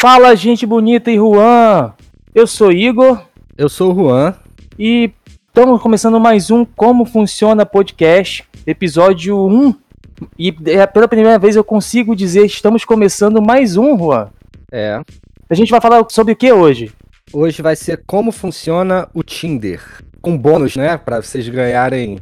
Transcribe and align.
Fala, 0.00 0.34
gente 0.34 0.64
bonita 0.64 1.10
e 1.10 1.16
Juan! 1.16 1.92
Eu 2.34 2.46
sou 2.46 2.72
Igor. 2.72 3.22
Eu 3.54 3.68
sou 3.68 3.92
o 3.92 3.94
Juan. 3.94 4.34
E 4.78 5.12
estamos 5.46 5.82
começando 5.82 6.18
mais 6.18 6.50
um 6.50 6.64
Como 6.64 7.04
Funciona 7.04 7.66
Podcast, 7.66 8.42
episódio 8.66 9.36
1. 9.46 9.74
E 10.38 10.56
é, 10.68 10.86
pela 10.86 11.06
primeira 11.06 11.38
vez 11.38 11.54
eu 11.54 11.62
consigo 11.62 12.16
dizer 12.16 12.46
estamos 12.46 12.82
começando 12.82 13.42
mais 13.42 13.76
um, 13.76 13.98
Juan. 13.98 14.30
É. 14.72 15.02
A 15.50 15.54
gente 15.54 15.70
vai 15.70 15.82
falar 15.82 16.02
sobre 16.08 16.32
o 16.32 16.36
que 16.36 16.50
hoje? 16.50 16.90
Hoje 17.30 17.60
vai 17.60 17.76
ser 17.76 18.02
como 18.06 18.32
funciona 18.32 19.06
o 19.12 19.22
Tinder. 19.22 19.82
Com 20.22 20.34
bônus, 20.34 20.76
né? 20.76 20.96
Pra 20.96 21.20
vocês 21.20 21.46
ganharem 21.46 22.18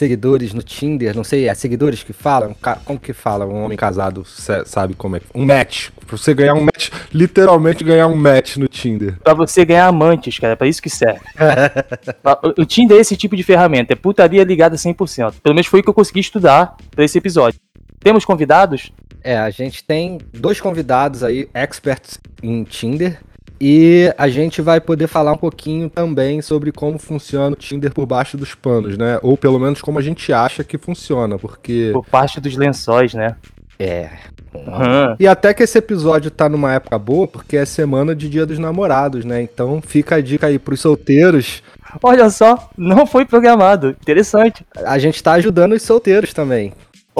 seguidores 0.00 0.54
no 0.54 0.62
Tinder. 0.62 1.14
Não 1.14 1.22
sei, 1.22 1.46
é 1.46 1.54
seguidores 1.54 2.02
que 2.02 2.12
falam? 2.12 2.56
Como 2.84 2.98
que 2.98 3.12
fala 3.12 3.44
um 3.44 3.64
homem 3.64 3.76
casado? 3.76 4.24
Sabe 4.64 4.94
como 4.94 5.16
é? 5.16 5.20
Um 5.34 5.44
match. 5.44 5.90
Pra 6.06 6.16
você 6.16 6.32
ganhar 6.32 6.54
um 6.54 6.62
match, 6.62 6.88
literalmente 7.12 7.84
ganhar 7.84 8.06
um 8.06 8.16
match 8.16 8.56
no 8.56 8.66
Tinder. 8.66 9.18
Pra 9.22 9.34
você 9.34 9.64
ganhar 9.64 9.86
amantes, 9.86 10.38
cara. 10.38 10.54
É 10.54 10.56
pra 10.56 10.66
isso 10.66 10.80
que 10.80 10.88
serve. 10.88 11.20
o 12.56 12.64
Tinder 12.64 12.96
é 12.96 13.00
esse 13.00 13.16
tipo 13.16 13.36
de 13.36 13.42
ferramenta. 13.42 13.92
É 13.92 13.96
putaria 13.96 14.42
ligada 14.42 14.74
100%. 14.74 15.34
Pelo 15.42 15.54
menos 15.54 15.66
foi 15.66 15.80
o 15.80 15.82
que 15.82 15.90
eu 15.90 15.94
consegui 15.94 16.20
estudar 16.20 16.76
pra 16.90 17.04
esse 17.04 17.18
episódio. 17.18 17.60
Temos 18.00 18.24
convidados? 18.24 18.90
É, 19.22 19.36
a 19.36 19.50
gente 19.50 19.84
tem 19.84 20.18
dois 20.32 20.60
convidados 20.60 21.22
aí, 21.22 21.46
experts 21.52 22.18
em 22.42 22.64
Tinder. 22.64 23.20
E 23.60 24.12
a 24.16 24.28
gente 24.28 24.62
vai 24.62 24.80
poder 24.80 25.06
falar 25.06 25.32
um 25.32 25.36
pouquinho 25.36 25.90
também 25.90 26.40
sobre 26.40 26.72
como 26.72 26.98
funciona 26.98 27.52
o 27.52 27.58
Tinder 27.58 27.92
por 27.92 28.06
baixo 28.06 28.38
dos 28.38 28.54
panos, 28.54 28.96
né? 28.96 29.18
Ou 29.22 29.36
pelo 29.36 29.58
menos 29.58 29.82
como 29.82 29.98
a 29.98 30.02
gente 30.02 30.32
acha 30.32 30.64
que 30.64 30.78
funciona, 30.78 31.38
porque. 31.38 31.90
Por 31.92 32.06
baixo 32.10 32.40
dos 32.40 32.56
lençóis, 32.56 33.12
né? 33.12 33.36
É. 33.78 34.08
Uhum. 34.54 35.16
E 35.18 35.28
até 35.28 35.54
que 35.54 35.62
esse 35.62 35.78
episódio 35.78 36.30
tá 36.30 36.48
numa 36.48 36.74
época 36.74 36.98
boa, 36.98 37.26
porque 37.28 37.56
é 37.56 37.64
semana 37.64 38.14
de 38.14 38.28
Dia 38.28 38.44
dos 38.44 38.58
Namorados, 38.58 39.24
né? 39.24 39.42
Então 39.42 39.80
fica 39.80 40.16
a 40.16 40.20
dica 40.20 40.46
aí 40.46 40.58
pros 40.58 40.80
solteiros. 40.80 41.62
Olha 42.02 42.28
só, 42.30 42.70
não 42.76 43.06
foi 43.06 43.24
programado. 43.24 43.90
Interessante. 44.00 44.66
A 44.84 44.98
gente 44.98 45.22
tá 45.22 45.32
ajudando 45.32 45.72
os 45.72 45.82
solteiros 45.82 46.32
também. 46.32 46.72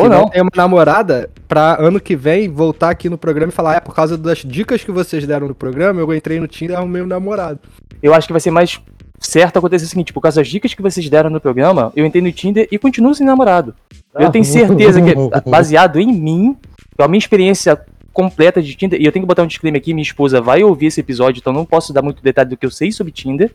Ou 0.03 0.09
não. 0.09 0.20
não 0.23 0.29
tem 0.29 0.43
uma 0.43 0.51
namorada, 0.55 1.31
pra 1.48 1.77
ano 1.81 2.01
que 2.01 2.15
vem 2.17 2.48
voltar 2.48 2.91
aqui 2.91 3.09
no 3.09 3.19
programa 3.19 3.53
e 3.53 3.55
falar: 3.55 3.77
é 3.77 3.81
por 3.81 3.95
causa 3.95 4.17
das 4.17 4.39
dicas 4.39 4.84
que 4.84 4.91
vocês 4.91 5.27
deram 5.27 5.48
no 5.48 5.55
programa, 5.55 6.01
eu 6.01 6.15
entrei 6.15 6.39
no 6.39 6.47
Tinder 6.47 6.77
e 6.77 6.79
arrumei 6.79 7.03
um 7.03 7.06
namorado. 7.06 7.59
Eu 8.03 8.15
acho 8.15 8.27
que 8.27 8.33
vai 8.33 8.41
ser 8.41 8.51
mais 8.51 8.81
certo 9.19 9.59
acontecer 9.59 9.84
o 9.84 9.89
seguinte: 9.89 10.12
por 10.12 10.21
causa 10.21 10.41
das 10.41 10.48
dicas 10.48 10.75
que 10.75 10.83
vocês 10.83 11.09
deram 11.09 11.31
no 11.31 11.41
programa, 11.41 11.93
eu 11.95 12.05
entrei 12.05 12.23
no 12.23 12.33
Tinder 12.33 12.69
e 12.71 12.78
continuo 12.78 13.15
sem 13.15 13.27
namorado. 13.27 13.75
Ah. 14.15 14.25
Eu 14.25 14.31
tenho 14.31 14.45
certeza 14.45 15.01
que, 15.01 15.15
baseado 15.48 16.01
em 16.01 16.12
mim, 16.12 16.56
a 16.98 17.09
minha 17.09 17.19
experiência 17.19 17.81
completa 18.12 18.61
de 18.61 18.75
Tinder, 18.75 19.01
e 19.01 19.05
eu 19.05 19.12
tenho 19.12 19.25
que 19.25 19.28
botar 19.28 19.43
um 19.43 19.47
disclaimer 19.47 19.81
aqui: 19.81 19.93
minha 19.93 20.03
esposa 20.03 20.41
vai 20.41 20.62
ouvir 20.62 20.87
esse 20.87 21.01
episódio, 21.01 21.41
então 21.41 21.53
não 21.53 21.65
posso 21.65 21.93
dar 21.93 22.03
muito 22.03 22.23
detalhe 22.23 22.51
do 22.51 22.56
que 22.56 22.67
eu 22.67 22.71
sei 22.71 22.91
sobre 22.91 23.12
Tinder. 23.12 23.51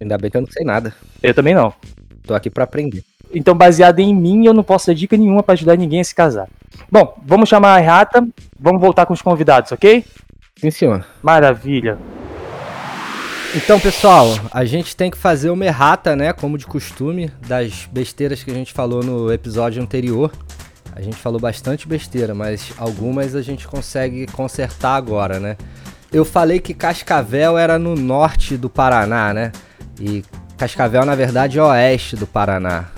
Ainda 0.00 0.18
bem 0.18 0.30
que 0.30 0.36
eu 0.36 0.40
não 0.40 0.50
sei 0.50 0.64
nada. 0.64 0.94
Eu 1.22 1.32
também 1.32 1.54
não. 1.54 1.72
Tô 2.24 2.34
aqui 2.34 2.50
para 2.50 2.64
aprender. 2.64 3.04
Então, 3.34 3.54
baseado 3.54 4.00
em 4.00 4.14
mim, 4.14 4.44
eu 4.46 4.52
não 4.52 4.62
posso 4.62 4.86
dar 4.86 4.94
dica 4.94 5.16
nenhuma 5.16 5.42
para 5.42 5.54
ajudar 5.54 5.76
ninguém 5.76 6.00
a 6.00 6.04
se 6.04 6.14
casar. 6.14 6.48
Bom, 6.90 7.14
vamos 7.24 7.48
chamar 7.48 7.78
a 7.78 7.80
Rata, 7.80 8.26
vamos 8.58 8.80
voltar 8.80 9.06
com 9.06 9.14
os 9.14 9.22
convidados, 9.22 9.72
ok? 9.72 10.04
Sim, 10.56 10.70
senhor. 10.70 11.04
Maravilha. 11.22 11.98
Então, 13.54 13.78
pessoal, 13.78 14.28
a 14.50 14.64
gente 14.64 14.96
tem 14.96 15.10
que 15.10 15.18
fazer 15.18 15.50
uma 15.50 15.64
errata, 15.66 16.16
né? 16.16 16.32
Como 16.32 16.56
de 16.56 16.66
costume, 16.66 17.30
das 17.46 17.88
besteiras 17.90 18.42
que 18.42 18.50
a 18.50 18.54
gente 18.54 18.72
falou 18.72 19.02
no 19.02 19.32
episódio 19.32 19.82
anterior. 19.82 20.32
A 20.94 21.00
gente 21.00 21.16
falou 21.16 21.40
bastante 21.40 21.88
besteira, 21.88 22.34
mas 22.34 22.72
algumas 22.78 23.34
a 23.34 23.42
gente 23.42 23.66
consegue 23.66 24.26
consertar 24.28 24.94
agora, 24.94 25.40
né? 25.40 25.56
Eu 26.12 26.24
falei 26.24 26.60
que 26.60 26.74
Cascavel 26.74 27.56
era 27.56 27.78
no 27.78 27.94
norte 27.94 28.56
do 28.56 28.68
Paraná, 28.68 29.32
né? 29.32 29.52
E 29.98 30.22
Cascavel, 30.56 31.04
na 31.04 31.14
verdade, 31.14 31.58
é 31.58 31.62
oeste 31.62 32.16
do 32.16 32.26
Paraná. 32.26 32.91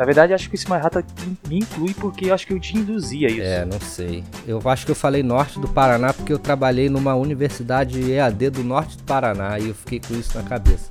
Na 0.00 0.06
verdade, 0.06 0.32
acho 0.32 0.48
que 0.48 0.56
esse 0.56 0.66
Marrata 0.66 1.04
me 1.46 1.58
inclui 1.58 1.92
porque 1.92 2.30
acho 2.30 2.46
que 2.46 2.54
eu 2.54 2.58
te 2.58 2.74
induzia 2.74 3.28
isso. 3.28 3.42
É, 3.42 3.66
não 3.66 3.78
sei. 3.78 4.24
Eu 4.46 4.58
acho 4.64 4.86
que 4.86 4.90
eu 4.90 4.96
falei 4.96 5.22
norte 5.22 5.60
do 5.60 5.68
Paraná 5.68 6.10
porque 6.14 6.32
eu 6.32 6.38
trabalhei 6.38 6.88
numa 6.88 7.14
universidade 7.14 8.10
EAD 8.10 8.48
do 8.48 8.64
norte 8.64 8.96
do 8.96 9.02
Paraná 9.02 9.58
e 9.58 9.68
eu 9.68 9.74
fiquei 9.74 10.00
com 10.00 10.14
isso 10.14 10.38
na 10.38 10.42
cabeça. 10.42 10.88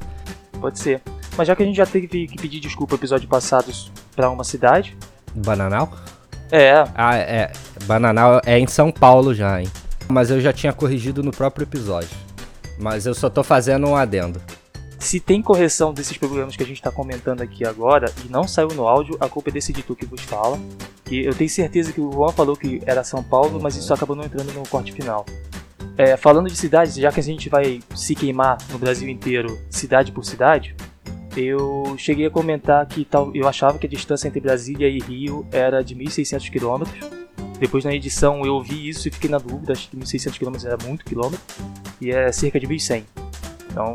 Pode 0.61 0.77
ser. 0.77 1.01
Mas 1.35 1.47
já 1.47 1.55
que 1.55 1.63
a 1.63 1.65
gente 1.65 1.77
já 1.77 1.87
teve 1.87 2.05
que 2.05 2.37
pedir 2.39 2.59
desculpa 2.59 2.93
no 2.93 2.99
episódio 2.99 3.27
passado 3.27 3.73
para 4.15 4.29
uma 4.29 4.43
cidade. 4.43 4.95
Bananal? 5.33 5.91
É. 6.51 6.71
Ah, 6.93 7.15
é. 7.17 7.51
Bananal 7.85 8.39
é 8.45 8.59
em 8.59 8.67
São 8.67 8.91
Paulo 8.91 9.33
já, 9.33 9.59
hein? 9.59 9.71
Mas 10.07 10.29
eu 10.29 10.39
já 10.39 10.53
tinha 10.53 10.71
corrigido 10.71 11.23
no 11.23 11.31
próprio 11.31 11.63
episódio. 11.63 12.15
Mas 12.77 13.07
eu 13.07 13.15
só 13.15 13.27
tô 13.27 13.43
fazendo 13.43 13.87
um 13.87 13.95
adendo. 13.95 14.39
Se 14.99 15.19
tem 15.19 15.41
correção 15.41 15.93
desses 15.93 16.17
problemas 16.17 16.55
que 16.57 16.61
a 16.61 16.65
gente 16.65 16.77
está 16.77 16.91
comentando 16.91 17.41
aqui 17.41 17.65
agora 17.65 18.11
e 18.25 18.29
não 18.29 18.47
saiu 18.47 18.67
no 18.69 18.87
áudio, 18.87 19.15
a 19.19 19.29
culpa 19.29 19.49
é 19.49 19.53
desse 19.53 19.71
editor 19.71 19.95
que 19.95 20.05
vos 20.05 20.21
fala. 20.21 20.59
Que 21.05 21.23
eu 21.23 21.33
tenho 21.33 21.49
certeza 21.49 21.93
que 21.93 22.01
o 22.01 22.11
Juan 22.11 22.31
falou 22.31 22.55
que 22.55 22.81
era 22.85 23.03
São 23.03 23.23
Paulo, 23.23 23.59
mas 23.61 23.75
isso 23.77 23.93
acabou 23.93 24.15
não 24.15 24.25
entrando 24.25 24.53
no 24.53 24.67
corte 24.67 24.91
final. 24.91 25.25
É, 25.97 26.17
falando 26.17 26.47
de 26.47 26.55
cidades, 26.55 26.95
já 26.95 27.11
que 27.11 27.19
a 27.19 27.23
gente 27.23 27.49
vai 27.49 27.79
se 27.95 28.13
queimar 28.13 28.57
no 28.71 28.77
Brasil 28.77 29.09
inteiro, 29.09 29.57
cidade 29.69 30.11
por 30.11 30.23
cidade, 30.25 30.75
eu 31.35 31.95
cheguei 31.97 32.25
a 32.25 32.29
comentar 32.29 32.85
que 32.85 33.05
tal, 33.05 33.33
eu 33.33 33.47
achava 33.47 33.79
que 33.79 33.87
a 33.87 33.89
distância 33.89 34.27
entre 34.27 34.41
Brasília 34.41 34.87
e 34.87 34.99
Rio 34.99 35.47
era 35.51 35.81
de 35.81 35.95
1.600 35.95 36.49
km. 36.51 36.89
Depois 37.57 37.85
na 37.85 37.93
edição 37.93 38.45
eu 38.45 38.53
ouvi 38.53 38.87
isso 38.87 39.07
e 39.07 39.11
fiquei 39.11 39.29
na 39.29 39.37
dúvida, 39.37 39.73
acho 39.73 39.89
que 39.89 39.97
1.600 39.97 40.37
km 40.37 40.65
era 40.65 40.77
muito 40.85 41.03
quilômetro, 41.03 41.41
e 41.99 42.11
é 42.11 42.31
cerca 42.31 42.59
de 42.59 42.67
1.100. 42.67 43.03
Então 43.71 43.93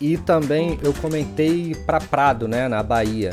e 0.00 0.16
também 0.16 0.78
eu 0.82 0.94
comentei 0.94 1.74
para 1.86 2.00
Prado, 2.00 2.48
né, 2.48 2.68
na 2.68 2.82
Bahia. 2.82 3.32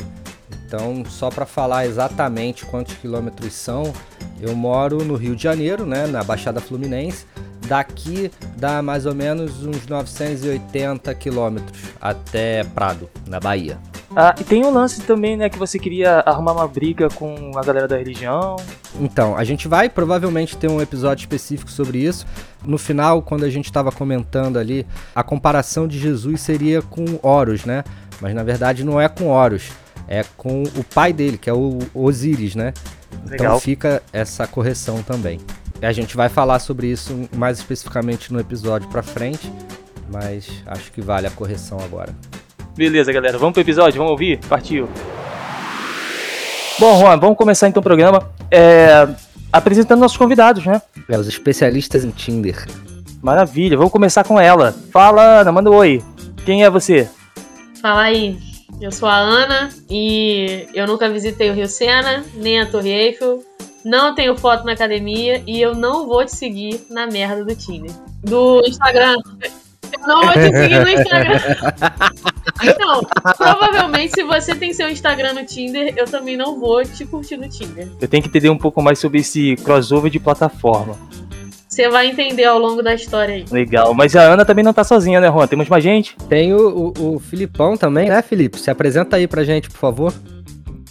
Então, 0.66 1.02
só 1.08 1.30
para 1.30 1.46
falar 1.46 1.86
exatamente 1.86 2.66
quantos 2.66 2.94
quilômetros 2.94 3.54
são, 3.54 3.92
eu 4.38 4.54
moro 4.54 5.02
no 5.02 5.16
Rio 5.16 5.34
de 5.34 5.42
Janeiro, 5.42 5.86
né, 5.86 6.06
na 6.06 6.22
Baixada 6.22 6.60
Fluminense. 6.60 7.24
Daqui 7.66 8.30
dá 8.56 8.82
mais 8.82 9.06
ou 9.06 9.14
menos 9.14 9.64
uns 9.64 9.86
980 9.86 11.14
quilômetros 11.14 11.80
até 12.00 12.64
Prado, 12.64 13.08
na 13.26 13.40
Bahia. 13.40 13.78
Ah, 14.20 14.34
e 14.36 14.42
tem 14.42 14.66
um 14.66 14.70
lance 14.72 15.00
também, 15.02 15.36
né, 15.36 15.48
que 15.48 15.56
você 15.56 15.78
queria 15.78 16.24
arrumar 16.26 16.50
uma 16.50 16.66
briga 16.66 17.08
com 17.08 17.52
a 17.54 17.62
galera 17.62 17.86
da 17.86 17.96
religião. 17.96 18.56
Então, 18.98 19.36
a 19.36 19.44
gente 19.44 19.68
vai 19.68 19.88
provavelmente 19.88 20.56
ter 20.56 20.68
um 20.68 20.82
episódio 20.82 21.22
específico 21.22 21.70
sobre 21.70 21.98
isso. 21.98 22.26
No 22.64 22.76
final, 22.78 23.22
quando 23.22 23.44
a 23.44 23.48
gente 23.48 23.66
estava 23.66 23.92
comentando 23.92 24.58
ali, 24.58 24.84
a 25.14 25.22
comparação 25.22 25.86
de 25.86 26.00
Jesus 26.00 26.40
seria 26.40 26.82
com 26.82 27.04
Horus, 27.22 27.64
né? 27.64 27.84
Mas 28.20 28.34
na 28.34 28.42
verdade 28.42 28.82
não 28.82 29.00
é 29.00 29.08
com 29.08 29.28
Horus, 29.28 29.70
é 30.08 30.24
com 30.36 30.64
o 30.64 30.82
pai 30.82 31.12
dele, 31.12 31.38
que 31.38 31.48
é 31.48 31.54
o 31.54 31.78
Osíris, 31.94 32.56
né? 32.56 32.72
Então 33.12 33.30
Legal. 33.30 33.46
Então 33.46 33.60
fica 33.60 34.02
essa 34.12 34.48
correção 34.48 35.00
também. 35.00 35.38
A 35.80 35.92
gente 35.92 36.16
vai 36.16 36.28
falar 36.28 36.58
sobre 36.58 36.88
isso 36.88 37.28
mais 37.36 37.58
especificamente 37.58 38.32
no 38.32 38.40
episódio 38.40 38.88
para 38.88 39.00
frente, 39.00 39.48
mas 40.10 40.60
acho 40.66 40.90
que 40.90 41.00
vale 41.00 41.28
a 41.28 41.30
correção 41.30 41.78
agora. 41.78 42.12
Beleza, 42.78 43.12
galera. 43.12 43.36
Vamos 43.36 43.54
pro 43.54 43.60
episódio? 43.60 43.98
Vamos 43.98 44.12
ouvir? 44.12 44.38
Partiu. 44.48 44.88
Bom, 46.78 47.00
Juan, 47.00 47.18
vamos 47.18 47.36
começar 47.36 47.66
então 47.66 47.80
o 47.80 47.82
programa 47.82 48.30
é, 48.52 49.08
apresentando 49.52 49.98
nossos 49.98 50.16
convidados, 50.16 50.64
né? 50.64 50.80
É, 51.08 51.18
os 51.18 51.26
especialistas 51.26 52.04
em 52.04 52.10
Tinder. 52.10 52.68
Maravilha, 53.20 53.76
vamos 53.76 53.90
começar 53.90 54.22
com 54.22 54.38
ela. 54.38 54.72
Fala, 54.92 55.40
Ana, 55.40 55.50
manda 55.50 55.68
um 55.68 55.74
oi. 55.74 56.00
Quem 56.44 56.62
é 56.62 56.70
você? 56.70 57.10
Fala 57.82 58.02
aí. 58.02 58.38
Eu 58.80 58.92
sou 58.92 59.08
a 59.08 59.16
Ana 59.16 59.70
e 59.90 60.68
eu 60.72 60.86
nunca 60.86 61.10
visitei 61.10 61.50
o 61.50 61.54
Rio 61.54 61.66
Sena, 61.66 62.24
nem 62.34 62.60
a 62.60 62.66
Torre 62.66 62.90
Eiffel, 62.90 63.42
não 63.84 64.14
tenho 64.14 64.38
foto 64.38 64.64
na 64.64 64.74
academia 64.74 65.42
e 65.48 65.60
eu 65.60 65.74
não 65.74 66.06
vou 66.06 66.24
te 66.24 66.36
seguir 66.36 66.86
na 66.88 67.08
merda 67.08 67.44
do 67.44 67.56
Tinder. 67.56 67.90
Do 68.22 68.62
Instagram. 68.64 69.16
Eu 69.92 70.06
não 70.06 70.22
vou 70.22 70.32
te 70.32 70.56
seguir 70.56 70.80
no 70.80 70.88
Instagram. 70.88 71.40
Então, 72.62 73.02
provavelmente, 73.36 74.14
se 74.14 74.24
você 74.24 74.54
tem 74.54 74.72
seu 74.72 74.88
Instagram 74.88 75.34
no 75.34 75.44
Tinder, 75.44 75.94
eu 75.96 76.06
também 76.06 76.36
não 76.36 76.58
vou 76.58 76.82
te 76.84 77.04
curtir 77.04 77.36
no 77.36 77.48
Tinder. 77.48 77.88
Eu 78.00 78.08
tenho 78.08 78.22
que 78.22 78.28
entender 78.28 78.50
um 78.50 78.58
pouco 78.58 78.82
mais 78.82 78.98
sobre 78.98 79.20
esse 79.20 79.56
crossover 79.56 80.10
de 80.10 80.18
plataforma. 80.18 80.96
Você 81.68 81.88
vai 81.88 82.08
entender 82.08 82.44
ao 82.44 82.58
longo 82.58 82.82
da 82.82 82.92
história 82.92 83.36
aí. 83.36 83.44
Legal, 83.52 83.94
mas 83.94 84.16
a 84.16 84.22
Ana 84.22 84.44
também 84.44 84.64
não 84.64 84.72
tá 84.72 84.82
sozinha, 84.82 85.20
né, 85.20 85.28
Juan? 85.28 85.46
Temos 85.46 85.68
mais 85.68 85.84
gente? 85.84 86.16
Tem 86.28 86.52
o, 86.52 86.92
o, 86.98 87.14
o 87.14 87.18
Filipão 87.20 87.76
também, 87.76 88.08
né, 88.08 88.20
Felipe? 88.20 88.58
Se 88.58 88.70
apresenta 88.70 89.16
aí 89.16 89.28
pra 89.28 89.44
gente, 89.44 89.70
por 89.70 89.78
favor. 89.78 90.12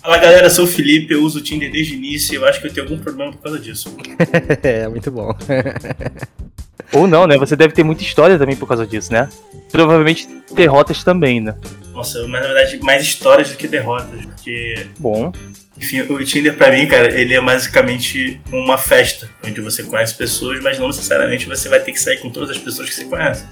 Fala 0.01 0.17
galera, 0.19 0.49
sou 0.49 0.63
o 0.63 0.67
Felipe, 0.67 1.13
eu 1.13 1.21
uso 1.21 1.39
o 1.39 1.41
Tinder 1.41 1.69
desde 1.69 1.93
o 1.93 1.97
início 1.97 2.33
e 2.33 2.35
eu 2.37 2.45
acho 2.45 2.61
que 2.61 2.67
eu 2.67 2.73
tenho 2.73 2.87
algum 2.87 2.97
problema 2.97 3.33
por 3.33 3.41
causa 3.41 3.59
disso. 3.59 3.93
é, 4.63 4.87
muito 4.87 5.11
bom. 5.11 5.35
Ou 6.93 7.07
não, 7.07 7.27
né? 7.27 7.37
Você 7.37 7.55
deve 7.55 7.73
ter 7.73 7.83
muita 7.83 8.03
história 8.03 8.37
também 8.37 8.55
por 8.55 8.67
causa 8.67 8.85
disso, 8.85 9.11
né? 9.11 9.29
Provavelmente 9.71 10.27
derrotas 10.53 11.03
também, 11.03 11.41
né? 11.41 11.55
Nossa, 11.93 12.19
mas 12.27 12.41
na 12.41 12.53
verdade 12.53 12.79
mais 12.81 13.03
histórias 13.03 13.49
do 13.49 13.57
que 13.57 13.67
derrotas, 13.67 14.25
porque. 14.25 14.87
Bom. 14.99 15.31
Enfim, 15.77 16.01
o 16.01 16.25
Tinder 16.25 16.57
pra 16.57 16.71
mim, 16.71 16.87
cara, 16.87 17.19
ele 17.19 17.35
é 17.35 17.41
basicamente 17.41 18.41
uma 18.51 18.79
festa, 18.79 19.29
onde 19.45 19.61
você 19.61 19.83
conhece 19.83 20.15
pessoas, 20.15 20.59
mas 20.61 20.79
não 20.79 20.87
necessariamente 20.87 21.45
você 21.45 21.69
vai 21.69 21.79
ter 21.79 21.91
que 21.91 21.99
sair 21.99 22.17
com 22.17 22.31
todas 22.31 22.49
as 22.49 22.57
pessoas 22.57 22.89
que 22.89 22.95
você 22.95 23.05
conhece. 23.05 23.45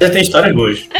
Já 0.00 0.10
tem 0.10 0.22
história 0.22 0.54
hoje. 0.54 0.88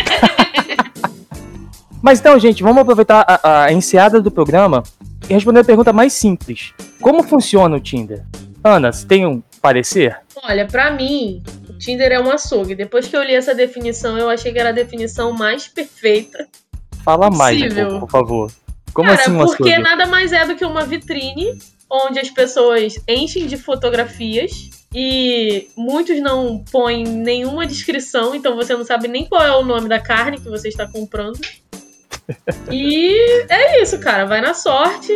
Mas 2.02 2.20
então, 2.20 2.38
gente, 2.38 2.62
vamos 2.62 2.82
aproveitar 2.82 3.24
a, 3.26 3.64
a 3.64 3.72
enseada 3.72 4.20
do 4.20 4.30
programa 4.30 4.82
e 5.28 5.34
responder 5.34 5.60
a 5.60 5.64
pergunta 5.64 5.92
mais 5.92 6.12
simples. 6.12 6.72
Como 7.00 7.22
funciona 7.22 7.76
o 7.76 7.80
Tinder? 7.80 8.24
Ana, 8.62 8.92
você 8.92 9.04
tem 9.04 9.26
um 9.26 9.42
parecer? 9.60 10.16
Olha, 10.44 10.66
pra 10.66 10.90
mim, 10.90 11.42
o 11.68 11.72
Tinder 11.78 12.12
é 12.12 12.20
um 12.20 12.30
açougue. 12.30 12.74
Depois 12.74 13.06
que 13.08 13.16
eu 13.16 13.22
li 13.22 13.34
essa 13.34 13.54
definição, 13.54 14.18
eu 14.18 14.28
achei 14.28 14.52
que 14.52 14.58
era 14.58 14.68
a 14.68 14.72
definição 14.72 15.32
mais 15.32 15.66
perfeita. 15.68 16.46
Fala 17.02 17.30
mais 17.30 17.60
Possível. 17.62 18.00
por 18.00 18.10
favor. 18.10 18.52
Como 18.92 19.08
Cara, 19.08 19.20
assim 19.20 19.30
um 19.32 19.38
porque 19.44 19.72
açougue? 19.72 19.82
nada 19.82 20.06
mais 20.06 20.32
é 20.32 20.44
do 20.46 20.54
que 20.56 20.64
uma 20.64 20.84
vitrine 20.84 21.58
onde 21.90 22.18
as 22.18 22.30
pessoas 22.30 22.98
enchem 23.06 23.46
de 23.46 23.56
fotografias 23.56 24.70
e 24.94 25.68
muitos 25.76 26.20
não 26.20 26.64
põem 26.70 27.04
nenhuma 27.04 27.64
descrição, 27.66 28.34
então 28.34 28.56
você 28.56 28.74
não 28.74 28.84
sabe 28.84 29.06
nem 29.06 29.24
qual 29.26 29.42
é 29.42 29.54
o 29.56 29.64
nome 29.64 29.88
da 29.88 30.00
carne 30.00 30.38
que 30.40 30.48
você 30.48 30.68
está 30.68 30.86
comprando. 30.86 31.38
E 32.72 33.44
é 33.48 33.80
isso, 33.80 34.00
cara. 34.00 34.24
Vai 34.24 34.40
na 34.40 34.52
sorte. 34.52 35.12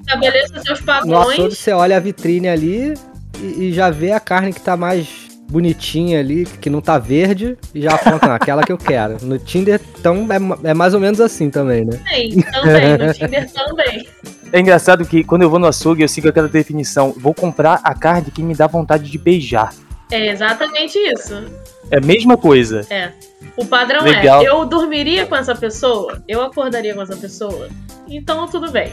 Estabeleça 0.00 0.58
seus 0.62 0.80
No 0.80 0.90
açougue 0.92 1.06
padrões. 1.36 1.58
você 1.58 1.70
olha 1.70 1.98
a 1.98 2.00
vitrine 2.00 2.48
ali 2.48 2.94
e, 3.40 3.68
e 3.68 3.72
já 3.72 3.90
vê 3.90 4.12
a 4.12 4.20
carne 4.20 4.52
que 4.52 4.60
tá 4.60 4.76
mais 4.76 5.28
bonitinha 5.50 6.20
ali, 6.20 6.44
que 6.44 6.68
não 6.68 6.80
tá 6.80 6.98
verde, 6.98 7.56
e 7.74 7.80
já 7.82 7.94
aponta, 7.94 8.26
"Ah, 8.26 8.34
aquela 8.34 8.62
que 8.62 8.70
eu 8.70 8.76
quero. 8.78 9.16
No 9.24 9.38
Tinder, 9.38 9.80
então, 9.98 10.26
é, 10.62 10.70
é 10.70 10.74
mais 10.74 10.92
ou 10.92 11.00
menos 11.00 11.20
assim 11.20 11.48
também, 11.50 11.84
né? 11.86 11.98
Também, 12.04 12.42
também. 12.52 12.98
No 12.98 13.14
Tinder 13.14 13.50
também. 13.52 14.08
É 14.52 14.60
engraçado 14.60 15.04
que 15.06 15.24
quando 15.24 15.42
eu 15.42 15.50
vou 15.50 15.58
no 15.58 15.66
açougue, 15.66 16.02
eu 16.02 16.08
sigo 16.08 16.28
aquela 16.28 16.48
definição. 16.48 17.14
Vou 17.16 17.34
comprar 17.34 17.80
a 17.82 17.94
carne 17.94 18.30
que 18.30 18.42
me 18.42 18.54
dá 18.54 18.66
vontade 18.66 19.10
de 19.10 19.18
beijar. 19.18 19.72
É 20.10 20.28
exatamente 20.30 20.98
isso. 20.98 21.44
É 21.90 21.98
a 21.98 22.00
mesma 22.00 22.36
coisa. 22.36 22.86
É. 22.90 23.12
O 23.56 23.64
padrão 23.64 24.02
Legal. 24.04 24.42
é, 24.42 24.48
eu 24.48 24.64
dormiria 24.64 25.26
com 25.26 25.34
essa 25.36 25.54
pessoa, 25.54 26.22
eu 26.28 26.42
acordaria 26.42 26.94
com 26.94 27.02
essa 27.02 27.16
pessoa. 27.16 27.68
Então 28.08 28.46
tudo 28.46 28.70
bem. 28.70 28.92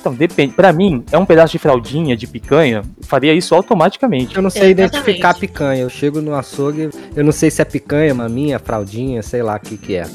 Então, 0.00 0.14
depende. 0.14 0.54
Pra 0.54 0.72
mim, 0.72 1.04
é 1.10 1.18
um 1.18 1.24
pedaço 1.24 1.52
de 1.52 1.58
fraldinha, 1.58 2.16
de 2.16 2.26
picanha, 2.26 2.82
eu 2.98 3.04
faria 3.06 3.32
isso 3.32 3.54
automaticamente. 3.54 4.36
Eu 4.36 4.42
não 4.42 4.50
sei 4.50 4.72
Exatamente. 4.72 4.96
identificar 4.96 5.30
a 5.30 5.34
picanha. 5.34 5.82
Eu 5.82 5.90
chego 5.90 6.20
no 6.20 6.34
açougue, 6.34 6.90
eu 7.14 7.24
não 7.24 7.32
sei 7.32 7.50
se 7.50 7.62
é 7.62 7.64
picanha, 7.64 8.14
maminha, 8.14 8.58
fraldinha, 8.58 9.22
sei 9.22 9.42
lá 9.42 9.56
o 9.56 9.60
que 9.60 9.76
que 9.76 9.96
é. 9.96 10.06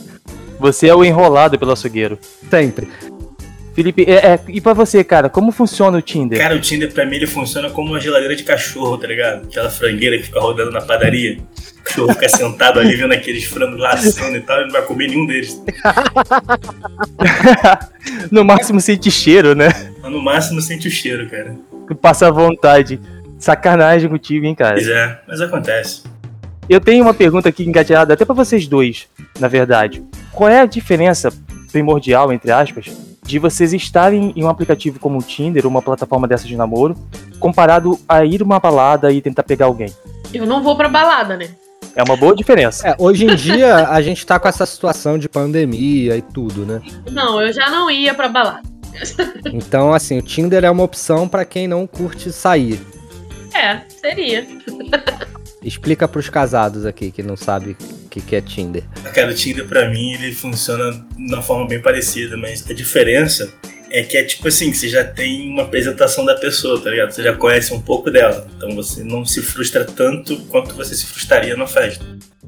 Você 0.60 0.88
é 0.88 0.96
o 0.96 1.04
enrolado 1.06 1.58
pelo 1.58 1.72
açougueiro. 1.72 2.20
Sempre. 2.50 2.90
Felipe, 3.80 4.04
é, 4.04 4.34
é, 4.34 4.40
e 4.50 4.60
pra 4.60 4.74
você, 4.74 5.06
cara, 5.06 5.30
como 5.30 5.54
funciona 5.54 5.98
o 5.98 6.02
Tinder? 6.02 6.38
Cara, 6.38 6.54
o 6.54 6.60
Tinder 6.60 6.92
pra 6.92 7.06
mim 7.06 7.16
ele 7.16 7.26
funciona 7.26 7.70
como 7.70 7.92
uma 7.92 8.00
geladeira 8.02 8.36
de 8.36 8.44
cachorro, 8.44 8.98
tá 8.98 9.08
ligado? 9.08 9.46
Aquela 9.46 9.70
frangueira 9.70 10.18
que 10.18 10.24
fica 10.24 10.38
rodando 10.42 10.70
na 10.70 10.82
padaria. 10.82 11.38
O 11.80 11.84
cachorro 11.86 12.12
fica 12.12 12.28
sentado 12.28 12.78
ali 12.78 12.98
vendo 12.98 13.14
aqueles 13.14 13.46
frangos 13.46 13.80
laçando 13.80 14.36
e 14.36 14.42
tal, 14.42 14.60
e 14.60 14.66
não 14.66 14.72
vai 14.72 14.82
comer 14.82 15.08
nenhum 15.08 15.26
deles. 15.26 15.64
no 18.30 18.44
máximo 18.44 18.82
sente 18.82 19.10
cheiro, 19.10 19.56
né? 19.56 19.70
Mas 20.02 20.12
no 20.12 20.22
máximo 20.22 20.60
sente 20.60 20.90
o 20.90 20.92
cheiro, 20.92 21.30
cara. 21.30 21.56
Passa 22.02 22.30
vontade. 22.30 23.00
Sacanagem 23.38 24.10
contigo, 24.10 24.46
hein, 24.46 24.56
cara. 24.56 24.74
Pois 24.74 24.90
é, 24.90 25.20
mas 25.26 25.40
acontece. 25.40 26.04
Eu 26.68 26.82
tenho 26.82 27.02
uma 27.06 27.14
pergunta 27.14 27.48
aqui 27.48 27.64
engatilhada 27.64 28.14
até 28.14 28.26
pra 28.26 28.36
vocês 28.36 28.68
dois, 28.68 29.08
na 29.40 29.48
verdade. 29.48 30.04
Qual 30.34 30.50
é 30.50 30.60
a 30.60 30.66
diferença 30.66 31.32
primordial, 31.72 32.32
entre 32.34 32.52
aspas, 32.52 32.92
de 33.24 33.40
vocês 33.40 33.74
estarem 33.74 34.34
em 34.36 34.44
um 34.44 34.50
aplicativo 34.50 35.00
como 35.00 35.20
o 35.20 35.22
Tinder, 35.22 35.66
uma 35.68 35.82
plataforma 35.82 36.28
dessa 36.28 36.48
de 36.48 36.56
namoro, 36.56 36.96
comparado 37.40 38.00
a 38.08 38.26
ir 38.26 38.42
uma 38.42 38.60
balada 38.60 39.12
e 39.12 39.22
tentar 39.22 39.44
pegar 39.44 39.68
alguém? 39.68 39.94
Eu 40.34 40.46
não 40.46 40.62
vou 40.62 40.76
pra 40.76 40.90
balada, 40.90 41.38
né? 41.38 41.50
É 41.96 42.04
uma 42.04 42.16
boa 42.16 42.36
diferença. 42.36 42.88
É, 42.88 42.96
hoje 42.98 43.26
em 43.26 43.36
dia 43.36 43.88
a 43.88 44.02
gente 44.02 44.26
tá 44.26 44.40
com 44.40 44.48
essa 44.48 44.66
situação 44.66 45.18
de 45.18 45.28
pandemia 45.28 46.18
e 46.18 46.22
tudo, 46.22 46.66
né? 46.66 46.82
Não, 47.12 47.42
eu 47.42 47.52
já 47.52 47.70
não 47.70 47.90
ia 47.90 48.14
pra 48.14 48.30
balada. 48.30 48.62
Então, 49.54 49.94
assim, 49.94 50.18
o 50.18 50.22
Tinder 50.22 50.64
é 50.64 50.72
uma 50.72 50.84
opção 50.84 51.28
pra 51.28 51.46
quem 51.46 51.68
não 51.68 51.86
curte 51.88 52.32
sair. 52.32 52.80
É, 53.54 53.82
seria. 54.02 54.48
Explica 55.62 56.08
pros 56.08 56.30
casados 56.30 56.86
aqui 56.86 57.12
que 57.12 57.22
não 57.22 57.36
sabe 57.36 57.76
o 58.06 58.10
que, 58.10 58.22
que 58.22 58.36
é 58.36 58.42
Tinder. 58.42 58.84
Cara, 59.14 59.32
o 59.32 59.34
Tinder 59.36 59.66
pra 59.66 59.90
mim 59.90 60.14
ele 60.14 60.34
funciona 60.34 60.92
de 60.92 61.34
uma 61.34 61.42
forma 61.42 61.68
bem 61.68 61.82
parecida, 61.82 62.38
mas 62.38 62.66
a 62.70 62.74
diferença 62.74 63.54
é 63.92 64.04
que 64.04 64.18
é 64.18 64.24
tipo 64.24 64.48
assim, 64.48 64.74
você 64.74 64.88
já 64.88 65.04
tem 65.04 65.50
uma 65.50 65.64
apresentação 65.64 66.24
da 66.24 66.36
pessoa, 66.36 66.82
tá 66.82 66.90
ligado? 66.90 67.12
Você 67.12 67.24
já 67.24 67.36
conhece 67.36 67.74
um 67.74 67.82
pouco 67.82 68.10
dela. 68.10 68.48
Então 68.56 68.76
você 68.76 69.04
não 69.04 69.26
se 69.26 69.42
frustra 69.42 69.84
tanto 69.84 70.38
quanto 70.46 70.76
você 70.76 70.96
se 70.96 71.06
frustraria 71.06 71.56
na 71.58 71.68
festa. 71.68 72.06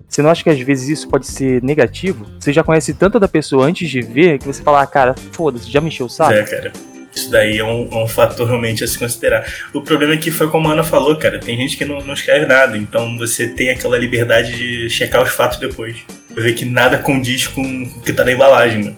Você 0.07 0.21
não 0.21 0.29
acha 0.29 0.43
que 0.43 0.49
às 0.49 0.59
vezes 0.59 0.89
isso 0.89 1.07
pode 1.07 1.25
ser 1.25 1.63
negativo? 1.63 2.27
Você 2.39 2.51
já 2.51 2.63
conhece 2.63 2.93
tanto 2.93 3.19
da 3.19 3.27
pessoa 3.27 3.65
antes 3.65 3.89
de 3.89 4.01
ver 4.01 4.39
que 4.39 4.45
você 4.45 4.61
fala, 4.61 4.81
ah, 4.81 4.87
cara, 4.87 5.15
foda-se, 5.31 5.71
já 5.71 5.79
me 5.79 5.87
encheu 5.87 6.05
o 6.05 6.09
saco? 6.09 6.33
É, 6.33 6.43
cara. 6.43 6.73
Isso 7.13 7.29
daí 7.29 7.57
é 7.57 7.63
um, 7.63 7.89
é 7.91 8.03
um 8.03 8.07
fator 8.07 8.47
realmente 8.47 8.83
a 8.83 8.87
se 8.87 8.97
considerar. 8.97 9.45
O 9.73 9.81
problema 9.81 10.13
é 10.13 10.17
que 10.17 10.31
foi 10.31 10.49
como 10.49 10.67
a 10.67 10.73
Ana 10.73 10.83
falou, 10.83 11.15
cara. 11.17 11.39
Tem 11.39 11.57
gente 11.57 11.77
que 11.77 11.85
não, 11.85 11.99
não 12.01 12.13
escreve 12.13 12.45
nada, 12.45 12.77
então 12.77 13.17
você 13.17 13.47
tem 13.47 13.69
aquela 13.69 13.97
liberdade 13.97 14.55
de 14.55 14.89
checar 14.89 15.21
os 15.21 15.29
fatos 15.29 15.59
depois. 15.59 15.97
Ver 16.29 16.53
que 16.53 16.65
nada 16.65 16.97
condiz 16.97 17.47
com 17.47 17.61
o 17.61 18.01
que 18.01 18.13
tá 18.13 18.23
na 18.23 18.31
embalagem, 18.31 18.83
né? 18.83 18.95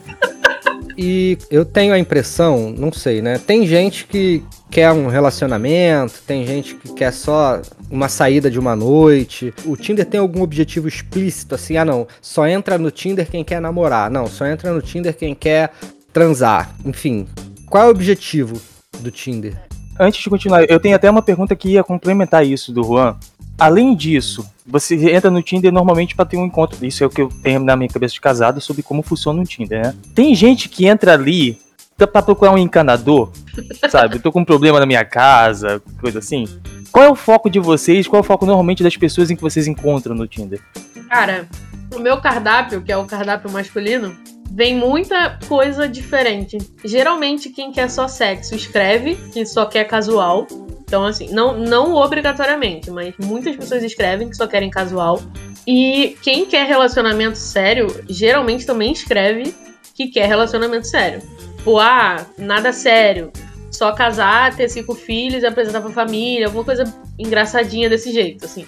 E 0.98 1.38
eu 1.50 1.66
tenho 1.66 1.94
a 1.94 2.00
impressão, 2.00 2.74
não 2.78 2.92
sei, 2.92 3.22
né? 3.22 3.40
Tem 3.40 3.66
gente 3.66 4.06
que 4.06 4.44
quer 4.70 4.92
um 4.92 5.08
relacionamento, 5.08 6.22
tem 6.26 6.46
gente 6.46 6.76
que 6.76 6.94
quer 6.94 7.12
só 7.12 7.62
uma 7.90 8.08
saída 8.08 8.50
de 8.50 8.60
uma 8.60 8.76
noite. 8.76 9.54
O 9.66 9.76
Tinder 9.76 10.06
tem 10.06 10.20
algum 10.20 10.42
objetivo 10.42 10.88
explícito, 10.88 11.56
assim, 11.56 11.78
ah 11.78 11.86
não, 11.86 12.08
só 12.22 12.48
entra 12.48 12.78
no 12.78 12.92
Tinder 12.92 13.28
quem 13.30 13.44
quer 13.44 13.60
namorar. 13.60 14.10
Não, 14.10 14.28
só 14.28 14.46
entra 14.46 14.72
no 14.72 14.82
Tinder 14.82 15.16
quem 15.16 15.34
quer 15.34 15.72
transar. 16.12 16.76
Enfim, 16.86 17.28
qual 17.74 17.86
é 17.86 17.88
o 17.88 17.90
objetivo 17.90 18.62
do 19.00 19.10
Tinder? 19.10 19.60
Antes 20.00 20.22
de 20.22 20.30
continuar, 20.30 20.64
eu 20.70 20.80
tenho 20.80 20.96
até 20.96 21.10
uma 21.10 21.24
pergunta 21.24 21.56
que 21.56 21.70
ia 21.70 21.84
complementar 21.84 22.46
isso 22.46 22.72
do 22.72 22.84
Juan. 22.84 23.18
Além 23.58 23.96
disso, 23.96 24.48
você 24.64 25.12
entra 25.12 25.32
no 25.32 25.42
Tinder 25.42 25.72
normalmente 25.72 26.16
para 26.16 26.24
ter 26.24 26.38
um 26.38 26.46
encontro. 26.46 26.86
Isso 26.86 27.04
é 27.04 27.08
o 27.08 27.10
que 27.10 27.24
eu 27.24 27.30
tenho 27.42 27.60
na 27.62 27.76
minha 27.76 27.90
cabeça 27.90 28.14
de 28.14 28.22
casado 28.22 28.62
sobre 28.62 28.84
como 28.84 29.02
funciona 29.02 29.42
o 29.42 29.44
Tinder, 29.44 29.88
né? 29.88 29.96
Tem 30.14 30.36
gente 30.36 30.70
que 30.70 30.86
entra 30.86 31.14
ali 31.16 31.58
pra 31.98 32.22
procurar 32.22 32.52
um 32.52 32.60
encanador, 32.60 33.32
sabe? 33.90 34.18
Eu 34.18 34.22
tô 34.22 34.32
com 34.32 34.42
um 34.42 34.46
problema 34.46 34.80
na 34.80 34.86
minha 34.86 35.04
casa, 35.04 35.82
coisa 36.00 36.20
assim. 36.20 36.46
Qual 36.92 37.04
é 37.04 37.10
o 37.10 37.16
foco 37.16 37.50
de 37.50 37.60
vocês? 37.60 38.08
Qual 38.08 38.20
é 38.20 38.22
o 38.22 38.24
foco 38.24 38.46
normalmente 38.46 38.84
das 38.84 38.96
pessoas 38.96 39.32
em 39.32 39.36
que 39.36 39.42
vocês 39.42 39.66
encontram 39.66 40.14
no 40.14 40.28
Tinder? 40.28 40.62
Cara, 41.10 41.50
no 41.92 42.00
meu 42.00 42.22
cardápio, 42.22 42.84
que 42.84 42.92
é 42.92 42.98
o 42.98 43.06
cardápio 43.06 43.52
masculino, 43.52 44.16
vem 44.54 44.76
muita 44.76 45.40
coisa 45.48 45.88
diferente. 45.88 46.60
Geralmente, 46.86 47.50
quem 47.50 47.72
quer 47.72 47.90
só 47.90 48.08
sexo 48.08 48.54
escreve 48.54 49.16
que 49.34 49.44
só 49.46 49.66
quer 49.66 49.86
casual. 49.86 50.48
Então, 50.82 51.06
assim, 51.06 51.28
não, 51.32 51.58
não 51.58 51.96
obrigatoriamente, 51.96 52.92
mas 52.92 53.16
muitas 53.18 53.56
pessoas 53.56 53.84
escrevem 53.84 54.30
que 54.30 54.38
só 54.38 54.46
querem 54.46 54.70
casual. 54.70 55.20
E 55.66 56.16
quem 56.22 56.46
quer 56.46 56.68
relacionamento 56.68 57.38
sério, 57.38 57.88
geralmente 58.08 58.64
também 58.64 58.92
escreve 58.92 59.56
que 59.96 60.08
quer 60.08 60.28
relacionamento 60.28 60.86
sério. 60.86 61.22
Tipo, 61.58 61.80
ah, 61.80 62.24
nada 62.38 62.72
sério. 62.72 63.32
Só 63.72 63.92
casar, 63.92 64.56
ter 64.56 64.70
cinco 64.70 64.94
filhos 64.94 65.44
apresentar 65.44 65.82
pra 65.82 65.90
família, 65.90 66.46
alguma 66.46 66.64
coisa 66.64 66.84
engraçadinha 67.18 67.90
desse 67.90 68.12
jeito, 68.12 68.46
assim. 68.46 68.68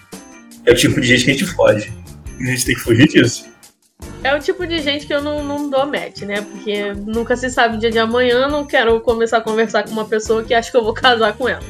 É 0.66 0.72
o 0.72 0.76
tipo 0.76 1.00
de 1.00 1.08
gente 1.08 1.26
que 1.26 1.30
a 1.30 1.34
gente 1.34 1.46
foge. 1.46 1.94
A 2.40 2.44
gente 2.44 2.66
tem 2.66 2.74
que 2.74 2.82
fugir 2.82 3.08
disso. 3.08 3.55
É 4.26 4.34
o 4.34 4.40
tipo 4.40 4.66
de 4.66 4.80
gente 4.80 5.06
que 5.06 5.14
eu 5.14 5.22
não, 5.22 5.44
não 5.44 5.70
dou 5.70 5.86
match, 5.86 6.24
né? 6.24 6.42
Porque 6.42 6.94
nunca 7.06 7.38
se 7.38 7.48
sabe 7.48 7.78
o 7.78 7.80
dia 7.80 7.92
de 7.92 8.00
amanhã, 8.00 8.48
não 8.48 8.66
quero 8.66 9.00
começar 9.02 9.38
a 9.38 9.42
conversar 9.42 9.84
com 9.84 9.92
uma 9.92 10.06
pessoa 10.06 10.44
que 10.44 10.52
acha 10.52 10.72
que 10.72 10.76
eu 10.76 10.84
vou 10.84 10.96
casar 10.96 11.38
com 11.38 11.48
ela. 11.48 11.62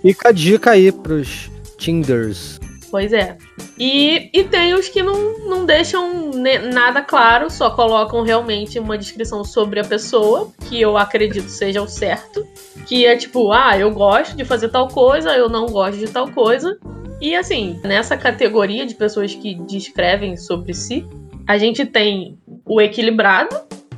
Fica 0.00 0.28
a 0.28 0.32
dica 0.32 0.70
aí 0.70 0.92
pros 0.92 1.50
Tinders. 1.76 2.60
Pois 2.88 3.12
é. 3.12 3.36
E, 3.76 4.30
e 4.32 4.44
tem 4.44 4.74
os 4.74 4.88
que 4.88 5.02
não, 5.02 5.40
não 5.48 5.66
deixam 5.66 6.30
nada 6.72 7.02
claro, 7.02 7.50
só 7.50 7.70
colocam 7.70 8.22
realmente 8.22 8.78
uma 8.78 8.96
descrição 8.96 9.42
sobre 9.42 9.80
a 9.80 9.84
pessoa, 9.84 10.52
que 10.68 10.80
eu 10.80 10.96
acredito 10.96 11.48
seja 11.48 11.82
o 11.82 11.88
certo. 11.88 12.46
Que 12.86 13.06
é 13.06 13.16
tipo, 13.16 13.50
ah, 13.50 13.76
eu 13.76 13.90
gosto 13.90 14.36
de 14.36 14.44
fazer 14.44 14.68
tal 14.68 14.86
coisa, 14.86 15.32
eu 15.32 15.48
não 15.48 15.66
gosto 15.66 15.98
de 15.98 16.06
tal 16.06 16.30
coisa. 16.30 16.78
E 17.20 17.34
assim, 17.34 17.80
nessa 17.82 18.16
categoria 18.16 18.86
de 18.86 18.94
pessoas 18.94 19.34
que 19.34 19.56
descrevem 19.66 20.36
sobre 20.36 20.74
si, 20.74 21.04
a 21.46 21.58
gente 21.58 21.84
tem 21.84 22.38
o 22.64 22.80
equilibrado 22.80 23.54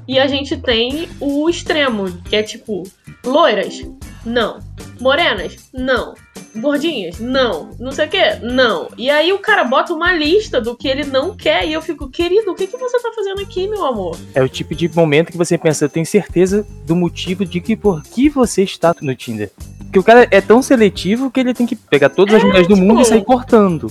e 0.08 0.18
a 0.18 0.26
gente 0.26 0.56
tem 0.56 1.08
o 1.20 1.48
extremo, 1.48 2.10
que 2.28 2.36
é 2.36 2.42
tipo, 2.42 2.84
loiras? 3.24 3.82
Não. 4.24 4.60
Morenas? 5.00 5.68
Não. 5.72 6.14
Gordinhas? 6.56 7.18
Não. 7.20 7.70
Não 7.78 7.92
sei 7.92 8.06
o 8.06 8.08
que? 8.08 8.34
Não. 8.42 8.88
E 8.96 9.10
aí 9.10 9.32
o 9.32 9.38
cara 9.38 9.62
bota 9.64 9.92
uma 9.92 10.12
lista 10.12 10.60
do 10.60 10.76
que 10.76 10.88
ele 10.88 11.04
não 11.04 11.36
quer 11.36 11.66
e 11.66 11.72
eu 11.72 11.82
fico, 11.82 12.08
querido, 12.08 12.50
o 12.50 12.54
que, 12.54 12.66
que 12.66 12.76
você 12.76 13.00
tá 13.00 13.12
fazendo 13.14 13.40
aqui, 13.40 13.68
meu 13.68 13.84
amor? 13.84 14.16
É 14.34 14.42
o 14.42 14.48
tipo 14.48 14.74
de 14.74 14.88
momento 14.88 15.30
que 15.30 15.36
você 15.36 15.58
pensa, 15.58 15.84
eu 15.84 15.88
tenho 15.88 16.06
certeza 16.06 16.66
do 16.86 16.96
motivo 16.96 17.44
de 17.44 17.60
que 17.60 17.76
por 17.76 18.02
que 18.02 18.28
você 18.28 18.62
está 18.62 18.94
no 19.00 19.14
Tinder. 19.14 19.50
Porque 19.78 19.98
o 19.98 20.02
cara 20.02 20.26
é 20.30 20.40
tão 20.40 20.62
seletivo 20.62 21.30
que 21.30 21.40
ele 21.40 21.54
tem 21.54 21.66
que 21.66 21.76
pegar 21.76 22.08
todas 22.08 22.34
as 22.34 22.42
É, 22.42 22.44
mulheres 22.44 22.68
do 22.68 22.74
tipo, 22.74 22.86
mundo 22.86 23.02
e 23.02 23.04
sair 23.04 23.24
cortando. 23.24 23.90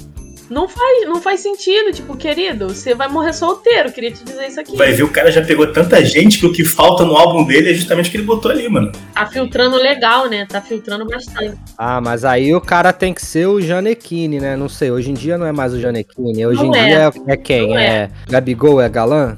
Não 0.55 0.69
faz, 0.69 1.05
não 1.05 1.21
faz 1.21 1.41
sentido, 1.41 1.91
tipo, 1.91 2.15
querido, 2.15 2.69
você 2.69 2.95
vai 2.95 3.09
morrer 3.09 3.33
solteiro, 3.33 3.91
queria 3.91 4.09
te 4.09 4.23
dizer 4.23 4.47
isso 4.47 4.57
aqui. 4.57 4.77
Vai 4.77 4.93
ver, 4.93 5.03
o 5.03 5.11
cara 5.11 5.29
já 5.29 5.43
pegou 5.43 5.67
tanta 5.67 6.01
gente 6.05 6.39
que 6.39 6.45
o 6.45 6.53
que 6.53 6.63
falta 6.63 7.03
no 7.03 7.13
álbum 7.17 7.43
dele 7.43 7.71
é 7.71 7.73
justamente 7.73 8.07
o 8.07 8.11
que 8.11 8.15
ele 8.15 8.23
botou 8.23 8.49
ali, 8.49 8.69
mano. 8.69 8.89
Tá 9.13 9.25
filtrando 9.25 9.75
legal, 9.75 10.29
né? 10.29 10.45
Tá 10.45 10.61
filtrando 10.61 11.05
bastante. 11.05 11.57
Ah, 11.77 11.99
mas 11.99 12.23
aí 12.23 12.55
o 12.55 12.61
cara 12.61 12.93
tem 12.93 13.13
que 13.13 13.21
ser 13.21 13.47
o 13.47 13.59
Janequine, 13.59 14.39
né? 14.39 14.55
Não 14.55 14.69
sei, 14.69 14.91
hoje 14.91 15.11
em 15.11 15.13
dia 15.13 15.37
não 15.37 15.45
é 15.45 15.51
mais 15.51 15.73
o 15.73 15.79
Janequine. 15.81 16.47
Hoje 16.47 16.63
Não 16.63 16.73
em 16.73 16.79
é. 16.79 16.85
dia 16.85 17.11
é, 17.27 17.33
é 17.33 17.35
quem? 17.35 17.67
Não 17.67 17.77
É. 17.77 17.85
é. 17.85 18.09
Gabigol, 18.29 18.79
é 18.79 18.87
galã? 18.87 19.37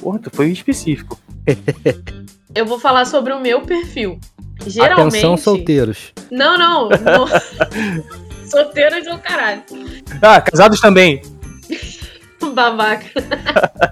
Porra, 0.00 0.18
tu 0.18 0.30
foi 0.32 0.48
específico. 0.48 1.20
Eu 2.56 2.64
vou 2.64 2.80
falar 2.80 3.04
sobre 3.04 3.34
o 3.34 3.40
meu 3.40 3.60
perfil. 3.60 4.18
Geralmente. 4.66 5.16
Atenção, 5.16 5.36
solteiros. 5.36 6.12
Não, 6.30 6.56
não. 6.56 6.88
não. 6.88 7.26
Solteiros 8.54 9.04
do 9.04 9.18
caralho. 9.18 9.62
Ah, 10.22 10.40
casados 10.40 10.80
também. 10.80 11.20
Babaca. 12.54 13.06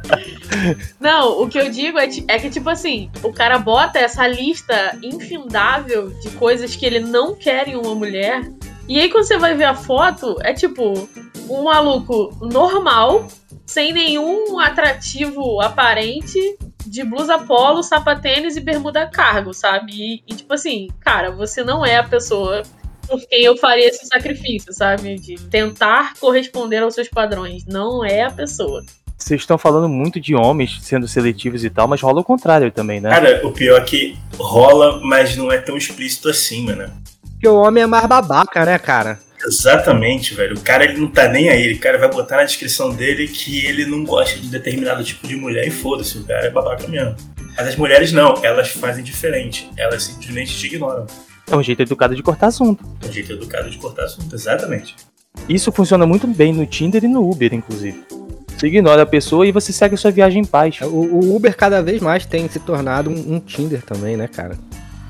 Não, 1.01 1.43
o 1.43 1.49
que 1.49 1.59
eu 1.59 1.69
digo 1.69 1.99
é, 1.99 2.09
é 2.29 2.39
que, 2.39 2.49
tipo 2.49 2.71
assim, 2.71 3.11
o 3.23 3.33
cara 3.33 3.59
bota 3.59 3.99
essa 3.99 4.27
lista 4.27 4.97
infindável 5.03 6.11
de 6.21 6.31
coisas 6.33 6.77
que 6.77 6.87
ele 6.87 7.01
não 7.01 7.35
quer 7.35 7.67
em 7.67 7.77
uma 7.77 7.95
mulher. 7.95 8.43
E 8.89 9.01
aí, 9.01 9.11
quando 9.11 9.25
você 9.25 9.37
vai 9.37 9.55
ver 9.55 9.65
a 9.65 9.75
foto, 9.75 10.37
é 10.43 10.53
tipo 10.53 11.09
um 11.49 11.65
maluco 11.65 12.37
normal, 12.41 13.27
sem 13.67 13.93
nenhum 13.93 14.61
atrativo 14.61 15.61
aparente, 15.61 16.39
de 16.87 17.03
blusa 17.03 17.39
polo, 17.39 17.83
sapatênis 17.83 18.57
e 18.57 18.61
bermuda 18.61 19.07
cargo, 19.07 19.53
sabe? 19.53 19.93
E, 19.93 20.23
e, 20.29 20.35
tipo 20.37 20.53
assim, 20.55 20.89
cara, 21.01 21.33
você 21.33 21.65
não 21.65 21.85
é 21.85 21.97
a 21.97 22.05
pessoa 22.05 22.63
por 23.13 23.29
quem 23.29 23.45
eu 23.45 23.57
faria 23.57 23.89
esse 23.89 24.07
sacrifício, 24.07 24.73
sabe? 24.73 25.19
De 25.19 25.37
tentar 25.49 26.15
corresponder 26.19 26.83
aos 26.83 26.95
seus 26.95 27.09
padrões. 27.09 27.67
Não 27.67 28.03
é 28.05 28.23
a 28.23 28.31
pessoa. 28.31 28.83
Vocês 29.19 29.43
estão 29.43 29.59
falando 29.59 29.89
muito 29.89 30.19
de 30.19 30.35
homens 30.35 30.79
sendo 30.83 31.07
seletivos 31.07 31.63
e 31.63 31.71
tal, 31.71 31.87
mas 31.87 32.01
rola 32.01 32.23
o 32.23 32.25
contrário 32.25 32.73
também, 32.73 33.01
né? 33.01 33.11
Cara, 33.11 33.47
o 33.47 33.53
pior 33.53 33.81
é 33.81 33.85
que 33.85 34.19
rola, 34.37 35.01
mas 35.05 35.37
não 35.37 35.53
é 35.53 35.59
tão 35.59 35.77
explícito 35.77 36.29
assim, 36.29 36.65
mano. 36.65 36.91
Porque 37.33 37.47
o 37.47 37.57
homem 37.57 37.85
é 37.85 37.87
mais 37.87 38.07
babaca, 38.07 38.65
né, 38.65 38.79
cara? 38.79 39.21
Exatamente, 39.45 40.35
velho. 40.35 40.57
O 40.57 40.61
cara 40.61 40.85
ele 40.85 40.99
não 40.99 41.09
tá 41.09 41.29
nem 41.29 41.51
aí. 41.51 41.73
O 41.73 41.79
cara 41.79 41.99
vai 41.99 42.09
botar 42.09 42.39
na 42.39 42.45
descrição 42.45 42.95
dele 42.95 43.29
que 43.29 43.67
ele 43.67 43.85
não 43.85 44.05
gosta 44.05 44.39
de 44.39 44.49
determinado 44.49 45.05
tipo 45.05 45.27
de 45.27 45.37
mulher 45.37 45.67
e 45.67 45.71
foda-se, 45.71 46.19
o 46.19 46.25
cara 46.25 46.47
é 46.47 46.51
babaca 46.51 46.89
mesmo. 46.89 47.15
Mas 47.57 47.69
as 47.69 47.77
mulheres 47.77 48.13
não, 48.13 48.35
elas 48.43 48.71
fazem 48.71 49.05
diferente. 49.05 49.69
Elas 49.77 50.05
simplesmente 50.05 50.57
te 50.57 50.67
ignoram. 50.67 51.07
É 51.51 51.57
um 51.57 51.63
jeito 51.63 51.83
educado 51.83 52.15
de 52.15 52.23
cortar 52.23 52.49
assunto. 52.49 52.85
É 53.03 53.09
um 53.09 53.13
jeito 53.13 53.33
educado 53.33 53.69
de 53.69 53.79
cortar 53.79 54.05
assunto, 54.05 54.35
exatamente. 54.35 54.97
Isso 55.49 55.73
funciona 55.73 56.07
muito 56.07 56.27
bem 56.27 56.53
no 56.53 56.67
Tinder 56.67 57.05
e 57.05 57.09
no 57.09 57.29
Uber, 57.29 57.53
inclusive. 57.53 58.05
Você 58.57 58.69
ignora 58.69 59.03
a 59.03 59.07
pessoa 59.07 59.47
e 59.47 59.53
você 59.53 59.73
segue 59.73 59.95
a 59.95 59.99
sua 59.99 60.11
viagem 60.11 60.43
em 60.43 60.45
paz. 60.45 60.81
O, 60.83 60.87
o 60.87 61.37
Uber 61.37 61.57
cada 61.57 61.83
vez 61.83 62.01
mais 62.01 62.25
tem 62.25 62.49
se 62.49 62.61
tornado 62.61 63.11
um, 63.11 63.35
um 63.35 63.41
Tinder 63.41 63.83
também, 63.83 64.17
né, 64.17 64.29
cara? 64.29 64.57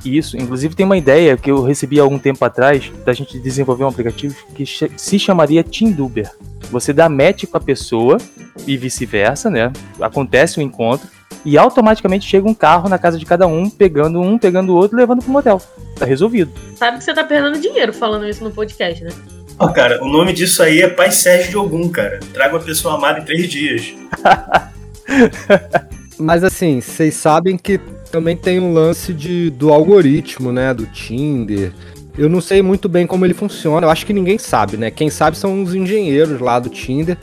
Isso, 0.04 0.36
inclusive 0.36 0.74
tem 0.74 0.86
uma 0.86 0.96
ideia 0.96 1.36
que 1.36 1.50
eu 1.50 1.62
recebi 1.62 2.00
há 2.00 2.02
algum 2.02 2.18
tempo 2.18 2.44
atrás 2.44 2.90
da 3.04 3.12
gente 3.12 3.38
desenvolver 3.38 3.84
um 3.84 3.88
aplicativo 3.88 4.34
que 4.54 4.64
se 4.66 5.18
chamaria 5.18 5.62
Tinduber. 5.62 6.30
Você 6.70 6.92
dá 6.92 7.08
match 7.08 7.44
com 7.44 7.56
a 7.56 7.60
pessoa 7.60 8.18
e 8.66 8.76
vice-versa, 8.76 9.48
né? 9.48 9.72
Acontece 10.00 10.58
o 10.58 10.62
encontro 10.62 11.08
e 11.44 11.56
automaticamente 11.56 12.26
chega 12.26 12.48
um 12.48 12.54
carro 12.54 12.88
na 12.88 12.98
casa 12.98 13.18
de 13.18 13.26
cada 13.26 13.46
um, 13.46 13.68
pegando 13.68 14.20
um, 14.20 14.38
pegando 14.38 14.72
o 14.72 14.76
outro, 14.76 14.96
e 14.96 15.00
levando 15.00 15.22
pro 15.22 15.30
motel. 15.30 15.60
Tá 16.02 16.06
resolvido. 16.06 16.50
Sabe 16.74 16.98
que 16.98 17.04
você 17.04 17.14
tá 17.14 17.22
perdendo 17.22 17.60
dinheiro 17.60 17.92
falando 17.92 18.28
isso 18.28 18.42
no 18.42 18.50
podcast, 18.50 19.04
né? 19.04 19.10
Ó, 19.56 19.68
cara, 19.68 20.02
o 20.02 20.08
nome 20.08 20.32
disso 20.32 20.60
aí 20.60 20.82
é 20.82 20.88
Pai 20.88 21.12
Sérgio 21.12 21.50
de 21.50 21.56
Ogum, 21.56 21.88
cara. 21.90 22.18
Traga 22.32 22.56
uma 22.56 22.60
pessoa 22.60 22.96
amada 22.96 23.20
em 23.20 23.24
três 23.24 23.48
dias. 23.48 23.94
Mas 26.18 26.42
assim, 26.42 26.80
vocês 26.80 27.14
sabem 27.14 27.56
que 27.56 27.78
também 28.10 28.36
tem 28.36 28.58
um 28.58 28.72
lance 28.72 29.14
de, 29.14 29.50
do 29.50 29.72
algoritmo, 29.72 30.50
né? 30.50 30.74
Do 30.74 30.86
Tinder. 30.86 31.72
Eu 32.18 32.28
não 32.28 32.40
sei 32.40 32.62
muito 32.62 32.88
bem 32.88 33.06
como 33.06 33.24
ele 33.24 33.32
funciona. 33.32 33.86
Eu 33.86 33.90
acho 33.90 34.04
que 34.04 34.12
ninguém 34.12 34.38
sabe, 34.38 34.76
né? 34.76 34.90
Quem 34.90 35.08
sabe 35.08 35.38
são 35.38 35.62
os 35.62 35.72
engenheiros 35.72 36.40
lá 36.40 36.58
do 36.58 36.68
Tinder. 36.68 37.16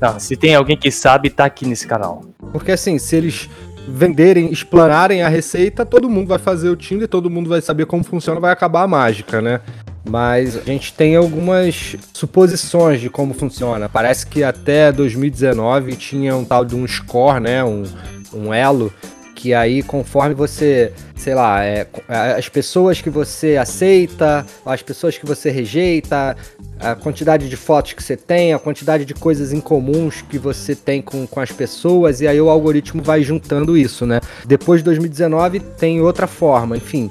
Não, 0.00 0.20
se 0.20 0.36
tem 0.36 0.54
alguém 0.54 0.76
que 0.76 0.92
sabe, 0.92 1.30
tá 1.30 1.46
aqui 1.46 1.66
nesse 1.66 1.84
canal. 1.84 2.24
Porque 2.52 2.70
assim, 2.70 2.96
se 2.96 3.16
eles 3.16 3.50
venderem, 3.92 4.52
explanarem 4.52 5.22
a 5.22 5.28
receita, 5.28 5.84
todo 5.84 6.08
mundo 6.08 6.28
vai 6.28 6.38
fazer 6.38 6.68
o 6.68 6.76
Tinder, 6.76 7.08
todo 7.08 7.30
mundo 7.30 7.48
vai 7.48 7.60
saber 7.60 7.86
como 7.86 8.04
funciona, 8.04 8.40
vai 8.40 8.52
acabar 8.52 8.82
a 8.82 8.88
mágica, 8.88 9.40
né? 9.40 9.60
Mas 10.08 10.56
a 10.56 10.60
gente 10.60 10.94
tem 10.94 11.16
algumas 11.16 11.96
suposições 12.14 13.00
de 13.00 13.10
como 13.10 13.34
funciona. 13.34 13.88
Parece 13.88 14.26
que 14.26 14.42
até 14.42 14.90
2019 14.90 15.94
tinha 15.96 16.34
um 16.34 16.44
tal 16.44 16.64
de 16.64 16.74
um 16.74 16.86
score, 16.86 17.40
né? 17.40 17.62
Um, 17.62 17.84
um 18.32 18.54
elo. 18.54 18.92
Que 19.40 19.54
aí, 19.54 19.82
conforme 19.82 20.34
você, 20.34 20.92
sei 21.16 21.34
lá, 21.34 21.64
é, 21.64 21.86
as 22.36 22.46
pessoas 22.50 23.00
que 23.00 23.08
você 23.08 23.56
aceita, 23.56 24.44
as 24.66 24.82
pessoas 24.82 25.16
que 25.16 25.24
você 25.24 25.48
rejeita, 25.50 26.36
a 26.78 26.94
quantidade 26.94 27.48
de 27.48 27.56
fotos 27.56 27.94
que 27.94 28.02
você 28.02 28.18
tem, 28.18 28.52
a 28.52 28.58
quantidade 28.58 29.06
de 29.06 29.14
coisas 29.14 29.50
incomuns 29.54 30.20
que 30.20 30.38
você 30.38 30.74
tem 30.74 31.00
com, 31.00 31.26
com 31.26 31.40
as 31.40 31.50
pessoas, 31.50 32.20
e 32.20 32.28
aí 32.28 32.38
o 32.38 32.50
algoritmo 32.50 33.02
vai 33.02 33.22
juntando 33.22 33.78
isso, 33.78 34.04
né? 34.04 34.20
Depois 34.44 34.80
de 34.80 34.84
2019 34.84 35.60
tem 35.60 36.02
outra 36.02 36.26
forma, 36.26 36.76
enfim. 36.76 37.10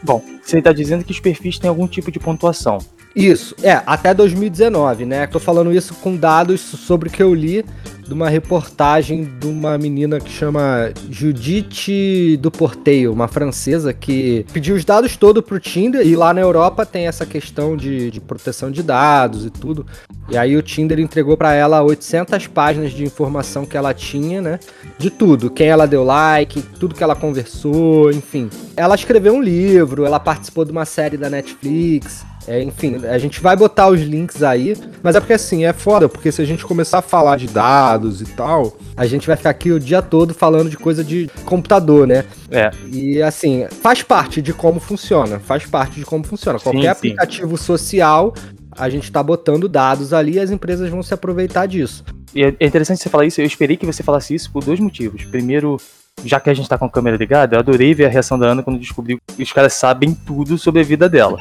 Bom, 0.00 0.22
você 0.44 0.62
tá 0.62 0.72
dizendo 0.72 1.02
que 1.02 1.10
os 1.10 1.18
perfis 1.18 1.58
têm 1.58 1.68
algum 1.68 1.88
tipo 1.88 2.12
de 2.12 2.20
pontuação. 2.20 2.78
Isso, 3.16 3.56
é, 3.64 3.82
até 3.84 4.14
2019, 4.14 5.06
né? 5.06 5.26
Tô 5.26 5.40
falando 5.40 5.72
isso 5.72 5.92
com 5.94 6.14
dados 6.14 6.60
sobre 6.60 7.08
o 7.08 7.12
que 7.12 7.22
eu 7.22 7.34
li 7.34 7.64
de 8.06 8.12
uma 8.12 8.28
reportagem 8.28 9.24
de 9.38 9.46
uma 9.46 9.78
menina 9.78 10.20
que 10.20 10.30
chama 10.30 10.92
Judith 11.10 12.36
do 12.38 12.50
Porteio, 12.50 13.12
uma 13.12 13.28
francesa 13.28 13.92
que 13.92 14.44
pediu 14.52 14.76
os 14.76 14.84
dados 14.84 15.16
todos 15.16 15.42
pro 15.44 15.58
Tinder 15.58 16.06
e 16.06 16.14
lá 16.14 16.34
na 16.34 16.40
Europa 16.40 16.84
tem 16.84 17.06
essa 17.06 17.24
questão 17.24 17.76
de, 17.76 18.10
de 18.10 18.20
proteção 18.20 18.70
de 18.70 18.82
dados 18.82 19.46
e 19.46 19.50
tudo. 19.50 19.86
E 20.28 20.36
aí 20.36 20.56
o 20.56 20.62
Tinder 20.62 20.98
entregou 21.00 21.36
para 21.36 21.54
ela 21.54 21.82
800 21.82 22.46
páginas 22.48 22.92
de 22.92 23.04
informação 23.04 23.66
que 23.66 23.76
ela 23.76 23.92
tinha, 23.92 24.40
né? 24.40 24.58
De 24.98 25.10
tudo, 25.10 25.50
quem 25.50 25.68
ela 25.68 25.86
deu 25.86 26.04
like, 26.04 26.62
tudo 26.78 26.94
que 26.94 27.02
ela 27.02 27.16
conversou, 27.16 28.10
enfim. 28.10 28.48
Ela 28.76 28.94
escreveu 28.94 29.34
um 29.34 29.42
livro, 29.42 30.04
ela 30.04 30.20
participou 30.20 30.64
de 30.64 30.72
uma 30.72 30.84
série 30.84 31.16
da 31.16 31.28
Netflix. 31.28 32.24
É, 32.46 32.62
enfim, 32.62 33.04
a 33.06 33.18
gente 33.18 33.40
vai 33.40 33.56
botar 33.56 33.88
os 33.88 34.00
links 34.00 34.42
aí, 34.42 34.76
mas 35.02 35.16
é 35.16 35.20
porque 35.20 35.32
assim, 35.32 35.64
é 35.64 35.72
foda, 35.72 36.08
porque 36.08 36.30
se 36.30 36.42
a 36.42 36.44
gente 36.44 36.64
começar 36.64 36.98
a 36.98 37.02
falar 37.02 37.36
de 37.36 37.46
dados 37.46 38.20
e 38.20 38.26
tal, 38.26 38.76
a 38.96 39.06
gente 39.06 39.26
vai 39.26 39.36
ficar 39.36 39.50
aqui 39.50 39.72
o 39.72 39.80
dia 39.80 40.02
todo 40.02 40.34
falando 40.34 40.68
de 40.68 40.76
coisa 40.76 41.02
de 41.02 41.30
computador, 41.44 42.06
né? 42.06 42.24
É, 42.50 42.70
E 42.92 43.22
assim, 43.22 43.66
faz 43.80 44.02
parte 44.02 44.42
de 44.42 44.52
como 44.52 44.78
funciona, 44.78 45.38
faz 45.40 45.64
parte 45.64 45.98
de 45.98 46.04
como 46.04 46.24
funciona. 46.24 46.58
Qualquer 46.58 46.82
sim. 46.82 46.88
aplicativo 46.88 47.56
social, 47.56 48.34
a 48.70 48.88
gente 48.88 49.10
tá 49.10 49.22
botando 49.22 49.68
dados 49.68 50.12
ali 50.12 50.34
e 50.34 50.40
as 50.40 50.50
empresas 50.50 50.90
vão 50.90 51.02
se 51.02 51.14
aproveitar 51.14 51.66
disso. 51.66 52.04
E 52.34 52.42
é 52.42 52.48
interessante 52.60 53.00
você 53.00 53.08
falar 53.08 53.26
isso, 53.26 53.40
eu 53.40 53.46
esperei 53.46 53.76
que 53.76 53.86
você 53.86 54.02
falasse 54.02 54.34
isso 54.34 54.50
por 54.50 54.64
dois 54.64 54.80
motivos. 54.80 55.24
Primeiro, 55.24 55.78
já 56.24 56.40
que 56.40 56.50
a 56.50 56.54
gente 56.54 56.68
tá 56.68 56.78
com 56.78 56.84
a 56.84 56.90
câmera 56.90 57.16
ligada, 57.16 57.56
eu 57.56 57.60
adorei 57.60 57.94
ver 57.94 58.06
a 58.06 58.08
reação 58.08 58.38
da 58.38 58.46
Ana 58.46 58.62
quando 58.62 58.78
descobriu 58.78 59.18
que 59.26 59.42
os 59.42 59.52
caras 59.52 59.74
sabem 59.74 60.14
tudo 60.14 60.56
sobre 60.56 60.80
a 60.80 60.84
vida 60.84 61.08
dela. 61.08 61.38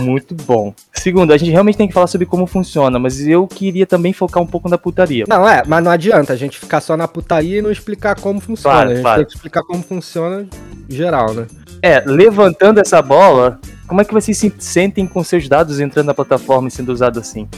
Muito 0.00 0.34
bom. 0.34 0.74
Segundo, 0.92 1.32
a 1.32 1.36
gente 1.36 1.50
realmente 1.50 1.76
tem 1.76 1.88
que 1.88 1.94
falar 1.94 2.06
sobre 2.06 2.26
como 2.26 2.46
funciona, 2.46 2.98
mas 2.98 3.20
eu 3.26 3.46
queria 3.46 3.86
também 3.86 4.12
focar 4.12 4.42
um 4.42 4.46
pouco 4.46 4.68
na 4.68 4.78
putaria. 4.78 5.24
Não, 5.28 5.48
é, 5.48 5.62
mas 5.66 5.82
não 5.82 5.90
adianta 5.90 6.32
a 6.32 6.36
gente 6.36 6.58
ficar 6.58 6.80
só 6.80 6.96
na 6.96 7.08
putaria 7.08 7.58
e 7.58 7.62
não 7.62 7.70
explicar 7.70 8.18
como 8.20 8.40
funciona. 8.40 8.74
Claro, 8.74 8.90
a 8.90 8.94
gente 8.94 9.02
claro. 9.02 9.20
tem 9.20 9.26
que 9.26 9.34
explicar 9.34 9.62
como 9.62 9.82
funciona 9.82 10.46
geral, 10.88 11.34
né? 11.34 11.46
É, 11.82 12.00
levantando 12.06 12.78
essa 12.78 13.02
bola, 13.02 13.58
como 13.88 14.00
é 14.00 14.04
que 14.04 14.14
vocês 14.14 14.38
se 14.38 14.52
sentem 14.58 15.06
com 15.06 15.24
seus 15.24 15.48
dados 15.48 15.80
entrando 15.80 16.06
na 16.06 16.14
plataforma 16.14 16.68
e 16.68 16.70
sendo 16.70 16.92
usado 16.92 17.18
assim? 17.18 17.48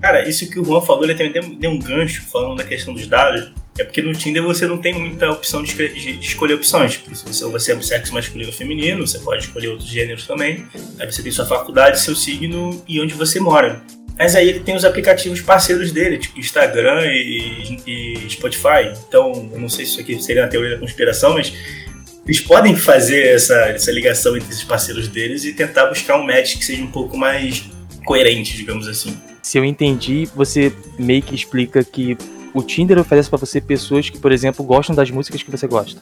Cara, 0.00 0.26
isso 0.26 0.48
que 0.50 0.58
o 0.58 0.64
Juan 0.64 0.80
falou, 0.80 1.04
ele 1.04 1.14
também 1.14 1.58
deu 1.58 1.70
um 1.70 1.78
gancho 1.78 2.22
falando 2.22 2.58
da 2.58 2.64
questão 2.64 2.94
dos 2.94 3.06
dados. 3.06 3.52
É 3.78 3.84
porque 3.84 4.00
no 4.00 4.12
Tinder 4.14 4.42
você 4.42 4.66
não 4.66 4.78
tem 4.78 4.94
muita 4.94 5.30
opção 5.30 5.62
de, 5.62 5.74
de- 5.74 6.18
escolher 6.20 6.54
opções. 6.54 6.92
Tipo, 6.92 7.14
se 7.14 7.44
você, 7.44 7.72
é 7.72 7.76
um 7.76 7.82
sexo 7.82 8.14
masculino 8.14 8.50
ou 8.50 8.56
feminino, 8.56 9.06
você 9.06 9.18
pode 9.18 9.44
escolher 9.44 9.68
outros 9.68 9.88
gêneros 9.88 10.26
também. 10.26 10.64
Aí 10.98 11.10
você 11.10 11.22
tem 11.22 11.30
sua 11.30 11.44
faculdade, 11.46 12.00
seu 12.00 12.14
signo 12.14 12.82
e 12.88 13.00
onde 13.00 13.14
você 13.14 13.38
mora. 13.38 13.82
Mas 14.18 14.34
aí 14.34 14.48
ele 14.48 14.60
tem 14.60 14.74
os 14.74 14.84
aplicativos 14.84 15.42
parceiros 15.42 15.92
dele, 15.92 16.16
tipo 16.16 16.38
Instagram 16.38 17.02
e, 17.04 17.78
e 17.86 18.30
Spotify. 18.30 18.90
Então, 19.06 19.50
eu 19.52 19.60
não 19.60 19.68
sei 19.68 19.84
se 19.84 19.90
isso 19.92 20.00
aqui 20.00 20.22
seria 20.22 20.46
a 20.46 20.48
teoria 20.48 20.70
da 20.70 20.78
conspiração, 20.78 21.34
mas 21.34 21.52
eles 22.24 22.40
podem 22.40 22.74
fazer 22.74 23.26
essa, 23.26 23.54
essa 23.68 23.92
ligação 23.92 24.34
entre 24.36 24.48
esses 24.50 24.64
parceiros 24.64 25.06
deles 25.08 25.44
e 25.44 25.52
tentar 25.52 25.86
buscar 25.86 26.16
um 26.16 26.24
match 26.26 26.56
que 26.56 26.64
seja 26.64 26.82
um 26.82 26.90
pouco 26.90 27.16
mais 27.16 27.64
coerente, 28.06 28.56
digamos 28.56 28.88
assim. 28.88 29.16
Se 29.42 29.58
eu 29.58 29.64
entendi, 29.64 30.26
você 30.34 30.72
meio 30.98 31.20
que 31.22 31.34
explica 31.34 31.84
que 31.84 32.16
o 32.56 32.62
Tinder 32.62 32.98
oferece 32.98 33.28
para 33.28 33.38
você 33.38 33.60
pessoas 33.60 34.08
que, 34.08 34.18
por 34.18 34.32
exemplo, 34.32 34.64
gostam 34.64 34.96
das 34.96 35.10
músicas 35.10 35.42
que 35.42 35.50
você 35.50 35.66
gosta. 35.66 36.00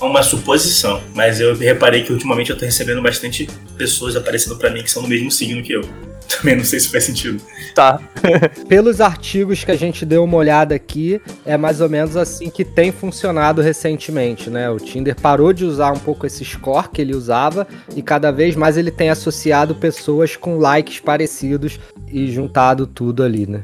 É 0.00 0.04
uma 0.04 0.22
suposição, 0.22 1.02
mas 1.14 1.40
eu 1.40 1.56
reparei 1.56 2.04
que 2.04 2.12
ultimamente 2.12 2.50
eu 2.50 2.56
tô 2.56 2.64
recebendo 2.64 3.02
bastante 3.02 3.48
pessoas 3.76 4.14
aparecendo 4.14 4.56
para 4.56 4.70
mim 4.70 4.84
que 4.84 4.90
são 4.90 5.02
do 5.02 5.08
mesmo 5.08 5.32
signo 5.32 5.62
que 5.64 5.72
eu. 5.72 5.82
Também 6.28 6.56
não 6.56 6.64
sei 6.64 6.78
se 6.78 6.88
faz 6.90 7.04
sentido. 7.04 7.40
Tá. 7.74 8.00
Pelos 8.68 9.00
artigos 9.00 9.64
que 9.64 9.70
a 9.70 9.76
gente 9.76 10.04
deu 10.06 10.22
uma 10.22 10.36
olhada 10.36 10.74
aqui, 10.76 11.20
é 11.44 11.56
mais 11.56 11.80
ou 11.80 11.88
menos 11.88 12.16
assim 12.16 12.50
que 12.50 12.64
tem 12.64 12.92
funcionado 12.92 13.60
recentemente, 13.60 14.48
né? 14.48 14.70
O 14.70 14.76
Tinder 14.76 15.16
parou 15.16 15.52
de 15.52 15.64
usar 15.64 15.92
um 15.92 15.98
pouco 15.98 16.26
esse 16.26 16.44
score 16.44 16.88
que 16.88 17.00
ele 17.00 17.14
usava 17.14 17.66
e 17.94 18.02
cada 18.02 18.30
vez 18.30 18.54
mais 18.54 18.76
ele 18.76 18.90
tem 18.90 19.08
associado 19.08 19.74
pessoas 19.74 20.36
com 20.36 20.58
likes 20.58 21.00
parecidos 21.00 21.80
e 22.08 22.30
juntado 22.30 22.86
tudo 22.86 23.22
ali, 23.22 23.46
né? 23.46 23.62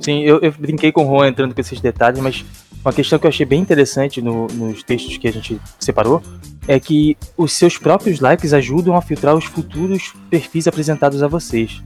Sim, 0.00 0.22
eu, 0.22 0.38
eu 0.40 0.52
brinquei 0.52 0.92
com 0.92 1.06
o 1.06 1.08
Juan 1.08 1.28
entrando 1.28 1.54
com 1.54 1.60
esses 1.60 1.80
detalhes, 1.80 2.20
mas 2.20 2.44
uma 2.84 2.92
questão 2.92 3.18
que 3.18 3.26
eu 3.26 3.28
achei 3.28 3.44
bem 3.44 3.60
interessante 3.60 4.22
no, 4.22 4.46
nos 4.46 4.82
textos 4.82 5.16
que 5.16 5.28
a 5.28 5.32
gente 5.32 5.60
separou 5.78 6.22
é 6.66 6.78
que 6.78 7.16
os 7.36 7.52
seus 7.52 7.78
próprios 7.78 8.20
likes 8.20 8.52
ajudam 8.52 8.94
a 8.94 9.02
filtrar 9.02 9.34
os 9.34 9.44
futuros 9.44 10.12
perfis 10.30 10.66
apresentados 10.66 11.22
a 11.22 11.28
vocês. 11.28 11.82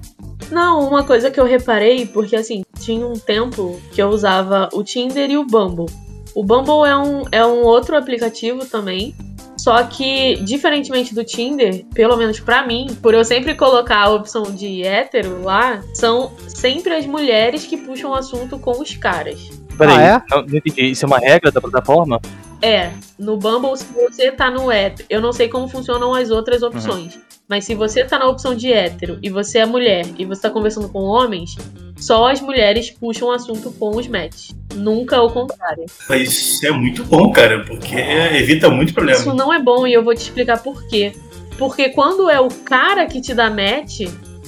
Não, 0.51 0.87
uma 0.87 1.05
coisa 1.05 1.31
que 1.31 1.41
eu 1.41 1.45
reparei, 1.45 2.05
porque 2.05 2.37
assim, 2.37 2.63
tinha 2.79 3.07
um 3.07 3.15
tempo 3.15 3.81
que 3.93 4.03
eu 4.03 4.09
usava 4.09 4.69
o 4.73 4.83
Tinder 4.83 5.31
e 5.31 5.39
o 5.39 5.47
Bumble. 5.47 5.87
O 6.35 6.43
Bumble 6.43 6.87
é 6.87 6.97
um, 6.97 7.23
é 7.31 7.47
um 7.47 7.63
outro 7.63 7.97
aplicativo 7.97 8.67
também. 8.67 9.15
Só 9.63 9.81
que, 9.85 10.39
diferentemente 10.43 11.15
do 11.15 11.23
Tinder, 11.23 11.85
pelo 11.95 12.17
menos 12.17 12.41
pra 12.41 12.67
mim, 12.67 12.89
por 13.01 13.15
eu 13.15 13.25
sempre 13.25 13.55
colocar 13.55 13.99
a 14.01 14.11
opção 14.11 14.43
de 14.43 14.83
hétero 14.83 15.45
lá, 15.45 15.81
são 15.95 16.33
sempre 16.49 16.93
as 16.95 17.07
mulheres 17.07 17.65
que 17.65 17.77
puxam 17.77 18.11
o 18.11 18.15
assunto 18.15 18.59
com 18.59 18.73
os 18.83 18.97
caras. 18.97 19.39
Peraí, 19.79 19.99
Ah, 19.99 20.25
é? 20.29 20.35
não, 20.35 20.41
entendi. 20.45 20.91
Isso 20.91 21.05
é 21.05 21.07
uma 21.07 21.19
regra 21.21 21.53
da 21.53 21.61
plataforma? 21.61 22.21
É, 22.61 22.91
no 23.17 23.37
Bumble, 23.37 23.77
se 23.77 23.87
você 23.95 24.33
tá 24.33 24.51
no 24.51 24.69
hétero, 24.69 25.07
eu 25.09 25.21
não 25.21 25.33
sei 25.33 25.49
como 25.49 25.69
funcionam 25.69 26.13
as 26.13 26.33
outras 26.33 26.65
opções, 26.65 27.17
mas 27.49 27.65
se 27.65 27.77
você 27.77 28.03
tá 28.05 28.19
na 28.19 28.27
opção 28.27 28.57
de 28.57 28.73
hétero 28.73 29.21
e 29.23 29.31
você 29.31 29.61
é 29.61 29.67
mulher 29.67 30.05
e 30.19 30.25
você 30.25 30.43
tá 30.43 30.51
conversando 30.51 30.89
com 30.89 30.99
homens, 31.05 31.55
só 32.03 32.29
as 32.29 32.41
mulheres 32.41 32.91
puxam 32.91 33.29
o 33.29 33.31
assunto 33.31 33.71
com 33.79 33.97
os 33.97 34.09
matches. 34.09 34.55
Nunca 34.75 35.23
o 35.23 35.31
contrário. 35.31 35.87
Mas 36.09 36.23
isso 36.23 36.67
é 36.67 36.73
muito 36.73 37.05
bom, 37.05 37.31
cara, 37.31 37.65
porque 37.65 37.95
evita 37.95 38.69
muito 38.69 38.93
problema. 38.93 39.21
Isso 39.21 39.33
não 39.33 39.53
é 39.53 39.63
bom 39.63 39.87
e 39.87 39.93
eu 39.93 40.03
vou 40.03 40.13
te 40.13 40.23
explicar 40.23 40.61
por 40.61 40.85
quê. 40.89 41.13
Porque 41.57 41.91
quando 41.91 42.29
é 42.29 42.41
o 42.41 42.49
cara 42.49 43.07
que 43.07 43.21
te 43.21 43.33
dá 43.33 43.49
match. 43.49 44.01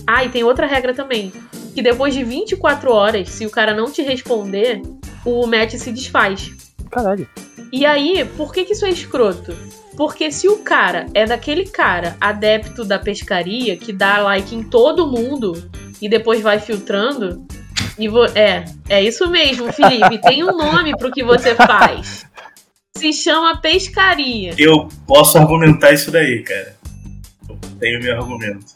Ah, 0.07 0.25
e 0.25 0.29
tem 0.29 0.43
outra 0.43 0.67
regra 0.67 0.93
também. 0.93 1.33
Que 1.75 1.81
depois 1.81 2.13
de 2.13 2.25
24 2.25 2.93
horas, 2.93 3.31
se 3.31 3.47
o 3.47 3.51
cara 3.51 3.73
não 3.73 3.91
te 3.91 4.03
responder, 4.03 4.83
o 5.25 5.47
match 5.47 5.75
se 5.75 5.93
desfaz. 5.93 6.51
Caralho. 6.91 7.29
E 7.73 7.87
aí, 7.87 8.25
por 8.37 8.53
que, 8.53 8.65
que 8.65 8.73
isso 8.73 8.85
é 8.85 8.91
escroto? 8.91 9.57
Porque 9.97 10.31
se 10.33 10.49
o 10.49 10.59
cara 10.59 11.07
é 11.15 11.25
daquele 11.25 11.67
cara 11.67 12.17
adepto 12.21 12.85
da 12.85 12.99
pescaria 12.99 13.77
que 13.77 13.93
dá 13.93 14.19
like 14.19 14.55
em 14.55 14.63
todo 14.63 15.07
mundo 15.07 15.71
e 16.03 16.09
depois 16.09 16.43
vai 16.43 16.59
filtrando. 16.59 17.47
E 17.99 18.09
é, 18.37 18.65
é 18.89 19.03
isso 19.03 19.29
mesmo, 19.31 19.73
Felipe. 19.73 20.19
Tem 20.21 20.43
um 20.43 20.57
nome 20.57 20.97
pro 20.97 21.13
que 21.13 21.23
você 21.23 21.55
faz. 21.55 22.27
Se 22.97 23.13
chama 23.13 23.61
pescaria. 23.61 24.55
Eu 24.59 24.89
posso 25.07 25.39
argumentar 25.39 25.93
isso 25.93 26.11
daí, 26.11 26.43
cara. 26.43 26.77
Eu 27.49 27.57
tenho 27.79 28.03
meu 28.03 28.17
argumento. 28.17 28.67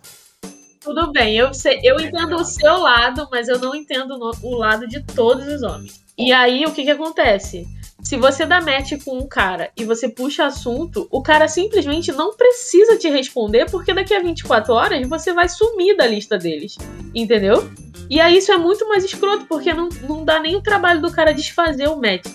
Tudo 0.80 1.12
bem, 1.12 1.36
eu, 1.36 1.52
sei, 1.52 1.80
eu 1.82 2.00
entendo 2.00 2.36
o 2.36 2.44
seu 2.44 2.78
lado, 2.78 3.28
mas 3.30 3.46
eu 3.48 3.58
não 3.58 3.74
entendo 3.74 4.18
o 4.42 4.56
lado 4.56 4.88
de 4.88 5.02
todos 5.02 5.46
os 5.46 5.62
homens. 5.62 6.02
E 6.16 6.32
aí, 6.32 6.64
o 6.64 6.72
que 6.72 6.82
que 6.82 6.90
acontece? 6.90 7.66
Se 8.02 8.16
você 8.16 8.46
dá 8.46 8.60
match 8.60 8.92
com 9.04 9.18
um 9.18 9.26
cara 9.26 9.70
e 9.76 9.84
você 9.84 10.08
puxa 10.08 10.46
assunto, 10.46 11.08
o 11.10 11.20
cara 11.20 11.48
simplesmente 11.48 12.12
não 12.12 12.36
precisa 12.36 12.96
te 12.96 13.08
responder, 13.08 13.68
porque 13.70 13.92
daqui 13.92 14.14
a 14.14 14.20
24 14.20 14.72
horas 14.72 15.08
você 15.08 15.32
vai 15.32 15.48
sumir 15.48 15.96
da 15.96 16.06
lista 16.06 16.38
deles. 16.38 16.76
Entendeu? 17.14 17.68
E 18.08 18.20
aí 18.20 18.38
isso 18.38 18.52
é 18.52 18.56
muito 18.56 18.88
mais 18.88 19.04
escroto, 19.04 19.46
porque 19.46 19.74
não, 19.74 19.88
não 20.08 20.24
dá 20.24 20.40
nem 20.40 20.56
o 20.56 20.62
trabalho 20.62 21.02
do 21.02 21.10
cara 21.10 21.34
desfazer 21.34 21.88
o 21.88 21.96
match. 21.96 22.26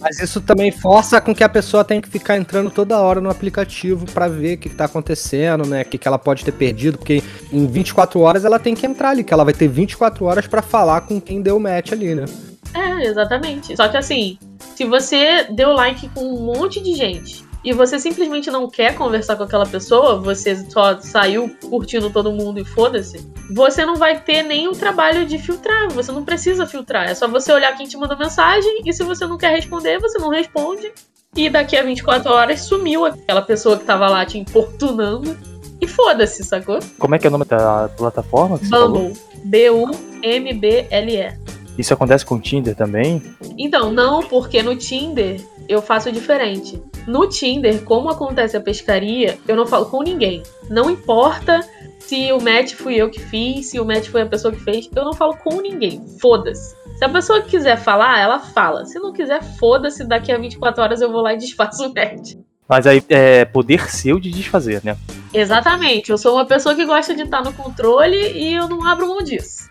Mas 0.00 0.18
isso 0.18 0.40
também 0.42 0.70
força 0.70 1.18
com 1.18 1.34
que 1.34 1.42
a 1.42 1.48
pessoa 1.48 1.82
tenha 1.82 2.02
que 2.02 2.08
ficar 2.10 2.36
entrando 2.36 2.70
toda 2.70 3.00
hora 3.00 3.22
no 3.22 3.30
aplicativo 3.30 4.04
pra 4.12 4.28
ver 4.28 4.56
o 4.56 4.58
que, 4.58 4.68
que 4.68 4.74
tá 4.74 4.84
acontecendo, 4.84 5.64
né? 5.66 5.80
O 5.80 5.84
que, 5.86 5.96
que 5.96 6.06
ela 6.06 6.18
pode 6.18 6.44
ter 6.44 6.52
perdido, 6.52 6.98
porque 6.98 7.22
em 7.50 7.66
24 7.66 8.20
horas 8.20 8.44
ela 8.44 8.58
tem 8.58 8.74
que 8.74 8.84
entrar 8.84 9.10
ali, 9.10 9.24
que 9.24 9.32
ela 9.32 9.44
vai 9.44 9.54
ter 9.54 9.68
24 9.68 10.26
horas 10.26 10.46
pra 10.46 10.60
falar 10.60 11.02
com 11.02 11.18
quem 11.18 11.40
deu 11.40 11.58
match 11.58 11.92
ali, 11.92 12.14
né? 12.14 12.26
É, 12.74 13.06
exatamente. 13.06 13.76
Só 13.76 13.88
que 13.88 13.96
assim, 13.96 14.38
se 14.74 14.84
você 14.84 15.44
deu 15.44 15.72
like 15.72 16.08
com 16.10 16.20
um 16.20 16.40
monte 16.44 16.80
de 16.80 16.94
gente 16.94 17.44
e 17.64 17.72
você 17.72 17.98
simplesmente 17.98 18.50
não 18.50 18.68
quer 18.68 18.94
conversar 18.94 19.36
com 19.36 19.44
aquela 19.44 19.64
pessoa, 19.64 20.20
você 20.20 20.56
só 20.68 21.00
saiu 21.00 21.48
curtindo 21.62 22.10
todo 22.10 22.32
mundo 22.32 22.60
e 22.60 22.64
foda-se, 22.64 23.26
você 23.50 23.86
não 23.86 23.96
vai 23.96 24.20
ter 24.20 24.44
o 24.68 24.72
trabalho 24.72 25.24
de 25.24 25.38
filtrar. 25.38 25.88
Você 25.92 26.12
não 26.12 26.24
precisa 26.24 26.66
filtrar. 26.66 27.08
É 27.08 27.14
só 27.14 27.26
você 27.26 27.52
olhar 27.52 27.74
quem 27.76 27.86
te 27.86 27.96
mandou 27.96 28.18
mensagem 28.18 28.82
e 28.84 28.92
se 28.92 29.02
você 29.02 29.26
não 29.26 29.38
quer 29.38 29.52
responder, 29.52 29.98
você 29.98 30.18
não 30.18 30.28
responde. 30.28 30.92
E 31.36 31.48
daqui 31.48 31.76
a 31.76 31.82
24 31.82 32.30
horas 32.30 32.60
sumiu 32.60 33.06
aquela 33.06 33.42
pessoa 33.42 33.76
que 33.78 33.84
tava 33.84 34.08
lá 34.08 34.26
te 34.26 34.38
importunando. 34.38 35.36
E 35.80 35.86
foda-se, 35.86 36.44
sacou? 36.44 36.78
Como 36.98 37.14
é 37.14 37.18
que 37.18 37.26
é 37.26 37.28
o 37.28 37.32
nome 37.32 37.44
da 37.44 37.88
plataforma? 37.96 38.58
Bumble. 38.62 39.12
B-U-M-B-L-E. 39.44 41.38
Isso 41.76 41.92
acontece 41.92 42.24
com 42.24 42.36
o 42.36 42.40
Tinder 42.40 42.74
também? 42.74 43.22
Então, 43.58 43.92
não, 43.92 44.22
porque 44.22 44.62
no 44.62 44.76
Tinder 44.76 45.40
eu 45.68 45.82
faço 45.82 46.12
diferente. 46.12 46.82
No 47.06 47.28
Tinder, 47.28 47.82
como 47.82 48.10
acontece 48.10 48.56
a 48.56 48.60
pescaria, 48.60 49.38
eu 49.46 49.56
não 49.56 49.66
falo 49.66 49.86
com 49.86 50.02
ninguém. 50.02 50.42
Não 50.70 50.90
importa 50.90 51.60
se 51.98 52.32
o 52.32 52.40
match 52.40 52.74
fui 52.74 52.96
eu 52.96 53.10
que 53.10 53.20
fiz, 53.20 53.66
se 53.66 53.80
o 53.80 53.84
match 53.84 54.08
foi 54.08 54.22
a 54.22 54.26
pessoa 54.26 54.52
que 54.52 54.60
fez, 54.60 54.88
eu 54.94 55.04
não 55.04 55.12
falo 55.12 55.36
com 55.36 55.60
ninguém. 55.60 56.04
Foda-se. 56.20 56.76
Se 56.96 57.04
a 57.04 57.08
pessoa 57.08 57.42
quiser 57.42 57.76
falar, 57.76 58.20
ela 58.20 58.38
fala. 58.38 58.84
Se 58.84 58.98
não 58.98 59.12
quiser, 59.12 59.42
foda-se, 59.42 60.04
daqui 60.04 60.30
a 60.30 60.38
24 60.38 60.82
horas 60.82 61.00
eu 61.00 61.10
vou 61.10 61.22
lá 61.22 61.34
e 61.34 61.38
desfaço 61.38 61.86
o 61.86 61.94
match. 61.94 62.34
Mas 62.68 62.86
aí 62.86 63.02
é 63.08 63.44
poder 63.44 63.90
seu 63.90 64.18
de 64.18 64.30
desfazer, 64.30 64.80
né? 64.84 64.96
Exatamente. 65.32 66.10
Eu 66.10 66.18
sou 66.18 66.34
uma 66.34 66.46
pessoa 66.46 66.74
que 66.74 66.86
gosta 66.86 67.14
de 67.14 67.22
estar 67.22 67.42
no 67.42 67.52
controle 67.52 68.16
e 68.16 68.54
eu 68.54 68.68
não 68.68 68.86
abro 68.86 69.08
mão 69.08 69.18
disso. 69.18 69.63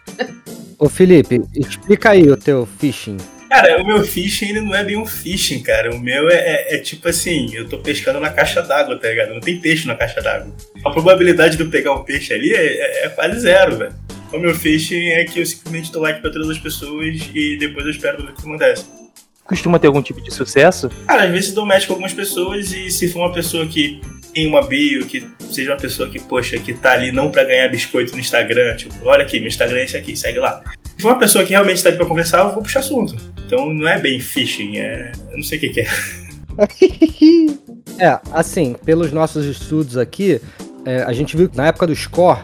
Ô 0.80 0.90
Felipe, 0.90 1.42
explica 1.56 2.10
aí 2.12 2.30
o 2.30 2.36
teu 2.38 2.68
phishing. 2.80 3.18
Cara, 3.50 3.82
o 3.82 3.86
meu 3.86 4.04
phishing 4.04 4.50
ele 4.50 4.62
não 4.62 4.74
é 4.76 4.84
bem 4.84 4.98
um 4.98 5.06
phishing, 5.06 5.62
cara. 5.62 5.94
O 5.96 6.00
meu 6.00 6.28
é, 6.30 6.34
é- 6.36 6.76
é 6.76 6.78
tipo 6.80 7.08
assim, 7.08 7.54
eu 7.54 7.70
tô 7.70 7.78
pescando 7.78 8.20
na 8.20 8.32
caixa 8.32 8.62
d'água, 8.64 8.98
tá 9.00 9.08
ligado? 9.08 9.34
Não 9.34 9.40
tem 9.40 9.60
peixe 9.60 9.86
na 9.88 9.96
caixa 9.96 10.22
d'água. 10.22 10.52
A 10.84 10.90
probabilidade 10.90 11.56
de 11.56 11.64
eu 11.64 11.70
pegar 11.70 11.94
um 11.94 12.04
peixe 12.04 12.34
ali 12.34 12.52
é, 12.54 12.66
é- 13.04 13.06
é 13.06 13.10
quase 13.10 13.40
zero, 13.40 13.78
velho. 13.78 13.94
O 14.32 14.40
meu 14.40 14.56
phishing 14.56 15.10
é 15.10 15.24
que 15.26 15.40
eu 15.40 15.46
simplesmente 15.46 15.92
dou 15.92 16.02
like 16.02 16.20
pra 16.20 16.32
todas 16.32 16.50
as 16.50 16.58
pessoas 16.58 17.16
e 17.36 17.56
depois 17.58 17.86
eu 17.86 17.92
espero 17.92 18.18
ver 18.24 18.32
o 18.32 18.34
que 18.34 18.42
acontece. 18.42 18.86
Costuma 19.46 19.78
ter 19.78 19.86
algum 19.88 20.02
tipo 20.02 20.20
de 20.22 20.34
sucesso? 20.34 20.90
Cara, 21.06 21.24
às 21.26 21.32
vezes 21.32 21.54
dou 21.54 21.66
match 21.66 21.86
com 21.86 21.94
algumas 21.94 22.14
pessoas 22.14 22.74
e 22.74 22.90
se 22.90 23.08
for 23.10 23.20
uma 23.20 23.34
pessoa 23.34 23.68
que 23.68 24.02
tem 24.34 24.48
uma 24.48 24.66
bio, 24.66 25.06
que 25.06 25.28
seja 25.52 25.72
uma 25.72 25.78
pessoa 25.78 26.10
que, 26.10 26.20
poxa, 26.20 26.58
que 26.58 26.74
tá 26.74 26.94
ali 26.94 27.12
não 27.12 27.30
pra 27.30 27.44
ganhar 27.44 27.68
biscoito 27.70 28.14
no 28.14 28.20
Instagram, 28.20 28.76
tipo, 28.76 28.94
olha 29.04 29.24
aqui, 29.24 29.40
meu 29.40 29.48
Instagram 29.48 29.78
é 29.78 29.84
esse 29.84 29.96
aqui, 29.96 30.16
segue 30.16 30.40
lá. 30.40 30.64
Se 30.96 31.02
for 31.02 31.10
uma 31.10 31.20
pessoa 31.20 31.44
que 31.46 31.52
realmente 31.52 31.84
tá 31.84 31.90
ali 31.90 31.98
pra 31.98 32.06
conversar, 32.06 32.40
eu 32.40 32.54
vou 32.54 32.64
puxar 32.64 32.80
assunto. 32.80 33.16
Então 33.46 33.72
não 33.74 33.88
é 33.88 34.00
bem 34.00 34.20
phishing, 34.20 34.78
é. 34.78 35.12
Eu 35.32 35.38
não 35.38 35.44
sei 35.44 35.58
o 35.58 35.62
que, 35.62 35.70
que 35.70 35.82
é. 35.82 35.88
É, 38.00 38.20
assim, 38.32 38.76
pelos 38.84 39.12
nossos 39.12 39.46
estudos 39.46 39.98
aqui, 39.98 40.42
é, 40.84 41.04
a 41.04 41.14
gente 41.14 41.38
viu 41.38 41.48
que 41.48 41.56
na 41.56 41.68
época 41.68 41.86
do 41.86 41.96
score, 41.96 42.40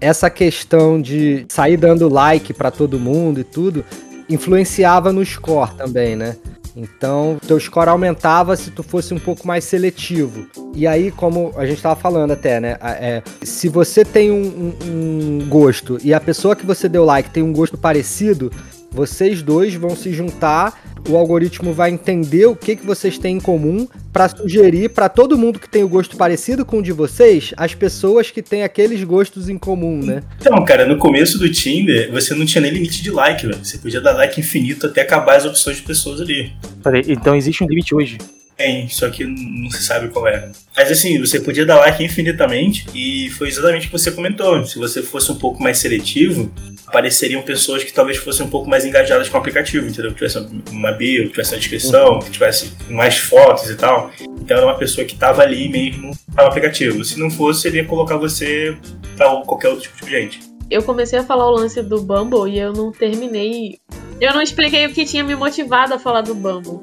essa 0.00 0.30
questão 0.30 1.00
de 1.00 1.44
sair 1.48 1.76
dando 1.76 2.08
like 2.08 2.52
pra 2.52 2.70
todo 2.70 3.00
mundo 3.00 3.40
e 3.40 3.44
tudo, 3.44 3.84
influenciava 4.28 5.12
no 5.12 5.24
score 5.24 5.74
também, 5.74 6.14
né? 6.14 6.36
Então, 6.74 7.38
teu 7.46 7.58
score 7.60 7.88
aumentava 7.90 8.56
se 8.56 8.70
tu 8.70 8.82
fosse 8.82 9.12
um 9.12 9.18
pouco 9.18 9.46
mais 9.46 9.64
seletivo. 9.64 10.46
E 10.74 10.86
aí, 10.86 11.10
como 11.10 11.52
a 11.56 11.66
gente 11.66 11.82
tava 11.82 11.96
falando 11.96 12.30
até, 12.30 12.58
né? 12.60 12.76
é, 12.82 13.22
se 13.42 13.68
você 13.68 14.04
tem 14.04 14.30
um, 14.30 14.42
um- 14.42 15.40
um 15.42 15.48
gosto 15.48 15.98
e 16.02 16.14
a 16.14 16.20
pessoa 16.20 16.56
que 16.56 16.64
você 16.64 16.88
deu 16.88 17.04
like 17.04 17.30
tem 17.30 17.42
um 17.42 17.52
gosto 17.52 17.76
parecido, 17.76 18.50
vocês 18.90 19.42
dois 19.42 19.74
vão 19.74 19.94
se 19.94 20.12
juntar, 20.12 20.80
o 21.08 21.16
algoritmo 21.16 21.72
vai 21.72 21.90
entender 21.90 22.46
o 22.46 22.56
que, 22.56 22.76
que 22.76 22.86
vocês 22.86 23.18
têm 23.18 23.36
em 23.36 23.40
comum 23.40 23.88
para 24.12 24.28
sugerir 24.28 24.90
para 24.90 25.08
todo 25.08 25.38
mundo 25.38 25.58
que 25.58 25.68
tem 25.68 25.82
o 25.82 25.88
gosto 25.88 26.16
parecido 26.16 26.64
com 26.64 26.78
o 26.78 26.82
de 26.82 26.92
vocês, 26.92 27.52
as 27.56 27.74
pessoas 27.74 28.30
que 28.30 28.42
têm 28.42 28.62
aqueles 28.62 29.02
gostos 29.04 29.48
em 29.48 29.58
comum, 29.58 29.98
né? 30.02 30.22
Então, 30.40 30.64
cara, 30.64 30.86
no 30.86 30.98
começo 30.98 31.38
do 31.38 31.50
Tinder, 31.50 32.10
você 32.10 32.34
não 32.34 32.44
tinha 32.44 32.60
nem 32.60 32.72
limite 32.72 33.02
de 33.02 33.10
like, 33.10 33.46
velho. 33.46 33.58
Você 33.62 33.78
podia 33.78 34.00
dar 34.00 34.12
like 34.12 34.40
infinito 34.40 34.86
até 34.86 35.02
acabar 35.02 35.36
as 35.36 35.44
opções 35.44 35.76
de 35.76 35.82
pessoas 35.82 36.20
ali. 36.20 36.52
Peraí, 36.82 37.02
então 37.08 37.34
existe 37.34 37.64
um 37.64 37.66
limite 37.66 37.94
hoje. 37.94 38.18
Tem, 38.56 38.88
só 38.88 39.08
que 39.08 39.24
não 39.24 39.70
se 39.70 39.82
sabe 39.82 40.08
qual 40.08 40.28
é. 40.28 40.50
Mas 40.76 40.90
assim, 40.90 41.18
você 41.18 41.40
podia 41.40 41.64
dar 41.64 41.78
like 41.78 42.04
infinitamente 42.04 42.86
e 42.94 43.30
foi 43.30 43.48
exatamente 43.48 43.86
o 43.86 43.90
que 43.90 43.98
você 43.98 44.10
comentou. 44.10 44.64
Se 44.64 44.78
você 44.78 45.02
fosse 45.02 45.32
um 45.32 45.36
pouco 45.36 45.62
mais 45.62 45.78
seletivo, 45.78 46.52
apareceriam 46.92 47.40
pessoas 47.40 47.82
que 47.82 47.90
talvez 47.90 48.18
fossem 48.18 48.44
um 48.44 48.50
pouco 48.50 48.68
mais 48.68 48.84
engajadas 48.84 49.26
com 49.26 49.38
o 49.38 49.40
aplicativo, 49.40 49.88
entendeu? 49.88 50.10
Que 50.10 50.18
tivesse 50.18 50.46
uma 50.70 50.92
bio, 50.92 51.24
que 51.24 51.30
tivesse 51.30 51.54
uma 51.54 51.58
descrição, 51.58 52.18
que 52.18 52.30
tivesse 52.30 52.72
mais 52.90 53.16
fotos 53.16 53.70
e 53.70 53.76
tal. 53.76 54.10
Então 54.20 54.58
era 54.58 54.66
uma 54.66 54.76
pessoa 54.76 55.06
que 55.06 55.14
estava 55.14 55.42
ali 55.42 55.70
mesmo 55.70 56.12
para 56.34 56.44
o 56.44 56.48
aplicativo. 56.48 57.02
Se 57.02 57.18
não 57.18 57.30
fosse, 57.30 57.66
ele 57.66 57.78
ia 57.78 57.86
colocar 57.86 58.18
você 58.18 58.76
para 59.16 59.34
qualquer 59.40 59.68
outro 59.68 59.84
tipo 59.84 60.04
de 60.04 60.10
gente. 60.10 60.40
Eu 60.70 60.82
comecei 60.82 61.18
a 61.18 61.24
falar 61.24 61.46
o 61.46 61.52
lance 61.52 61.82
do 61.82 62.02
Bumble 62.02 62.52
e 62.52 62.58
eu 62.58 62.74
não 62.74 62.92
terminei. 62.92 63.78
Eu 64.20 64.34
não 64.34 64.42
expliquei 64.42 64.86
o 64.86 64.92
que 64.92 65.06
tinha 65.06 65.24
me 65.24 65.34
motivado 65.34 65.94
a 65.94 65.98
falar 65.98 66.20
do 66.20 66.34
Bumble. 66.34 66.80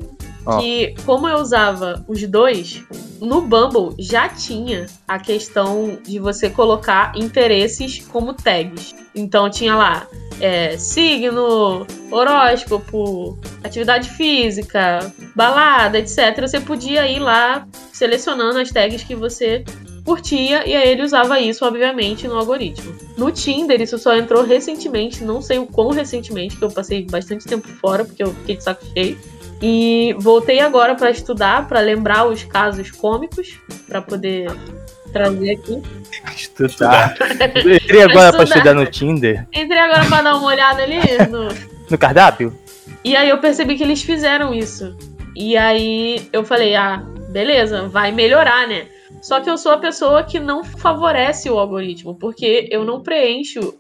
Que, 0.60 0.96
como 1.06 1.28
eu 1.28 1.38
usava 1.38 2.04
os 2.08 2.22
dois, 2.24 2.84
no 3.20 3.42
Bumble 3.42 3.94
já 4.00 4.30
tinha 4.30 4.86
a 5.08 5.20
questão 5.20 6.00
de 6.04 6.20
você 6.20 6.50
colocar 6.50 7.12
interesses 7.16 8.00
como 8.12 8.34
tags. 8.34 8.96
Então 9.14 9.50
tinha 9.50 9.76
lá 9.76 10.08
é, 10.40 10.78
signo, 10.78 11.86
horóscopo, 12.10 13.38
atividade 13.64 14.10
física, 14.10 15.14
balada, 15.36 16.00
etc. 16.00 16.40
Você 16.42 16.60
podia 16.60 17.08
ir 17.08 17.20
lá 17.20 17.68
selecionando 17.92 18.60
as 18.60 18.72
tags 18.72 19.04
que 19.04 19.16
você 19.16 19.64
curtia 20.06 20.68
e 20.68 20.76
aí 20.76 20.90
ele 20.90 21.04
usava 21.04 21.40
isso, 21.40 21.66
obviamente, 21.66 22.28
no 22.28 22.36
algoritmo. 22.36 22.96
No 23.18 23.32
Tinder, 23.32 23.80
isso 23.82 23.98
só 23.98 24.16
entrou 24.16 24.44
recentemente, 24.44 25.24
não 25.24 25.42
sei 25.42 25.60
o 25.60 25.68
quão 25.68 25.90
recentemente, 25.90 26.58
que 26.58 26.64
eu 26.64 26.72
passei 26.72 27.06
bastante 27.06 27.46
tempo 27.46 27.68
fora, 27.68 28.04
porque 28.04 28.24
eu 28.24 28.34
fiquei 28.34 28.58
de 28.58 28.64
saco 28.64 28.84
cheio. 28.94 29.18
E 29.62 30.16
voltei 30.18 30.60
agora 30.60 30.96
para 30.96 31.12
estudar, 31.12 31.68
para 31.68 31.80
lembrar 31.82 32.26
os 32.26 32.44
casos 32.44 32.92
cômicos, 32.92 33.60
para 33.88 34.02
poder 34.02 34.50
trazer 35.12 35.52
aqui. 35.52 35.82
Estudar. 36.36 37.16
Entrei 37.56 38.04
agora 38.04 38.32
para 38.32 38.44
estudar 38.44 38.74
no 38.74 38.86
Tinder. 38.86 39.46
Entrei 39.54 39.80
agora 39.80 40.06
para 40.06 40.22
dar 40.22 40.36
uma 40.36 40.48
olhada 40.48 40.84
ali 40.84 41.00
no... 41.30 41.50
no 41.90 41.98
cardápio. 41.98 42.58
E 43.04 43.16
aí 43.16 43.30
eu 43.30 43.38
percebi 43.40 43.76
que 43.76 43.84
eles 43.84 44.02
fizeram 44.02 44.54
isso. 44.54 44.96
E 45.36 45.58
aí 45.58 46.28
eu 46.32 46.44
falei, 46.44 46.76
ah, 46.76 47.04
beleza, 47.30 47.88
vai 47.88 48.12
melhorar, 48.12 48.68
né? 48.68 48.88
Só 49.22 49.42
que 49.42 49.50
eu 49.50 49.58
sou 49.58 49.74
a 49.74 49.78
pessoa 49.78 50.24
que 50.24 50.40
não 50.40 50.64
favorece 50.64 51.50
o 51.50 51.60
algoritmo, 51.60 52.16
porque 52.16 52.68
eu 52.72 52.86
não 52.86 53.02
preencho 53.02 53.60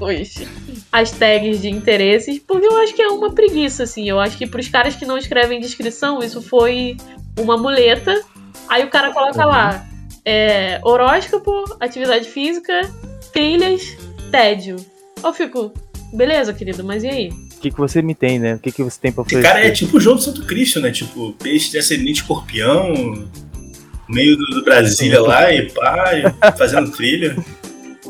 os, 0.00 0.34
as 0.96 1.10
tags 1.10 1.60
de 1.60 1.68
interesses, 1.68 2.38
porque 2.38 2.66
eu 2.66 2.74
acho 2.78 2.94
que 2.94 3.02
é 3.02 3.08
uma 3.08 3.30
preguiça, 3.30 3.82
assim. 3.82 4.08
Eu 4.08 4.18
acho 4.18 4.38
que 4.38 4.46
pros 4.46 4.66
caras 4.66 4.96
que 4.96 5.04
não 5.04 5.18
escrevem 5.18 5.60
descrição, 5.60 6.20
isso 6.20 6.40
foi 6.40 6.96
uma 7.38 7.58
muleta. 7.58 8.18
Aí 8.66 8.82
o 8.82 8.88
cara 8.88 9.12
coloca 9.12 9.42
uhum. 9.42 9.50
lá 9.50 9.86
é, 10.24 10.80
horóscopo, 10.82 11.76
atividade 11.78 12.26
física, 12.26 12.72
trilhas, 13.30 13.94
tédio. 14.30 14.76
Eu 15.22 15.34
fico, 15.34 15.70
beleza, 16.14 16.54
querido, 16.54 16.82
mas 16.82 17.04
e 17.04 17.08
aí? 17.08 17.28
O 17.28 17.60
que, 17.60 17.70
que 17.70 17.76
você 17.76 18.00
me 18.00 18.14
tem, 18.14 18.38
né? 18.38 18.54
O 18.54 18.58
que, 18.58 18.72
que 18.72 18.82
você 18.82 18.98
tem 18.98 19.12
pra 19.12 19.22
fazer? 19.22 19.42
Cara 19.42 19.66
é 19.66 19.70
tipo 19.70 19.98
o 19.98 20.00
João 20.00 20.16
do 20.16 20.22
Santo 20.22 20.46
Cristo, 20.46 20.80
né? 20.80 20.90
Tipo, 20.92 21.34
peixe 21.34 21.70
de 21.72 21.76
ascendente 21.76 22.22
escorpião, 22.22 23.28
meio 24.08 24.34
do, 24.34 24.46
do 24.46 24.64
Brasília 24.64 25.20
lá 25.20 25.52
e 25.52 25.70
pá, 25.70 26.12
e 26.14 26.56
fazendo 26.56 26.90
trilha. 26.90 27.36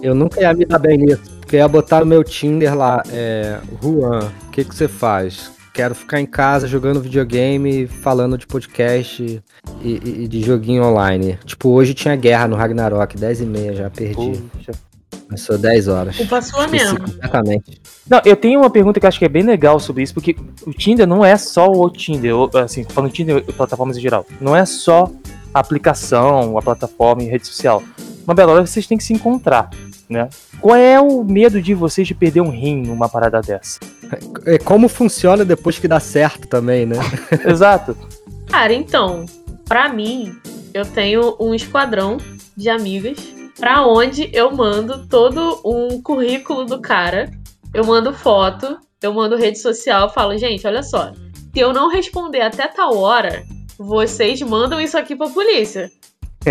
Eu 0.00 0.14
nunca 0.14 0.40
ia 0.40 0.54
me 0.54 0.64
dar 0.64 0.78
bem 0.78 0.98
nisso. 0.98 1.35
Porque 1.46 1.58
ia 1.58 1.68
botar 1.68 2.00
no 2.00 2.06
meu 2.06 2.24
Tinder 2.24 2.76
lá, 2.76 3.04
é. 3.08 3.60
Juan, 3.80 4.32
o 4.48 4.50
que, 4.50 4.64
que 4.64 4.74
você 4.74 4.88
faz? 4.88 5.52
Quero 5.72 5.94
ficar 5.94 6.20
em 6.20 6.26
casa 6.26 6.66
jogando 6.66 7.00
videogame, 7.00 7.86
falando 7.86 8.36
de 8.36 8.48
podcast 8.48 9.22
e, 9.22 9.40
e, 9.80 10.24
e 10.24 10.28
de 10.28 10.42
joguinho 10.42 10.82
online. 10.82 11.38
Tipo, 11.44 11.68
hoje 11.68 11.94
tinha 11.94 12.16
guerra 12.16 12.48
no 12.48 12.56
Ragnarok, 12.56 13.16
10 13.16 13.42
e 13.42 13.46
meia 13.46 13.74
já 13.74 13.88
perdi. 13.88 14.42
Puxa. 14.56 14.72
Começou 15.26 15.56
10 15.56 15.86
horas. 15.86 16.16
Culpa 16.16 16.42
sua 16.42 16.66
mesmo. 16.66 16.98
Completamente. 16.98 17.80
Não, 18.10 18.20
eu 18.24 18.34
tenho 18.34 18.58
uma 18.58 18.70
pergunta 18.70 18.98
que 18.98 19.06
eu 19.06 19.08
acho 19.08 19.18
que 19.20 19.24
é 19.24 19.28
bem 19.28 19.44
legal 19.44 19.78
sobre 19.78 20.02
isso, 20.02 20.14
porque 20.14 20.34
o 20.66 20.72
Tinder 20.72 21.06
não 21.06 21.24
é 21.24 21.36
só 21.36 21.70
o 21.70 21.88
Tinder, 21.88 22.34
assim, 22.54 22.82
falando 22.82 23.12
Tinder, 23.12 23.44
plataformas 23.54 23.96
em 23.96 24.00
geral. 24.00 24.26
Não 24.40 24.56
é 24.56 24.66
só 24.66 25.08
a 25.54 25.60
aplicação, 25.60 26.58
a 26.58 26.62
plataforma 26.62 27.22
e 27.22 27.26
rede 27.26 27.46
social. 27.46 27.84
Uma 28.26 28.34
bela 28.34 28.52
hora 28.52 28.66
vocês 28.66 28.86
têm 28.86 28.98
que 28.98 29.04
se 29.04 29.12
encontrar, 29.12 29.70
né? 30.08 30.28
Qual 30.60 30.74
é 30.74 31.00
o 31.00 31.22
medo 31.22 31.62
de 31.62 31.74
vocês 31.74 32.08
de 32.08 32.14
perder 32.14 32.40
um 32.40 32.50
rim 32.50 32.82
numa 32.82 33.08
parada 33.08 33.40
dessa? 33.40 33.78
É 34.44 34.58
como 34.58 34.88
funciona 34.88 35.44
depois 35.44 35.78
que 35.78 35.86
dá 35.86 36.00
certo 36.00 36.48
também, 36.48 36.84
né? 36.86 36.96
Exato. 37.46 37.96
Cara, 38.48 38.72
então, 38.72 39.26
para 39.64 39.88
mim, 39.88 40.34
eu 40.74 40.84
tenho 40.84 41.36
um 41.38 41.54
esquadrão 41.54 42.16
de 42.56 42.68
amigas 42.68 43.18
para 43.58 43.86
onde 43.86 44.28
eu 44.32 44.50
mando 44.50 45.06
todo 45.06 45.60
um 45.64 46.02
currículo 46.02 46.64
do 46.64 46.80
cara. 46.80 47.30
Eu 47.72 47.84
mando 47.84 48.12
foto, 48.12 48.78
eu 49.00 49.12
mando 49.14 49.36
rede 49.36 49.58
social, 49.58 50.12
falo, 50.12 50.36
gente, 50.36 50.66
olha 50.66 50.82
só, 50.82 51.12
se 51.12 51.60
eu 51.60 51.72
não 51.72 51.88
responder 51.88 52.40
até 52.40 52.66
tal 52.66 52.96
hora, 52.96 53.44
vocês 53.78 54.40
mandam 54.42 54.80
isso 54.80 54.98
aqui 54.98 55.14
pra 55.14 55.28
polícia. 55.28 55.90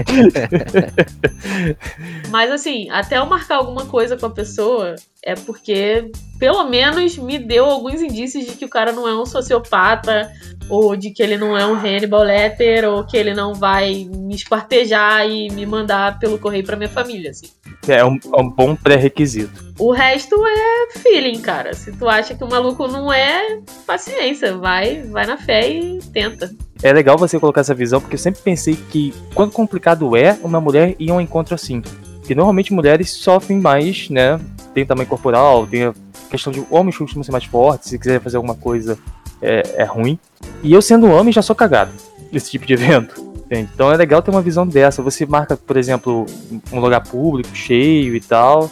Mas 2.30 2.52
assim, 2.52 2.90
até 2.90 3.18
eu 3.18 3.26
marcar 3.26 3.58
alguma 3.58 3.86
coisa 3.86 4.18
com 4.18 4.26
a 4.26 4.30
pessoa, 4.30 4.96
é 5.24 5.36
porque 5.36 6.12
pelo 6.38 6.70
menos 6.70 7.18
me 7.18 7.40
deu 7.40 7.66
alguns 7.66 8.02
indícios 8.02 8.46
de 8.46 8.52
que 8.52 8.66
o 8.66 8.70
cara 8.70 8.92
não 8.92 9.08
é 9.08 9.16
um 9.16 9.26
sociopata, 9.26 10.30
ou 10.70 10.96
de 10.96 11.12
que 11.12 11.22
ele 11.22 11.38
não 11.38 11.58
é 11.58 11.66
um 11.66 11.76
Hannibal 11.76 12.24
Letter, 12.24 12.90
ou 12.90 13.06
que 13.06 13.16
ele 13.16 13.34
não 13.34 13.54
vai 13.54 14.06
me 14.06 14.36
espartejar 14.36 15.28
e 15.28 15.50
me 15.50 15.66
mandar 15.66 16.20
pelo 16.20 16.38
correio 16.38 16.66
pra 16.66 16.76
minha 16.76 16.90
família, 16.90 17.32
assim. 17.32 17.48
É 17.88 18.04
um, 18.04 18.16
é 18.16 18.42
um 18.42 18.50
bom 18.50 18.76
pré-requisito. 18.76 19.64
O 19.78 19.92
resto 19.92 20.36
é 20.46 21.00
feeling, 21.00 21.42
cara. 21.42 21.74
Se 21.74 21.92
tu 21.92 22.10
acha 22.10 22.34
que 22.34 22.44
o 22.44 22.50
maluco 22.50 22.88
não 22.88 23.12
é, 23.12 23.60
paciência, 23.86 24.58
vai, 24.58 25.04
vai 25.04 25.26
na 25.26 25.38
fé 25.38 25.70
e 25.70 26.00
tenta. 26.12 26.52
É 26.86 26.94
legal 26.94 27.18
você 27.18 27.40
colocar 27.40 27.62
essa 27.62 27.74
visão, 27.74 28.00
porque 28.00 28.14
eu 28.14 28.20
sempre 28.20 28.44
pensei 28.44 28.76
que 28.76 29.12
quando 29.34 29.52
complicado 29.52 30.16
é 30.16 30.38
uma 30.44 30.62
mulher 30.62 30.96
ir 31.00 31.10
a 31.10 31.16
um 31.16 31.20
encontro 31.20 31.56
assim. 31.56 31.82
Porque 31.82 32.36
normalmente 32.36 32.72
mulheres 32.72 33.10
sofrem 33.10 33.60
mais, 33.60 34.08
né? 34.12 34.40
Tem 34.72 34.86
tamanho 34.86 35.10
corporal, 35.10 35.66
tem 35.66 35.86
a 35.86 35.94
questão 36.30 36.54
de 36.54 36.64
homens 36.70 36.96
costumam 36.96 37.24
ser 37.24 37.32
mais 37.32 37.46
fortes, 37.46 37.90
se 37.90 37.98
quiser 37.98 38.22
fazer 38.22 38.38
alguma 38.38 38.54
coisa 38.54 39.00
é, 39.42 39.64
é 39.78 39.84
ruim. 39.84 40.20
E 40.62 40.74
eu 40.74 40.80
sendo 40.80 41.08
homem 41.08 41.34
já 41.34 41.42
sou 41.42 41.56
cagado 41.56 41.92
nesse 42.32 42.52
tipo 42.52 42.68
de 42.68 42.74
evento. 42.74 43.34
Então 43.50 43.92
é 43.92 43.98
legal 43.98 44.22
ter 44.22 44.30
uma 44.30 44.44
visão 44.44 44.68
dessa. 44.68 45.02
Você 45.02 45.26
marca, 45.26 45.58
por 45.58 45.78
exemplo, 45.78 46.28
um 46.72 46.80
lugar 46.80 47.02
público, 47.02 47.50
cheio 47.56 48.16
e 48.16 48.22
tal. 48.22 48.70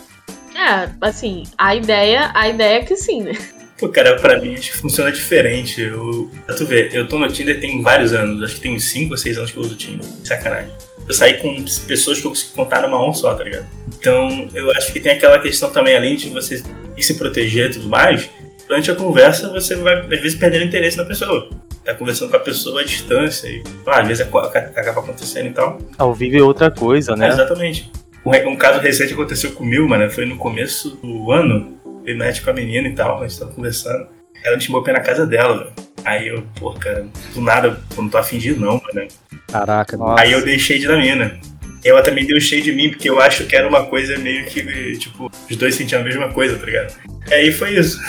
É, 0.56 0.88
assim, 1.02 1.46
a 1.58 1.74
ideia, 1.74 2.30
a 2.36 2.48
ideia 2.48 2.78
é 2.78 2.84
que 2.84 2.96
sim, 2.96 3.24
né? 3.24 3.34
Pô, 3.78 3.90
cara, 3.90 4.16
pra 4.16 4.40
mim 4.40 4.54
acho 4.54 4.72
que 4.72 4.78
funciona 4.78 5.12
diferente. 5.12 5.82
Eu, 5.82 6.30
pra 6.46 6.56
tu 6.56 6.66
ver, 6.66 6.94
eu 6.94 7.08
tô 7.08 7.18
no 7.18 7.28
Tinder 7.28 7.60
tem 7.60 7.82
vários 7.82 8.14
anos, 8.14 8.44
acho 8.44 8.56
que 8.56 8.62
tem 8.62 8.76
uns 8.76 8.86
5 8.86 9.12
ou 9.12 9.18
6 9.18 9.38
anos 9.38 9.52
que 9.52 9.58
eu 9.58 9.64
uso 9.64 9.74
o 9.74 9.78
Tinder. 9.78 10.06
Sacanagem. 10.24 10.72
Eu 11.08 11.14
saí 11.14 11.34
com 11.36 11.64
pessoas 11.86 12.20
que 12.20 12.26
eu 12.26 12.32
consegui 12.32 12.54
contar 12.54 12.82
numa 12.82 12.98
mão 12.98 13.14
só, 13.14 13.34
tá 13.34 13.44
ligado? 13.44 13.68
Então, 14.00 14.50
eu 14.54 14.72
acho 14.72 14.94
que 14.94 15.00
tem 15.00 15.14
aquela 15.14 15.40
questão 15.40 15.70
também, 15.70 15.96
além 15.98 16.16
de 16.16 16.30
você 16.30 16.64
se 16.98 17.14
proteger 17.16 17.72
e 17.72 17.74
tudo 17.74 17.90
mais, 17.90 18.30
durante 18.68 18.90
a 18.90 18.96
conversa 18.96 19.50
você 19.50 19.76
vai, 19.76 20.00
às 20.00 20.08
vezes, 20.08 20.36
perdendo 20.36 20.66
interesse 20.66 20.96
na 20.96 21.04
pessoa 21.04 21.50
tá 21.84 21.94
conversando 21.94 22.30
com 22.30 22.38
a 22.38 22.40
pessoa 22.40 22.82
à 22.82 22.84
distância 22.84 23.48
e 23.48 23.64
ah, 23.86 24.00
às 24.00 24.08
vezes 24.08 24.26
acaba 24.26 25.02
acontecendo 25.02 25.48
e 25.48 25.52
tal. 25.52 25.80
Ao 25.98 26.14
vivo 26.14 26.38
é 26.38 26.42
outra 26.42 26.72
coisa, 26.72 27.16
né? 27.16 27.28
É, 27.28 27.30
exatamente. 27.30 27.92
Um, 28.26 28.32
um, 28.52 28.56
caso 28.56 28.80
recente 28.80 29.14
aconteceu 29.14 29.52
comigo, 29.52 29.88
mano, 29.88 30.10
foi 30.10 30.26
no 30.26 30.38
começo 30.38 30.92
do 30.92 31.32
ano, 31.32 31.78
eu 32.06 32.18
meti 32.18 32.42
com 32.42 32.50
a 32.50 32.54
menina 32.54 32.88
e 32.88 32.94
tal, 32.94 33.22
a 33.22 33.28
gente 33.28 33.40
tava 33.40 33.52
conversando. 33.52 34.08
Ela 34.44 34.58
me 34.58 34.62
chamou 34.62 34.84
pra 34.84 34.94
ir 34.94 34.98
na 34.98 35.02
casa 35.02 35.26
dela, 35.26 35.58
velho. 35.58 35.72
Aí 36.04 36.28
eu, 36.28 36.44
pô, 36.60 36.74
cara, 36.74 37.06
do 37.34 37.42
nada, 37.42 37.80
eu 37.96 38.04
não 38.04 38.10
tô 38.10 38.18
afim 38.18 38.38
de 38.38 38.50
ir 38.50 38.60
não, 38.60 38.82
mano. 38.82 39.08
Caraca, 39.48 39.96
nossa. 39.96 40.22
Aí 40.22 40.32
eu 40.32 40.44
deixei 40.44 40.78
de 40.80 40.88
na 40.88 40.98
mina. 40.98 41.40
Ela 41.84 42.02
também 42.02 42.26
deu 42.26 42.40
cheio 42.40 42.62
de 42.64 42.72
mim, 42.72 42.90
porque 42.90 43.10
eu 43.10 43.22
acho 43.22 43.46
que 43.46 43.56
era 43.56 43.68
uma 43.68 43.86
coisa 43.86 44.18
meio 44.18 44.46
que, 44.46 44.98
tipo, 44.98 45.32
os 45.50 45.58
dois 45.58 45.76
sentiam 45.76 46.02
a 46.02 46.04
mesma 46.04 46.30
coisa, 46.30 46.58
tá 46.58 46.66
ligado? 46.66 46.94
E 47.30 47.34
aí 47.34 47.52
foi 47.52 47.78
isso. 47.78 48.00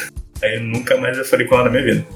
Aí 0.42 0.60
nunca 0.60 0.96
mais 0.96 1.18
eu 1.18 1.24
falei 1.24 1.46
com 1.46 1.54
ela 1.54 1.64
na 1.64 1.70
minha 1.70 1.84
vida. 1.84 2.06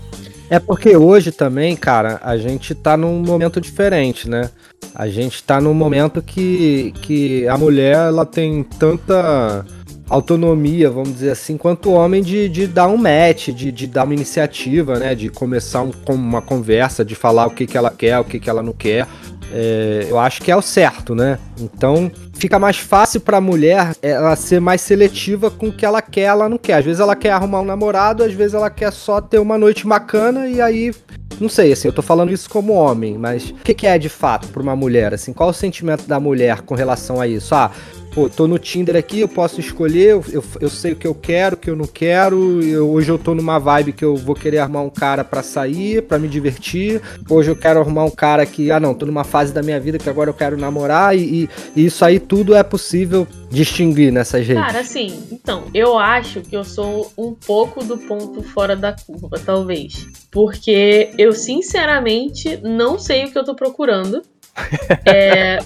É 0.51 0.59
porque 0.59 0.97
hoje 0.97 1.31
também, 1.31 1.77
cara, 1.77 2.19
a 2.23 2.37
gente 2.37 2.75
tá 2.75 2.97
num 2.97 3.21
momento 3.21 3.61
diferente, 3.61 4.29
né? 4.29 4.51
A 4.95 5.07
gente 5.07 5.43
tá 5.43 5.61
num 5.61 5.75
momento 5.75 6.23
que, 6.23 6.93
que 7.03 7.47
a 7.47 7.59
mulher 7.59 7.97
ela 7.97 8.25
tem 8.25 8.63
tanta 8.63 9.65
autonomia, 10.09 10.91
vamos 10.91 11.15
dizer 11.15 11.31
assim, 11.31 11.57
quanto 11.57 11.93
homem 11.93 12.23
de, 12.23 12.49
de 12.49 12.67
dar 12.67 12.89
um 12.89 12.97
match, 12.97 13.49
de, 13.49 13.71
de 13.71 13.87
dar 13.87 14.05
uma 14.05 14.15
iniciativa, 14.15 14.99
né? 14.99 15.15
De 15.15 15.29
começar 15.29 15.83
um, 15.83 15.93
uma 16.09 16.41
conversa, 16.41 17.05
de 17.05 17.15
falar 17.15 17.47
o 17.47 17.51
que, 17.51 17.67
que 17.67 17.77
ela 17.77 17.91
quer, 17.91 18.19
o 18.19 18.25
que, 18.25 18.39
que 18.41 18.49
ela 18.49 18.63
não 18.63 18.73
quer. 18.73 19.07
É, 19.53 20.07
eu 20.09 20.19
acho 20.19 20.43
que 20.43 20.51
é 20.51 20.57
o 20.57 20.63
certo, 20.63 21.15
né? 21.15 21.39
Então 21.61 22.11
fica 22.35 22.59
mais 22.59 22.77
fácil 22.77 23.21
para 23.21 23.39
a 23.39 23.41
mulher 23.41 23.95
ela 24.03 24.37
ser 24.37 24.61
mais 24.61 24.81
seletiva 24.81 25.51
com 25.51 25.69
o 25.69 25.73
que 25.73 25.85
ela 25.85 26.03
quer, 26.03 26.23
ela 26.23 26.49
não 26.49 26.59
quer. 26.59 26.75
Às 26.75 26.85
vezes 26.85 27.01
ela 27.01 27.17
quer 27.17 27.31
arrumar 27.31 27.61
um 27.61 27.65
namorado, 27.65 28.23
às 28.23 28.33
vezes 28.33 28.55
ela 28.55 28.71
quer 28.71 28.93
só 28.93 29.21
ter 29.21 29.39
uma 29.39 29.57
noite 29.57 29.87
bacana 29.87 30.49
e 30.49 30.61
aí 30.61 30.93
não 31.41 31.49
sei, 31.49 31.73
assim, 31.73 31.87
eu 31.87 31.93
tô 31.93 32.03
falando 32.03 32.33
isso 32.33 32.51
como 32.51 32.73
homem, 32.73 33.17
mas 33.17 33.51
o 33.51 33.55
que, 33.55 33.73
que 33.73 33.87
é 33.87 33.97
de 33.97 34.09
fato 34.09 34.49
para 34.49 34.61
uma 34.61 34.75
mulher, 34.75 35.15
assim, 35.15 35.33
qual 35.33 35.51
o 35.51 35.53
sentimento 35.53 36.05
da 36.07 36.19
mulher 36.19 36.63
com 36.63 36.75
relação 36.75 37.21
a 37.21 37.29
isso? 37.29 37.55
Ah, 37.55 37.71
pô, 38.19 38.29
tô 38.29 38.49
no 38.49 38.59
Tinder 38.59 38.97
aqui, 38.97 39.21
eu 39.21 39.29
posso 39.29 39.61
escolher, 39.61 40.11
eu, 40.11 40.25
eu, 40.33 40.45
eu 40.61 40.69
sei 40.69 40.93
o 40.93 40.97
que 40.97 41.07
eu 41.07 41.15
quero, 41.15 41.55
o 41.55 41.59
que 41.59 41.71
eu 41.71 41.77
não 41.77 41.87
quero. 41.87 42.61
Eu, 42.61 42.91
hoje 42.91 43.09
eu 43.13 43.17
tô 43.17 43.33
numa 43.33 43.61
vibe 43.61 43.93
que 43.93 44.05
eu 44.05 44.17
vou 44.17 44.35
querer 44.35 44.59
arrumar 44.59 44.83
um 44.83 44.91
cara 44.91 45.23
para 45.23 45.41
sair, 45.41 46.03
para 46.03 46.19
me 46.19 46.27
divertir. 46.27 47.01
Hoje 47.31 47.49
eu 47.49 47.55
quero 47.55 47.79
arrumar 47.79 48.05
um 48.05 48.11
cara 48.11 48.45
que, 48.45 48.73
ah 48.73 48.81
não, 48.81 48.93
tô 48.93 49.07
numa 49.07 49.23
fase 49.23 49.53
da 49.53 49.63
minha 49.63 49.79
vida 49.79 49.99
que 49.99 50.11
agora 50.11 50.31
eu 50.31 50.35
quero 50.35 50.57
namorar. 50.57 51.17
E, 51.17 51.49
e, 51.77 51.87
isso 51.87 52.05
aí 52.05 52.19
tudo 52.19 52.57
é 52.57 52.63
possível 52.65 53.25
distinguir 53.51 54.11
nessas 54.11 54.45
redes. 54.45 54.65
Cara, 54.65 54.81
assim, 54.81 55.23
então, 55.31 55.65
eu 55.73 55.97
acho 55.97 56.41
que 56.41 56.57
eu 56.57 56.65
sou 56.65 57.13
um 57.17 57.33
pouco 57.33 57.85
do 57.85 57.97
ponto 57.99 58.43
fora 58.43 58.75
da 58.75 58.93
curva, 58.93 59.39
talvez. 59.39 60.09
Porque 60.33 61.11
eu, 61.17 61.33
sinceramente, 61.33 62.59
não 62.65 62.99
sei 62.99 63.27
o 63.27 63.31
que 63.31 63.39
eu 63.39 63.45
tô 63.45 63.55
procurando. 63.55 64.23
é, 65.07 65.59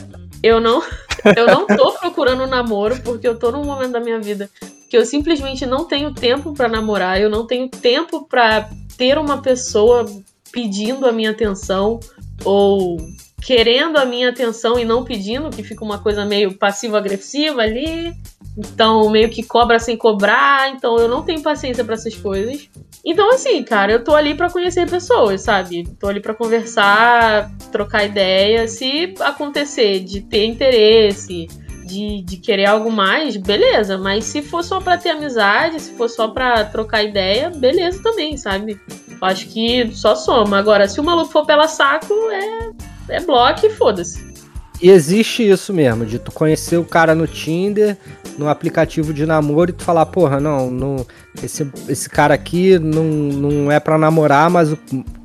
eu 0.42 0.60
não 0.60 0.82
eu 1.36 1.46
não 1.46 1.66
tô 1.66 1.92
procurando 1.92 2.46
namoro 2.46 3.00
porque 3.02 3.26
eu 3.26 3.38
tô 3.38 3.50
num 3.50 3.64
momento 3.64 3.92
da 3.92 4.00
minha 4.00 4.20
vida 4.20 4.50
que 4.90 4.96
eu 4.96 5.06
simplesmente 5.06 5.64
não 5.64 5.86
tenho 5.86 6.12
tempo 6.12 6.52
para 6.52 6.68
namorar, 6.68 7.18
eu 7.18 7.30
não 7.30 7.46
tenho 7.46 7.66
tempo 7.66 8.26
para 8.28 8.68
ter 8.98 9.16
uma 9.16 9.40
pessoa 9.40 10.04
pedindo 10.52 11.06
a 11.06 11.12
minha 11.12 11.30
atenção 11.30 11.98
ou 12.44 12.98
querendo 13.44 13.96
a 13.96 14.04
minha 14.04 14.28
atenção 14.28 14.78
e 14.78 14.84
não 14.84 15.04
pedindo, 15.04 15.50
que 15.50 15.62
fica 15.62 15.84
uma 15.84 15.98
coisa 15.98 16.24
meio 16.24 16.54
passivo-agressiva 16.54 17.62
ali. 17.62 18.14
Então, 18.56 19.10
meio 19.10 19.28
que 19.30 19.42
cobra 19.42 19.78
sem 19.78 19.96
cobrar. 19.96 20.70
Então, 20.70 20.96
eu 20.98 21.08
não 21.08 21.22
tenho 21.22 21.42
paciência 21.42 21.84
para 21.84 21.94
essas 21.94 22.14
coisas. 22.14 22.68
Então, 23.04 23.30
assim, 23.32 23.62
cara, 23.64 23.92
eu 23.92 24.04
tô 24.04 24.14
ali 24.14 24.34
para 24.34 24.50
conhecer 24.50 24.88
pessoas, 24.88 25.40
sabe? 25.40 25.88
Tô 25.98 26.06
ali 26.06 26.20
para 26.20 26.34
conversar, 26.34 27.50
trocar 27.72 28.04
ideia. 28.04 28.68
Se 28.68 29.14
acontecer 29.20 30.00
de 30.00 30.20
ter 30.20 30.44
interesse, 30.44 31.48
de, 31.84 32.22
de 32.22 32.36
querer 32.36 32.66
algo 32.66 32.92
mais, 32.92 33.36
beleza. 33.36 33.98
Mas 33.98 34.24
se 34.24 34.40
for 34.40 34.62
só 34.62 34.80
pra 34.80 34.96
ter 34.96 35.10
amizade, 35.10 35.80
se 35.80 35.92
for 35.94 36.08
só 36.08 36.28
pra 36.28 36.64
trocar 36.64 37.02
ideia, 37.02 37.50
beleza 37.50 38.00
também, 38.02 38.36
sabe? 38.36 38.80
Eu 39.10 39.18
acho 39.20 39.48
que 39.48 39.90
só 39.92 40.14
soma. 40.14 40.58
Agora, 40.58 40.86
se 40.86 41.00
o 41.00 41.04
maluco 41.04 41.32
for 41.32 41.44
pela 41.44 41.66
saco, 41.66 42.14
é, 42.30 42.70
é 43.08 43.20
bloco 43.20 43.66
e 43.66 43.70
foda-se. 43.70 44.32
E 44.82 44.90
existe 44.90 45.48
isso 45.48 45.72
mesmo, 45.72 46.04
de 46.04 46.18
tu 46.18 46.32
conhecer 46.32 46.76
o 46.76 46.84
cara 46.84 47.14
no 47.14 47.24
Tinder, 47.24 47.96
no 48.36 48.48
aplicativo 48.48 49.14
de 49.14 49.24
namoro 49.24 49.70
e 49.70 49.72
tu 49.72 49.84
falar, 49.84 50.06
porra, 50.06 50.40
não, 50.40 50.70
não 50.72 51.06
esse, 51.40 51.70
esse 51.88 52.10
cara 52.10 52.34
aqui 52.34 52.80
não, 52.80 53.04
não 53.04 53.70
é 53.70 53.78
pra 53.78 53.96
namorar, 53.96 54.50
mas 54.50 54.72
o 54.72 54.78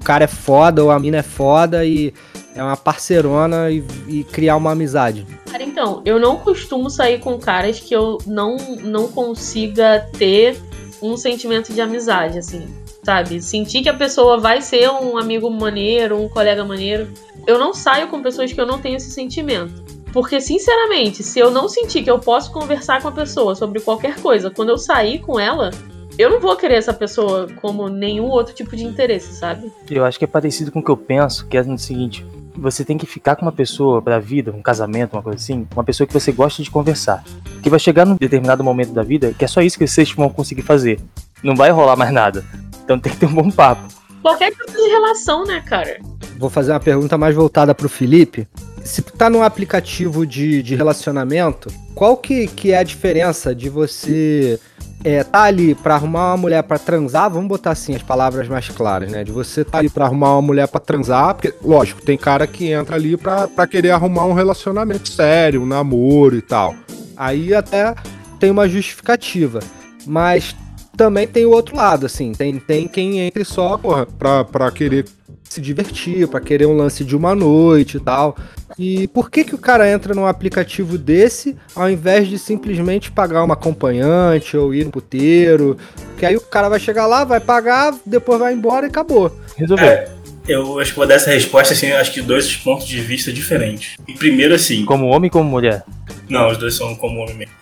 cara 0.04 0.26
é 0.26 0.28
foda 0.28 0.84
ou 0.84 0.92
a 0.92 1.00
mina 1.00 1.18
é 1.18 1.24
foda 1.24 1.84
e 1.84 2.14
é 2.54 2.62
uma 2.62 2.78
parceirona 2.78 3.72
e, 3.72 3.84
e 4.08 4.24
criar 4.26 4.58
uma 4.58 4.74
amizade. 4.74 5.26
Cara, 5.52 5.64
então, 5.64 6.04
eu 6.06 6.20
não 6.20 6.38
costumo 6.38 6.88
sair 6.88 7.20
com 7.20 7.40
caras 7.40 7.80
que 7.80 7.96
eu 7.96 8.20
não, 8.28 8.58
não 8.84 9.08
consiga 9.08 10.08
ter 10.20 10.56
um 11.02 11.18
sentimento 11.18 11.74
de 11.74 11.82
amizade, 11.82 12.38
assim, 12.38 12.68
sabe? 13.08 13.42
Sentir 13.42 13.84
que 13.84 13.88
a 13.88 13.94
pessoa 13.94 14.38
vai 14.38 14.62
ser 14.62 14.90
um 14.90 15.18
amigo 15.18 15.50
maneiro, 15.50 16.22
um 16.22 16.28
colega 16.28 16.66
maneiro 16.66 17.08
eu 17.48 17.58
não 17.58 17.74
saio 17.74 18.10
com 18.10 18.22
pessoas 18.22 18.52
que 18.52 18.60
eu 18.60 18.66
não 18.66 18.80
tenho 18.80 18.98
esse 18.98 19.10
sentimento. 19.10 19.82
Porque, 20.12 20.42
sinceramente, 20.42 21.24
se 21.24 21.40
eu 21.40 21.50
não 21.50 21.70
sentir 21.70 22.04
que 22.04 22.12
eu 22.12 22.20
posso 22.20 22.52
conversar 22.52 23.02
com 23.02 23.08
a 23.08 23.12
pessoa 23.12 23.56
sobre 23.56 23.80
qualquer 23.80 24.20
coisa, 24.20 24.52
quando 24.52 24.70
eu 24.70 24.78
sair 24.78 25.20
com 25.20 25.40
ela, 25.40 25.72
eu 26.20 26.30
não 26.30 26.42
vou 26.42 26.58
querer 26.58 26.76
essa 26.76 26.94
pessoa 26.94 27.48
como 27.62 27.88
nenhum 27.88 28.26
outro 28.26 28.54
tipo 28.54 28.76
de 28.76 28.84
interesse, 28.84 29.36
sabe? 29.36 29.72
Eu 29.90 30.04
acho 30.04 30.20
que 30.20 30.26
é 30.26 30.28
parecido 30.28 30.70
com 30.70 30.80
o 30.80 30.84
que 30.84 30.92
eu 30.92 30.98
penso, 30.98 31.48
que 31.48 31.56
é 31.56 31.62
o 31.62 31.78
seguinte: 31.78 32.26
você 32.58 32.84
tem 32.84 32.98
que 32.98 33.06
ficar 33.06 33.38
com 33.38 33.44
uma 33.44 33.52
pessoa 33.54 34.02
pra 34.02 34.20
vida, 34.20 34.52
um 34.52 34.62
casamento, 34.62 35.14
uma 35.14 35.24
coisa 35.24 35.38
assim, 35.38 35.66
uma 35.74 35.84
pessoa 35.84 36.06
que 36.06 36.14
você 36.14 36.34
gosta 36.34 36.62
de 36.62 36.70
conversar. 36.70 37.24
Que 37.64 37.70
vai 37.70 37.80
chegar 37.80 38.06
num 38.06 38.16
determinado 38.16 38.64
momento 38.66 38.92
da 38.92 39.04
vida 39.04 39.34
que 39.34 39.46
é 39.46 39.48
só 39.48 39.62
isso 39.62 39.78
que 39.78 39.88
vocês 39.88 40.12
vão 40.12 40.30
conseguir 40.30 40.64
fazer. 40.64 41.00
Não 41.42 41.56
vai 41.56 41.70
rolar 41.70 41.96
mais 41.96 42.12
nada. 42.12 42.44
Então 42.88 42.98
tem 42.98 43.12
que 43.12 43.20
ter 43.20 43.26
um 43.26 43.34
bom 43.34 43.52
papo. 43.52 43.86
Qualquer 44.22 44.50
tipo 44.52 44.72
de 44.72 44.88
relação, 44.88 45.44
né, 45.44 45.60
cara? 45.60 46.00
Vou 46.38 46.50
fazer 46.50 46.72
uma 46.72 46.80
pergunta 46.80 47.18
mais 47.18 47.36
voltada 47.36 47.76
pro 47.76 47.90
Felipe. 47.90 48.48
Se 48.82 49.02
tu 49.02 49.12
tá 49.12 49.30
num 49.30 49.44
aplicativo 49.44 50.26
de, 50.26 50.64
de 50.64 50.74
relacionamento, 50.74 51.70
qual 51.94 52.16
que, 52.16 52.48
que 52.48 52.72
é 52.72 52.78
a 52.78 52.84
diferença 52.84 53.54
de 53.54 53.68
você 53.68 54.58
é, 55.04 55.22
tá 55.22 55.44
ali 55.44 55.76
para 55.76 55.96
arrumar 55.96 56.30
uma 56.30 56.38
mulher 56.38 56.64
para 56.64 56.80
transar, 56.80 57.30
vamos 57.30 57.50
botar 57.50 57.72
assim 57.72 57.94
as 57.94 58.02
palavras 58.02 58.48
mais 58.48 58.70
claras, 58.70 59.12
né? 59.12 59.22
De 59.22 59.34
você 59.34 59.66
tá 59.66 59.80
ali 59.80 59.90
para 59.90 60.06
arrumar 60.06 60.32
uma 60.36 60.42
mulher 60.42 60.70
para 60.70 60.80
transar, 60.80 61.36
porque 61.36 61.54
lógico, 61.62 62.02
tem 62.02 62.18
cara 62.18 62.48
que 62.48 62.72
entra 62.72 62.96
ali 62.96 63.18
para 63.18 63.68
querer 63.68 63.92
arrumar 63.92 64.24
um 64.24 64.34
relacionamento 64.34 65.10
sério, 65.10 65.62
um 65.62 65.66
namoro 65.66 66.38
e 66.38 66.42
tal. 66.42 66.74
Aí 67.18 67.54
até 67.54 67.94
tem 68.40 68.50
uma 68.50 68.70
justificativa, 68.70 69.60
mas 70.06 70.56
também 70.98 71.28
tem 71.28 71.46
o 71.46 71.52
outro 71.52 71.76
lado, 71.76 72.08
assim, 72.08 72.32
tem, 72.32 72.58
tem 72.58 72.88
quem 72.88 73.20
entre 73.20 73.46
só, 73.46 73.78
porra, 73.78 74.06
pra, 74.06 74.44
pra 74.44 74.72
querer 74.72 75.06
se 75.44 75.62
divertir, 75.62 76.28
para 76.28 76.42
querer 76.42 76.66
um 76.66 76.76
lance 76.76 77.06
de 77.06 77.16
uma 77.16 77.34
noite 77.34 77.98
e 77.98 78.00
tal. 78.00 78.36
E 78.78 79.08
por 79.08 79.32
que 79.32 79.44
que 79.44 79.56
o 79.56 79.58
cara 79.58 79.90
entra 79.90 80.14
num 80.14 80.26
aplicativo 80.26 80.98
desse 80.98 81.56
ao 81.74 81.90
invés 81.90 82.28
de 82.28 82.38
simplesmente 82.38 83.12
pagar 83.12 83.44
uma 83.44 83.54
acompanhante 83.54 84.58
ou 84.58 84.74
ir 84.74 84.86
no 84.86 84.92
puteiro? 84.92 85.78
Que 86.18 86.26
aí 86.26 86.36
o 86.36 86.42
cara 86.42 86.68
vai 86.68 86.80
chegar 86.80 87.06
lá, 87.06 87.24
vai 87.24 87.40
pagar, 87.40 87.96
depois 88.06 88.40
vai 88.40 88.54
embora 88.54 88.86
e 88.86 88.90
acabou. 88.90 89.32
Resolveu. 89.56 89.88
É, 89.88 90.10
eu 90.48 90.80
acho 90.80 90.92
que 90.92 90.98
vou 90.98 91.08
dar 91.08 91.16
essa 91.16 91.32
resposta 91.32 91.74
assim, 91.74 91.92
acho 91.92 92.14
que 92.14 92.22
dois 92.22 92.56
pontos 92.56 92.88
de 92.88 93.00
vista 93.02 93.32
diferentes. 93.32 93.96
E 94.08 94.14
primeiro 94.14 94.54
assim. 94.54 94.86
Como 94.86 95.08
homem 95.08 95.28
e 95.28 95.32
como 95.32 95.50
mulher? 95.50 95.84
Não, 96.30 96.50
os 96.50 96.58
dois 96.58 96.74
são 96.76 96.96
como 96.96 97.22
homem 97.22 97.36
mesmo. 97.36 97.54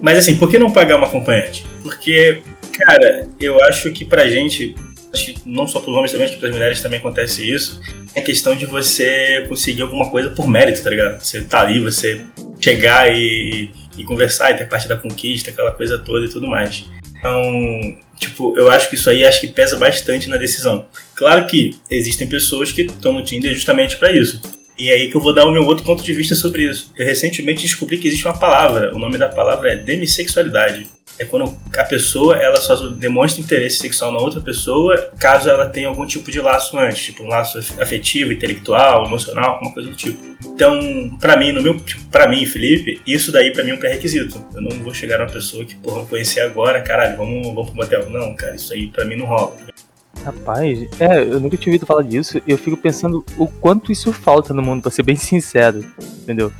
Mas 0.00 0.18
assim, 0.18 0.36
por 0.36 0.50
que 0.50 0.58
não 0.58 0.70
pagar 0.70 0.96
uma 0.96 1.06
acompanhante? 1.06 1.64
Porque, 1.82 2.42
cara, 2.72 3.28
eu 3.40 3.62
acho 3.64 3.90
que 3.92 4.04
pra 4.04 4.28
gente 4.28 4.74
não 5.44 5.66
só 5.66 5.80
para 5.80 5.90
os 5.90 5.96
homens 5.96 6.10
também, 6.10 6.24
acho 6.24 6.34
que 6.34 6.40
para 6.40 6.48
as 6.48 6.54
mulheres 6.54 6.80
também 6.80 6.98
acontece 6.98 7.48
isso, 7.48 7.80
é 8.14 8.20
questão 8.20 8.56
de 8.56 8.66
você 8.66 9.44
conseguir 9.48 9.82
alguma 9.82 10.10
coisa 10.10 10.30
por 10.30 10.48
mérito, 10.48 10.82
tá 10.82 10.90
ligado? 10.90 11.22
Você 11.22 11.42
tá 11.42 11.60
ali, 11.60 11.80
você 11.80 12.22
chegar 12.60 13.14
e, 13.14 13.70
e 13.96 14.04
conversar 14.04 14.52
e 14.52 14.58
ter 14.58 14.68
parte 14.68 14.88
da 14.88 14.96
conquista, 14.96 15.50
aquela 15.50 15.72
coisa 15.72 15.98
toda 15.98 16.24
e 16.24 16.28
tudo 16.28 16.46
mais. 16.46 16.84
Então, 17.18 17.96
tipo, 18.18 18.56
eu 18.56 18.70
acho 18.70 18.88
que 18.88 18.94
isso 18.94 19.08
aí 19.10 19.24
acho 19.24 19.40
que 19.40 19.48
pesa 19.48 19.76
bastante 19.76 20.28
na 20.28 20.36
decisão. 20.36 20.86
Claro 21.14 21.46
que 21.46 21.76
existem 21.90 22.26
pessoas 22.26 22.72
que 22.72 22.82
estão 22.82 23.12
no 23.12 23.22
Tinder 23.22 23.54
justamente 23.54 23.96
para 23.96 24.12
isso. 24.12 24.40
E 24.78 24.90
é 24.90 24.94
aí 24.94 25.10
que 25.10 25.16
eu 25.16 25.20
vou 25.20 25.34
dar 25.34 25.44
o 25.44 25.52
meu 25.52 25.64
outro 25.64 25.84
ponto 25.84 26.02
de 26.02 26.12
vista 26.14 26.34
sobre 26.34 26.64
isso. 26.64 26.90
Eu 26.96 27.04
recentemente 27.04 27.62
descobri 27.62 27.98
que 27.98 28.08
existe 28.08 28.26
uma 28.26 28.36
palavra, 28.36 28.94
o 28.94 28.98
nome 28.98 29.18
da 29.18 29.28
palavra 29.28 29.72
é 29.72 29.76
demissexualidade 29.76 30.86
é 31.18 31.24
quando 31.24 31.56
a 31.76 31.84
pessoa 31.84 32.36
ela 32.36 32.56
só 32.56 32.74
demonstra 32.88 33.42
interesse 33.42 33.78
sexual 33.78 34.12
na 34.12 34.18
outra 34.18 34.40
pessoa 34.40 34.96
caso 35.18 35.48
ela 35.48 35.68
tenha 35.68 35.88
algum 35.88 36.06
tipo 36.06 36.30
de 36.30 36.40
laço 36.40 36.78
antes, 36.78 37.04
tipo 37.04 37.22
um 37.22 37.28
laço 37.28 37.58
afetivo, 37.80 38.32
intelectual, 38.32 39.06
emocional, 39.06 39.52
alguma 39.52 39.72
coisa 39.72 39.90
do 39.90 39.96
tipo. 39.96 40.32
Então, 40.44 41.16
para 41.20 41.36
mim, 41.36 41.52
no 41.52 41.62
meu, 41.62 41.78
tipo, 41.78 42.04
para 42.06 42.28
mim, 42.28 42.44
Felipe, 42.44 43.00
isso 43.06 43.30
daí 43.30 43.52
para 43.52 43.62
mim 43.64 43.70
é 43.70 43.74
um 43.74 43.78
pré-requisito. 43.78 44.44
Eu 44.54 44.60
não 44.60 44.70
vou 44.82 44.92
chegar 44.92 45.18
numa 45.18 45.30
pessoa 45.30 45.64
que, 45.64 45.76
porra, 45.76 46.04
conhecer 46.06 46.40
agora, 46.40 46.80
caralho, 46.82 47.16
vamos, 47.16 47.46
vamos 47.46 47.70
pro 47.70 47.76
motel. 47.76 48.10
Não, 48.10 48.34
cara, 48.34 48.56
isso 48.56 48.72
aí 48.72 48.88
para 48.88 49.04
mim 49.04 49.16
não 49.16 49.26
rola. 49.26 49.56
Rapaz, 50.24 50.86
é, 51.00 51.20
eu 51.20 51.40
nunca 51.40 51.56
tinha 51.56 51.72
ouvido 51.72 51.86
falar 51.86 52.02
disso. 52.02 52.40
Eu 52.46 52.58
fico 52.58 52.76
pensando 52.76 53.24
o 53.36 53.46
quanto 53.46 53.90
isso 53.90 54.12
falta 54.12 54.52
no 54.52 54.62
mundo, 54.62 54.82
pra 54.82 54.90
ser 54.90 55.02
bem 55.02 55.16
sincero, 55.16 55.84
entendeu? 56.22 56.52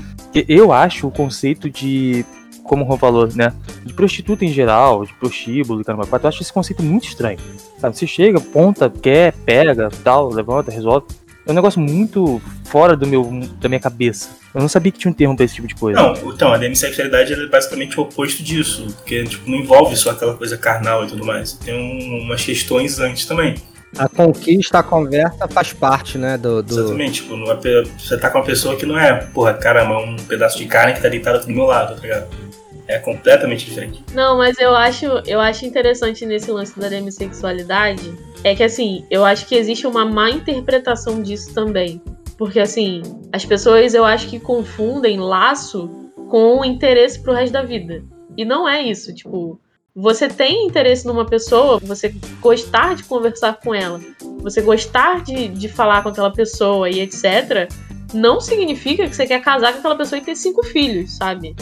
Eu 0.49 0.73
acho 0.73 1.07
o 1.07 1.11
conceito 1.11 1.69
de 1.69 2.25
como 2.65 2.85
o 2.85 2.87
Ron 2.87 2.97
falou, 2.97 3.29
né? 3.35 3.53
De 3.85 3.93
prostituta 3.93 4.45
em 4.45 4.49
geral, 4.49 5.05
de 5.05 5.13
prostíbulo 5.15 5.81
e 5.81 5.85
caramba, 5.85 6.09
eu 6.11 6.29
acho 6.29 6.43
esse 6.43 6.53
conceito 6.53 6.83
muito 6.83 7.07
estranho. 7.07 7.39
Sabe? 7.79 7.97
Você 7.97 8.07
chega, 8.07 8.41
ponta, 8.41 8.89
quer, 8.89 9.33
pega, 9.45 9.89
tal, 10.05 10.31
levanta, 10.31 10.71
resolve. 10.71 11.07
É 11.45 11.51
um 11.51 11.55
negócio 11.55 11.81
muito 11.81 12.41
fora 12.65 12.97
do 12.97 13.07
meu, 13.07 13.29
da 13.61 13.69
minha 13.69 13.81
cabeça. 13.81 14.31
Eu 14.55 14.61
não 14.61 14.69
sabia 14.69 14.93
que 14.93 14.99
tinha 14.99 15.11
um 15.11 15.15
termo 15.15 15.35
pra 15.35 15.45
esse 15.45 15.57
tipo 15.57 15.67
de 15.67 15.75
coisa. 15.75 16.01
Não, 16.01 16.33
então, 16.33 16.53
a 16.53 16.59
demissexualidade 16.59 17.33
é 17.33 17.47
basicamente 17.47 17.99
o 17.99 18.05
oposto 18.05 18.43
disso. 18.45 18.87
Porque 18.99 19.25
tipo, 19.25 19.51
não 19.51 19.59
envolve 19.59 19.97
só 19.97 20.11
aquela 20.11 20.37
coisa 20.37 20.57
carnal 20.57 21.05
e 21.05 21.09
tudo 21.09 21.27
mais. 21.27 21.55
Tem 21.55 21.75
um, 21.75 22.23
umas 22.25 22.45
questões 22.45 23.01
antes 23.01 23.27
também. 23.27 23.57
A 23.97 24.09
conquista, 24.09 24.79
a 24.79 24.83
conversa 24.83 25.47
faz 25.49 25.73
parte, 25.73 26.17
né? 26.17 26.39
Do, 26.39 26.63
do... 26.63 26.81
Exatamente, 26.81 27.23
tipo, 27.23 27.37
você 27.99 28.19
tá 28.19 28.31
com 28.31 28.39
uma 28.39 28.45
pessoa 28.45 28.75
que 28.77 28.87
não 28.87 28.99
é, 28.99 29.15
porra, 29.27 29.55
caramba, 29.55 29.99
um 29.99 30.17
pedaço 30.17 30.57
de 30.59 30.67
carne 30.67 30.95
que 30.95 31.03
tá 31.03 31.09
deitado 31.09 31.45
do 31.45 31.53
meu 31.53 31.65
lado, 31.65 31.95
tá 31.97 32.01
ligado? 32.01 32.29
É 32.89 32.99
completamente 32.99 33.67
diferente. 33.67 34.03
Não, 34.15 34.39
mas 34.39 34.59
eu 34.59 34.75
acho, 34.75 35.07
eu 35.27 35.41
acho 35.41 35.65
interessante 35.67 36.27
nesse 36.27 36.51
lance 36.51 36.79
da 36.79 36.89
demissexualidade 36.89 38.13
é 38.43 38.55
que 38.55 38.63
assim, 38.63 39.05
eu 39.11 39.25
acho 39.25 39.47
que 39.47 39.55
existe 39.55 39.87
uma 39.87 40.05
má 40.05 40.31
interpretação 40.31 41.23
disso 41.23 41.55
também. 41.55 42.03
Porque 42.37 42.59
assim, 42.59 43.03
as 43.33 43.45
pessoas 43.45 43.95
eu 43.95 44.05
acho 44.05 44.29
que 44.29 44.41
confundem 44.41 45.21
laço 45.21 45.89
com 46.29 46.65
interesse 46.65 47.23
pro 47.23 47.33
resto 47.33 47.53
da 47.53 47.63
vida. 47.63 48.03
E 48.37 48.45
não 48.45 48.69
é 48.69 48.83
isso, 48.83 49.15
tipo, 49.15 49.61
você 49.95 50.29
tem 50.29 50.67
interesse 50.67 51.07
numa 51.07 51.27
pessoa, 51.27 51.79
você 51.79 52.15
gostar 52.41 52.95
de 52.95 53.05
conversar 53.05 53.61
com 53.61 53.75
ela, 53.75 54.01
você 54.41 54.63
gostar 54.63 55.23
de, 55.23 55.49
de 55.49 55.69
falar 55.69 56.03
com 56.03 56.09
aquela 56.09 56.33
pessoa 56.33 56.89
e 56.89 57.01
etc., 57.01 57.69
não 58.15 58.41
significa 58.41 59.09
que 59.09 59.15
você 59.15 59.27
quer 59.27 59.41
casar 59.41 59.73
com 59.73 59.79
aquela 59.79 59.97
pessoa 59.97 60.19
e 60.19 60.25
ter 60.25 60.37
cinco 60.37 60.63
filhos, 60.65 61.13
sabe? 61.17 61.55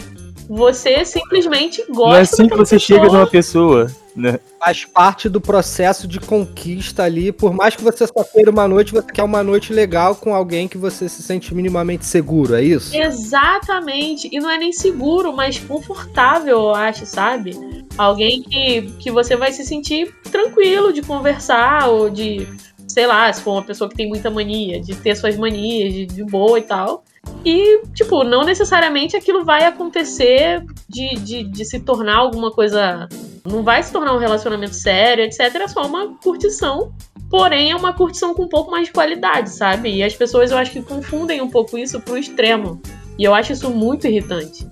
Você 0.53 1.05
simplesmente 1.05 1.81
gosta 1.87 2.09
Não 2.09 2.15
é 2.15 2.19
assim 2.19 2.47
que 2.49 2.57
você 2.57 2.75
pessoa. 2.75 2.99
chega 2.99 3.09
numa 3.09 3.25
pessoa, 3.25 3.87
né? 4.13 4.37
Faz 4.59 4.83
parte 4.83 5.29
do 5.29 5.39
processo 5.39 6.05
de 6.05 6.19
conquista 6.19 7.03
ali. 7.03 7.31
Por 7.31 7.53
mais 7.53 7.73
que 7.73 7.81
você 7.81 8.05
só 8.05 8.21
queira 8.21 8.51
uma 8.51 8.67
noite, 8.67 8.91
você 8.91 9.07
quer 9.13 9.23
uma 9.23 9.41
noite 9.43 9.71
legal 9.71 10.13
com 10.13 10.35
alguém 10.35 10.67
que 10.67 10.77
você 10.77 11.07
se 11.07 11.23
sente 11.23 11.55
minimamente 11.55 12.05
seguro, 12.05 12.53
é 12.53 12.61
isso? 12.61 12.93
Exatamente. 12.93 14.27
E 14.29 14.41
não 14.41 14.49
é 14.49 14.57
nem 14.57 14.73
seguro, 14.73 15.31
mas 15.31 15.57
confortável, 15.57 16.59
eu 16.59 16.75
acho, 16.75 17.05
sabe? 17.05 17.51
Alguém 17.97 18.43
que, 18.43 18.81
que 18.99 19.09
você 19.09 19.37
vai 19.37 19.53
se 19.53 19.63
sentir 19.63 20.13
tranquilo 20.29 20.91
de 20.91 21.01
conversar, 21.01 21.87
ou 21.87 22.09
de, 22.09 22.45
sei 22.89 23.07
lá, 23.07 23.31
se 23.31 23.41
for 23.41 23.53
uma 23.53 23.63
pessoa 23.63 23.89
que 23.89 23.95
tem 23.95 24.09
muita 24.09 24.29
mania, 24.29 24.81
de 24.81 24.95
ter 24.95 25.15
suas 25.15 25.37
manias, 25.37 25.93
de, 25.93 26.05
de 26.07 26.25
boa 26.25 26.59
e 26.59 26.63
tal. 26.63 27.05
E, 27.43 27.81
tipo, 27.93 28.23
não 28.23 28.43
necessariamente 28.43 29.15
aquilo 29.15 29.43
vai 29.43 29.65
acontecer 29.65 30.63
de, 30.87 31.15
de, 31.15 31.43
de 31.43 31.65
se 31.65 31.79
tornar 31.79 32.17
alguma 32.17 32.51
coisa. 32.51 33.07
Não 33.45 33.63
vai 33.63 33.81
se 33.81 33.91
tornar 33.91 34.13
um 34.13 34.19
relacionamento 34.19 34.75
sério, 34.75 35.23
etc. 35.23 35.39
É 35.55 35.67
só 35.67 35.85
uma 35.85 36.15
curtição. 36.17 36.93
Porém, 37.29 37.71
é 37.71 37.75
uma 37.75 37.93
curtição 37.93 38.33
com 38.33 38.43
um 38.43 38.49
pouco 38.49 38.69
mais 38.69 38.87
de 38.87 38.93
qualidade, 38.93 39.49
sabe? 39.49 39.95
E 39.95 40.03
as 40.03 40.13
pessoas 40.13 40.51
eu 40.51 40.57
acho 40.57 40.71
que 40.71 40.81
confundem 40.81 41.41
um 41.41 41.49
pouco 41.49 41.77
isso 41.77 41.99
pro 42.01 42.17
extremo. 42.17 42.81
E 43.17 43.23
eu 43.23 43.33
acho 43.33 43.53
isso 43.53 43.69
muito 43.69 44.05
irritante. 44.05 44.67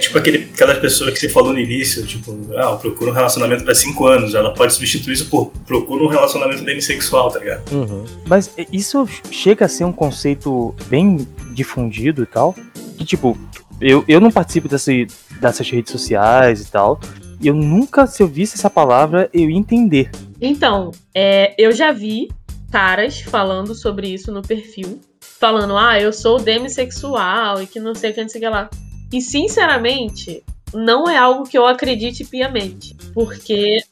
Tipo 0.00 0.18
aquele, 0.18 0.50
aquelas 0.52 0.78
pessoas 0.78 1.12
que 1.12 1.18
você 1.18 1.28
falou 1.28 1.52
no 1.52 1.58
início, 1.58 2.04
tipo, 2.06 2.36
ah, 2.56 2.72
eu 2.72 2.76
procuro 2.78 3.10
um 3.10 3.14
relacionamento 3.14 3.64
pra 3.64 3.74
5 3.74 4.06
anos. 4.06 4.34
Ela 4.34 4.52
pode 4.52 4.72
substituir 4.74 5.14
isso 5.14 5.28
por 5.28 5.52
procura 5.66 6.04
um 6.04 6.08
relacionamento 6.08 6.64
demissexual, 6.64 7.30
tá 7.30 7.38
ligado? 7.38 7.72
Uhum. 7.72 8.04
Mas 8.26 8.50
isso 8.72 9.08
chega 9.30 9.66
a 9.66 9.68
ser 9.68 9.84
um 9.84 9.92
conceito 9.92 10.74
bem 10.86 11.26
difundido 11.52 12.22
e 12.22 12.26
tal. 12.26 12.54
Que, 12.96 13.04
tipo, 13.04 13.38
eu, 13.80 14.04
eu 14.06 14.20
não 14.20 14.30
participo 14.30 14.68
desse, 14.68 15.06
dessas 15.40 15.68
redes 15.68 15.92
sociais 15.92 16.60
e 16.60 16.70
tal. 16.70 17.00
E 17.40 17.48
eu 17.48 17.54
nunca, 17.54 18.06
se 18.06 18.22
eu 18.22 18.28
visse 18.28 18.54
essa 18.54 18.70
palavra, 18.70 19.28
eu 19.34 19.50
ia 19.50 19.58
entender. 19.58 20.10
Então, 20.40 20.92
é, 21.14 21.54
eu 21.58 21.72
já 21.72 21.90
vi 21.90 22.28
caras 22.70 23.20
falando 23.20 23.74
sobre 23.74 24.08
isso 24.08 24.32
no 24.32 24.42
perfil. 24.42 25.00
Falando, 25.20 25.76
ah, 25.76 26.00
eu 26.00 26.12
sou 26.12 26.40
demissexual 26.40 27.60
e 27.60 27.66
que 27.66 27.80
não 27.80 27.94
sei 27.94 28.12
o 28.12 28.14
que, 28.14 28.22
não 28.22 28.28
sei 28.28 28.40
o 28.40 28.44
que 28.44 28.48
lá. 28.48 28.70
E, 29.12 29.20
sinceramente, 29.20 30.42
não 30.72 31.08
é 31.08 31.16
algo 31.16 31.44
que 31.44 31.56
eu 31.56 31.66
acredite 31.66 32.24
piamente. 32.24 32.96
Porque 33.12 33.82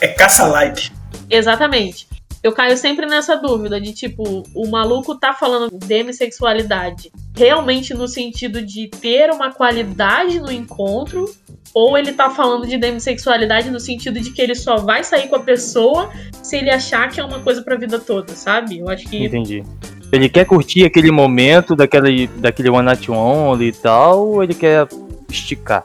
É 0.00 0.08
caça-like. 0.08 0.90
Exatamente. 1.30 2.06
Eu 2.42 2.52
caio 2.52 2.76
sempre 2.76 3.06
nessa 3.06 3.36
dúvida 3.36 3.80
de 3.80 3.92
tipo, 3.92 4.42
o 4.52 4.68
maluco 4.68 5.14
tá 5.16 5.32
falando 5.32 5.70
demissexualidade 5.78 7.12
realmente 7.36 7.94
no 7.94 8.08
sentido 8.08 8.60
de 8.60 8.88
ter 8.88 9.30
uma 9.30 9.52
qualidade 9.52 10.40
no 10.40 10.50
encontro, 10.50 11.32
ou 11.72 11.96
ele 11.96 12.12
tá 12.12 12.28
falando 12.30 12.66
de 12.66 12.76
demissexualidade 12.76 13.70
no 13.70 13.78
sentido 13.78 14.20
de 14.20 14.32
que 14.32 14.42
ele 14.42 14.56
só 14.56 14.76
vai 14.76 15.04
sair 15.04 15.28
com 15.28 15.36
a 15.36 15.40
pessoa 15.40 16.10
se 16.42 16.56
ele 16.56 16.70
achar 16.70 17.08
que 17.08 17.20
é 17.20 17.24
uma 17.24 17.40
coisa 17.40 17.62
pra 17.62 17.76
vida 17.76 17.98
toda, 17.98 18.34
sabe? 18.34 18.80
Eu 18.80 18.88
acho 18.88 19.08
que 19.08 19.24
Entendi. 19.24 19.64
Ele 20.12 20.28
quer 20.28 20.44
curtir 20.44 20.84
aquele 20.84 21.10
momento 21.10 21.74
daquele, 21.74 22.26
daquele 22.36 22.68
One 22.68 22.84
Night 22.84 23.10
Only 23.10 23.68
e 23.68 23.72
tal, 23.72 24.28
ou 24.28 24.42
ele 24.42 24.52
quer 24.52 24.86
esticar? 25.30 25.82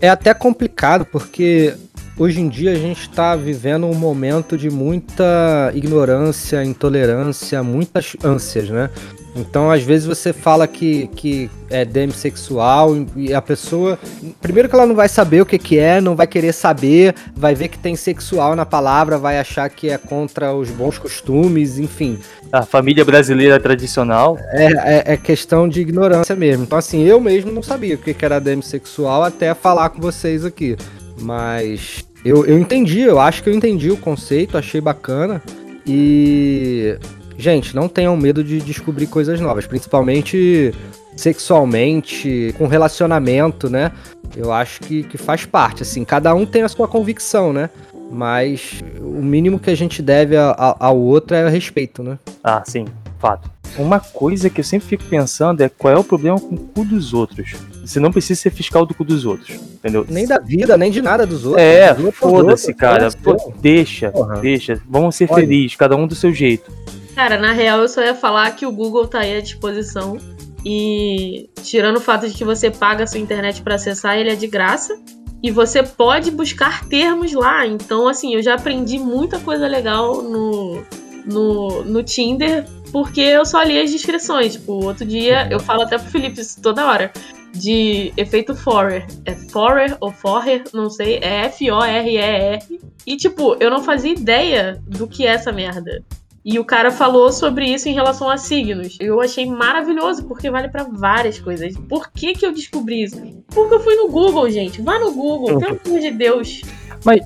É 0.00 0.08
até 0.08 0.32
complicado 0.32 1.04
porque 1.04 1.74
hoje 2.16 2.40
em 2.40 2.48
dia 2.48 2.72
a 2.72 2.76
gente 2.76 3.02
está 3.02 3.36
vivendo 3.36 3.86
um 3.86 3.94
momento 3.94 4.56
de 4.56 4.70
muita 4.70 5.70
ignorância, 5.74 6.64
intolerância, 6.64 7.62
muitas 7.62 8.16
ânsias, 8.24 8.70
né? 8.70 8.88
Então, 9.38 9.70
às 9.70 9.82
vezes 9.82 10.06
você 10.06 10.32
fala 10.32 10.66
que, 10.66 11.08
que 11.14 11.50
é 11.70 11.84
demissexual 11.84 12.96
e 13.14 13.32
a 13.32 13.40
pessoa. 13.40 13.98
Primeiro 14.40 14.68
que 14.68 14.74
ela 14.74 14.86
não 14.86 14.94
vai 14.94 15.08
saber 15.08 15.40
o 15.40 15.46
que, 15.46 15.58
que 15.58 15.78
é, 15.78 16.00
não 16.00 16.16
vai 16.16 16.26
querer 16.26 16.52
saber, 16.52 17.14
vai 17.36 17.54
ver 17.54 17.68
que 17.68 17.78
tem 17.78 17.94
sexual 17.94 18.56
na 18.56 18.66
palavra, 18.66 19.18
vai 19.18 19.38
achar 19.38 19.68
que 19.70 19.90
é 19.90 19.98
contra 19.98 20.52
os 20.52 20.70
bons 20.70 20.98
costumes, 20.98 21.78
enfim. 21.78 22.18
A 22.52 22.62
família 22.62 23.04
brasileira 23.04 23.60
tradicional. 23.60 24.38
É, 24.50 24.66
é, 24.66 25.12
é 25.14 25.16
questão 25.16 25.68
de 25.68 25.80
ignorância 25.80 26.34
mesmo. 26.34 26.64
Então, 26.64 26.78
assim, 26.78 27.02
eu 27.04 27.20
mesmo 27.20 27.52
não 27.52 27.62
sabia 27.62 27.94
o 27.94 27.98
que, 27.98 28.12
que 28.14 28.24
era 28.24 28.40
demissexual 28.40 29.22
até 29.22 29.54
falar 29.54 29.90
com 29.90 30.00
vocês 30.00 30.44
aqui. 30.44 30.76
Mas 31.20 32.04
eu, 32.24 32.44
eu 32.46 32.58
entendi, 32.58 33.00
eu 33.00 33.20
acho 33.20 33.42
que 33.42 33.48
eu 33.48 33.54
entendi 33.54 33.90
o 33.90 33.96
conceito, 33.96 34.58
achei 34.58 34.80
bacana. 34.80 35.42
E. 35.86 36.98
Gente, 37.38 37.74
não 37.74 37.88
tenham 37.88 38.16
medo 38.16 38.42
de 38.42 38.58
descobrir 38.60 39.06
coisas 39.06 39.40
novas, 39.40 39.64
principalmente 39.66 40.74
sexualmente, 41.16 42.54
com 42.58 42.66
relacionamento, 42.66 43.70
né? 43.70 43.92
Eu 44.36 44.52
acho 44.52 44.80
que, 44.80 45.04
que 45.04 45.16
faz 45.16 45.44
parte, 45.46 45.82
assim, 45.82 46.04
cada 46.04 46.34
um 46.34 46.44
tem 46.44 46.62
a 46.62 46.68
sua 46.68 46.88
convicção, 46.88 47.52
né? 47.52 47.70
Mas 48.10 48.80
o 49.00 49.22
mínimo 49.22 49.58
que 49.58 49.70
a 49.70 49.74
gente 49.76 50.02
deve 50.02 50.36
a- 50.36 50.50
a- 50.50 50.76
ao 50.86 50.98
outro 50.98 51.36
é 51.36 51.44
o 51.46 51.48
respeito, 51.48 52.02
né? 52.02 52.18
Ah, 52.42 52.62
sim, 52.66 52.86
fato. 53.18 53.50
Uma 53.78 54.00
coisa 54.00 54.48
que 54.50 54.60
eu 54.60 54.64
sempre 54.64 54.88
fico 54.88 55.04
pensando 55.04 55.60
é 55.62 55.68
qual 55.68 55.92
é 55.94 55.98
o 55.98 56.02
problema 56.04 56.40
com 56.40 56.54
o 56.54 56.58
cu 56.58 56.84
dos 56.84 57.12
outros. 57.12 57.54
Você 57.84 58.00
não 58.00 58.10
precisa 58.10 58.40
ser 58.40 58.50
fiscal 58.50 58.84
do 58.86 58.94
cu 58.94 59.04
dos 59.04 59.24
outros, 59.26 59.50
entendeu? 59.56 60.06
Nem 60.08 60.26
da 60.26 60.38
vida, 60.38 60.76
nem 60.76 60.90
de 60.90 61.02
nada 61.02 61.26
dos 61.26 61.44
outros. 61.44 61.62
É, 61.62 61.94
foda-se, 62.12 62.72
cara. 62.74 63.06
é 63.06 63.10
Pô, 63.22 63.52
deixa, 63.60 64.10
Porra. 64.10 64.40
deixa. 64.40 64.80
Vamos 64.88 65.14
ser 65.16 65.28
Olha. 65.30 65.42
felizes, 65.42 65.76
cada 65.76 65.94
um 65.96 66.06
do 66.06 66.14
seu 66.14 66.32
jeito. 66.32 66.70
Cara, 67.18 67.36
na 67.36 67.50
real, 67.50 67.80
eu 67.80 67.88
só 67.88 68.00
ia 68.00 68.14
falar 68.14 68.48
que 68.52 68.64
o 68.64 68.70
Google 68.70 69.08
tá 69.08 69.18
aí 69.18 69.36
à 69.36 69.40
disposição. 69.40 70.18
E 70.64 71.50
tirando 71.64 71.96
o 71.96 72.00
fato 72.00 72.28
de 72.28 72.32
que 72.32 72.44
você 72.44 72.70
paga 72.70 73.02
a 73.02 73.06
sua 73.08 73.18
internet 73.18 73.60
pra 73.60 73.74
acessar, 73.74 74.16
ele 74.16 74.30
é 74.30 74.36
de 74.36 74.46
graça. 74.46 74.96
E 75.42 75.50
você 75.50 75.82
pode 75.82 76.30
buscar 76.30 76.86
termos 76.86 77.32
lá. 77.32 77.66
Então, 77.66 78.06
assim, 78.06 78.36
eu 78.36 78.40
já 78.40 78.54
aprendi 78.54 79.00
muita 79.00 79.40
coisa 79.40 79.66
legal 79.66 80.22
no, 80.22 80.80
no, 81.26 81.82
no 81.82 82.04
Tinder, 82.04 82.64
porque 82.92 83.20
eu 83.20 83.44
só 83.44 83.64
li 83.64 83.80
as 83.80 83.90
descrições. 83.90 84.52
Tipo, 84.52 84.74
outro 84.84 85.04
dia 85.04 85.48
eu 85.50 85.58
falo 85.58 85.82
até 85.82 85.98
pro 85.98 86.08
Felipe 86.08 86.40
isso 86.40 86.62
toda 86.62 86.86
hora. 86.86 87.10
De 87.52 88.12
efeito 88.16 88.54
Forer. 88.54 89.04
É 89.24 89.34
Forer 89.34 89.96
ou 90.00 90.12
Forer, 90.12 90.62
não 90.72 90.88
sei. 90.88 91.16
É 91.16 91.46
F-O-R-E-R. 91.46 92.60
E, 93.04 93.16
tipo, 93.16 93.56
eu 93.58 93.70
não 93.70 93.82
fazia 93.82 94.12
ideia 94.12 94.80
do 94.86 95.08
que 95.08 95.26
é 95.26 95.30
essa 95.30 95.50
merda. 95.50 96.04
E 96.44 96.58
o 96.58 96.64
cara 96.64 96.90
falou 96.90 97.30
sobre 97.32 97.66
isso 97.66 97.88
em 97.88 97.92
relação 97.94 98.30
a 98.30 98.38
signos. 98.38 98.96
Eu 99.00 99.20
achei 99.20 99.44
maravilhoso, 99.44 100.24
porque 100.24 100.50
vale 100.50 100.68
pra 100.68 100.84
várias 100.84 101.38
coisas. 101.38 101.74
Por 101.88 102.10
que, 102.10 102.32
que 102.32 102.46
eu 102.46 102.52
descobri 102.52 103.02
isso? 103.02 103.20
Porque 103.48 103.74
eu 103.74 103.80
fui 103.80 103.94
no 103.96 104.08
Google, 104.08 104.48
gente. 104.50 104.80
Vá 104.80 104.98
no 104.98 105.12
Google, 105.12 105.58
pelo 105.58 105.78
amor 105.84 106.00
de 106.00 106.10
Deus. 106.10 106.62
Mas 107.04 107.20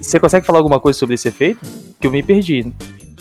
você 0.00 0.20
consegue 0.20 0.44
falar 0.46 0.58
alguma 0.58 0.78
coisa 0.80 0.98
sobre 0.98 1.14
esse 1.14 1.28
efeito? 1.28 1.60
Que 2.00 2.06
eu 2.06 2.10
me 2.10 2.22
perdi. 2.22 2.70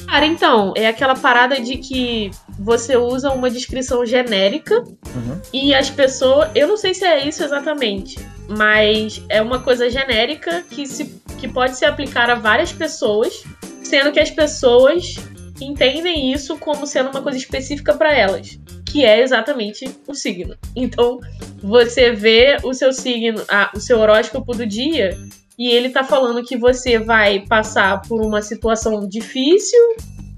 Cara, 0.07 0.25
então, 0.25 0.73
é 0.75 0.87
aquela 0.87 1.15
parada 1.15 1.59
de 1.59 1.77
que 1.77 2.29
você 2.59 2.95
usa 2.95 3.31
uma 3.31 3.49
descrição 3.49 4.05
genérica 4.05 4.83
Uhum. 5.15 5.41
e 5.53 5.73
as 5.73 5.89
pessoas. 5.89 6.49
Eu 6.53 6.67
não 6.67 6.77
sei 6.77 6.93
se 6.93 7.03
é 7.05 7.27
isso 7.27 7.43
exatamente, 7.43 8.19
mas 8.47 9.21
é 9.29 9.41
uma 9.41 9.59
coisa 9.59 9.89
genérica 9.89 10.63
que, 10.69 10.85
se, 10.85 11.05
que 11.39 11.47
pode 11.47 11.75
se 11.77 11.85
aplicar 11.85 12.29
a 12.29 12.35
várias 12.35 12.71
pessoas, 12.71 13.43
sendo 13.81 14.11
que 14.11 14.19
as 14.19 14.29
pessoas 14.29 15.15
entendem 15.59 16.31
isso 16.31 16.57
como 16.57 16.85
sendo 16.85 17.09
uma 17.09 17.21
coisa 17.21 17.37
específica 17.37 17.93
para 17.93 18.13
elas, 18.13 18.59
que 18.85 19.05
é 19.05 19.21
exatamente 19.21 19.85
o 20.07 20.13
signo. 20.13 20.55
Então, 20.75 21.19
você 21.61 22.11
vê 22.11 22.57
o 22.63 22.73
seu 22.73 22.91
signo, 22.91 23.41
o 23.73 23.79
seu 23.79 23.99
horóscopo 23.99 24.53
do 24.53 24.65
dia, 24.65 25.17
e 25.57 25.69
ele 25.69 25.89
tá 25.89 26.03
falando 26.03 26.43
que 26.43 26.57
você 26.57 26.99
vai 26.99 27.39
passar 27.47 28.01
por 28.01 28.21
uma 28.21 28.41
situação 28.41 29.07
difícil 29.07 29.79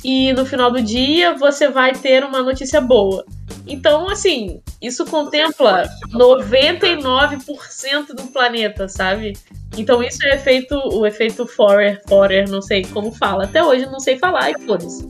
e 0.03 0.31
no 0.33 0.45
final 0.45 0.71
do 0.71 0.81
dia 0.81 1.35
você 1.35 1.69
vai 1.69 1.93
ter 1.93 2.23
uma 2.23 2.43
notícia 2.43 2.79
boa. 2.79 3.25
Então, 3.65 4.07
assim, 4.09 4.61
isso 4.81 5.05
contempla 5.05 5.89
99% 6.13 8.15
do 8.15 8.27
planeta, 8.27 8.87
sabe? 8.87 9.33
Então 9.77 10.03
isso 10.03 10.25
é 10.25 10.35
efeito, 10.35 10.75
o 10.75 11.05
efeito 11.05 11.47
Forer, 11.47 12.01
Forer, 12.07 12.49
não 12.49 12.61
sei 12.61 12.83
como 12.83 13.11
fala. 13.11 13.45
Até 13.45 13.63
hoje 13.63 13.83
eu 13.83 13.91
não 13.91 13.99
sei 13.99 14.17
falar 14.17 14.51
e 14.51 14.65
foda-se. 14.65 15.09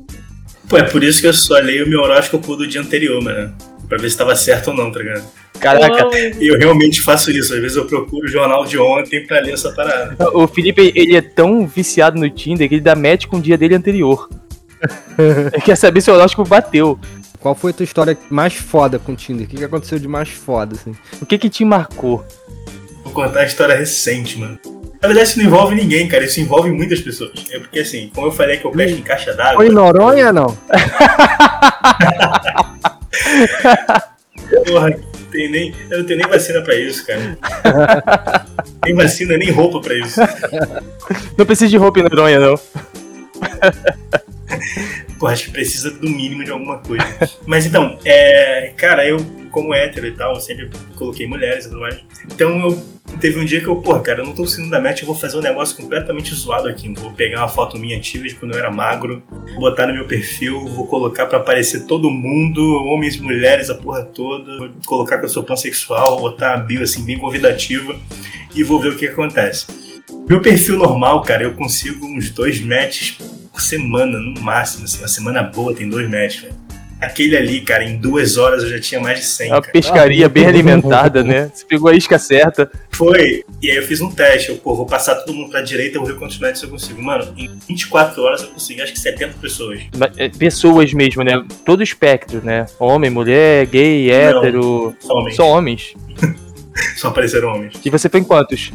Pô, 0.69 0.77
é 0.77 0.83
por 0.83 1.03
isso 1.03 1.21
que 1.21 1.27
eu 1.27 1.33
só 1.33 1.57
leio 1.59 1.85
o 1.85 1.89
meu 1.89 2.01
horóscopo 2.01 2.55
do 2.55 2.67
dia 2.67 2.81
anterior, 2.81 3.21
mano. 3.21 3.55
Pra 3.87 3.97
ver 3.97 4.09
se 4.09 4.17
tava 4.17 4.35
certo 4.35 4.69
ou 4.69 4.73
não, 4.73 4.91
tá 4.91 4.99
ligado? 4.99 5.25
Caraca. 5.59 6.09
E 6.39 6.47
eu 6.47 6.57
realmente 6.57 7.01
faço 7.01 7.31
isso. 7.31 7.53
Às 7.53 7.61
vezes 7.61 7.77
eu 7.77 7.85
procuro 7.85 8.25
o 8.25 8.27
jornal 8.27 8.65
de 8.65 8.77
ontem 8.77 9.25
pra 9.25 9.39
ler 9.39 9.53
essa 9.53 9.71
parada. 9.71 10.15
o 10.33 10.47
Felipe, 10.47 10.91
ele 10.95 11.15
é 11.15 11.21
tão 11.21 11.65
viciado 11.65 12.19
no 12.19 12.29
Tinder 12.29 12.67
que 12.67 12.75
ele 12.75 12.81
dá 12.81 12.95
match 12.95 13.25
com 13.25 13.37
o 13.37 13.41
dia 13.41 13.57
dele 13.57 13.75
anterior. 13.75 14.29
ele 15.53 15.61
quer 15.63 15.75
saber 15.75 16.01
se 16.01 16.11
o 16.11 16.13
horóscopo 16.13 16.47
bateu. 16.47 16.99
Qual 17.47 17.55
foi 17.55 17.71
a 17.71 17.73
tua 17.73 17.85
história 17.85 18.17
mais 18.29 18.55
foda 18.55 18.99
com 18.99 19.13
o 19.13 19.15
Tinder? 19.15 19.45
O 19.45 19.49
que, 19.49 19.55
que 19.55 19.63
aconteceu 19.63 19.97
de 19.97 20.05
mais 20.05 20.27
foda, 20.27 20.75
assim? 20.75 20.93
O 21.21 21.25
que 21.25 21.37
que 21.37 21.49
te 21.49 21.63
marcou? 21.63 22.25
Vou 23.05 23.13
contar 23.13 23.39
a 23.39 23.45
história 23.45 23.73
recente, 23.73 24.37
mano. 24.37 24.59
Na 25.01 25.07
verdade, 25.07 25.29
isso 25.29 25.39
não 25.39 25.45
envolve 25.45 25.73
ninguém, 25.73 26.09
cara. 26.09 26.25
Isso 26.25 26.41
envolve 26.41 26.69
muitas 26.69 26.99
pessoas. 26.99 27.31
É 27.49 27.57
porque, 27.57 27.79
assim, 27.79 28.11
como 28.13 28.27
eu 28.27 28.31
falei 28.33 28.57
que 28.57 28.65
eu 28.65 28.71
pesco 28.71 28.97
em 28.97 29.01
caixa 29.01 29.33
d'água. 29.33 29.55
Foi 29.55 29.67
em 29.67 29.71
Noronha, 29.71 30.33
não? 30.33 30.47
Porra, 34.67 34.99
tenho 35.31 35.49
nem, 35.49 35.73
eu 35.89 35.99
não 35.99 36.05
tenho 36.05 36.19
nem 36.19 36.27
vacina 36.27 36.61
pra 36.61 36.75
isso, 36.75 37.07
cara. 37.07 38.45
nem 38.83 38.93
vacina, 38.93 39.37
nem 39.37 39.51
roupa 39.51 39.79
pra 39.79 39.93
isso. 39.93 40.19
Não 41.37 41.45
precisa 41.45 41.69
de 41.69 41.77
roupa 41.77 42.01
em 42.01 42.03
Noronha, 42.03 42.41
não. 42.41 42.59
Pô, 45.19 45.27
acho 45.27 45.45
que 45.45 45.51
precisa 45.51 45.91
do 45.91 46.09
mínimo 46.09 46.43
de 46.43 46.51
alguma 46.51 46.77
coisa. 46.79 47.05
Mas 47.45 47.65
então, 47.65 47.97
é, 48.05 48.73
cara, 48.77 49.05
eu, 49.05 49.17
como 49.51 49.73
hétero 49.73 50.07
e 50.07 50.11
tal, 50.11 50.35
eu 50.35 50.41
sempre 50.41 50.69
coloquei 50.95 51.27
mulheres 51.27 51.65
e 51.65 51.69
tudo 51.69 51.81
mais. 51.81 51.99
Então 52.25 52.59
eu 52.59 52.97
teve 53.19 53.39
um 53.39 53.45
dia 53.45 53.61
que 53.61 53.67
eu, 53.67 53.75
porra, 53.77 54.01
cara, 54.01 54.21
eu 54.21 54.25
não 54.25 54.33
tô 54.33 54.45
saindo 54.45 54.69
da 54.69 54.79
match, 54.79 55.01
eu 55.01 55.07
vou 55.07 55.15
fazer 55.15 55.37
um 55.37 55.41
negócio 55.41 55.75
completamente 55.75 56.33
zoado 56.35 56.67
aqui. 56.67 56.93
Vou 56.93 57.11
pegar 57.11 57.39
uma 57.39 57.47
foto 57.47 57.77
minha 57.77 57.97
antiga 57.97 58.27
de 58.27 58.35
quando 58.35 58.53
eu 58.53 58.59
era 58.59 58.71
magro, 58.71 59.23
vou 59.29 59.59
botar 59.61 59.87
no 59.87 59.93
meu 59.93 60.05
perfil, 60.05 60.67
vou 60.67 60.87
colocar 60.87 61.25
pra 61.25 61.39
aparecer 61.39 61.85
todo 61.85 62.09
mundo, 62.09 62.61
homens, 62.85 63.17
mulheres, 63.17 63.69
a 63.69 63.75
porra 63.75 64.03
toda, 64.03 64.57
vou 64.57 64.69
colocar 64.85 65.17
que 65.17 65.25
eu 65.25 65.29
sou 65.29 65.43
pansexual, 65.43 66.19
botar 66.19 66.53
a 66.53 66.57
bio 66.57 66.83
assim 66.83 67.03
bem 67.03 67.17
convidativa 67.17 67.95
e 68.55 68.63
vou 68.63 68.79
ver 68.79 68.89
o 68.89 68.95
que 68.95 69.07
acontece. 69.07 69.65
Meu 70.29 70.41
perfil 70.41 70.77
normal, 70.77 71.21
cara, 71.21 71.43
eu 71.43 71.53
consigo 71.53 72.05
uns 72.05 72.29
dois 72.29 72.59
matches 72.59 73.17
por 73.57 73.61
semana, 73.61 74.19
no 74.19 74.39
máximo. 74.39 74.85
Assim, 74.85 74.99
uma 74.99 75.07
semana 75.07 75.41
boa 75.41 75.73
tem 75.73 75.89
dois 75.89 76.07
matches, 76.07 76.41
velho. 76.43 76.53
Aquele 77.01 77.37
ali, 77.37 77.61
cara, 77.61 77.83
em 77.83 77.97
duas 77.97 78.37
horas 78.37 78.63
eu 78.63 78.69
já 78.69 78.79
tinha 78.79 78.99
mais 78.99 79.19
de 79.19 79.25
100. 79.25 79.51
Uma 79.51 79.61
cara. 79.61 79.71
pescaria 79.71 80.29
bem 80.29 80.45
alimentada, 80.47 81.23
né? 81.23 81.51
Você 81.53 81.63
pegou 81.65 81.89
a 81.89 81.95
isca 81.95 82.17
certa. 82.17 82.69
Foi. 82.91 83.43
E 83.61 83.69
aí 83.69 83.77
eu 83.77 83.83
fiz 83.83 84.01
um 84.01 84.09
teste. 84.09 84.49
Eu, 84.49 84.57
pô, 84.57 84.75
vou 84.75 84.85
passar 84.85 85.15
todo 85.15 85.33
mundo 85.33 85.49
pra 85.51 85.61
direita, 85.61 85.97
eu 85.97 86.01
vou 86.01 86.11
ver 86.11 86.17
quantos 86.17 86.39
matches 86.39 86.63
eu 86.63 86.69
consigo. 86.69 86.99
Mano, 87.01 87.33
em 87.37 87.49
24 87.67 88.21
horas 88.23 88.41
eu 88.41 88.49
consegui 88.49 88.81
acho 88.81 88.93
que 88.93 88.99
70 88.99 89.37
pessoas. 89.39 89.79
É, 90.17 90.29
Pessoas 90.29 90.93
mesmo, 90.93 91.23
né? 91.23 91.43
Todo 91.63 91.83
espectro, 91.83 92.43
né? 92.43 92.65
Homem, 92.79 93.11
mulher, 93.11 93.65
gay, 93.67 94.07
Não. 94.07 94.15
hétero. 94.15 94.95
Só 94.99 95.13
homens. 95.13 95.35
Só 95.35 95.49
homens. 95.49 95.93
Só 96.97 97.07
apareceram 97.09 97.49
homens. 97.49 97.73
E 97.83 97.89
você 97.89 98.07
foi 98.09 98.19
em 98.19 98.23
quantos? 98.23 98.71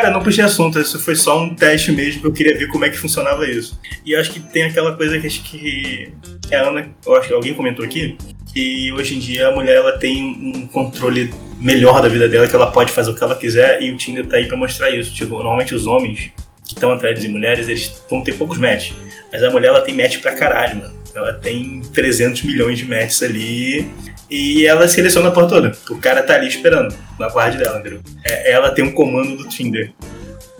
Cara, 0.00 0.12
não 0.12 0.22
puxei 0.22 0.42
assunto, 0.42 0.80
isso 0.80 0.98
foi 0.98 1.14
só 1.14 1.42
um 1.42 1.54
teste 1.54 1.92
mesmo 1.92 2.26
eu 2.26 2.32
queria 2.32 2.56
ver 2.56 2.68
como 2.68 2.84
é 2.84 2.88
que 2.88 2.96
funcionava 2.96 3.46
isso. 3.46 3.78
E 4.04 4.12
eu 4.12 4.20
acho 4.20 4.32
que 4.32 4.40
tem 4.40 4.64
aquela 4.64 4.96
coisa 4.96 5.18
que 5.20 5.26
acho 5.26 5.42
que 5.42 6.10
que 6.50 6.54
a 6.56 6.68
Ana, 6.68 6.88
eu 7.06 7.14
acho 7.14 7.28
que 7.28 7.34
alguém 7.34 7.54
comentou 7.54 7.84
aqui, 7.84 8.18
que 8.52 8.92
hoje 8.92 9.14
em 9.14 9.20
dia 9.20 9.48
a 9.48 9.52
mulher 9.52 9.76
ela 9.76 9.96
tem 9.96 10.20
um 10.20 10.66
controle 10.66 11.32
melhor 11.60 12.02
da 12.02 12.08
vida 12.08 12.28
dela, 12.28 12.48
que 12.48 12.56
ela 12.56 12.72
pode 12.72 12.90
fazer 12.90 13.10
o 13.10 13.14
que 13.14 13.22
ela 13.22 13.36
quiser, 13.36 13.80
e 13.80 13.92
o 13.92 13.96
Tinder 13.96 14.26
tá 14.26 14.36
aí 14.36 14.46
pra 14.46 14.56
mostrar 14.56 14.90
isso. 14.90 15.14
Tipo, 15.14 15.36
normalmente 15.36 15.74
os 15.74 15.86
homens 15.86 16.32
que 16.66 16.74
estão 16.74 16.90
atrás 16.90 17.20
de 17.20 17.28
mulheres, 17.28 17.68
eles 17.68 18.02
vão 18.10 18.22
ter 18.22 18.32
poucos 18.34 18.58
matches. 18.58 18.96
Mas 19.32 19.42
a 19.44 19.50
mulher 19.50 19.68
ela 19.68 19.80
tem 19.80 19.94
match 19.94 20.18
pra 20.18 20.34
caralho, 20.34 20.78
mano. 20.78 21.00
Ela 21.14 21.34
tem 21.34 21.82
300 21.92 22.42
milhões 22.42 22.78
de 22.78 22.84
matches 22.84 23.22
ali. 23.22 23.88
E 24.30 24.64
ela 24.66 24.86
seleciona 24.86 25.28
a 25.28 25.32
porra 25.32 25.48
toda. 25.48 25.72
O 25.90 25.96
cara 25.98 26.22
tá 26.22 26.34
ali 26.34 26.46
esperando, 26.46 26.94
na 27.18 27.28
guarda 27.28 27.58
dela, 27.58 27.80
entendeu? 27.80 28.00
É, 28.24 28.52
ela 28.52 28.70
tem 28.70 28.84
um 28.84 28.92
comando 28.92 29.36
do 29.36 29.48
Tinder. 29.48 29.92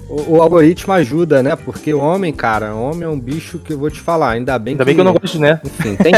O, 0.09 0.37
o 0.37 0.43
algoritmo 0.43 0.93
ajuda, 0.93 1.41
né? 1.41 1.55
Porque 1.55 1.95
o 1.95 2.01
homem, 2.01 2.33
cara, 2.33 2.75
o 2.75 2.83
homem 2.83 3.05
é 3.05 3.09
um 3.09 3.19
bicho 3.19 3.61
que 3.61 3.73
eu 3.73 3.79
vou 3.79 3.91
te 3.91 4.01
falar. 4.01 4.33
Ainda 4.33 4.59
bem 4.59 4.73
Ainda 4.73 4.85
bem 4.85 4.95
que 4.95 5.01
eu 5.01 5.05
não 5.05 5.15
gosto, 5.15 5.39
né? 5.39 5.61
Enfim, 5.65 5.95
tem, 5.95 6.13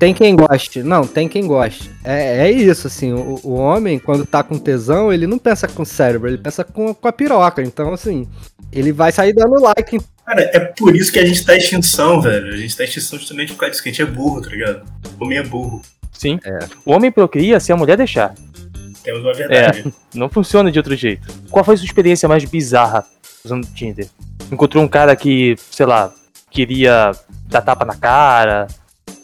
tem 0.00 0.12
quem 0.12 0.34
goste. 0.34 0.82
Não, 0.82 1.06
tem 1.06 1.28
quem 1.28 1.46
goste. 1.46 1.88
É, 2.02 2.48
é 2.48 2.50
isso, 2.50 2.88
assim. 2.88 3.12
O, 3.12 3.38
o 3.44 3.54
homem, 3.54 4.00
quando 4.00 4.26
tá 4.26 4.42
com 4.42 4.58
tesão, 4.58 5.12
ele 5.12 5.28
não 5.28 5.38
pensa 5.38 5.68
com 5.68 5.84
o 5.84 5.86
cérebro, 5.86 6.28
ele 6.28 6.38
pensa 6.38 6.64
com, 6.64 6.92
com 6.92 7.08
a 7.08 7.12
piroca. 7.12 7.62
Então, 7.62 7.94
assim, 7.94 8.26
ele 8.72 8.90
vai 8.90 9.12
sair 9.12 9.32
dando 9.32 9.60
like. 9.60 10.00
Cara, 10.26 10.40
é 10.52 10.58
por 10.58 10.96
isso 10.96 11.12
que 11.12 11.20
a 11.20 11.24
gente 11.24 11.44
tá 11.44 11.54
em 11.54 11.58
extinção, 11.58 12.20
velho. 12.20 12.52
A 12.52 12.56
gente 12.56 12.76
tá 12.76 12.82
em 12.82 12.86
extinção 12.86 13.18
justamente 13.18 13.52
por 13.52 13.60
causa 13.60 13.70
disso, 13.70 13.82
que 13.82 13.90
a 13.90 13.92
gente 13.92 14.02
é 14.02 14.06
burro, 14.06 14.42
tá 14.42 14.50
ligado? 14.50 14.82
O 15.20 15.24
homem 15.24 15.38
é 15.38 15.42
burro. 15.44 15.80
Sim. 16.24 16.40
O 16.86 16.92
homem 16.92 17.12
procria 17.12 17.60
se 17.60 17.70
a 17.70 17.76
mulher 17.76 17.98
deixar. 17.98 18.34
Temos 19.02 19.22
uma 19.22 19.34
verdade. 19.34 19.92
Não 20.14 20.30
funciona 20.30 20.72
de 20.72 20.78
outro 20.78 20.96
jeito. 20.96 21.28
Qual 21.50 21.62
foi 21.62 21.74
a 21.74 21.76
sua 21.76 21.84
experiência 21.84 22.26
mais 22.26 22.42
bizarra 22.46 23.04
usando 23.44 23.64
o 23.64 23.74
Tinder? 23.74 24.08
Encontrou 24.50 24.82
um 24.82 24.88
cara 24.88 25.14
que, 25.14 25.54
sei 25.70 25.84
lá, 25.84 26.10
queria 26.50 27.12
dar 27.46 27.60
tapa 27.60 27.84
na 27.84 27.94
cara. 27.94 28.66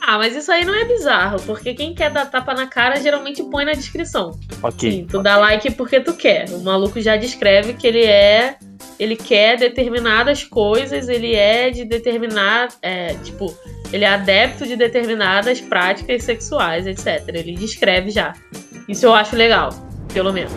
Ah, 0.01 0.17
mas 0.17 0.35
isso 0.35 0.51
aí 0.51 0.65
não 0.65 0.75
é 0.75 0.85
bizarro, 0.85 1.41
porque 1.43 1.75
quem 1.75 1.95
quer 1.95 2.11
dar 2.11 2.27
tapa 2.27 2.55
na 2.55 2.67
cara 2.67 2.97
geralmente 3.01 3.43
põe 3.45 3.65
na 3.65 3.73
descrição. 3.73 4.39
Ok. 4.63 4.91
Sim, 4.91 5.07
tu 5.07 5.23
dá 5.23 5.37
like 5.37 5.71
porque 5.73 6.01
tu 6.01 6.15
quer. 6.15 6.49
O 6.51 6.61
maluco 6.61 7.01
já 7.01 7.17
descreve 7.17 7.75
que 7.75 7.87
ele 7.87 8.05
é. 8.05 8.57
Ele 8.99 9.17
quer 9.17 9.59
determinadas 9.59 10.43
coisas, 10.45 11.09
ele 11.09 11.35
é 11.35 11.71
de 11.71 11.85
determinar. 11.85 12.69
É, 12.83 13.15
tipo, 13.23 13.55
ele 13.93 14.05
é 14.05 14.09
adepto 14.09 14.67
de 14.67 14.77
determinadas 14.77 15.61
práticas 15.61 16.25
sexuais, 16.25 16.87
etc. 16.87 17.23
Ele 17.29 17.55
descreve 17.55 18.11
já. 18.11 18.35
Isso 18.89 19.07
eu 19.07 19.15
acho 19.15 19.37
legal, 19.37 19.71
pelo 20.13 20.33
menos. 20.33 20.53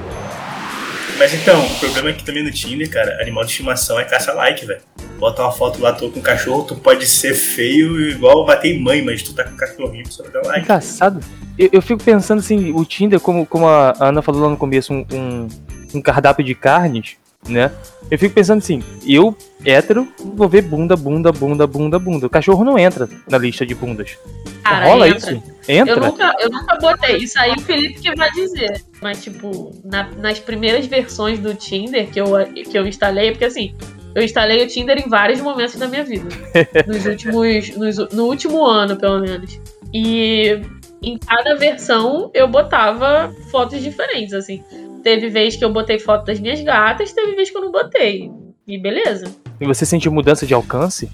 Mas 1.18 1.34
então, 1.34 1.64
o 1.66 1.80
problema 1.80 2.09
é 2.09 2.14
que 2.14 2.24
também 2.24 2.43
no 2.43 2.51
Tinder, 2.51 2.89
cara, 2.89 3.22
animal 3.22 3.43
de 3.43 3.51
estimação 3.51 3.99
é 3.99 4.03
caça-like, 4.03 4.66
velho. 4.66 4.82
Bota 5.20 5.43
uma 5.43 5.51
foto 5.51 5.80
lá, 5.80 5.93
tô 5.93 6.09
com 6.09 6.20
um 6.20 6.24
cachorro, 6.24 6.64
tu 6.64 6.76
pode 6.76 7.05
ser 7.05 7.34
feio 7.34 8.09
igual 8.09 8.45
bater 8.45 8.80
mãe, 8.80 9.01
mas 9.01 9.22
tu 9.22 9.34
tá 9.34 9.43
com 9.43 9.51
um 9.51 9.57
cachorrinho, 9.57 10.05
você 10.05 10.24
vai 10.24 10.32
dar 10.32 10.41
like. 10.43 10.61
Engraçado. 10.61 11.20
Eu, 11.57 11.70
eu 11.72 11.82
fico 11.82 12.03
pensando 12.03 12.39
assim, 12.39 12.72
o 12.74 12.84
Tinder, 12.84 13.20
como, 13.20 13.45
como 13.45 13.68
a 13.68 13.93
Ana 13.99 14.22
falou 14.22 14.41
lá 14.41 14.49
no 14.49 14.57
começo, 14.57 14.91
um, 14.91 15.05
um, 15.14 15.47
um 15.93 16.01
cardápio 16.01 16.43
de 16.43 16.55
carnes, 16.55 17.16
né? 17.47 17.71
Eu 18.11 18.19
fico 18.19 18.35
pensando 18.35 18.59
assim, 18.59 18.83
eu, 19.07 19.35
hétero, 19.65 20.07
vou 20.35 20.47
ver 20.47 20.61
bunda, 20.61 20.95
bunda, 20.95 21.31
bunda, 21.31 21.65
bunda, 21.65 21.97
bunda. 21.99 22.27
O 22.27 22.29
cachorro 22.29 22.63
não 22.63 22.77
entra 22.77 23.09
na 23.29 23.37
lista 23.37 23.65
de 23.65 23.73
bundas. 23.73 24.17
Cara, 24.63 24.85
Rola 24.85 25.07
entra. 25.09 25.31
isso? 25.33 25.43
Entra? 25.67 25.93
Eu 25.95 25.99
nunca, 26.01 26.35
eu 26.39 26.49
nunca 26.49 26.77
botei. 26.79 27.17
Isso 27.17 27.39
aí 27.39 27.51
o 27.53 27.61
Felipe 27.61 27.99
que 28.01 28.15
vai 28.15 28.29
dizer. 28.31 28.81
Mas, 29.01 29.23
tipo, 29.23 29.71
na- 29.83 30.09
nas 30.17 30.39
primeiras 30.39 30.85
versões 30.85 31.39
do 31.39 31.53
Tinder 31.55 32.07
que 32.09 32.19
eu, 32.19 32.27
que 32.69 32.77
eu 32.77 32.85
instalei, 32.85 33.31
porque 33.31 33.45
assim, 33.45 33.73
eu 34.13 34.21
instalei 34.23 34.63
o 34.63 34.67
Tinder 34.67 34.97
em 35.03 35.09
vários 35.09 35.41
momentos 35.41 35.75
da 35.75 35.87
minha 35.87 36.03
vida. 36.03 36.27
Nos 36.87 37.05
últimos. 37.05 37.75
nos- 37.77 38.09
no 38.11 38.25
último 38.25 38.63
ano, 38.65 38.95
pelo 38.97 39.19
menos. 39.21 39.59
E 39.93 40.61
em 41.03 41.17
cada 41.17 41.55
versão 41.55 42.31
eu 42.33 42.47
botava 42.47 43.33
fotos 43.51 43.81
diferentes, 43.81 44.33
assim. 44.33 44.63
Teve 45.03 45.29
vez 45.29 45.55
que 45.55 45.65
eu 45.65 45.71
botei 45.71 45.99
foto 45.99 46.25
das 46.25 46.39
minhas 46.39 46.61
gatas, 46.61 47.11
teve 47.11 47.35
vez 47.35 47.49
que 47.49 47.57
eu 47.57 47.61
não 47.61 47.71
botei. 47.71 48.31
E 48.65 48.77
beleza. 48.77 49.25
E 49.59 49.65
você 49.65 49.85
sentiu 49.85 50.11
mudança 50.11 50.45
de 50.45 50.53
alcance? 50.53 51.11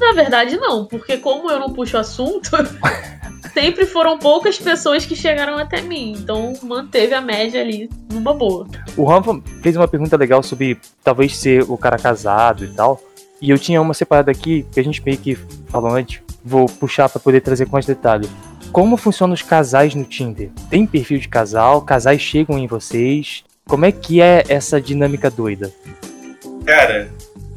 Na 0.00 0.12
verdade, 0.12 0.56
não, 0.56 0.86
porque 0.86 1.18
como 1.18 1.50
eu 1.50 1.58
não 1.58 1.70
puxo 1.70 1.96
assunto, 1.98 2.50
sempre 3.52 3.86
foram 3.86 4.18
poucas 4.18 4.58
pessoas 4.58 5.04
que 5.04 5.14
chegaram 5.14 5.58
até 5.58 5.82
mim. 5.82 6.14
Então 6.18 6.54
manteve 6.62 7.14
a 7.14 7.20
média 7.20 7.60
ali 7.60 7.90
numa 8.10 8.32
boa. 8.32 8.66
O 8.96 9.04
Rafa 9.04 9.40
fez 9.62 9.76
uma 9.76 9.88
pergunta 9.88 10.16
legal 10.16 10.42
sobre 10.42 10.78
talvez 11.04 11.36
ser 11.36 11.62
o 11.62 11.76
cara 11.76 11.98
casado 11.98 12.64
e 12.64 12.68
tal. 12.68 13.00
E 13.40 13.50
eu 13.50 13.58
tinha 13.58 13.82
uma 13.82 13.92
separada 13.92 14.30
aqui, 14.30 14.66
que 14.72 14.80
a 14.80 14.82
gente 14.82 15.02
meio 15.04 15.18
que 15.18 15.34
falou 15.68 15.90
antes. 15.90 16.22
Vou 16.42 16.66
puxar 16.66 17.08
pra 17.08 17.20
poder 17.20 17.40
trazer 17.40 17.66
com 17.66 17.72
mais 17.72 17.84
detalhe. 17.84 18.28
Como 18.76 18.98
funcionam 18.98 19.32
os 19.32 19.40
casais 19.40 19.94
no 19.94 20.04
Tinder? 20.04 20.50
Tem 20.68 20.86
perfil 20.86 21.18
de 21.18 21.28
casal? 21.28 21.80
Casais 21.80 22.20
chegam 22.20 22.58
em 22.58 22.66
vocês? 22.66 23.42
Como 23.64 23.86
é 23.86 23.90
que 23.90 24.20
é 24.20 24.44
essa 24.50 24.78
dinâmica 24.78 25.30
doida? 25.30 25.72
Cara, 26.66 27.10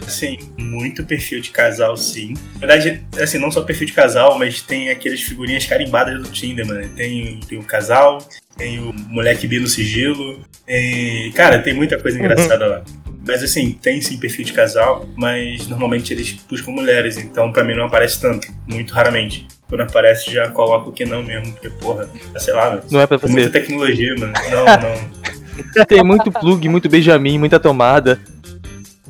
assim, 0.08 0.40
muito 0.58 1.04
perfil 1.04 1.42
de 1.42 1.50
casal, 1.50 1.98
sim. 1.98 2.36
Na 2.54 2.68
verdade, 2.68 3.06
assim, 3.22 3.38
não 3.38 3.52
só 3.52 3.64
perfil 3.64 3.88
de 3.88 3.92
casal, 3.92 4.40
mas 4.40 4.62
tem 4.62 4.92
aquelas 4.92 5.22
figurinhas 5.22 5.66
carimbadas 5.66 6.24
do 6.24 6.32
Tinder, 6.32 6.66
mano. 6.66 6.88
Tem, 6.96 7.38
tem 7.42 7.60
o 7.60 7.64
casal, 7.64 8.26
tem 8.56 8.80
o 8.80 8.94
moleque 8.94 9.46
bi 9.46 9.60
no 9.60 9.68
sigilo. 9.68 10.40
Tem... 10.66 11.34
Cara, 11.34 11.60
tem 11.60 11.74
muita 11.74 12.00
coisa 12.00 12.18
engraçada 12.18 12.66
lá. 12.66 12.84
Mas 13.28 13.44
assim, 13.44 13.74
tem 13.74 14.02
sim 14.02 14.18
perfil 14.18 14.46
de 14.46 14.54
casal, 14.54 15.06
mas 15.18 15.68
normalmente 15.68 16.14
eles 16.14 16.32
buscam 16.50 16.72
mulheres, 16.72 17.18
então 17.18 17.52
pra 17.52 17.66
mim 17.66 17.76
não 17.76 17.88
aparece 17.88 18.22
tanto, 18.22 18.48
muito 18.66 18.94
raramente. 18.94 19.46
Quando 19.70 19.82
aparece 19.82 20.32
já 20.32 20.50
coloco 20.50 20.92
que 20.92 21.06
não 21.06 21.22
mesmo, 21.22 21.54
porque 21.54 21.70
porra, 21.70 22.10
sei 22.38 22.54
lá, 22.54 22.72
mano. 22.72 22.82
Não 22.90 23.00
é 23.00 23.06
pra 23.06 23.20
Tem 23.20 23.30
muita 23.30 23.52
tecnologia, 23.52 24.16
mano. 24.18 24.34
Não, 24.50 24.66
não. 24.66 25.86
Tem 25.86 26.04
muito 26.04 26.32
plug, 26.32 26.68
muito 26.70 26.90
Benjamin, 26.90 27.38
muita 27.38 27.60
tomada. 27.60 28.20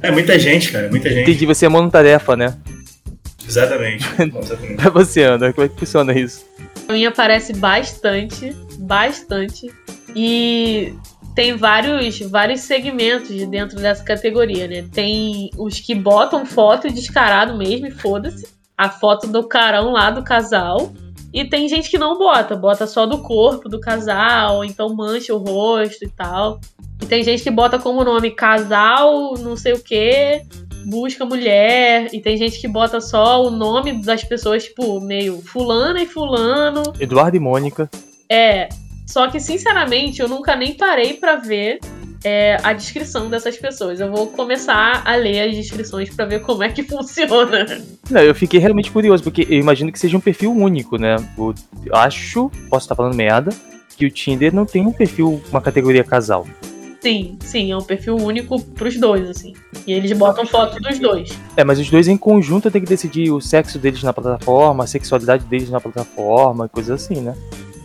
É 0.01 0.11
muita 0.11 0.37
gente, 0.37 0.71
cara, 0.71 0.89
muita 0.89 1.09
gente. 1.09 1.29
Entendi, 1.29 1.45
você 1.45 1.65
é 1.65 1.69
monotarefa, 1.69 2.35
né? 2.35 2.57
Exatamente. 3.47 4.05
Exatamente. 4.19 4.75
Pra 4.75 4.89
você, 4.89 5.23
Ana, 5.23 5.53
como 5.53 5.65
é 5.65 5.69
que 5.69 5.79
funciona 5.79 6.17
isso? 6.17 6.45
A 6.87 6.93
minha 6.93 7.09
aparece 7.09 7.53
bastante, 7.53 8.55
bastante. 8.79 9.71
E 10.15 10.93
tem 11.35 11.55
vários, 11.55 12.19
vários 12.21 12.61
segmentos 12.61 13.29
de 13.29 13.45
dentro 13.45 13.79
dessa 13.79 14.03
categoria, 14.03 14.67
né? 14.67 14.85
Tem 14.91 15.51
os 15.57 15.79
que 15.79 15.93
botam 15.95 16.45
foto 16.45 16.91
descarado 16.91 17.57
mesmo 17.57 17.87
e 17.87 17.91
foda-se. 17.91 18.58
A 18.79 18.89
foto 18.89 19.27
do 19.27 19.45
carão 19.45 19.91
lá 19.91 20.09
do 20.09 20.23
casal. 20.23 20.93
E 21.33 21.43
tem 21.43 21.67
gente 21.67 21.89
que 21.91 21.97
não 21.97 22.17
bota, 22.17 22.55
bota 22.55 22.87
só 22.87 23.05
do 23.05 23.17
corpo 23.19 23.67
do 23.67 23.79
casal, 23.79 24.63
então 24.63 24.95
mancha 24.95 25.35
o 25.35 25.37
rosto 25.37 26.05
e 26.05 26.09
tal. 26.09 26.61
E 27.01 27.05
tem 27.05 27.21
gente 27.21 27.43
que 27.43 27.51
bota 27.51 27.77
como 27.77 28.05
nome 28.05 28.31
casal, 28.31 29.33
não 29.37 29.57
sei 29.57 29.73
o 29.73 29.83
que, 29.83 30.41
busca 30.85 31.25
mulher. 31.25 32.07
E 32.13 32.21
tem 32.21 32.37
gente 32.37 32.59
que 32.59 32.67
bota 32.69 33.01
só 33.01 33.45
o 33.45 33.51
nome 33.51 34.01
das 34.01 34.23
pessoas, 34.23 34.63
tipo, 34.63 35.01
meio 35.01 35.41
fulana 35.41 36.01
e 36.01 36.05
fulano. 36.05 36.81
Eduardo 36.99 37.35
e 37.35 37.39
Mônica. 37.39 37.89
É, 38.29 38.69
Só 39.05 39.27
que, 39.27 39.39
sinceramente, 39.39 40.21
eu 40.21 40.29
nunca 40.29 40.55
nem 40.55 40.75
parei 40.75 41.15
pra 41.15 41.35
ver 41.35 41.79
é, 42.23 42.57
a 42.63 42.73
descrição 42.73 43.29
dessas 43.29 43.57
pessoas. 43.57 43.99
Eu 43.99 44.11
vou 44.11 44.27
começar 44.27 45.01
a 45.05 45.15
ler 45.15 45.49
as 45.49 45.55
descrições 45.55 46.09
pra 46.09 46.25
ver 46.25 46.41
como 46.41 46.63
é 46.63 46.69
que 46.69 46.83
funciona. 46.83 47.81
Não, 48.09 48.21
eu 48.21 48.35
fiquei 48.35 48.59
realmente 48.59 48.91
curioso, 48.91 49.23
porque 49.23 49.47
eu 49.49 49.59
imagino 49.59 49.91
que 49.91 49.99
seja 49.99 50.17
um 50.17 50.21
perfil 50.21 50.51
único, 50.51 50.97
né? 50.97 51.15
Eu 51.37 51.95
acho, 51.95 52.51
posso 52.69 52.85
estar 52.85 52.95
falando 52.95 53.15
merda, 53.15 53.51
que 53.97 54.05
o 54.05 54.11
Tinder 54.11 54.53
não 54.53 54.65
tem 54.65 54.85
um 54.85 54.91
perfil, 54.91 55.41
uma 55.49 55.61
categoria 55.61 56.03
casal. 56.03 56.47
Sim, 57.01 57.37
sim, 57.39 57.71
é 57.71 57.77
um 57.77 57.81
perfil 57.81 58.17
único 58.17 58.61
pros 58.61 58.97
dois, 58.97 59.29
assim. 59.29 59.53
E 59.87 59.93
eles 59.93 60.11
botam 60.11 60.45
foto 60.45 60.79
dos 60.81 60.99
dois. 60.99 61.29
É, 61.55 61.63
mas 61.63 61.79
os 61.79 61.89
dois 61.89 62.09
em 62.09 62.17
conjunto 62.17 62.69
tem 62.69 62.81
que 62.81 62.87
decidir 62.87 63.31
o 63.31 63.39
sexo 63.39 63.79
deles 63.79 64.03
na 64.03 64.11
plataforma, 64.11 64.83
a 64.83 64.87
sexualidade 64.87 65.45
deles 65.45 65.69
na 65.69 65.79
plataforma, 65.79 66.67
coisas 66.67 67.01
assim, 67.01 67.21
né? 67.21 67.33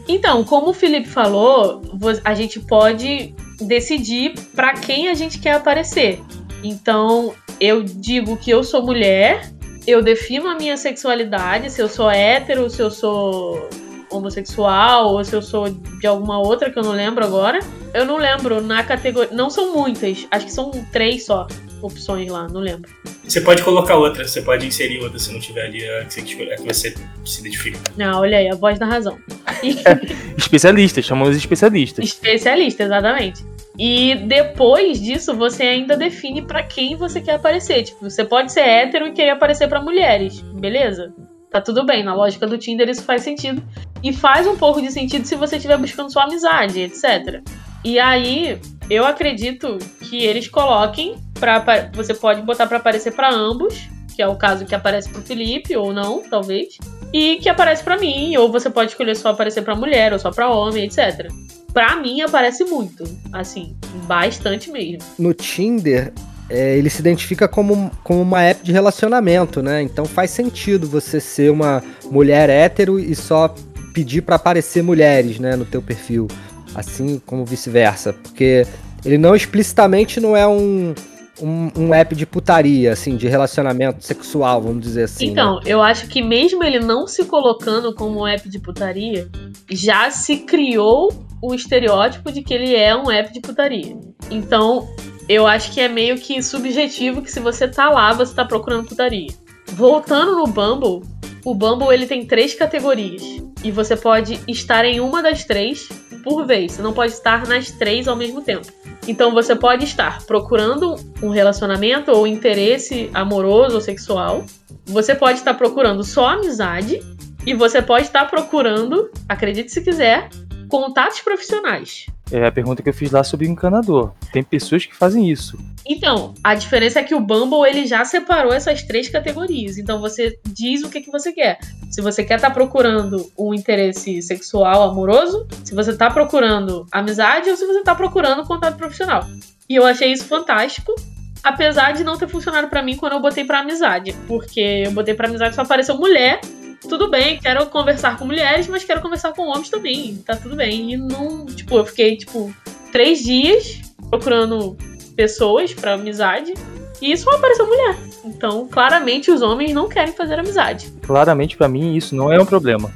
Então, 0.09 0.43
como 0.45 0.71
o 0.71 0.75
Felipe 0.75 1.09
falou, 1.09 1.81
a 2.25 2.35
gente 2.35 2.61
pode 2.61 3.35
decidir 3.61 4.35
pra 4.55 4.75
quem 4.75 5.09
a 5.09 5.15
gente 5.15 5.39
quer 5.39 5.53
aparecer. 5.53 6.21
Então, 6.63 7.35
eu 7.61 7.83
digo 7.83 8.37
que 8.37 8.51
eu 8.51 8.65
sou 8.65 8.85
mulher, 8.85 9.53
eu 9.87 10.03
defino 10.03 10.49
a 10.49 10.55
minha 10.55 10.77
sexualidade, 10.77 11.71
se 11.71 11.81
eu 11.81 11.89
sou 11.89 12.11
hétero, 12.11 12.71
se 12.71 12.81
eu 12.81 12.91
sou 12.91 13.69
homossexual 14.11 15.15
ou 15.15 15.25
se 15.25 15.35
eu 15.35 15.43
sou 15.43 15.69
de 15.69 16.07
alguma 16.07 16.39
outra 16.39 16.71
que 16.71 16.79
eu 16.79 16.83
não 16.83 16.93
lembro 16.93 17.25
agora. 17.25 17.59
Eu 17.93 18.05
não 18.05 18.17
lembro 18.17 18.61
na 18.61 18.83
categoria. 18.83 19.35
Não 19.35 19.51
são 19.51 19.75
muitas, 19.75 20.27
acho 20.31 20.47
que 20.47 20.53
são 20.53 20.71
três 20.93 21.27
só 21.27 21.47
opções 21.87 22.31
lá, 22.31 22.49
não 22.49 22.61
lembro. 22.61 22.91
Você 23.23 23.41
pode 23.41 23.63
colocar 23.63 23.97
outra, 23.97 24.27
você 24.27 24.43
pode 24.43 24.67
inserir 24.67 25.01
outra 25.01 25.19
se 25.19 25.33
não 25.33 25.41
tiver 25.41 25.67
ali 25.67 25.89
a 25.89 26.05
que 26.05 26.15
você, 26.15 26.43
a 26.53 26.57
que 26.57 26.63
você 26.63 26.95
se 27.25 27.41
identifica. 27.41 27.79
Ah, 27.99 28.19
olha 28.19 28.39
aí, 28.39 28.49
a 28.49 28.55
voz 28.55 28.79
da 28.79 28.87
razão. 28.87 29.19
Especialistas, 30.37 31.05
chamamos 31.05 31.33
de 31.33 31.39
especialistas. 31.39 32.05
Especialista, 32.05 32.85
exatamente. 32.85 33.45
E 33.79 34.15
depois 34.27 35.01
disso, 35.01 35.35
você 35.35 35.65
ainda 35.65 35.97
define 35.97 36.43
pra 36.43 36.63
quem 36.63 36.97
você 36.97 37.21
quer 37.21 37.35
aparecer. 37.35 37.83
Tipo, 37.83 38.09
você 38.09 38.25
pode 38.25 38.53
ser 38.53 38.61
hétero 38.61 39.09
e 39.09 39.13
querer 39.13 39.31
aparecer 39.31 39.69
pra 39.69 39.83
mulheres, 39.83 40.41
beleza? 40.41 41.13
Tá 41.51 41.61
tudo 41.61 41.85
bem, 41.85 42.03
na 42.03 42.15
lógica 42.15 42.47
do 42.47 42.59
Tinder 42.59 42.89
isso 42.89 43.05
faz 43.05 43.23
sentido. 43.23 43.63
E 44.03 44.13
faz 44.13 44.47
um 44.47 44.57
pouco 44.57 44.83
de 44.83 44.93
sentido 44.93 45.25
se 45.25 45.35
você 45.35 45.57
estiver 45.57 45.79
buscando 45.79 46.13
sua 46.13 46.25
amizade, 46.25 46.81
etc. 46.81 47.43
E 47.85 47.99
aí, 47.99 48.59
eu 48.91 49.05
acredito 49.05 49.79
que 50.01 50.25
eles 50.25 50.49
coloquem 50.49 51.17
para 51.39 51.91
você 51.93 52.15
pode 52.15 52.43
botar 52.43 52.67
pra 52.67 52.79
aparecer 52.79 53.13
pra 53.13 53.33
ambos, 53.33 53.89
que 54.15 54.23
é 54.23 54.29
o 54.29 54.37
caso 54.37 54.65
que 54.65 54.75
aparece 54.75 55.09
pro 55.09 55.23
Felipe 55.23 55.77
ou 55.77 55.93
não, 55.93 56.23
talvez, 56.23 56.79
e 57.13 57.37
que 57.37 57.49
aparece 57.49 57.83
pra 57.83 57.99
mim, 57.99 58.37
ou 58.37 58.51
você 58.51 58.71
pode 58.71 58.91
escolher 58.91 59.17
só 59.17 59.31
aparecer 59.31 59.63
pra 59.63 59.75
mulher 59.75 60.13
ou 60.13 60.19
só 60.19 60.31
pra 60.31 60.51
homem, 60.51 60.85
etc. 60.85 61.29
Pra 61.73 61.97
mim 61.97 62.21
aparece 62.21 62.65
muito, 62.65 63.05
assim, 63.33 63.77
bastante 64.07 64.71
mesmo. 64.71 65.03
No 65.19 65.35
Tinder, 65.35 66.13
é, 66.49 66.77
ele 66.77 66.89
se 66.89 67.01
identifica 67.01 67.49
como, 67.49 67.91
como 68.05 68.23
uma 68.23 68.43
app 68.43 68.63
de 68.63 68.71
relacionamento, 68.71 69.63
né? 69.63 69.83
Então 69.83 70.05
faz 70.05 70.31
sentido 70.31 70.87
você 70.87 71.21
ser 71.21 71.51
uma 71.51 71.83
mulher 72.05 72.49
hétero 72.49 72.99
e 73.01 73.15
só 73.15 73.53
pedir 73.93 74.23
pra 74.23 74.37
aparecer 74.37 74.83
mulheres, 74.83 75.39
né, 75.39 75.57
no 75.57 75.65
teu 75.65 75.81
perfil. 75.83 76.29
Assim 76.75 77.21
como 77.25 77.45
vice-versa. 77.45 78.13
Porque 78.13 78.67
ele 79.05 79.19
não 79.19 79.35
explicitamente 79.35 80.21
não 80.21 80.37
é 80.37 80.47
um, 80.47 80.95
um, 81.41 81.71
um 81.77 81.95
app 81.95 82.15
de 82.15 82.27
putaria, 82.27 82.93
assim, 82.93 83.17
de 83.17 83.29
relacionamento 83.29 84.05
sexual, 84.05 84.63
vamos 84.63 84.83
dizer 84.83 85.05
assim. 85.05 85.27
né? 85.27 85.33
Então, 85.33 85.61
eu 85.65 85.83
acho 85.83 86.09
que 86.09 86.23
mesmo 86.23 86.63
ele 86.63 86.81
não 86.81 87.07
se 87.07 87.25
colocando 87.25 87.95
como 87.95 88.21
um 88.21 88.27
app 88.27 88.49
de 88.49 88.59
putaria, 88.59 89.29
já 89.71 90.11
se 90.11 90.39
criou 90.39 91.13
o 91.43 91.55
estereótipo 91.55 92.33
de 92.33 92.43
que 92.43 92.55
ele 92.55 92.75
é 92.75 92.97
um 92.97 93.11
app 93.11 93.33
de 93.33 93.41
putaria. 93.41 93.97
Então, 94.31 94.89
eu 95.29 95.47
acho 95.47 95.73
que 95.73 95.81
é 95.81 95.89
meio 95.89 96.17
que 96.17 96.43
subjetivo 96.43 97.23
que 97.23 97.31
se 97.31 97.41
você 97.41 97.67
tá 97.69 97.91
lá, 97.91 98.13
você 98.13 98.35
tá 98.35 98.45
procurando 98.45 98.89
putaria. 98.89 99.29
Voltando 99.73 100.37
no 100.37 100.47
Bumble, 100.47 101.03
o 101.45 101.55
Bumble 101.55 101.93
ele 101.93 102.07
tem 102.07 102.27
três 102.27 102.55
categorias. 102.55 103.23
E 103.63 103.71
você 103.71 103.97
pode 103.97 104.39
estar 104.47 104.85
em 104.85 105.01
uma 105.01 105.23
das 105.23 105.45
três 105.45 105.89
por 106.25 106.47
vez. 106.47 106.73
Você 106.73 106.83
não 106.83 106.93
pode 106.93 107.13
estar 107.13 107.47
nas 107.47 107.71
três 107.71 108.09
ao 108.09 108.17
mesmo 108.17 108.41
tempo. 108.41 108.67
Então 109.07 109.33
você 109.33 109.55
pode 109.55 109.85
estar 109.85 110.25
procurando 110.25 110.97
um 111.23 111.29
relacionamento 111.29 112.11
ou 112.11 112.27
interesse 112.27 113.11
amoroso 113.13 113.77
ou 113.77 113.81
sexual. 113.81 114.45
Você 114.87 115.15
pode 115.15 115.39
estar 115.39 115.55
procurando 115.55 116.03
só 116.03 116.29
amizade. 116.29 117.01
E 117.47 117.53
você 117.53 117.83
pode 117.83 118.07
estar 118.07 118.25
procurando, 118.25 119.11
acredite 119.29 119.71
se 119.71 119.83
quiser, 119.83 120.31
contatos 120.67 121.21
profissionais. 121.21 122.07
É 122.33 122.47
a 122.47 122.53
pergunta 122.53 122.83
que 122.83 122.89
eu 122.89 122.95
fiz 122.95 123.11
lá 123.11 123.23
sobre 123.23 123.47
encanador. 123.47 124.13
Tem 124.33 124.43
pessoas 124.43 124.87
que 124.87 124.95
fazem 124.95 125.31
isso. 125.31 125.59
Então, 125.87 126.35
a 126.43 126.55
diferença 126.55 127.01
é 127.01 127.03
que 127.03 127.15
o 127.15 127.21
Bumble 127.21 127.69
ele 127.69 127.87
já 127.87 128.05
separou 128.05 128.53
essas 128.53 128.83
três 128.83 129.09
categorias. 129.09 129.77
Então 129.77 130.01
você 130.01 130.39
diz 130.47 130.83
o 130.83 130.89
que, 130.89 131.03
que 131.03 131.11
você 131.11 131.33
quer. 131.33 131.59
Se 131.91 132.01
você 132.01 132.25
quer 132.25 132.37
estar 132.37 132.51
procurando 132.51 133.31
um 133.39 133.53
interesse 133.53 134.23
sexual 134.23 134.91
amoroso, 134.91 135.47
se 135.63 135.75
você 135.75 135.91
está 135.91 136.11
procurando 136.11 136.87
amizade 136.91 137.51
ou 137.51 137.57
se 137.57 137.67
você 137.67 137.81
está 137.81 137.95
procurando 137.95 138.45
contato 138.45 138.77
profissional. 138.77 139.27
E 139.69 139.75
eu 139.75 139.85
achei 139.85 140.11
isso 140.11 140.25
fantástico. 140.25 140.95
Apesar 141.43 141.93
de 141.93 142.03
não 142.03 142.17
ter 142.17 142.27
funcionado 142.27 142.69
pra 142.69 142.83
mim 142.83 142.97
quando 142.97 143.13
eu 143.13 143.21
botei 143.21 143.45
pra 143.45 143.61
amizade. 143.61 144.15
Porque 144.27 144.85
eu 144.87 144.93
botei 144.93 145.13
pra 145.13 145.29
amizade 145.29 145.55
só 145.55 145.61
apareceu 145.61 145.97
mulher. 145.99 146.41
Tudo 146.89 147.11
bem, 147.11 147.39
quero 147.39 147.67
conversar 147.67 148.19
com 148.19 148.27
mulheres, 148.27 148.69
mas 148.69 148.85
quero 148.85 149.01
conversar 149.01 149.33
com 149.33 149.49
homens 149.49 149.69
também. 149.69 150.17
Tá 150.17 150.37
tudo 150.37 150.57
bem. 150.57 150.93
E 150.93 150.97
não. 150.97 151.47
Tipo, 151.47 151.79
eu 151.79 151.87
fiquei, 151.87 152.17
tipo, 152.17 152.55
três 152.93 153.21
dias 153.21 153.81
procurando 154.11 154.77
pessoas 155.17 155.73
pra 155.73 155.95
amizade 155.95 156.55
e 157.01 157.17
só 157.17 157.31
apareceu 157.31 157.67
mulher. 157.67 157.97
Então, 158.25 158.67
claramente, 158.69 159.31
os 159.31 159.43
homens 159.43 159.73
não 159.73 159.89
querem 159.89 160.13
fazer 160.13 160.39
amizade. 160.39 160.93
Claramente, 161.03 161.57
pra 161.57 161.69
mim, 161.69 161.95
isso 161.95 162.15
não 162.15 162.33
é 162.33 162.41
um 162.41 162.47
problema. 162.47 162.93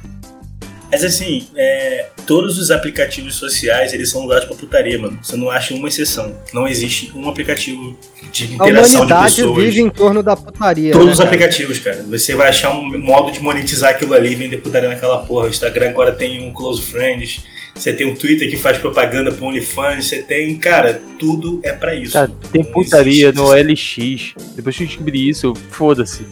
Mas 0.91 1.03
assim, 1.03 1.47
é, 1.55 2.07
todos 2.25 2.57
os 2.57 2.71
aplicativos 2.71 3.35
sociais, 3.35 3.93
eles 3.93 4.09
são 4.09 4.25
usados 4.25 4.45
pra 4.45 4.55
putaria, 4.55 4.97
mano. 4.97 5.19
Você 5.21 5.37
não 5.37 5.49
acha 5.49 5.73
uma 5.73 5.87
exceção. 5.87 6.35
Não 6.53 6.67
existe 6.67 7.11
um 7.15 7.29
aplicativo 7.29 7.97
de 8.31 8.45
A 8.45 8.47
interação 8.47 9.05
de 9.05 9.13
humanidade 9.13 9.35
pessoas. 9.35 9.63
vive 9.63 9.81
em 9.81 9.89
torno 9.89 10.23
da 10.23 10.35
putaria. 10.35 10.91
Todos 10.91 11.07
né, 11.07 11.11
os 11.13 11.17
cara? 11.19 11.29
aplicativos, 11.29 11.79
cara. 11.79 12.03
Você 12.09 12.35
vai 12.35 12.49
achar 12.49 12.71
um 12.71 12.99
modo 12.99 13.31
de 13.31 13.39
monetizar 13.39 13.91
aquilo 13.91 14.13
ali 14.13 14.31
e 14.31 14.35
vender 14.35 14.57
putaria 14.57 14.89
naquela 14.89 15.19
porra. 15.19 15.45
O 15.45 15.49
Instagram 15.49 15.89
agora 15.89 16.11
tem 16.11 16.41
um 16.47 16.51
Close 16.51 16.81
Friends. 16.81 17.41
Você 17.75 17.93
tem 17.93 18.07
um 18.07 18.15
Twitter 18.15 18.49
que 18.49 18.57
faz 18.57 18.77
propaganda 18.77 19.31
pro 19.31 19.45
OnlyFans. 19.45 20.07
Você 20.07 20.23
tem, 20.23 20.57
cara, 20.57 21.01
tudo 21.17 21.61
é 21.63 21.71
pra 21.71 21.93
isso. 21.95 22.13
Cara, 22.13 22.31
tem 22.51 22.63
Não 22.63 22.71
putaria 22.71 23.29
existe 23.29 23.35
no 23.35 23.53
LX. 23.53 24.55
Depois 24.55 24.75
que 24.75 24.83
eu 24.83 24.87
descobri 24.87 25.29
isso, 25.29 25.53
foda-se. 25.71 26.25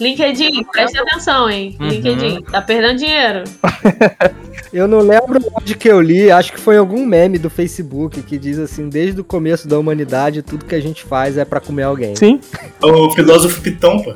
LinkedIn, 0.00 0.64
preste 0.64 0.98
atenção, 0.98 1.50
hein? 1.50 1.76
Uhum. 1.78 1.88
LinkedIn, 1.88 2.42
tá 2.42 2.62
perdendo 2.62 2.98
dinheiro. 2.98 3.44
Eu 4.72 4.88
não 4.88 5.00
lembro 5.00 5.38
onde 5.54 5.76
que 5.76 5.86
eu 5.86 6.00
li, 6.00 6.30
acho 6.30 6.50
que 6.50 6.58
foi 6.58 6.78
algum 6.78 7.04
meme 7.04 7.36
do 7.36 7.50
Facebook 7.50 8.22
que 8.22 8.38
diz 8.38 8.58
assim, 8.58 8.88
desde 8.88 9.20
o 9.20 9.24
começo 9.24 9.68
da 9.68 9.78
humanidade, 9.78 10.40
tudo 10.40 10.64
que 10.64 10.74
a 10.74 10.80
gente 10.80 11.04
faz 11.04 11.36
é 11.36 11.44
pra 11.44 11.60
comer 11.60 11.82
alguém. 11.82 12.16
Sim. 12.16 12.40
O 12.82 13.10
filósofo 13.10 13.60
Pitão, 13.60 14.02
pô. 14.02 14.14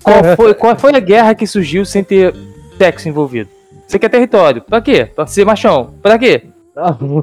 Qual 0.00 0.36
foi, 0.36 0.54
qual 0.54 0.78
foi 0.78 0.94
a 0.94 1.00
guerra 1.00 1.34
que 1.34 1.44
surgiu 1.44 1.84
sem 1.84 2.04
ter 2.04 2.32
sexo 2.78 3.08
envolvido? 3.08 3.50
Você 3.84 3.98
quer 3.98 4.08
território? 4.08 4.62
Pra 4.62 4.80
quê? 4.80 5.06
Pra 5.06 5.26
ser 5.26 5.44
machão? 5.44 5.94
Pra 6.00 6.16
quê? 6.16 6.44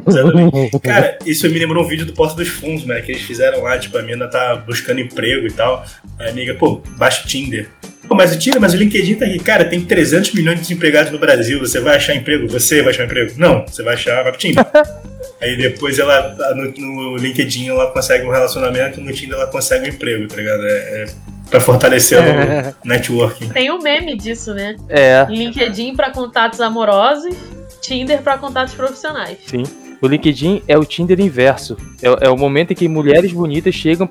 Exatamente. 0.08 0.80
Cara, 0.80 1.18
isso 1.26 1.49
me 1.49 1.58
lembrou 1.60 1.84
um 1.84 1.88
vídeo 1.88 2.06
do 2.06 2.14
Porta 2.14 2.36
dos 2.36 2.49
Fundos, 2.49 2.86
né? 2.86 3.01
Que 3.01 3.14
eles 3.14 3.24
fizeram 3.24 3.62
lá, 3.64 3.78
tipo, 3.78 3.97
a 3.97 4.01
mina 4.01 4.28
tá 4.28 4.56
buscando 4.56 4.99
emprego 4.99 5.47
e 5.47 5.51
tal. 5.51 5.86
Aí 6.20 6.28
a 6.28 6.30
amiga, 6.32 6.53
pô, 6.56 6.82
baixa 6.97 7.24
o 7.24 7.28
Tinder. 7.28 7.70
Pô, 8.08 8.16
mas 8.16 8.36
o 8.36 8.38
Tinder, 8.38 8.62
mas 8.62 8.74
o 8.74 8.78
LinkedIn 8.78 9.16
tá 9.16 9.26
aqui. 9.26 9.39
Cara, 9.39 9.66
tem 9.66 9.82
300 9.82 10.34
milhões 10.34 10.58
de 10.58 10.62
desempregados 10.64 11.12
no 11.12 11.18
Brasil. 11.18 11.60
Você 11.60 11.80
vai 11.80 11.95
achar 11.95 12.16
emprego? 12.16 12.47
Você 12.47 12.82
vai 12.82 12.91
achar 12.91 13.06
emprego? 13.06 13.34
Não, 13.38 13.66
você 13.66 13.82
vai 13.82 13.95
achar, 13.95 14.24
vai 14.24 14.32
pro 14.32 14.39
Tinder. 14.39 14.66
Aí 15.41 15.58
depois 15.58 15.99
ela, 15.99 16.36
no, 16.56 16.72
no 16.72 17.18
LinkedIn, 17.18 17.70
ela 17.70 17.91
consegue 17.91 18.26
um 18.26 18.32
relacionamento, 18.32 19.01
no 19.01 19.12
Tinder 19.12 19.38
ela 19.38 19.47
consegue 19.47 19.86
um 19.86 19.93
emprego, 19.93 20.28
tá 20.28 20.36
ligado? 20.36 20.64
É, 20.66 21.03
é 21.03 21.06
pra 21.49 21.60
fortalecer 21.60 22.20
o 22.20 22.88
networking. 22.88 23.49
Tem 23.49 23.72
um 23.72 23.80
meme 23.80 24.18
disso, 24.18 24.53
né? 24.53 24.76
É, 24.89 25.26
LinkedIn 25.30 25.95
pra 25.95 26.12
contatos 26.12 26.60
amorosos, 26.62 27.36
Tinder 27.82 28.21
pra 28.21 28.38
contatos 28.38 28.73
profissionais. 28.73 29.38
sim. 29.45 29.63
O 30.01 30.07
LinkedIn 30.07 30.61
é 30.67 30.78
o 30.78 30.84
Tinder 30.84 31.19
inverso. 31.19 31.78
É, 32.01 32.28
é 32.28 32.30
o 32.30 32.38
momento 32.38 32.71
em 32.71 32.76
que 32.76 32.88
mulheres 32.88 33.32
bonitas 33.32 33.73
chegam 33.73 34.07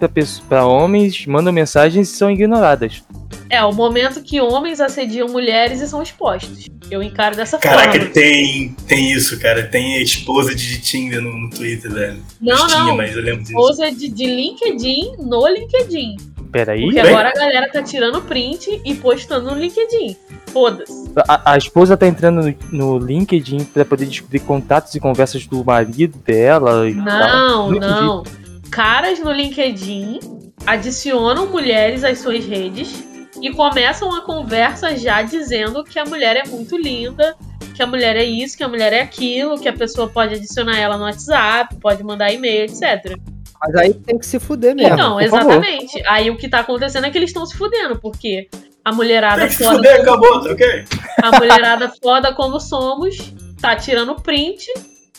pra 0.48 0.66
homens, 0.66 1.26
mandam 1.26 1.52
mensagens 1.52 2.10
e 2.10 2.16
são 2.16 2.30
ignoradas. 2.30 3.02
É 3.50 3.62
o 3.62 3.72
momento 3.72 4.22
que 4.22 4.40
homens 4.40 4.80
assediam 4.80 5.28
mulheres 5.28 5.80
e 5.80 5.86
são 5.86 6.02
expostos. 6.02 6.66
Eu 6.90 7.02
encaro 7.02 7.36
dessa 7.36 7.58
Caraca, 7.58 7.92
forma. 7.92 8.06
tem, 8.10 8.74
tem 8.88 9.12
isso, 9.12 9.38
cara. 9.38 9.66
Tem 9.66 10.02
esposa 10.02 10.54
de 10.54 10.80
Tinder 10.80 11.20
no, 11.20 11.36
no 11.36 11.50
Twitter, 11.50 11.92
velho. 11.92 12.20
Não, 12.40 12.66
Tinha, 12.66 12.78
não. 12.84 12.96
mas 12.96 13.14
eu 13.14 13.22
lembro 13.22 13.42
disso. 13.42 13.52
Esposa 13.52 13.92
de, 13.92 14.08
de 14.08 14.26
LinkedIn 14.26 15.16
no 15.20 15.46
LinkedIn. 15.46 16.16
Peraí. 16.54 16.82
Porque 16.82 17.02
Bem- 17.02 17.10
agora 17.10 17.30
a 17.30 17.32
galera 17.32 17.68
tá 17.68 17.82
tirando 17.82 18.22
print 18.22 18.80
e 18.84 18.94
postando 18.94 19.50
no 19.50 19.58
LinkedIn. 19.58 20.16
Foda-se. 20.52 21.12
A, 21.26 21.54
a 21.54 21.58
esposa 21.58 21.96
tá 21.96 22.06
entrando 22.06 22.42
no, 22.42 22.54
no 22.70 23.04
LinkedIn 23.04 23.64
pra 23.64 23.84
poder 23.84 24.06
descobrir 24.06 24.38
contatos 24.38 24.94
e 24.94 25.00
conversas 25.00 25.48
do 25.48 25.64
marido 25.64 26.16
dela. 26.18 26.88
Não, 26.90 27.72
não. 27.72 28.22
Caras 28.70 29.18
no 29.18 29.32
LinkedIn 29.32 30.20
adicionam 30.64 31.48
mulheres 31.48 32.04
às 32.04 32.20
suas 32.20 32.46
redes 32.46 33.02
e 33.42 33.50
começam 33.50 34.14
a 34.14 34.20
conversa 34.20 34.96
já 34.96 35.22
dizendo 35.22 35.82
que 35.82 35.98
a 35.98 36.04
mulher 36.04 36.36
é 36.36 36.48
muito 36.48 36.78
linda, 36.78 37.34
que 37.74 37.82
a 37.82 37.86
mulher 37.86 38.14
é 38.14 38.22
isso, 38.22 38.56
que 38.56 38.62
a 38.62 38.68
mulher 38.68 38.92
é 38.92 39.00
aquilo, 39.00 39.58
que 39.58 39.68
a 39.68 39.72
pessoa 39.72 40.06
pode 40.08 40.36
adicionar 40.36 40.78
ela 40.78 40.96
no 40.96 41.02
WhatsApp, 41.02 41.74
pode 41.80 42.04
mandar 42.04 42.32
e-mail, 42.32 42.66
etc. 42.66 43.18
Mas 43.66 43.76
aí 43.76 43.94
tem 43.94 44.18
que 44.18 44.26
se 44.26 44.38
fuder 44.38 44.74
mesmo. 44.74 44.92
Então, 44.94 45.18
por 45.18 45.28
favor. 45.28 45.52
exatamente. 45.54 46.02
Aí 46.06 46.30
o 46.30 46.36
que 46.36 46.48
tá 46.48 46.60
acontecendo 46.60 47.06
é 47.06 47.10
que 47.10 47.16
eles 47.18 47.30
estão 47.30 47.46
se 47.46 47.56
fudendo, 47.56 47.98
porque 47.98 48.48
a 48.84 48.92
mulherada 48.92 49.40
Tem 49.40 49.48
que 49.48 49.54
se 49.54 49.64
foda, 49.64 49.76
fuder, 49.76 50.00
acabou, 50.00 50.42
tá 50.42 50.50
ok? 50.50 50.84
a 51.22 51.38
mulherada 51.38 51.92
foda 52.02 52.34
como 52.34 52.60
somos, 52.60 53.16
tá 53.60 53.74
tirando 53.74 54.14
print 54.16 54.66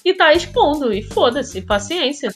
e 0.03 0.13
tá 0.13 0.33
expondo. 0.33 0.93
E 0.93 1.01
foda-se, 1.01 1.61
paciência. 1.61 2.31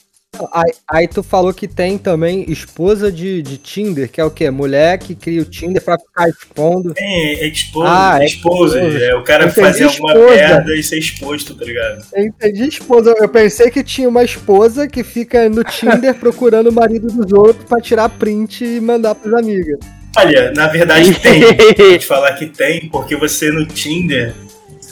Aí, 0.52 0.72
aí 0.88 1.08
tu 1.08 1.22
falou 1.22 1.52
que 1.52 1.68
tem 1.68 1.98
também 1.98 2.44
esposa 2.48 3.10
de, 3.10 3.42
de 3.42 3.56
Tinder, 3.58 4.10
que 4.10 4.20
é 4.20 4.24
o 4.24 4.30
quê? 4.30 4.50
Mulher 4.50 4.98
que 4.98 5.14
cria 5.14 5.42
o 5.42 5.44
Tinder 5.44 5.82
pra 5.82 5.98
ficar 5.98 6.28
expondo. 6.28 6.94
É, 6.96 7.46
esposa, 7.48 7.88
Ah, 7.90 8.18
é 8.20 8.26
esposa. 8.26 8.80
É 8.80 9.14
o 9.14 9.22
cara 9.22 9.50
fazer 9.50 9.84
alguma 9.84 10.12
esposa. 10.12 10.34
merda 10.34 10.74
e 10.76 10.82
ser 10.82 10.98
exposto, 10.98 11.54
tá 11.54 11.64
ligado? 11.64 12.04
Eu 12.14 12.24
entendi 12.24 12.64
esposa. 12.68 13.14
Eu 13.18 13.28
pensei 13.28 13.70
que 13.70 13.82
tinha 13.84 14.08
uma 14.08 14.24
esposa 14.24 14.88
que 14.88 15.02
fica 15.04 15.48
no 15.48 15.62
Tinder 15.64 16.14
procurando 16.18 16.68
o 16.68 16.72
marido 16.72 17.08
dos 17.08 17.32
outros 17.32 17.64
pra 17.68 17.80
tirar 17.80 18.08
print 18.08 18.64
e 18.64 18.80
mandar 18.80 19.14
pros 19.14 19.34
amigos. 19.34 19.78
Olha, 20.16 20.50
na 20.52 20.66
verdade 20.66 21.14
tem. 21.20 21.40
Vou 21.76 21.98
te 21.98 22.06
falar 22.06 22.32
que 22.34 22.46
tem, 22.46 22.88
porque 22.88 23.14
você 23.16 23.50
no 23.50 23.64
Tinder 23.66 24.34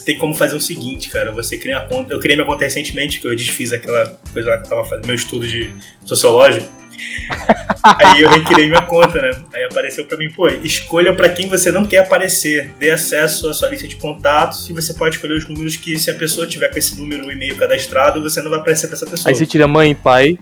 tem 0.03 0.17
como 0.17 0.33
fazer 0.33 0.55
o 0.55 0.61
seguinte, 0.61 1.09
cara. 1.09 1.31
Você 1.31 1.57
cria 1.57 1.79
uma 1.79 1.85
conta. 1.85 2.13
Eu 2.13 2.19
criei 2.19 2.35
minha 2.35 2.45
conta 2.45 2.63
recentemente, 2.63 3.19
que 3.19 3.27
eu 3.27 3.35
desfiz 3.35 3.73
aquela 3.73 4.19
coisa 4.33 4.49
lá 4.49 4.57
que 4.57 4.65
eu 4.65 4.69
tava 4.69 4.85
fazendo, 4.85 5.05
meu 5.05 5.15
estudo 5.15 5.47
de 5.47 5.71
sociológico. 6.05 6.67
Aí 7.83 8.21
eu 8.21 8.29
recriei 8.29 8.67
minha 8.67 8.81
conta, 8.81 9.21
né? 9.21 9.31
Aí 9.53 9.63
apareceu 9.63 10.05
pra 10.05 10.17
mim, 10.17 10.29
pô, 10.29 10.47
escolha 10.47 11.13
pra 11.13 11.29
quem 11.29 11.47
você 11.47 11.71
não 11.71 11.85
quer 11.85 11.99
aparecer. 11.99 12.71
Dê 12.77 12.91
acesso 12.91 13.49
à 13.49 13.53
sua 13.53 13.69
lista 13.69 13.87
de 13.87 13.95
contatos 13.95 14.69
e 14.69 14.73
você 14.73 14.93
pode 14.93 15.15
escolher 15.15 15.35
os 15.35 15.47
números 15.47 15.75
que, 15.77 15.97
se 15.97 16.11
a 16.11 16.15
pessoa 16.15 16.45
tiver 16.45 16.69
com 16.69 16.77
esse 16.77 16.99
número 16.99 17.27
o 17.27 17.31
e-mail 17.31 17.55
cadastrado, 17.55 18.21
você 18.21 18.41
não 18.41 18.49
vai 18.49 18.59
aparecer 18.59 18.87
pra 18.87 18.95
essa 18.95 19.05
pessoa. 19.05 19.31
Aí 19.31 19.35
você 19.35 19.45
tira 19.45 19.67
mãe 19.67 19.91
e 19.91 19.95
pai. 19.95 20.37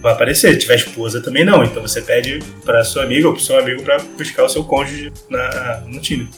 Vai 0.00 0.12
aparecer. 0.12 0.52
Se 0.52 0.58
tiver 0.58 0.76
esposa 0.76 1.20
também 1.20 1.44
não. 1.44 1.62
Então 1.64 1.82
você 1.82 2.00
pede 2.00 2.38
pra 2.64 2.84
sua 2.84 3.02
amiga 3.02 3.28
ou 3.28 3.34
pro 3.34 3.42
seu 3.42 3.58
amigo 3.58 3.82
pra 3.82 3.98
buscar 4.16 4.44
o 4.44 4.48
seu 4.48 4.64
cônjuge 4.64 5.12
na, 5.28 5.82
no 5.86 6.00
time. 6.00 6.28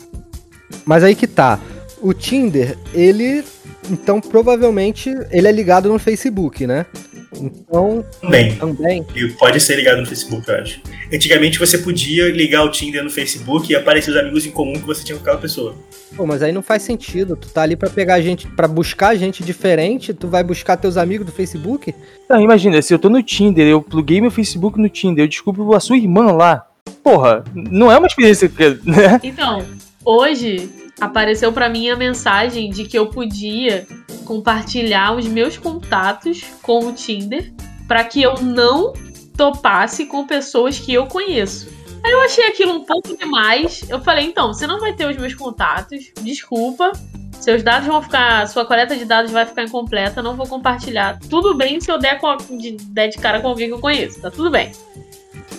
Mas 0.84 1.04
aí 1.04 1.14
que 1.14 1.26
tá. 1.26 1.60
O 2.00 2.14
Tinder, 2.14 2.76
ele. 2.94 3.44
Então, 3.90 4.20
provavelmente, 4.20 5.10
ele 5.30 5.48
é 5.48 5.52
ligado 5.52 5.88
no 5.88 5.98
Facebook, 5.98 6.66
né? 6.66 6.86
Então, 7.32 8.04
Também. 8.20 8.56
também. 8.56 9.06
E 9.14 9.28
pode 9.28 9.60
ser 9.60 9.76
ligado 9.76 10.00
no 10.00 10.06
Facebook, 10.06 10.48
eu 10.48 10.56
acho. 10.56 10.80
Antigamente 11.12 11.58
você 11.58 11.78
podia 11.78 12.30
ligar 12.30 12.64
o 12.64 12.70
Tinder 12.70 13.02
no 13.02 13.10
Facebook 13.10 13.72
e 13.72 13.76
aparecer 13.76 14.10
os 14.10 14.16
amigos 14.16 14.46
em 14.46 14.50
comum 14.50 14.74
que 14.74 14.86
você 14.86 15.04
tinha 15.04 15.16
com 15.16 15.22
aquela 15.22 15.38
pessoa. 15.38 15.74
Pô, 16.16 16.26
mas 16.26 16.42
aí 16.42 16.52
não 16.52 16.62
faz 16.62 16.82
sentido. 16.82 17.36
Tu 17.36 17.48
tá 17.48 17.62
ali 17.62 17.76
pra 17.76 17.88
pegar 17.88 18.20
gente, 18.20 18.46
pra 18.48 18.66
buscar 18.66 19.14
gente 19.16 19.44
diferente, 19.44 20.12
tu 20.12 20.28
vai 20.28 20.42
buscar 20.42 20.76
teus 20.76 20.96
amigos 20.96 21.26
do 21.26 21.32
Facebook? 21.32 21.94
Não, 22.28 22.40
imagina, 22.40 22.80
se 22.82 22.92
eu 22.92 22.98
tô 22.98 23.08
no 23.08 23.22
Tinder, 23.22 23.66
eu 23.66 23.80
pluguei 23.80 24.20
meu 24.20 24.30
Facebook 24.30 24.78
no 24.80 24.88
Tinder, 24.88 25.24
eu 25.24 25.28
descubro 25.28 25.74
a 25.74 25.80
sua 25.80 25.96
irmã 25.96 26.32
lá. 26.32 26.66
Porra, 27.02 27.44
não 27.54 27.90
é 27.90 27.96
uma 27.96 28.06
experiência 28.06 28.48
que. 28.48 28.78
Né? 28.84 29.20
Então, 29.22 29.64
hoje 30.04 30.68
apareceu 31.00 31.52
pra 31.52 31.68
mim 31.68 31.88
a 31.88 31.96
mensagem 31.96 32.70
de 32.70 32.84
que 32.84 32.98
eu 32.98 33.06
podia 33.06 33.86
compartilhar 34.24 35.16
os 35.16 35.26
meus 35.26 35.56
contatos 35.56 36.44
com 36.62 36.86
o 36.86 36.92
Tinder 36.92 37.52
pra 37.88 38.04
que 38.04 38.22
eu 38.22 38.34
não 38.40 38.92
topasse 39.36 40.06
com 40.06 40.26
pessoas 40.26 40.78
que 40.78 40.92
eu 40.92 41.06
conheço. 41.06 41.68
Aí 42.04 42.12
eu 42.12 42.20
achei 42.22 42.46
aquilo 42.46 42.72
um 42.72 42.84
pouco 42.84 43.16
demais. 43.16 43.84
Eu 43.88 44.00
falei, 44.00 44.26
então, 44.26 44.52
você 44.52 44.66
não 44.66 44.78
vai 44.78 44.92
ter 44.92 45.06
os 45.06 45.16
meus 45.16 45.34
contatos, 45.34 46.12
desculpa. 46.22 46.92
Seus 47.40 47.62
dados 47.62 47.88
vão 47.88 48.02
ficar. 48.02 48.46
Sua 48.48 48.64
coleta 48.64 48.96
de 48.96 49.04
dados 49.04 49.30
vai 49.30 49.46
ficar 49.46 49.64
incompleta, 49.64 50.22
não 50.22 50.36
vou 50.36 50.46
compartilhar. 50.46 51.18
Tudo 51.28 51.54
bem 51.54 51.80
se 51.80 51.90
eu 51.90 51.98
der, 51.98 52.20
com, 52.20 52.36
de, 52.36 52.72
der 52.72 53.08
de 53.08 53.18
cara 53.18 53.40
com 53.40 53.48
alguém 53.48 53.68
que 53.68 53.74
eu 53.74 53.80
conheço, 53.80 54.20
tá 54.20 54.30
tudo 54.30 54.50
bem. 54.50 54.72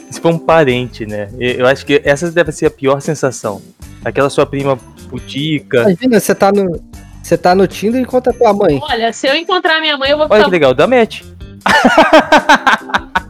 Se 0.10 0.20
for 0.20 0.34
um 0.34 0.40
parente, 0.40 1.06
né? 1.06 1.30
Eu 1.40 1.66
acho 1.66 1.86
que 1.86 2.02
essa 2.04 2.32
deve 2.32 2.52
ser 2.52 2.68
a 2.68 2.72
pior 2.72 3.02
sensação. 3.02 3.62
Aquela 4.04 4.30
sua 4.30 4.46
prima 4.46 4.80
pudica. 5.12 5.82
Imagina, 5.82 6.20
você 6.20 6.34
tá 6.34 6.52
no. 6.52 6.84
Você 7.22 7.38
tá 7.38 7.54
no 7.54 7.68
Tinder 7.68 8.00
e 8.00 8.04
encontra 8.04 8.34
tua 8.34 8.52
mãe. 8.52 8.80
Olha, 8.82 9.14
se 9.14 9.28
eu 9.28 9.36
encontrar 9.36 9.80
minha 9.80 9.96
mãe, 9.96 10.10
eu 10.10 10.18
vou 10.18 10.26
Olha 10.26 10.38
ficar 10.40 10.46
que 10.46 10.52
legal, 10.52 10.74
dá 10.74 10.88
match. 10.88 11.22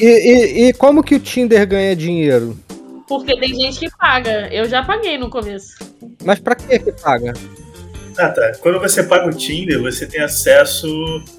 E, 0.00 0.06
e- 0.06 0.68
e 0.68 0.72
como 0.74 1.02
que 1.02 1.16
o 1.16 1.20
Tinder 1.20 1.66
ganha 1.66 1.94
dinheiro? 1.96 2.56
Porque 3.08 3.36
tem 3.38 3.54
gente 3.54 3.80
que 3.80 3.90
paga. 3.96 4.48
Eu 4.52 4.66
já 4.68 4.82
paguei 4.84 5.18
no 5.18 5.28
começo. 5.28 5.74
Mas 6.24 6.38
pra 6.38 6.54
que 6.54 6.78
que 6.78 6.92
paga? 6.92 7.32
Ah, 8.16 8.28
tá. 8.28 8.52
Quando 8.60 8.78
você 8.78 9.02
paga 9.02 9.26
o 9.26 9.30
Tinder, 9.32 9.80
você 9.80 10.06
tem 10.06 10.20
acesso 10.20 10.86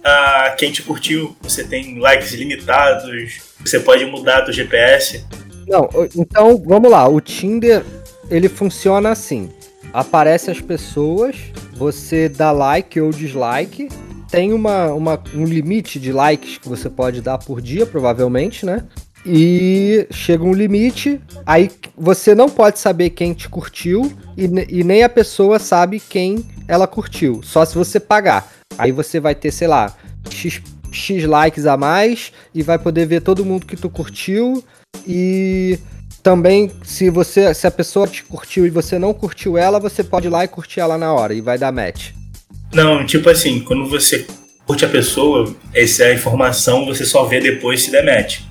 a 0.04 0.56
quem 0.58 0.72
te 0.72 0.82
curtiu. 0.82 1.36
Você 1.42 1.64
tem 1.64 2.00
likes 2.00 2.34
ilimitados. 2.34 3.40
Você 3.62 3.80
pode 3.80 4.06
mudar 4.06 4.42
do 4.42 4.52
GPS. 4.52 5.26
Não, 5.70 5.88
então 6.16 6.58
vamos 6.66 6.90
lá. 6.90 7.08
O 7.08 7.22
Tinder 7.22 7.86
ele 8.30 8.50
funciona 8.50 9.10
assim: 9.12 9.50
aparece 9.94 10.50
as 10.50 10.60
pessoas, 10.60 11.36
você 11.76 12.28
dá 12.28 12.52
like 12.52 13.00
ou 13.00 13.12
dislike. 13.12 13.88
Tem 14.32 14.54
uma, 14.54 14.94
uma- 14.94 15.24
um 15.34 15.44
limite 15.44 16.00
de 16.00 16.12
likes 16.12 16.58
que 16.60 16.70
você 16.70 16.88
pode 16.90 17.20
dar 17.22 17.38
por 17.40 17.62
dia, 17.62 17.86
provavelmente, 17.86 18.64
né? 18.66 18.84
E 19.26 20.08
chega 20.12 20.44
um 20.44 20.54
limite, 20.54 21.20
aí 21.46 21.70
você 21.98 22.34
não 22.36 22.48
pode 22.48 22.80
saber 22.80 23.10
quem 23.10 23.34
te 23.34 23.50
curtiu 23.50 24.12
e, 24.38 24.46
e 24.70 24.84
nem 24.84 25.04
a 25.04 25.10
pessoa 25.10 25.60
sabe 25.60 26.00
quem 26.00 26.46
ela 26.68 26.88
curtiu, 26.88 27.42
só 27.44 27.66
se 27.66 27.76
você 27.76 28.00
pagar. 28.00 28.48
Aí 28.78 28.92
você 28.92 29.20
vai 29.20 29.36
ter, 29.36 29.52
sei 29.52 29.68
lá, 29.68 29.94
X, 30.30 30.62
X 30.92 31.26
likes 31.26 31.66
a 31.66 31.76
mais 31.76 32.32
e 32.56 32.62
vai 32.64 32.80
poder 32.80 33.06
ver 33.08 33.22
todo 33.22 33.44
mundo 33.44 33.66
que 33.66 33.76
tu 33.76 33.90
curtiu 33.90 34.64
e 35.08 35.80
também, 36.22 36.72
se 36.84 37.10
você 37.10 37.54
se 37.54 37.66
a 37.66 37.72
pessoa 37.72 38.08
te 38.08 38.24
curtiu 38.24 38.66
e 38.66 38.70
você 38.70 39.00
não 39.00 39.14
curtiu 39.14 39.58
ela, 39.58 39.80
você 39.80 40.04
pode 40.04 40.28
ir 40.28 40.30
lá 40.30 40.43
e 40.43 40.47
curtir 40.47 40.80
ela 40.80 40.97
na 40.97 41.14
hora 41.14 41.34
e 41.34 41.41
vai 41.41 41.58
dar 41.58 41.72
match. 41.72 42.12
Não, 42.74 43.06
tipo 43.06 43.30
assim, 43.30 43.60
quando 43.62 43.89
você 43.89 44.28
curte 44.66 44.86
a 44.86 44.89
pessoa, 44.89 45.56
essa 45.74 46.04
é 46.04 46.14
informação 46.14 46.86
você 46.86 47.06
só 47.06 47.24
vê 47.26 47.39
depois 47.39 47.82
se 47.82 47.91
der 47.91 48.06
match. 48.06 48.41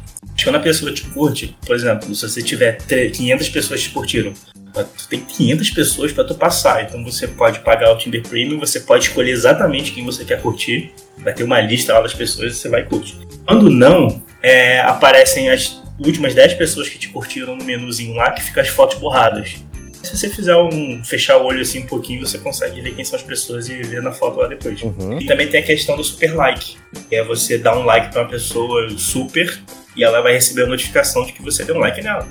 Quando 0.42 0.56
a 0.56 0.60
pessoa 0.60 0.92
te 0.92 1.02
curte, 1.02 1.56
por 1.66 1.74
exemplo, 1.74 2.14
se 2.14 2.28
você 2.28 2.42
tiver 2.42 2.78
tre- 2.78 3.10
500 3.10 3.48
pessoas 3.48 3.82
te 3.82 3.90
curtiram, 3.90 4.32
tu 4.72 5.08
tem 5.08 5.20
500 5.20 5.70
pessoas 5.70 6.12
pra 6.12 6.24
tu 6.24 6.34
passar, 6.34 6.84
então 6.84 7.02
você 7.04 7.26
pode 7.26 7.58
pagar 7.60 7.92
o 7.92 7.98
Tinder 7.98 8.22
Premium, 8.22 8.58
você 8.58 8.80
pode 8.80 9.04
escolher 9.04 9.32
exatamente 9.32 9.92
quem 9.92 10.04
você 10.04 10.24
quer 10.24 10.40
curtir, 10.40 10.92
vai 11.18 11.34
ter 11.34 11.42
uma 11.42 11.60
lista 11.60 11.92
lá 11.92 12.00
das 12.02 12.14
pessoas 12.14 12.52
e 12.52 12.56
você 12.56 12.68
vai 12.68 12.84
curtir. 12.84 13.16
Quando 13.46 13.68
não, 13.68 14.22
é, 14.42 14.80
aparecem 14.80 15.50
as 15.50 15.82
últimas 15.98 16.34
10 16.34 16.54
pessoas 16.54 16.88
que 16.88 16.98
te 16.98 17.08
curtiram 17.08 17.56
no 17.56 17.64
menuzinho 17.64 18.14
lá 18.14 18.30
que 18.32 18.42
fica 18.42 18.60
as 18.60 18.68
fotos 18.68 18.98
borradas. 18.98 19.56
Se 20.02 20.16
você 20.16 20.28
fizer 20.28 20.56
um. 20.56 21.02
fechar 21.04 21.38
o 21.38 21.44
olho 21.44 21.60
assim 21.60 21.80
um 21.80 21.86
pouquinho, 21.86 22.24
você 22.24 22.38
consegue 22.38 22.80
ver 22.80 22.94
quem 22.94 23.04
são 23.04 23.16
as 23.18 23.22
pessoas 23.22 23.68
e 23.68 23.82
ver 23.82 24.00
na 24.00 24.12
foto 24.12 24.38
lá 24.38 24.46
depois. 24.46 24.80
Uhum. 24.80 25.20
E 25.20 25.26
também 25.26 25.48
tem 25.48 25.60
a 25.60 25.62
questão 25.62 25.96
do 25.96 26.04
super 26.04 26.34
like, 26.34 26.76
que 27.08 27.16
é 27.16 27.24
você 27.24 27.58
dar 27.58 27.76
um 27.76 27.84
like 27.84 28.12
pra 28.12 28.22
uma 28.22 28.28
pessoa 28.28 28.88
super 28.96 29.60
e 29.96 30.04
ela 30.04 30.20
vai 30.20 30.32
receber 30.32 30.62
a 30.62 30.66
notificação 30.66 31.26
de 31.26 31.32
que 31.32 31.42
você 31.42 31.64
deu 31.64 31.74
um 31.74 31.80
like 31.80 32.00
nela. 32.00 32.28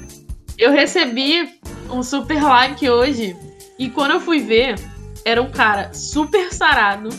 Eu 0.58 0.72
recebi 0.72 1.50
um 1.90 2.02
super 2.02 2.42
like 2.42 2.90
hoje. 2.90 3.36
E 3.78 3.90
quando 3.90 4.12
eu 4.12 4.20
fui 4.20 4.40
ver, 4.40 4.76
era 5.26 5.42
um 5.42 5.52
cara 5.52 5.94
super 5.94 6.52
sarado, 6.54 7.10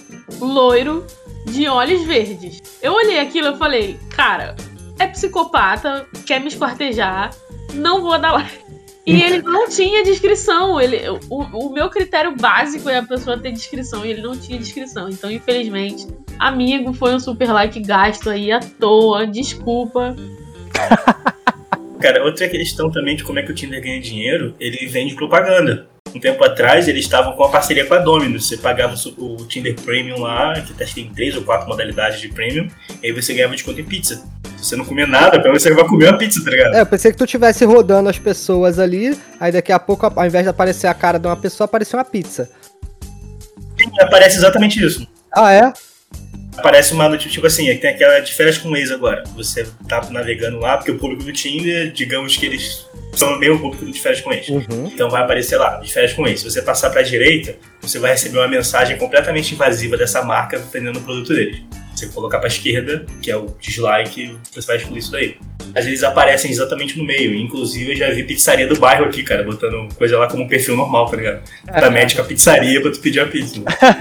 loiro, 0.40 1.06
de 1.46 1.68
olhos 1.68 2.02
verdes. 2.04 2.60
Eu 2.82 2.94
olhei 2.94 3.20
aquilo 3.20 3.54
e 3.54 3.58
falei, 3.58 3.98
cara, 4.10 4.56
é 4.98 5.06
psicopata, 5.06 6.06
quer 6.26 6.40
me 6.40 6.48
esquartejar, 6.48 7.30
não 7.74 8.00
vou 8.02 8.18
dar 8.18 8.32
like. 8.32 8.68
E 9.08 9.22
ele 9.22 9.40
não 9.40 9.66
tinha 9.70 10.04
descrição. 10.04 10.78
Ele, 10.78 11.00
o, 11.30 11.40
o 11.40 11.72
meu 11.72 11.88
critério 11.88 12.36
básico 12.36 12.90
é 12.90 12.98
a 12.98 13.02
pessoa 13.02 13.38
ter 13.38 13.52
descrição 13.52 14.04
e 14.04 14.10
ele 14.10 14.20
não 14.20 14.36
tinha 14.36 14.58
descrição. 14.58 15.08
Então, 15.08 15.30
infelizmente, 15.30 16.06
amigo, 16.38 16.92
foi 16.92 17.14
um 17.14 17.18
super 17.18 17.50
like 17.50 17.80
gasto 17.80 18.28
aí 18.28 18.52
à 18.52 18.60
toa. 18.60 19.26
Desculpa. 19.26 20.14
Cara, 22.00 22.22
outra 22.22 22.48
questão 22.48 22.90
também 22.90 23.16
de 23.16 23.24
como 23.24 23.38
é 23.38 23.42
que 23.42 23.50
o 23.50 23.54
Tinder 23.54 23.82
ganha 23.82 24.00
dinheiro, 24.00 24.54
ele 24.60 24.86
vende 24.86 25.14
propaganda. 25.14 25.88
Um 26.14 26.20
tempo 26.20 26.44
atrás, 26.44 26.86
eles 26.86 27.04
estavam 27.04 27.32
com 27.32 27.42
uma 27.42 27.50
parceria 27.50 27.84
com 27.86 27.94
a 27.94 27.98
Domino's. 27.98 28.46
Você 28.46 28.56
pagava 28.56 28.94
o 29.16 29.36
Tinder 29.46 29.74
Premium 29.74 30.20
lá, 30.20 30.54
que 30.60 30.72
tem 30.94 31.10
três 31.10 31.34
ou 31.34 31.42
quatro 31.42 31.66
modalidades 31.66 32.20
de 32.20 32.28
Premium, 32.28 32.68
e 33.02 33.06
aí 33.06 33.12
você 33.12 33.34
ganhava 33.34 33.54
desconto 33.54 33.80
em 33.80 33.84
pizza. 33.84 34.22
Se 34.60 34.70
você 34.70 34.76
não 34.76 34.84
comer 34.84 35.06
nada, 35.06 35.38
pelo 35.38 35.50
menos 35.50 35.62
você 35.62 35.72
vai 35.72 35.86
comer 35.86 36.08
uma 36.08 36.18
pizza, 36.18 36.42
tá 36.44 36.50
ligado? 36.50 36.74
É, 36.74 36.80
eu 36.80 36.86
pensei 36.86 37.12
que 37.12 37.18
tu 37.18 37.24
estivesse 37.24 37.64
rodando 37.64 38.08
as 38.08 38.18
pessoas 38.18 38.78
ali, 38.78 39.16
aí 39.38 39.52
daqui 39.52 39.70
a 39.72 39.78
pouco, 39.78 40.06
ao 40.06 40.26
invés 40.26 40.44
de 40.44 40.50
aparecer 40.50 40.88
a 40.88 40.94
cara 40.94 41.18
de 41.18 41.26
uma 41.26 41.36
pessoa, 41.36 41.66
apareceu 41.66 41.98
uma 41.98 42.04
pizza. 42.04 42.50
Sim, 43.78 43.90
aparece 44.00 44.36
exatamente 44.36 44.84
isso. 44.84 45.06
Ah, 45.32 45.52
é? 45.52 45.72
Aparece 46.56 46.92
uma 46.92 47.08
notícia, 47.08 47.30
tipo 47.30 47.46
assim, 47.46 47.64
tem 47.76 47.90
aquela 47.90 48.18
de 48.18 48.34
férias 48.34 48.58
com 48.58 48.68
o 48.68 48.76
ex 48.76 48.90
agora. 48.90 49.22
Você 49.36 49.68
tá 49.88 50.04
navegando 50.10 50.58
lá, 50.58 50.76
porque 50.76 50.90
o 50.90 50.98
público 50.98 51.22
do 51.22 51.32
Tinder, 51.32 51.92
digamos 51.92 52.36
que 52.36 52.46
eles 52.46 52.87
são 53.18 53.34
o 53.34 53.38
mesmo 53.38 53.58
público 53.58 53.84
de 53.84 54.00
férias 54.00 54.20
com 54.20 54.32
ex. 54.32 54.48
Uhum. 54.48 54.90
Então 54.92 55.10
vai 55.10 55.22
aparecer 55.22 55.56
lá, 55.56 55.76
de 55.76 55.92
férias 55.92 56.12
com 56.12 56.26
ex. 56.26 56.40
Se 56.40 56.50
você 56.50 56.62
passar 56.62 56.90
pra 56.90 57.02
direita, 57.02 57.56
você 57.80 57.98
vai 57.98 58.12
receber 58.12 58.38
uma 58.38 58.48
mensagem 58.48 58.96
completamente 58.96 59.54
invasiva 59.54 59.96
dessa 59.96 60.22
marca 60.22 60.58
vendendo 60.72 60.98
o 60.98 61.02
produto 61.02 61.34
deles. 61.34 61.62
Você 61.94 62.06
colocar 62.08 62.38
pra 62.38 62.46
esquerda, 62.46 63.04
que 63.20 63.30
é 63.30 63.36
o 63.36 63.56
dislike, 63.58 64.38
você 64.54 64.66
vai 64.66 64.76
excluir 64.76 64.98
isso 64.98 65.10
daí. 65.10 65.36
Às 65.74 65.84
vezes 65.84 66.04
aparecem 66.04 66.50
exatamente 66.50 66.96
no 66.96 67.04
meio. 67.04 67.34
Inclusive, 67.34 67.90
eu 67.92 67.96
já 67.96 68.10
vi 68.10 68.22
pizzaria 68.22 68.68
do 68.68 68.78
bairro 68.78 69.04
aqui, 69.04 69.24
cara, 69.24 69.42
botando 69.42 69.92
coisa 69.96 70.16
lá 70.16 70.28
como 70.28 70.44
um 70.44 70.48
perfil 70.48 70.76
normal, 70.76 71.06
tá 71.06 71.16
ligado? 71.16 71.42
Da 71.64 71.90
médica 71.90 72.22
pizzaria 72.22 72.80
pra 72.80 72.92
tu 72.92 73.00
pedir 73.00 73.20
a 73.20 73.26
pizza. 73.26 73.60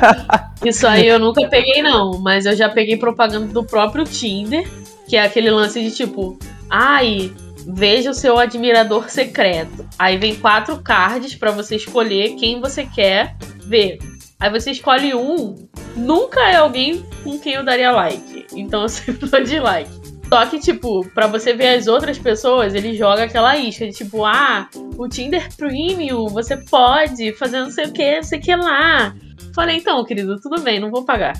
Isso 0.63 0.85
aí 0.85 1.07
eu 1.07 1.17
nunca 1.17 1.47
peguei, 1.47 1.81
não. 1.81 2.19
Mas 2.21 2.45
eu 2.45 2.55
já 2.55 2.69
peguei 2.69 2.97
propaganda 2.97 3.47
do 3.47 3.63
próprio 3.63 4.05
Tinder, 4.05 4.67
que 5.07 5.15
é 5.15 5.23
aquele 5.23 5.49
lance 5.49 5.81
de 5.81 5.91
tipo, 5.91 6.37
ai, 6.69 7.31
veja 7.67 8.11
o 8.11 8.13
seu 8.13 8.37
admirador 8.37 9.09
secreto. 9.09 9.87
Aí 9.99 10.17
vem 10.17 10.35
quatro 10.35 10.81
cards 10.81 11.35
pra 11.35 11.51
você 11.51 11.75
escolher 11.75 12.35
quem 12.35 12.61
você 12.61 12.85
quer 12.85 13.35
ver. 13.65 13.99
Aí 14.39 14.49
você 14.49 14.71
escolhe 14.71 15.13
um, 15.15 15.55
nunca 15.95 16.41
é 16.41 16.55
alguém 16.55 17.03
com 17.23 17.39
quem 17.39 17.53
eu 17.53 17.65
daria 17.65 17.91
like. 17.91 18.45
Então 18.53 18.83
eu 18.83 18.89
sempre 18.89 19.27
dou 19.27 19.43
de 19.43 19.59
like. 19.59 20.07
Só 20.29 20.45
que, 20.45 20.59
tipo, 20.59 21.07
pra 21.11 21.25
você 21.25 21.53
ver 21.53 21.69
as 21.69 21.87
outras 21.87 22.17
pessoas, 22.17 22.75
ele 22.75 22.93
joga 22.95 23.23
aquela 23.23 23.57
isca 23.57 23.85
de 23.85 23.93
tipo, 23.93 24.25
ah, 24.25 24.67
o 24.97 25.07
Tinder 25.07 25.47
Premium, 25.55 26.27
você 26.27 26.57
pode 26.57 27.31
fazer 27.33 27.61
não 27.61 27.71
sei 27.71 27.85
o 27.85 27.93
que, 27.93 28.15
não 28.17 28.23
sei 28.23 28.39
o 28.39 28.41
que 28.41 28.53
lá. 28.53 29.15
Falei, 29.55 29.77
então, 29.77 30.03
querido, 30.03 30.37
tudo 30.41 30.61
bem, 30.61 30.81
não 30.81 30.91
vou 30.91 31.05
pagar. 31.05 31.33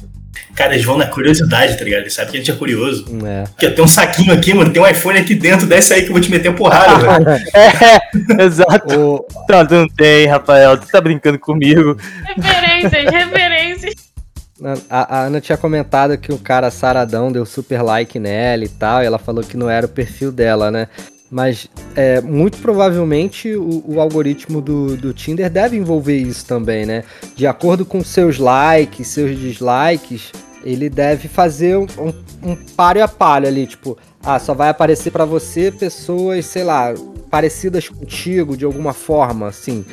Cara, 0.56 0.74
eles 0.74 0.86
vão 0.86 0.98
na 0.98 1.06
curiosidade, 1.06 1.78
tá 1.78 1.84
ligado? 1.84 2.02
Eles 2.02 2.14
sabem 2.14 2.32
que 2.32 2.38
a 2.38 2.40
gente 2.40 2.52
é 2.52 2.56
curioso. 2.56 3.06
É. 3.26 3.44
Ó, 3.44 3.72
tem 3.72 3.84
um 3.84 3.88
saquinho 3.88 4.34
aqui, 4.34 4.54
mano, 4.54 4.72
tem 4.72 4.82
um 4.82 4.88
iPhone 4.88 5.20
aqui 5.20 5.36
dentro, 5.36 5.68
desce 5.68 5.94
aí 5.94 6.02
que 6.02 6.08
eu 6.08 6.14
vou 6.14 6.22
te 6.22 6.32
meter 6.32 6.50
a 6.50 6.54
porrada, 6.54 6.98
velho. 6.98 7.30
É, 7.54 8.44
exato. 8.44 9.00
O, 9.00 9.26
Não, 9.50 9.64
não 9.64 9.88
tem, 9.88 10.28
Rafael. 10.28 10.78
Tu 10.78 10.88
tá 10.88 11.00
brincando 11.00 11.38
comigo. 11.38 11.98
Referências, 12.36 13.06
referências. 13.12 13.94
a, 14.90 15.18
a 15.18 15.22
Ana 15.26 15.40
tinha 15.40 15.58
comentado 15.58 16.18
que 16.18 16.32
o 16.32 16.38
cara 16.38 16.72
saradão 16.72 17.32
deu 17.32 17.46
super 17.46 17.82
like 17.82 18.18
nela 18.20 18.64
e 18.64 18.70
tal, 18.70 19.04
e 19.04 19.06
ela 19.06 19.20
falou 19.20 19.44
que 19.44 19.58
não 19.58 19.70
era 19.70 19.86
o 19.86 19.90
perfil 19.90 20.32
dela, 20.32 20.72
né? 20.72 20.88
Mas 21.30 21.68
é, 21.96 22.22
muito 22.22 22.58
provavelmente 22.60 23.54
o, 23.56 23.84
o 23.86 24.00
algoritmo 24.00 24.62
do, 24.62 24.96
do 24.96 25.14
Tinder 25.14 25.50
deve 25.50 25.76
envolver 25.76 26.18
isso 26.18 26.46
também, 26.46 26.86
né? 26.86 27.04
De 27.36 27.46
acordo 27.46 27.86
com 27.86 28.02
seus 28.04 28.38
likes, 28.38 29.08
seus 29.08 29.38
dislikes, 29.38 30.32
ele 30.64 30.90
deve 30.90 31.28
fazer 31.28 31.78
um, 31.78 31.86
um, 31.98 32.52
um 32.52 32.56
páreo 32.56 33.04
a 33.04 33.08
páreo 33.10 33.48
ali, 33.50 33.68
tipo, 33.68 33.98
ah, 34.24 34.40
só 34.40 34.54
vai 34.54 34.70
aparecer 34.70 35.12
pra 35.12 35.26
você 35.26 35.70
pessoas, 35.72 36.46
sei 36.46 36.64
lá, 36.64 36.94
parecidas 37.30 37.90
contigo 37.90 38.56
de 38.56 38.64
alguma 38.64 38.94
forma, 38.94 39.48
assim. 39.48 39.84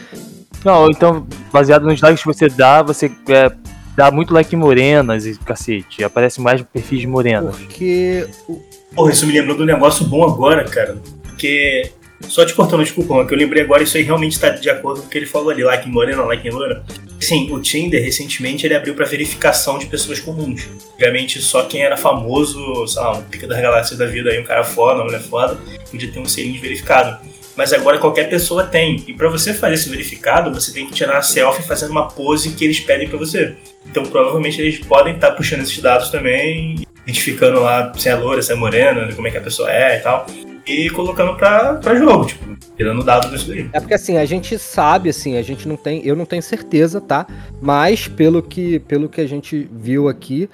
Não, 0.65 0.89
então, 0.89 1.27
baseado 1.53 1.85
nos 1.85 2.01
likes 2.01 2.21
que 2.23 2.27
você 2.29 2.49
dá, 2.49 2.81
você 2.81 3.11
é, 3.29 3.51
dá 3.97 4.11
muito 4.11 4.33
like 4.33 4.55
em 4.55 4.59
morenas 4.59 5.27
e 5.27 5.37
cacete. 5.39 6.03
Aparece 6.05 6.41
mais 6.41 6.63
perfis 6.63 7.01
de 7.01 7.07
morenas. 7.09 7.57
Porque 7.57 8.27
o- 8.49 8.63
Porra, 8.95 9.11
isso 9.11 9.27
me 9.27 9.33
lembrou 9.33 9.57
de 9.57 9.63
um 9.65 9.67
negócio 9.67 10.07
bom 10.07 10.23
agora, 10.23 10.65
cara. 10.65 10.97
Porque. 11.35 11.91
Só 12.29 12.45
te 12.47 12.55
cortando, 12.55 12.83
desculpa, 12.83 13.13
mas 13.13 13.29
que 13.29 13.35
eu 13.35 13.39
lembrei 13.39 13.65
agora, 13.65 13.83
isso 13.83 13.99
aí 13.99 14.03
realmente 14.03 14.41
tá 14.41 14.49
de 14.49 14.71
acordo 14.71 15.03
com 15.03 15.09
o 15.09 15.11
que 15.11 15.19
ele 15.19 15.27
falou 15.27 15.51
ali, 15.51 15.63
like 15.63 15.87
morena, 15.87 16.23
like 16.23 16.47
em 16.47 16.51
loira. 16.51 16.83
Sim, 17.21 17.53
o 17.53 17.61
Tinder, 17.61 18.03
recentemente, 18.03 18.67
ele 18.67 18.75
abriu 18.75 18.95
pra 18.95 19.05
verificação 19.05 19.79
de 19.79 19.87
pessoas 19.87 20.21
comuns. 20.21 20.67
Antigamente, 20.95 21.39
só 21.43 21.65
quem 21.65 21.83
era 21.83 21.99
famoso, 21.99 22.87
sei 22.87 23.03
lá, 23.03 23.19
um 23.19 23.23
pica 23.25 23.47
das 23.47 23.61
galáxias 23.61 23.99
da 23.99 24.07
vida 24.07 24.31
aí, 24.31 24.41
um 24.41 24.45
cara 24.45 24.65
foda, 24.65 24.95
uma 24.95 25.05
mulher 25.05 25.21
foda, 25.21 25.59
podia 25.91 26.11
ter 26.11 26.19
um 26.19 26.25
selinho 26.25 26.61
verificado. 26.63 27.19
Mas 27.57 27.73
agora 27.73 27.99
qualquer 27.99 28.29
pessoa 28.29 28.65
tem. 28.65 29.05
E 29.07 29.13
pra 29.13 29.29
você 29.29 29.53
fazer 29.53 29.75
esse 29.75 29.89
verificado, 29.89 30.53
você 30.53 30.73
tem 30.73 30.87
que 30.87 30.93
tirar 30.93 31.15
uma 31.15 31.23
selfie 31.23 31.63
fazendo 31.63 31.91
uma 31.91 32.09
pose 32.09 32.51
que 32.51 32.65
eles 32.65 32.81
pedem 32.81 33.09
pra 33.09 33.19
você. 33.19 33.55
Então 33.87 34.03
provavelmente 34.05 34.61
eles 34.61 34.79
podem 34.79 35.15
estar 35.15 35.33
puxando 35.33 35.61
esses 35.61 35.79
dados 35.79 36.11
também, 36.11 36.85
identificando 37.05 37.61
lá 37.61 37.93
se 37.97 38.09
é 38.09 38.15
loira, 38.15 38.43
se 38.43 38.53
é 38.53 38.55
morena, 38.55 39.13
como 39.15 39.29
é 39.29 39.31
que 39.31 39.37
a 39.37 39.43
pessoa 39.43 39.71
é 39.71 39.99
e 39.99 40.01
tal. 40.01 40.27
E 40.67 40.89
colocando 40.91 41.37
pra, 41.37 41.75
pra 41.75 41.95
jogo, 41.95 42.27
tipo, 42.27 42.57
tirando 42.77 43.05
dado 43.05 43.31
disso 43.31 43.49
daí. 43.49 43.69
É 43.73 43.81
porque 43.81 43.95
assim, 43.95 44.17
a 44.17 44.25
gente 44.25 44.59
sabe, 44.59 45.11
assim, 45.11 45.37
a 45.37 45.43
gente 45.43 45.69
não 45.69 45.77
tem, 45.77 46.01
eu 46.07 46.17
não 46.17 46.25
tenho 46.25 46.43
certeza, 46.43 47.01
tá? 47.01 47.27
Mas 47.61 48.09
pelo 48.09 48.43
que, 48.43 48.79
pelo 48.81 49.09
que 49.09 49.21
a 49.21 49.27
gente 49.27 49.69
viu 49.71 50.09
aqui, 50.09 50.49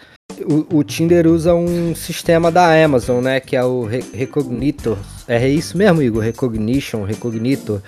o, 0.45 0.79
o 0.79 0.85
Tinder 0.85 1.27
usa 1.27 1.55
um 1.55 1.95
sistema 1.95 2.51
da 2.51 2.85
Amazon, 2.85 3.23
né? 3.23 3.41
Que 3.41 3.57
é 3.57 3.65
o 3.65 3.85
Re 3.85 4.03
Recognitor. 4.13 4.99
É 5.29 5.49
isso 5.49 5.77
mesmo, 5.77 6.03
Igor? 6.03 6.23
Recognition, 6.23 7.05
Recognitor. 7.05 7.81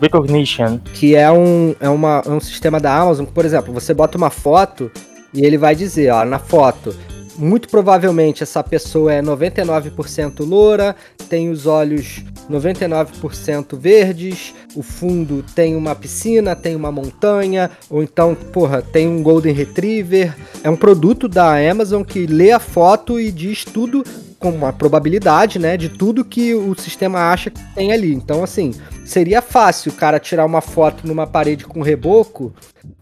Recognition. 0.00 0.78
Que 0.78 1.14
é 1.14 1.30
um, 1.30 1.74
é, 1.80 1.88
uma, 1.88 2.22
é 2.26 2.30
um 2.30 2.40
sistema 2.40 2.80
da 2.80 2.96
Amazon 2.96 3.26
que, 3.26 3.32
por 3.32 3.44
exemplo, 3.44 3.72
você 3.72 3.92
bota 3.94 4.16
uma 4.16 4.30
foto 4.30 4.90
e 5.32 5.44
ele 5.44 5.58
vai 5.58 5.74
dizer, 5.76 6.10
ó, 6.10 6.24
na 6.24 6.38
foto, 6.38 6.94
muito 7.40 7.68
provavelmente 7.68 8.42
essa 8.42 8.62
pessoa 8.62 9.12
é 9.12 9.22
99% 9.22 10.46
loura, 10.46 10.94
tem 11.28 11.50
os 11.50 11.66
olhos 11.66 12.22
99% 12.50 13.78
verdes, 13.78 14.54
o 14.74 14.82
fundo 14.82 15.42
tem 15.54 15.74
uma 15.74 15.94
piscina, 15.94 16.54
tem 16.54 16.76
uma 16.76 16.92
montanha, 16.92 17.70
ou 17.88 18.02
então, 18.02 18.34
porra, 18.34 18.82
tem 18.82 19.08
um 19.08 19.22
Golden 19.22 19.54
Retriever. 19.54 20.36
É 20.62 20.68
um 20.68 20.76
produto 20.76 21.28
da 21.28 21.56
Amazon 21.70 22.02
que 22.02 22.26
lê 22.26 22.52
a 22.52 22.58
foto 22.58 23.18
e 23.18 23.32
diz 23.32 23.64
tudo 23.64 24.04
com 24.38 24.50
uma 24.50 24.72
probabilidade, 24.72 25.58
né, 25.58 25.76
de 25.76 25.88
tudo 25.88 26.24
que 26.24 26.54
o 26.54 26.74
sistema 26.74 27.30
acha 27.30 27.50
que 27.50 27.60
tem 27.74 27.92
ali. 27.92 28.12
Então, 28.12 28.42
assim, 28.42 28.72
seria 29.04 29.42
fácil 29.42 29.92
o 29.92 29.94
cara 29.94 30.18
tirar 30.18 30.46
uma 30.46 30.60
foto 30.60 31.06
numa 31.06 31.26
parede 31.26 31.66
com 31.66 31.82
reboco, 31.82 32.52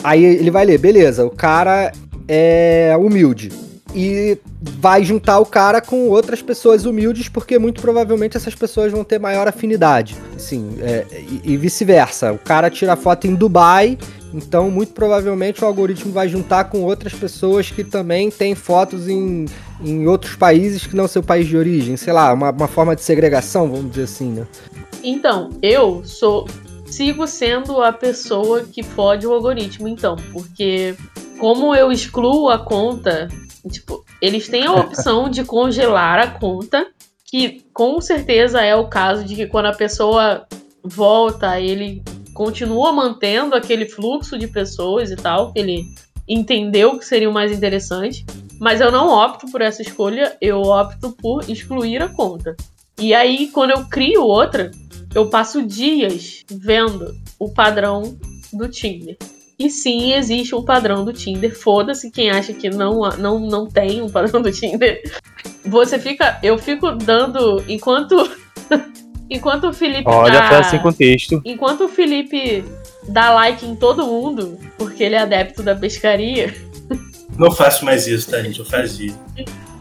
aí 0.03 0.24
ele 0.24 0.51
vai 0.51 0.64
ler, 0.64 0.78
beleza, 0.78 1.24
o 1.24 1.30
cara 1.30 1.93
é 2.26 2.97
humilde. 2.99 3.67
E 3.95 4.39
vai 4.61 5.03
juntar 5.03 5.39
o 5.39 5.47
cara 5.47 5.80
com 5.80 6.09
outras 6.09 6.43
pessoas 6.43 6.84
humildes, 6.84 7.28
porque 7.28 7.59
muito 7.59 7.80
provavelmente 7.80 8.36
essas 8.36 8.55
pessoas 8.55 8.93
vão 8.93 9.03
ter 9.03 9.18
maior 9.18 9.49
afinidade. 9.49 10.16
Assim, 10.36 10.76
é, 10.80 11.07
e, 11.12 11.53
e 11.53 11.57
vice-versa. 11.57 12.32
O 12.32 12.39
cara 12.39 12.68
tira 12.68 12.97
foto 12.97 13.26
em 13.26 13.34
Dubai, 13.34 13.97
então 14.32 14.70
muito 14.70 14.93
provavelmente 14.93 15.64
o 15.64 15.66
algoritmo 15.66 16.12
vai 16.12 16.28
juntar 16.28 16.64
com 16.64 16.82
outras 16.82 17.14
pessoas 17.14 17.70
que 17.70 17.82
também 17.82 18.30
têm 18.30 18.55
fotos 18.55 19.09
em, 19.09 19.47
em 19.82 20.07
outros 20.07 20.36
países 20.36 20.86
que 20.86 20.95
não 20.95 21.09
seu 21.09 21.22
país 21.22 21.47
de 21.47 21.57
origem. 21.57 21.97
Sei 21.97 22.12
lá, 22.12 22.32
uma, 22.32 22.51
uma 22.51 22.68
forma 22.68 22.95
de 22.95 23.03
segregação, 23.03 23.70
vamos 23.70 23.91
dizer 23.91 24.05
assim, 24.05 24.30
né? 24.30 24.47
Então, 25.03 25.51
eu 25.62 26.03
sou. 26.05 26.47
Sigo 26.86 27.26
sendo 27.26 27.82
a 27.82 27.93
pessoa 27.93 28.62
que 28.62 28.82
fode 28.82 29.26
o 29.26 29.32
algoritmo, 29.32 29.86
então. 29.86 30.16
Porque 30.32 30.95
como 31.39 31.74
eu 31.74 31.93
excluo 31.93 32.49
a 32.49 32.59
conta, 32.59 33.28
tipo, 33.68 34.04
eles 34.20 34.48
têm 34.48 34.66
a 34.66 34.72
opção 34.72 35.28
de 35.28 35.44
congelar 35.44 36.18
a 36.18 36.26
conta, 36.26 36.86
que 37.24 37.64
com 37.72 38.00
certeza 38.00 38.60
é 38.60 38.74
o 38.74 38.88
caso 38.88 39.24
de 39.24 39.34
que 39.34 39.46
quando 39.46 39.66
a 39.66 39.74
pessoa 39.74 40.46
volta, 40.82 41.60
ele 41.60 42.02
continua 42.34 42.92
mantendo 42.92 43.54
aquele 43.54 43.86
fluxo 43.86 44.38
de 44.38 44.48
pessoas 44.48 45.10
e 45.10 45.16
tal, 45.16 45.52
que 45.52 45.58
ele 45.58 45.84
entendeu 46.26 46.98
que 46.98 47.04
seria 47.04 47.28
o 47.28 47.32
mais 47.32 47.52
interessante. 47.52 48.24
Mas 48.60 48.80
eu 48.80 48.90
não 48.90 49.08
opto 49.08 49.50
por 49.50 49.60
essa 49.60 49.82
escolha, 49.82 50.36
eu 50.40 50.62
opto 50.62 51.12
por 51.12 51.48
excluir 51.48 52.02
a 52.02 52.08
conta. 52.08 52.56
E 52.98 53.14
aí, 53.14 53.48
quando 53.52 53.70
eu 53.70 53.84
crio 53.88 54.22
outra, 54.22 54.70
eu 55.14 55.30
passo 55.30 55.62
dias 55.62 56.44
vendo 56.50 57.14
o 57.38 57.52
padrão 57.52 58.18
do 58.52 58.68
Tinder. 58.68 59.16
E 59.59 59.68
sim, 59.70 60.12
existe 60.12 60.54
um 60.54 60.62
padrão 60.62 61.04
do 61.04 61.12
Tinder. 61.12 61.59
Foda-se 61.59 62.11
quem 62.12 62.30
acha 62.30 62.52
que 62.52 62.70
não, 62.70 63.00
não, 63.18 63.40
não 63.40 63.66
tem 63.66 64.00
um 64.00 64.09
padrão 64.09 64.40
do 64.40 64.52
Tinder. 64.52 65.02
Você 65.64 65.98
fica. 65.98 66.38
Eu 66.42 66.56
fico 66.59 66.92
dando. 66.92 67.64
Enquanto. 67.68 68.30
enquanto 69.28 69.64
o 69.68 69.72
Felipe. 69.72 70.04
Olha, 70.06 70.40
dá- 70.40 70.48
foi 70.48 70.64
sem 70.64 70.78
contexto. 70.78 71.42
Enquanto 71.44 71.84
o 71.86 71.88
Felipe 71.88 72.64
dá 73.09 73.32
like 73.32 73.66
em 73.66 73.74
todo 73.74 74.06
mundo, 74.06 74.59
porque 74.78 75.02
ele 75.02 75.16
é 75.16 75.18
adepto 75.18 75.62
da 75.62 75.74
pescaria. 75.74 76.54
Não 77.36 77.50
faço 77.50 77.84
mais 77.84 78.06
isso, 78.06 78.30
tá, 78.30 78.40
gente? 78.42 78.61
Eu 78.61 78.64
fazia. 78.64 79.12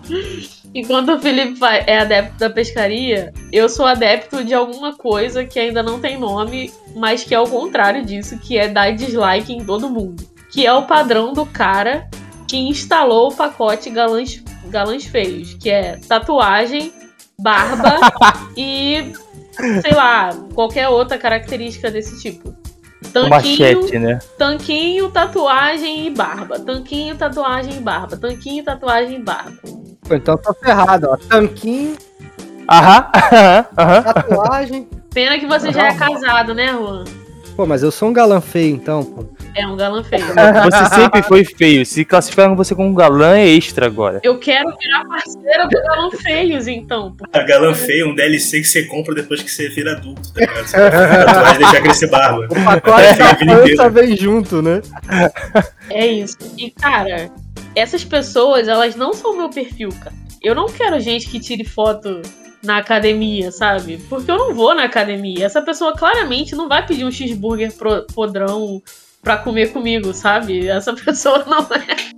Enquanto 0.77 1.13
o 1.13 1.19
Felipe 1.19 1.59
é 1.87 1.97
adepto 1.97 2.37
da 2.37 2.51
pescaria, 2.51 3.33
eu 3.51 3.67
sou 3.67 3.83
adepto 3.83 4.43
de 4.43 4.53
alguma 4.53 4.95
coisa 4.95 5.43
que 5.43 5.59
ainda 5.59 5.81
não 5.81 5.99
tem 5.99 6.19
nome, 6.19 6.71
mas 6.95 7.23
que 7.23 7.33
é 7.33 7.39
o 7.39 7.47
contrário 7.47 8.05
disso, 8.05 8.37
que 8.37 8.59
é 8.59 8.67
dar 8.67 8.91
dislike 8.91 9.51
em 9.51 9.65
todo 9.65 9.89
mundo. 9.89 10.23
Que 10.51 10.67
é 10.67 10.71
o 10.71 10.83
padrão 10.83 11.33
do 11.33 11.47
cara 11.47 12.07
que 12.47 12.57
instalou 12.57 13.31
o 13.31 13.35
pacote 13.35 13.89
galãs, 13.89 14.43
galãs 14.67 15.03
feios, 15.03 15.55
que 15.55 15.67
é 15.67 15.97
tatuagem 16.07 16.93
barba 17.39 17.97
e, 18.55 19.13
sei 19.81 19.95
lá, 19.95 20.29
qualquer 20.53 20.89
outra 20.89 21.17
característica 21.17 21.89
desse 21.89 22.21
tipo. 22.21 22.55
Tanquinho, 23.11 23.29
machete, 23.29 23.97
né? 23.97 24.19
tanquinho, 24.37 25.09
tatuagem 25.09 26.05
e 26.05 26.09
barba. 26.11 26.59
Tanquinho, 26.59 27.17
tatuagem 27.17 27.77
e 27.77 27.79
barba. 27.79 28.15
Tanquinho, 28.15 28.63
tatuagem 28.63 29.15
e 29.15 29.23
barba. 29.23 29.57
Pô, 30.07 30.15
então 30.15 30.37
tá 30.37 30.53
ferrado, 30.53 31.07
ó. 31.09 31.17
Tanquinho, 31.17 31.95
Aham, 32.69 33.09
aham, 33.15 33.65
aham. 33.77 34.03
tatuagem. 34.03 34.87
Pena 35.13 35.39
que 35.39 35.45
você 35.47 35.71
já 35.71 35.87
é 35.87 35.95
casado, 35.95 36.53
né, 36.53 36.67
Juan? 36.67 37.05
Pô, 37.55 37.65
mas 37.65 37.81
eu 37.81 37.91
sou 37.91 38.09
um 38.09 38.13
galã 38.13 38.39
feio, 38.41 38.75
então, 38.75 39.03
pô. 39.03 39.23
É 39.57 39.65
um 39.67 39.75
galã 39.75 40.03
feio. 40.03 40.23
Você 40.69 40.95
sempre 40.95 41.23
foi 41.23 41.43
feio. 41.43 41.83
Se 41.85 42.05
classificaram 42.05 42.55
você 42.55 42.75
como 42.75 42.89
um 42.89 42.93
galã, 42.93 43.35
é 43.37 43.47
extra 43.47 43.87
agora. 43.87 44.19
Eu 44.23 44.37
quero 44.37 44.69
virar 44.77 45.03
parceira 45.05 45.67
do 45.67 45.81
galã 45.81 46.11
feios, 46.11 46.67
então. 46.67 47.15
A 47.33 47.39
galã 47.41 47.73
feia 47.73 48.03
é 48.03 48.05
um 48.05 48.13
DLC 48.13 48.61
que 48.61 48.67
você 48.67 48.83
compra 48.83 49.15
depois 49.15 49.41
que 49.41 49.49
você 49.49 49.67
vira 49.69 49.93
adulto, 49.93 50.31
tá 50.33 50.41
ligado? 50.41 50.65
Você 50.67 50.77
vai 50.77 51.57
deixar 51.57 51.81
crescer 51.81 52.07
barba. 52.07 52.45
O 52.51 52.63
pacote 52.63 53.03
É, 53.03 53.73
a 53.73 53.75
da 53.75 53.89
vem 53.89 54.15
junto, 54.15 54.61
né? 54.61 54.81
É 55.89 56.05
isso. 56.05 56.37
E, 56.57 56.69
cara, 56.69 57.31
essas 57.75 58.03
pessoas, 58.03 58.67
elas 58.67 58.95
não 58.95 59.13
são 59.13 59.35
meu 59.35 59.49
perfil, 59.49 59.89
cara. 59.89 60.15
Eu 60.41 60.53
não 60.53 60.67
quero 60.67 60.99
gente 60.99 61.27
que 61.27 61.39
tire 61.39 61.63
foto 61.63 62.21
na 62.63 62.77
academia, 62.77 63.51
sabe? 63.51 63.97
Porque 64.09 64.29
eu 64.29 64.37
não 64.37 64.53
vou 64.53 64.75
na 64.75 64.83
academia. 64.83 65.45
Essa 65.45 65.61
pessoa 65.61 65.95
claramente 65.95 66.55
não 66.55 66.67
vai 66.67 66.85
pedir 66.85 67.05
um 67.05 67.11
cheeseburger 67.11 67.71
pro- 67.73 68.05
podrão 68.13 68.81
pra 69.21 69.37
comer 69.37 69.71
comigo, 69.71 70.13
sabe? 70.13 70.67
Essa 70.67 70.93
pessoa 70.95 71.43
não 71.45 71.61
é. 71.75 72.17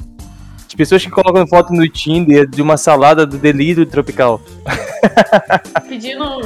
As 0.68 0.74
pessoas 0.76 1.04
que 1.04 1.10
colocam 1.10 1.46
foto 1.48 1.74
no 1.74 1.88
Tinder 1.90 2.48
de 2.48 2.62
uma 2.62 2.78
salada 2.78 3.26
do 3.26 3.38
delírio 3.38 3.86
tropical. 3.86 4.40
pedindo 5.88 6.24
um, 6.24 6.40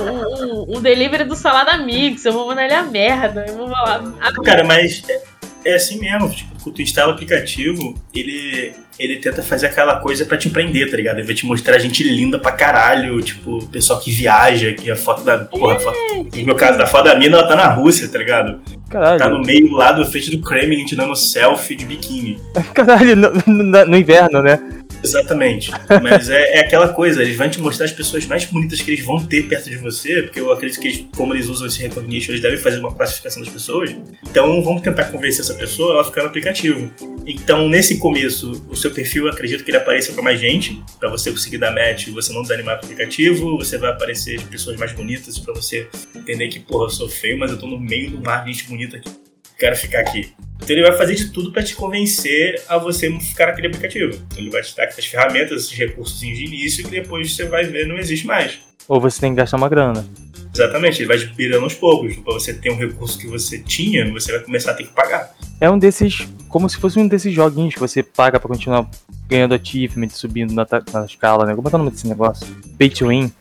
um- 0.71 0.77
um 0.77 0.81
delivery 0.81 1.25
do 1.25 1.35
Salada 1.35 1.77
Mix. 1.77 2.23
Eu 2.25 2.33
vou 2.33 2.47
mandar 2.47 2.65
ele 2.65 2.73
a 2.73 2.83
merda. 2.83 3.45
Eu 3.47 3.57
vou 3.57 3.67
falar. 3.69 4.03
"Ah, 4.21 4.31
Cara, 4.43 4.63
mas 4.63 5.03
é, 5.09 5.71
é 5.71 5.75
assim 5.75 5.99
mesmo. 5.99 6.29
Tipo, 6.29 6.51
quando 6.63 6.75
tu 6.75 6.81
instala 6.81 7.11
o 7.11 7.15
aplicativo, 7.15 7.95
ele, 8.13 8.73
ele 8.97 9.17
tenta 9.17 9.43
fazer 9.43 9.67
aquela 9.67 9.99
coisa 9.99 10.25
pra 10.25 10.37
te 10.37 10.47
empreender, 10.47 10.89
tá 10.89 10.95
ligado? 10.97 11.17
Ele 11.17 11.27
vai 11.27 11.35
te 11.35 11.45
mostrar 11.45 11.77
gente 11.79 12.01
linda 12.03 12.39
pra 12.39 12.51
caralho. 12.53 13.21
Tipo, 13.21 13.65
pessoal 13.67 13.99
que 13.99 14.09
viaja, 14.11 14.71
que 14.73 14.89
a 14.89 14.95
foto 14.95 15.23
da. 15.23 15.39
Porra, 15.39 15.75
a 15.75 15.79
foto, 15.79 15.97
no 16.35 16.45
meu 16.45 16.55
caso, 16.55 16.77
da 16.77 16.87
foto 16.87 17.05
da 17.05 17.15
mina, 17.15 17.37
ela 17.37 17.47
tá 17.47 17.55
na 17.55 17.67
Rússia, 17.67 18.07
tá 18.07 18.17
ligado? 18.17 18.61
Tá 18.93 19.17
Caralho. 19.17 19.37
no 19.39 19.45
meio 19.45 19.71
lá 19.71 19.91
do 19.91 20.05
frente 20.05 20.29
do 20.31 20.39
Kremlin 20.41 20.85
tirando 20.85 21.15
selfie 21.15 21.75
de 21.75 21.85
biquíni. 21.85 22.39
Caralho, 22.73 23.15
no, 23.15 23.31
no- 23.47 23.85
no 23.87 23.97
inverno, 23.97 24.41
né? 24.41 24.59
Exatamente. 25.03 25.71
Mas 26.01 26.29
é, 26.29 26.57
é 26.57 26.59
aquela 26.61 26.89
coisa, 26.89 27.21
eles 27.21 27.35
vão 27.35 27.49
te 27.49 27.59
mostrar 27.59 27.85
as 27.85 27.91
pessoas 27.91 28.25
mais 28.25 28.45
bonitas 28.45 28.81
que 28.81 28.91
eles 28.91 29.05
vão 29.05 29.23
ter 29.25 29.43
perto 29.47 29.69
de 29.69 29.77
você, 29.77 30.23
porque 30.23 30.39
eu 30.39 30.51
acredito 30.51 30.79
que 30.79 30.87
eles, 30.87 31.05
como 31.15 31.33
eles 31.33 31.47
usam 31.47 31.67
esse 31.67 31.81
recognition, 31.81 32.31
eles 32.31 32.41
devem 32.41 32.57
fazer 32.57 32.79
uma 32.79 32.93
classificação 32.93 33.43
das 33.43 33.51
pessoas. 33.51 33.95
Então 34.29 34.63
vamos 34.63 34.81
tentar 34.81 35.05
convencer 35.05 35.41
essa 35.41 35.53
pessoa 35.55 36.01
a 36.01 36.03
ficar 36.03 36.21
no 36.21 36.29
aplicativo. 36.29 36.91
Então, 37.25 37.69
nesse 37.69 37.97
começo, 37.97 38.65
o 38.69 38.75
seu 38.75 38.91
perfil, 38.91 39.25
eu 39.25 39.31
acredito 39.31 39.63
que 39.63 39.71
ele 39.71 39.77
apareça 39.77 40.13
pra 40.13 40.21
mais 40.21 40.39
gente, 40.39 40.81
pra 40.99 41.09
você 41.09 41.31
conseguir 41.31 41.57
dar 41.57 41.71
match 41.71 42.07
você 42.13 42.33
não 42.33 42.41
desanimar 42.41 42.79
com 42.79 42.83
o 42.83 42.85
aplicativo, 42.85 43.57
você 43.57 43.77
vai 43.77 43.91
aparecer 43.91 44.37
de 44.37 44.45
pessoas 44.45 44.77
mais 44.77 44.91
bonitas 44.93 45.39
pra 45.39 45.53
você 45.53 45.87
entender 46.15 46.47
que, 46.47 46.59
porra, 46.59 46.85
eu 46.85 46.89
sou 46.89 47.09
feio, 47.09 47.37
mas 47.37 47.51
eu 47.51 47.57
tô 47.57 47.67
no 47.67 47.79
meio 47.79 48.11
do 48.11 48.21
mar 48.21 48.43
de 48.43 48.53
gente 48.53 48.67
bonita 48.67 48.97
aqui. 48.97 49.22
Quero 49.57 49.75
ficar 49.75 49.99
aqui. 49.99 50.33
Então 50.57 50.75
ele 50.75 50.87
vai 50.87 50.97
fazer 50.97 51.15
de 51.15 51.29
tudo 51.29 51.51
pra 51.51 51.61
te 51.61 51.75
convencer 51.75 52.61
a 52.69 52.77
você 52.77 53.11
ficar 53.19 53.47
naquele 53.47 53.67
aplicativo. 53.67 54.17
Ele 54.37 54.49
vai 54.49 54.61
te 54.61 54.75
dar 54.75 54.85
as 54.85 55.05
ferramentas, 55.05 55.65
esses 55.65 55.77
recursos 55.77 56.19
de 56.19 56.45
início 56.45 56.83
que 56.83 56.91
depois 56.91 57.35
você 57.35 57.45
vai 57.45 57.65
ver 57.65 57.87
não 57.87 57.97
existe 57.97 58.25
mais. 58.25 58.59
Ou 58.87 58.99
você 58.99 59.19
tem 59.19 59.31
que 59.31 59.37
gastar 59.37 59.57
uma 59.57 59.69
grana. 59.69 60.05
Exatamente, 60.53 61.01
ele 61.01 61.07
vai 61.07 61.17
te 61.17 61.27
pirando 61.33 61.63
aos 61.63 61.73
poucos. 61.73 62.15
Pra 62.17 62.33
você 62.33 62.53
ter 62.53 62.71
um 62.71 62.77
recurso 62.77 63.17
que 63.17 63.27
você 63.27 63.57
tinha, 63.59 64.09
você 64.11 64.31
vai 64.31 64.41
começar 64.41 64.71
a 64.71 64.73
ter 64.75 64.83
que 64.83 64.93
pagar. 64.93 65.35
É 65.59 65.69
um 65.69 65.77
desses. 65.77 66.27
Como 66.47 66.69
se 66.69 66.77
fosse 66.77 66.99
um 66.99 67.07
desses 67.07 67.33
joguinhos 67.33 67.73
que 67.73 67.79
você 67.79 68.03
paga 68.03 68.39
pra 68.39 68.47
continuar 68.47 68.87
ganhando 69.27 69.55
achievement, 69.55 70.09
subindo 70.09 70.53
na, 70.53 70.67
na 70.93 71.05
escala, 71.05 71.45
né? 71.45 71.55
Como 71.55 71.67
é 71.67 71.69
que 71.69 71.75
é 71.75 71.77
o 71.77 71.79
nome 71.79 71.91
desse 71.91 72.07
negócio? 72.07 72.45
Pay 72.77 72.89
to 72.89 73.07
win. 73.07 73.31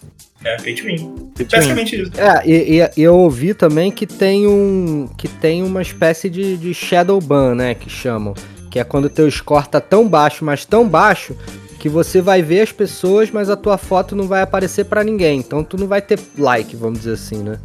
É 0.44 0.56
pay 0.56 0.74
to 0.74 0.84
win. 0.84 0.96
Pay 0.96 1.04
to 1.04 1.12
win. 1.38 1.46
Basicamente 1.50 2.02
isso. 2.02 2.12
É, 2.16 2.42
e, 2.46 2.80
e- 2.80 3.02
eu 3.02 3.16
ouvi 3.16 3.54
também 3.54 3.90
que 3.90 4.06
tem 4.06 4.46
um. 4.46 5.08
que 5.16 5.28
tem 5.28 5.62
uma 5.62 5.82
espécie 5.82 6.28
de, 6.28 6.56
de 6.56 6.74
shadow 6.74 7.20
ban, 7.20 7.54
né? 7.54 7.74
Que 7.74 7.88
chamam. 7.88 8.34
Que 8.70 8.78
é 8.78 8.84
quando 8.84 9.06
o 9.06 9.10
teu 9.10 9.30
score 9.30 9.68
tá 9.68 9.80
tão 9.80 10.08
baixo, 10.08 10.44
mas 10.44 10.64
tão 10.64 10.88
baixo, 10.88 11.36
que 11.78 11.88
você 11.88 12.20
vai 12.20 12.42
ver 12.42 12.60
as 12.60 12.72
pessoas, 12.72 13.30
mas 13.30 13.50
a 13.50 13.56
tua 13.56 13.76
foto 13.76 14.16
não 14.16 14.26
vai 14.26 14.40
aparecer 14.42 14.84
pra 14.84 15.04
ninguém. 15.04 15.40
Então 15.40 15.62
tu 15.62 15.76
não 15.76 15.86
vai 15.86 16.00
ter 16.00 16.18
like, 16.38 16.74
vamos 16.76 17.00
dizer 17.00 17.14
assim, 17.14 17.42
né? 17.42 17.58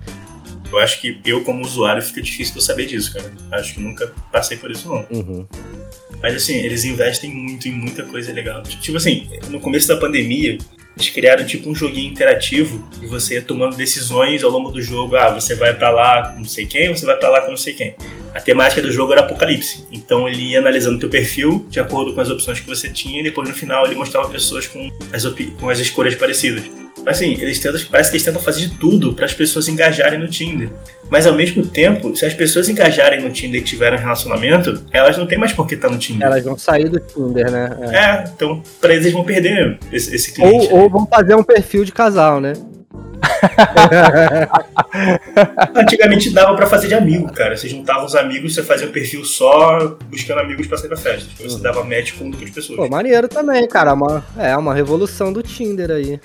Eu 0.72 0.80
acho 0.80 1.00
que 1.00 1.20
eu, 1.24 1.44
como 1.44 1.64
usuário, 1.64 2.02
fica 2.02 2.22
difícil 2.22 2.54
de 2.54 2.60
eu 2.60 2.64
saber 2.64 2.88
disso, 2.88 3.14
cara. 3.14 3.32
Acho 3.54 3.76
que 3.76 3.80
nunca 3.80 4.12
passei 4.32 4.58
por 4.58 4.70
isso, 4.70 4.90
não. 4.90 5.06
Uhum. 5.10 5.46
Mas 6.22 6.36
assim, 6.36 6.56
eles 6.58 6.84
investem 6.84 7.34
muito 7.34 7.68
em 7.68 7.72
muita 7.72 8.04
coisa 8.04 8.34
legal. 8.34 8.64
Tipo 8.64 8.98
assim, 8.98 9.30
no 9.50 9.60
começo 9.60 9.88
da 9.88 9.98
pandemia, 9.98 10.58
eles 10.98 11.10
criaram 11.10 11.46
tipo 11.46 11.70
um 11.70 11.76
joguinho 11.76 12.12
interativo 12.12 12.84
e 13.02 13.06
você 13.06 13.36
ia 13.36 13.42
tomando 13.42 13.78
decisões 13.78 14.44
ao 14.44 14.50
longo 14.50 14.72
do 14.72 14.82
jogo. 14.82 15.16
Ah, 15.16 15.30
você 15.30 15.56
vai 15.56 15.74
pra 15.74 15.92
lá 15.92 16.30
com 16.30 16.40
não 16.40 16.46
sei 16.46 16.66
quem, 16.66 16.90
você 16.90 17.06
vai 17.06 17.16
pra 17.16 17.30
lá 17.30 17.42
com 17.42 17.50
não 17.50 17.58
sei 17.58 17.74
quem. 17.74 17.96
A 18.38 18.40
temática 18.40 18.84
do 18.84 18.92
jogo 18.92 19.14
era 19.14 19.22
apocalipse. 19.22 19.88
Então 19.92 20.30
ele 20.30 20.52
ia 20.52 20.60
analisando 20.60 21.00
teu 21.00 21.10
perfil 21.10 21.66
de 21.72 21.80
acordo 21.80 22.14
com 22.14 22.22
as 22.22 22.30
opções 22.30 22.60
que 22.60 22.68
você 22.68 22.88
tinha 22.88 23.20
e 23.20 23.24
depois 23.24 23.50
no 23.50 23.56
final 23.56 23.84
ele 23.84 23.96
mostrava 23.96 24.30
pessoas 24.30 24.68
com 24.68 24.92
as, 25.12 25.26
com 25.60 25.70
as 25.72 25.80
escolhas 25.80 26.14
parecidas. 26.14 26.64
Mas 27.04 27.18
assim, 27.18 27.34
eles 27.34 27.60
tentam, 27.60 27.82
parece 27.90 28.12
que 28.12 28.18
eles 28.18 28.26
tentam 28.26 28.40
fazer 28.40 28.68
de 28.68 28.78
tudo 28.78 29.12
para 29.14 29.26
as 29.26 29.34
pessoas 29.34 29.68
engajarem 29.68 30.20
no 30.20 30.28
Tinder. 30.28 30.70
Mas 31.10 31.26
ao 31.26 31.34
mesmo 31.34 31.66
tempo, 31.66 32.16
se 32.16 32.28
as 32.28 32.34
pessoas 32.36 32.70
engajarem 32.70 33.24
no 33.24 33.32
Tinder 33.32 33.60
e 33.60 33.64
tiverem 33.64 33.98
um 33.98 34.02
relacionamento, 34.02 34.84
elas 34.92 35.18
não 35.18 35.26
têm 35.26 35.40
mais 35.40 35.52
por 35.52 35.66
que 35.66 35.74
estar 35.74 35.90
no 35.90 35.98
Tinder. 35.98 36.28
Elas 36.28 36.44
vão 36.44 36.58
sair 36.60 36.90
do 36.90 37.00
Tinder, 37.00 37.50
né? 37.50 37.76
É. 37.92 37.96
É, 37.96 38.32
então 38.36 38.62
pra 38.80 38.92
eles 38.92 39.06
eles 39.06 39.14
vão 39.14 39.24
perder 39.24 39.80
esse, 39.92 40.14
esse 40.14 40.32
cliente. 40.32 40.72
Ou, 40.72 40.82
ou 40.82 40.90
vão 40.92 41.08
fazer 41.08 41.34
um 41.34 41.44
perfil 41.44 41.84
de 41.84 41.92
casal, 41.92 42.40
né? 42.40 42.54
Antigamente 45.76 46.30
dava 46.32 46.56
pra 46.56 46.68
fazer 46.68 46.88
de 46.88 46.94
amigo, 46.94 47.32
cara. 47.32 47.56
Você 47.56 47.68
juntava 47.68 48.06
os 48.06 48.16
amigos, 48.16 48.54
você 48.54 48.64
fazia 48.64 48.88
um 48.88 48.92
perfil 48.92 49.24
só 49.26 49.98
buscando 50.10 50.42
amigos 50.42 50.68
pra 50.68 50.78
sair 50.78 50.88
pra 50.88 50.98
festa. 50.98 51.30
Você 51.42 51.62
dava 51.62 51.84
match 51.84 52.14
com 52.18 52.26
outras 52.26 52.50
pessoas. 52.50 52.78
Pô, 52.78 52.90
maneiro 52.90 53.28
também, 53.28 53.68
cara. 53.68 53.94
Uma, 53.94 54.26
é 54.38 54.56
uma 54.56 54.74
revolução 54.74 55.34
do 55.34 55.44
Tinder 55.44 55.92
aí. 55.92 56.20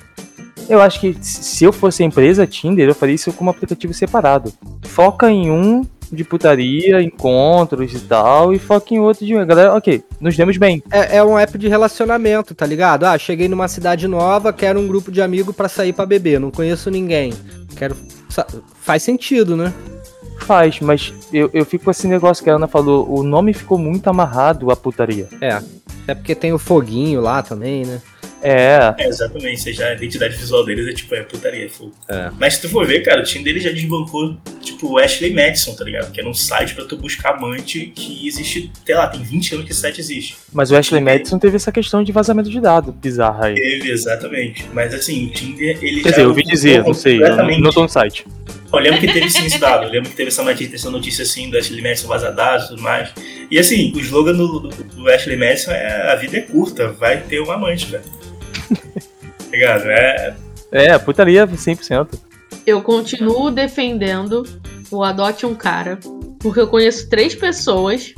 Eu 0.68 0.80
acho 0.80 1.00
que 1.00 1.16
se 1.20 1.64
eu 1.64 1.72
fosse 1.72 2.02
a 2.02 2.06
empresa 2.06 2.46
Tinder, 2.46 2.88
eu 2.88 2.94
faria 2.94 3.14
isso 3.14 3.32
como 3.32 3.50
aplicativo 3.50 3.92
separado. 3.92 4.52
Foca 4.82 5.30
em 5.30 5.50
um 5.50 5.84
de 6.12 6.24
putaria, 6.24 7.02
encontros 7.02 7.94
e 7.94 8.00
tal, 8.00 8.52
e 8.52 8.58
foca 8.58 8.94
em 8.94 8.98
outro 9.00 9.24
de. 9.24 9.32
Galera, 9.44 9.74
ok, 9.74 10.04
nos 10.20 10.36
demos 10.36 10.56
bem. 10.58 10.82
É, 10.90 11.16
é 11.16 11.24
um 11.24 11.38
app 11.38 11.56
de 11.56 11.68
relacionamento, 11.68 12.54
tá 12.54 12.66
ligado? 12.66 13.04
Ah, 13.04 13.16
cheguei 13.16 13.48
numa 13.48 13.68
cidade 13.68 14.06
nova, 14.06 14.52
quero 14.52 14.78
um 14.78 14.86
grupo 14.86 15.10
de 15.10 15.22
amigo 15.22 15.52
pra 15.52 15.68
sair 15.68 15.92
pra 15.92 16.04
beber, 16.04 16.38
não 16.38 16.50
conheço 16.50 16.90
ninguém. 16.90 17.32
Quero. 17.76 17.96
Faz 18.80 19.02
sentido, 19.02 19.56
né? 19.56 19.72
Faz, 20.40 20.80
mas 20.80 21.14
eu, 21.32 21.48
eu 21.52 21.64
fico 21.64 21.84
com 21.84 21.90
esse 21.90 22.06
negócio 22.06 22.42
que 22.42 22.50
a 22.50 22.56
Ana 22.56 22.66
falou, 22.66 23.08
o 23.08 23.22
nome 23.22 23.52
ficou 23.52 23.78
muito 23.78 24.08
amarrado 24.08 24.70
à 24.70 24.76
putaria. 24.76 25.28
É. 25.40 25.60
Até 26.02 26.14
porque 26.14 26.34
tem 26.34 26.52
o 26.52 26.58
foguinho 26.58 27.20
lá 27.20 27.42
também, 27.42 27.84
né? 27.84 28.00
É, 28.42 28.94
É, 28.98 29.06
exatamente. 29.06 29.72
Já, 29.72 29.88
a 29.88 29.94
identidade 29.94 30.36
visual 30.36 30.64
deles 30.64 30.86
é 30.88 30.92
tipo, 30.92 31.14
é 31.14 31.22
putaria, 31.22 31.66
é 31.66 31.68
fogo. 31.68 31.92
É. 32.08 32.30
Mas 32.38 32.54
se 32.54 32.62
tu 32.62 32.68
for 32.68 32.86
ver, 32.86 33.02
cara, 33.02 33.20
o 33.20 33.24
time 33.24 33.44
dele 33.44 33.60
já 33.60 33.70
desbancou, 33.70 34.36
tipo, 34.60 34.92
o 34.92 34.98
Ashley 34.98 35.32
Madison, 35.32 35.74
tá 35.74 35.84
ligado? 35.84 36.10
Que 36.10 36.20
era 36.20 36.28
um 36.28 36.34
site 36.34 36.74
pra 36.74 36.84
tu 36.84 36.96
buscar 36.96 37.34
amante 37.34 37.92
que 37.94 38.26
existe, 38.26 38.70
sei 38.84 38.94
lá, 38.94 39.06
tem 39.06 39.22
20 39.22 39.54
anos 39.54 39.66
que 39.66 39.72
esse 39.72 39.80
site 39.80 40.00
existe. 40.00 40.36
mas 40.52 40.70
o 40.70 40.76
Ashley 40.76 41.00
Madison 41.00 41.38
teve 41.38 41.56
essa 41.56 41.70
questão 41.70 42.02
de 42.02 42.12
vazamento 42.12 42.50
de 42.50 42.60
dados 42.60 42.94
bizarra 42.94 43.46
aí. 43.46 43.54
Teve, 43.54 43.90
exatamente. 43.90 44.66
Mas 44.72 44.92
assim, 44.94 45.26
o 45.26 45.30
Tinder, 45.30 45.78
ele 45.82 46.02
Quer 46.02 46.10
já 46.10 46.10
dizer, 46.10 46.22
eu 46.22 46.28
ouvi 46.28 46.42
dizer, 46.42 46.84
não 46.84 46.94
sei, 46.94 47.22
eu 47.22 47.36
não, 47.60 47.70
tô 47.70 47.82
no 47.82 47.88
site. 47.88 48.26
Eu 48.72 48.78
lembro 48.78 49.00
que 49.00 49.12
teve 49.12 49.30
sim 49.30 49.44
esse 49.44 49.58
dado, 49.58 49.84
eu 49.84 49.90
lembro 49.90 50.08
que 50.10 50.16
teve 50.16 50.28
essa 50.28 50.42
notícia, 50.42 50.74
essa 50.74 50.90
notícia 50.90 51.22
assim 51.22 51.50
do 51.50 51.58
Ashley 51.58 51.82
Madison 51.82 52.08
vazar 52.08 52.34
dados 52.34 52.66
e 52.66 52.68
tudo 52.70 52.82
mais. 52.82 53.10
E 53.50 53.58
assim, 53.58 53.92
o 53.94 54.00
slogan 54.00 54.32
do, 54.32 54.60
do, 54.60 54.68
do 54.70 55.08
Ashley 55.10 55.36
Madison 55.36 55.72
é 55.72 56.10
a 56.10 56.16
vida 56.16 56.38
é 56.38 56.40
curta, 56.40 56.88
vai 56.92 57.18
ter 57.20 57.40
um 57.40 57.50
amante, 57.50 57.86
velho. 57.86 58.02
Tá 58.74 59.50
ligado? 59.50 59.84
É, 59.90 60.34
É, 60.70 60.98
putaria 60.98 61.46
100%. 61.46 62.18
Eu 62.66 62.80
continuo 62.82 63.50
defendendo 63.50 64.44
o 64.90 65.02
Adote 65.02 65.44
um 65.46 65.54
Cara, 65.54 65.98
porque 66.38 66.60
eu 66.60 66.68
conheço 66.68 67.08
três 67.08 67.34
pessoas 67.34 68.14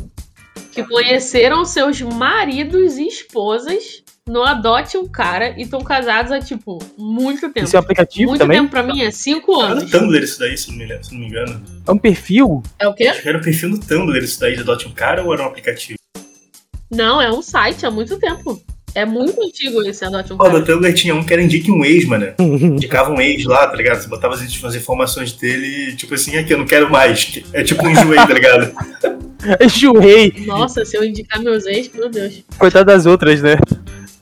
que 0.72 0.82
conheceram 0.84 1.64
seus 1.64 2.00
maridos 2.00 2.96
e 2.98 3.06
esposas 3.06 4.02
no 4.26 4.42
Adote 4.42 4.96
um 4.96 5.06
Cara 5.06 5.54
e 5.58 5.62
estão 5.62 5.80
casados 5.82 6.30
há, 6.32 6.40
tipo, 6.40 6.78
muito 6.98 7.40
tempo. 7.52 7.66
Isso 7.66 7.76
é 7.76 7.78
um 7.78 7.82
aplicativo 7.82 8.28
muito 8.30 8.40
também? 8.40 8.58
tempo 8.58 8.70
pra 8.70 8.82
mim 8.82 9.02
é 9.02 9.10
cinco 9.10 9.60
era 9.62 9.74
no 9.74 9.80
anos. 9.80 9.90
Tumblr 9.90 10.22
isso 10.24 10.38
daí, 10.38 10.56
se 10.56 10.70
não 10.70 10.78
me, 10.78 10.86
lembro- 10.86 11.04
se 11.04 11.12
não 11.12 11.20
me 11.20 11.26
engano. 11.26 11.62
É 11.86 11.90
um 11.92 11.98
perfil? 11.98 12.62
É 12.78 12.88
o 12.88 12.94
quê? 12.94 13.06
Acho 13.08 13.22
que 13.22 13.28
era 13.28 13.38
um 13.38 13.42
perfil 13.42 13.68
no 13.70 13.78
Tumblr 13.80 14.18
isso 14.24 14.40
daí 14.40 14.54
de 14.54 14.60
adote 14.60 14.86
um 14.88 14.92
cara 14.92 15.22
ou 15.24 15.32
era 15.32 15.42
um 15.42 15.46
aplicativo? 15.46 15.98
Não, 16.90 17.20
é 17.20 17.30
um 17.32 17.42
site 17.42 17.84
há 17.86 17.90
muito 17.90 18.18
tempo. 18.18 18.60
É 18.94 19.04
muito 19.04 19.42
antigo 19.42 19.82
esse 19.82 20.04
Adote 20.04 20.32
um 20.32 20.36
Pô, 20.36 20.44
Cara. 20.44 20.58
no 20.58 20.64
Tumblr 20.64 20.92
tinha 20.94 21.14
um 21.14 21.24
que 21.24 21.32
era 21.32 21.42
indique 21.42 21.70
um 21.70 21.84
ex, 21.84 22.04
mano. 22.06 22.28
Indicava 22.38 23.10
um 23.12 23.20
ex 23.20 23.44
lá, 23.44 23.66
tá 23.66 23.76
ligado? 23.76 24.00
Você 24.00 24.08
botava 24.08 24.34
as, 24.34 24.42
as 24.42 24.74
informações 24.74 25.32
dele 25.32 25.90
e, 25.90 25.96
tipo 25.96 26.14
assim, 26.14 26.36
aqui, 26.36 26.52
eu 26.52 26.58
não 26.58 26.66
quero 26.66 26.90
mais. 26.90 27.42
É 27.52 27.62
tipo 27.64 27.84
um 27.84 27.90
enjoei, 27.90 28.16
tá 28.16 28.32
ligado? 28.32 28.72
Enjoei. 29.60 30.32
Nossa, 30.46 30.84
se 30.86 30.96
eu 30.96 31.04
indicar 31.04 31.42
meus 31.42 31.66
ex, 31.66 31.90
meu 31.94 32.08
Deus. 32.08 32.42
Coitado 32.58 32.86
das 32.86 33.04
outras, 33.04 33.42
né? 33.42 33.56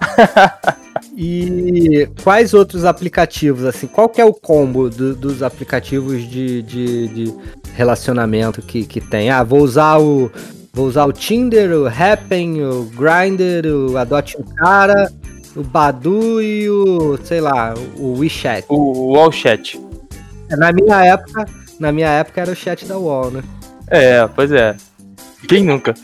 E 1.17 2.09
quais 2.23 2.55
outros 2.55 2.85
aplicativos, 2.87 3.65
assim, 3.65 3.87
qual 3.87 4.09
que 4.09 4.21
é 4.21 4.25
o 4.25 4.33
combo 4.33 4.89
do- 4.89 5.15
dos 5.15 5.43
aplicativos 5.43 6.23
de, 6.29 6.63
de, 6.63 7.09
de 7.09 7.35
relacionamento 7.75 8.63
que, 8.63 8.85
que 8.87 9.01
tem? 9.01 9.29
Ah, 9.31 9.43
vou 9.43 9.61
usar 9.61 9.99
o. 9.99 10.31
Vou 10.75 10.87
usar 10.87 11.05
o 11.05 11.13
Tinder, 11.13 11.71
o 11.73 11.87
Happn, 11.87 12.63
o 12.63 12.85
Grindr, 12.85 13.67
o 13.69 13.97
Adote 13.99 14.37
um 14.39 14.43
Cara, 14.55 15.13
o 15.55 15.63
Badu 15.63 16.41
e 16.43 16.69
o, 16.71 17.19
sei 17.23 17.41
lá, 17.43 17.75
o 17.97 18.19
WeChat. 18.19 18.65
O 18.71 19.13
Wall 19.13 19.31
Chat. 19.31 19.79
Na 20.51 20.73
minha 20.73 21.05
época, 21.05 21.45
na 21.79 21.93
minha 21.93 22.09
época 22.09 22.41
era 22.41 22.51
o 22.51 22.55
chat 22.57 22.87
da 22.87 22.97
UOL, 22.99 23.31
né? 23.31 23.43
É, 23.89 24.27
pois 24.29 24.51
é. 24.51 24.75
Quem 25.49 25.63
nunca? 25.65 25.95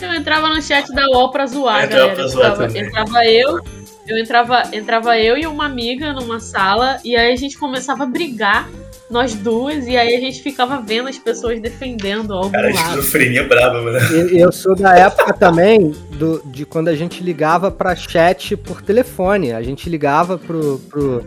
Eu 0.00 0.12
entrava 0.12 0.48
no 0.48 0.60
chat 0.60 0.92
da 0.94 1.06
UOL 1.08 1.30
pra 1.30 1.46
zoar, 1.46 1.80
Eu 1.80 1.84
entrava 1.86 2.02
galera. 2.02 2.14
pra 2.16 2.26
zoar 2.28 2.50
Entrava, 2.52 2.78
entrava 2.78 3.26
eu, 3.26 3.60
eu 4.06 4.18
entrava, 4.18 4.62
entrava 4.72 5.18
eu 5.18 5.36
e 5.36 5.46
uma 5.46 5.66
amiga 5.66 6.12
numa 6.12 6.40
sala, 6.40 6.98
e 7.04 7.16
aí 7.16 7.32
a 7.32 7.36
gente 7.36 7.58
começava 7.58 8.04
a 8.04 8.06
brigar, 8.06 8.68
nós 9.08 9.34
duas, 9.34 9.86
e 9.86 9.96
aí 9.96 10.16
a 10.16 10.20
gente 10.20 10.42
ficava 10.42 10.80
vendo 10.80 11.08
as 11.08 11.18
pessoas 11.18 11.60
defendendo 11.60 12.34
algum 12.34 12.50
Cara, 12.50 12.74
lado. 12.74 12.76
esquizofrenia 12.76 13.44
braba, 13.44 13.80
mano. 13.82 13.98
Eu, 13.98 14.28
eu 14.28 14.52
sou 14.52 14.74
da 14.74 14.96
época 14.96 15.32
também 15.32 15.92
do, 16.12 16.42
de 16.46 16.64
quando 16.66 16.88
a 16.88 16.94
gente 16.96 17.22
ligava 17.22 17.70
pra 17.70 17.94
chat 17.94 18.56
por 18.56 18.82
telefone. 18.82 19.52
A 19.52 19.62
gente 19.62 19.88
ligava 19.88 20.36
pro. 20.38 20.80
pro 20.90 21.24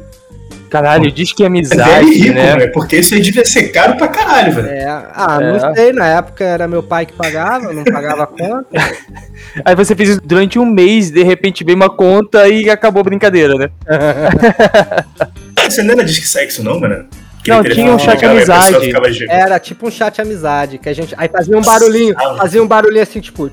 Caralho, 0.70 1.12
diz 1.12 1.34
que 1.34 1.41
é 1.41 1.45
É 1.45 1.47
amizade, 1.47 2.12
rico, 2.12 2.34
né? 2.36 2.56
né? 2.56 2.68
Porque 2.68 2.97
isso 2.97 3.16
aí 3.16 3.22
devia 3.22 3.43
ser 3.43 3.70
caro 3.70 3.97
pra 3.97 4.08
caralho, 4.08 4.54
velho. 4.54 4.68
é, 4.70 4.86
ah, 4.88 5.39
É. 5.41 5.52
não 5.52 5.76
sei, 5.76 5.91
na 5.93 6.08
época 6.08 6.43
era 6.43 6.68
meu 6.68 6.84
pai 6.84 7.06
que 7.08 7.14
pagava, 7.14 7.74
não 7.74 7.84
pagava 7.84 8.24
a 8.24 8.28
conta. 8.28 8.68
Aí 9.66 9.74
você 9.76 9.95
fez 9.95 10.10
isso 10.10 10.22
durante 10.24 10.60
um 10.60 10.66
mês, 10.66 11.10
de 11.10 11.24
repente 11.24 11.64
veio 11.64 11.76
uma 11.76 11.89
conta 11.89 12.47
e 12.47 12.70
acabou 12.70 13.00
a 13.02 13.04
brincadeira, 13.04 13.56
né? 13.56 13.70
Você 15.68 15.82
não 15.84 15.93
era 15.93 16.04
disque 16.04 16.28
sexo, 16.28 16.64
não, 16.64 16.80
mano? 16.80 17.06
Não, 17.47 17.64
tinha 17.64 17.91
um 17.93 17.97
chat 18.00 18.24
amizade. 18.26 18.80
ficava. 18.80 19.08
Era 19.28 19.60
tipo 19.60 19.88
um 19.88 19.91
chat 19.91 20.22
amizade, 20.22 20.78
que 20.78 20.89
a 20.89 20.93
gente. 20.93 21.16
Aí 21.18 21.28
fazia 21.30 21.58
um 21.58 21.62
barulhinho, 21.62 22.16
fazia 22.38 22.62
um 22.62 22.68
barulhinho 22.68 23.02
assim, 23.04 23.20
tipo. 23.20 23.50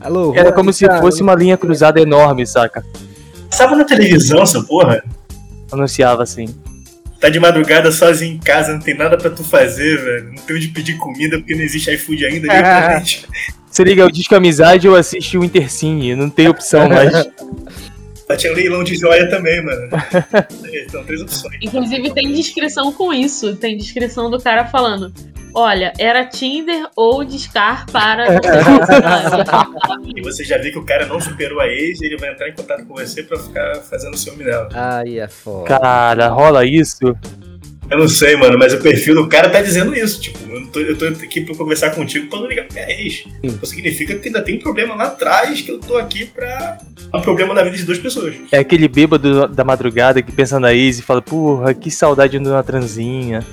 Alô, 0.00 0.32
Era 0.34 0.52
como 0.52 0.72
se 0.72 0.86
fosse 1.00 1.20
uma 1.22 1.34
linha 1.34 1.56
cruzada 1.58 2.00
enorme, 2.00 2.46
saca? 2.46 2.82
Passava 3.50 3.76
na 3.76 3.84
televisão 3.84 4.42
essa 4.42 4.62
porra. 4.62 5.02
Anunciava 5.72 6.22
assim. 6.22 6.46
Tá 7.20 7.28
de 7.28 7.38
madrugada 7.38 7.92
sozinho 7.92 8.36
em 8.36 8.38
casa, 8.38 8.72
não 8.72 8.80
tem 8.80 8.96
nada 8.96 9.18
pra 9.18 9.30
tu 9.30 9.44
fazer, 9.44 10.02
velho. 10.02 10.32
Não 10.32 10.42
tem 10.42 10.56
onde 10.56 10.68
pedir 10.68 10.96
comida 10.96 11.38
porque 11.38 11.54
não 11.54 11.62
existe 11.62 11.92
iFood 11.92 12.24
ainda. 12.24 12.48
Você 13.70 13.84
liga 13.84 14.04
o 14.04 14.10
Disco 14.10 14.34
Amizade 14.34 14.88
ou 14.88 14.96
assiste 14.96 15.38
o 15.38 15.44
Intercine, 15.44 16.16
não 16.16 16.28
tem 16.28 16.48
opção 16.48 16.88
mais. 16.88 17.12
Lá 18.30 18.36
tinha 18.36 18.52
leilão 18.52 18.84
de 18.84 18.94
joia 18.94 19.28
também, 19.28 19.60
mano. 19.60 19.88
Então, 20.72 21.04
três 21.04 21.20
opções. 21.20 21.58
Inclusive 21.60 22.14
tem 22.14 22.32
descrição 22.32 22.92
com 22.92 23.12
isso. 23.12 23.56
Tem 23.56 23.76
descrição 23.76 24.30
do 24.30 24.40
cara 24.40 24.66
falando. 24.66 25.12
Olha, 25.52 25.92
era 25.98 26.24
Tinder 26.24 26.88
ou 26.96 27.24
Discar 27.24 27.86
para. 27.90 28.26
E 30.16 30.22
você 30.22 30.44
já 30.44 30.58
vê 30.58 30.70
que 30.70 30.78
o 30.78 30.84
cara 30.84 31.06
não 31.06 31.20
superou 31.20 31.60
a 31.60 31.66
ex, 31.66 32.00
ele 32.02 32.16
vai 32.16 32.30
entrar 32.30 32.48
em 32.48 32.54
contato 32.54 32.84
com 32.86 32.94
você 32.94 33.22
pra 33.22 33.38
ficar 33.38 33.76
fazendo 33.76 34.16
ciúme 34.16 34.44
dela. 34.44 34.68
Aí 34.72 35.18
é 35.18 35.28
foda. 35.28 35.78
Cara, 35.78 36.28
rola 36.28 36.64
isso? 36.64 37.16
Eu 37.90 37.98
não 37.98 38.08
sei, 38.08 38.36
mano, 38.36 38.56
mas 38.56 38.72
o 38.72 38.78
perfil 38.78 39.14
do 39.16 39.28
cara 39.28 39.50
tá 39.50 39.60
dizendo 39.60 39.94
isso. 39.94 40.20
Tipo, 40.20 40.38
eu, 40.48 40.66
tô, 40.68 40.80
eu 40.80 40.96
tô 40.96 41.06
aqui 41.06 41.40
pra 41.40 41.54
conversar 41.56 41.90
contigo 41.90 42.28
pra 42.28 42.38
não 42.38 42.46
ligar 42.46 42.66
pra 42.66 42.74
minha 42.84 43.00
ex. 43.00 43.24
Então 43.42 43.68
significa 43.68 44.14
que 44.16 44.28
ainda 44.28 44.40
tem 44.42 44.58
problema 44.58 44.94
lá 44.94 45.06
atrás 45.06 45.60
que 45.60 45.70
eu 45.70 45.78
tô 45.78 45.96
aqui 45.96 46.26
pra. 46.26 46.78
Um 47.12 47.20
problema 47.20 47.52
na 47.52 47.64
vida 47.64 47.76
de 47.76 47.84
duas 47.84 47.98
pessoas. 47.98 48.36
É 48.52 48.58
aquele 48.58 48.86
bêbado 48.86 49.48
da 49.48 49.64
madrugada 49.64 50.22
que 50.22 50.30
pensa 50.30 50.60
na 50.60 50.72
ex 50.72 51.00
e 51.00 51.02
fala, 51.02 51.20
porra, 51.20 51.74
que 51.74 51.90
saudade 51.90 52.38
de 52.38 52.48
uma 52.48 52.62
transinha. 52.62 53.44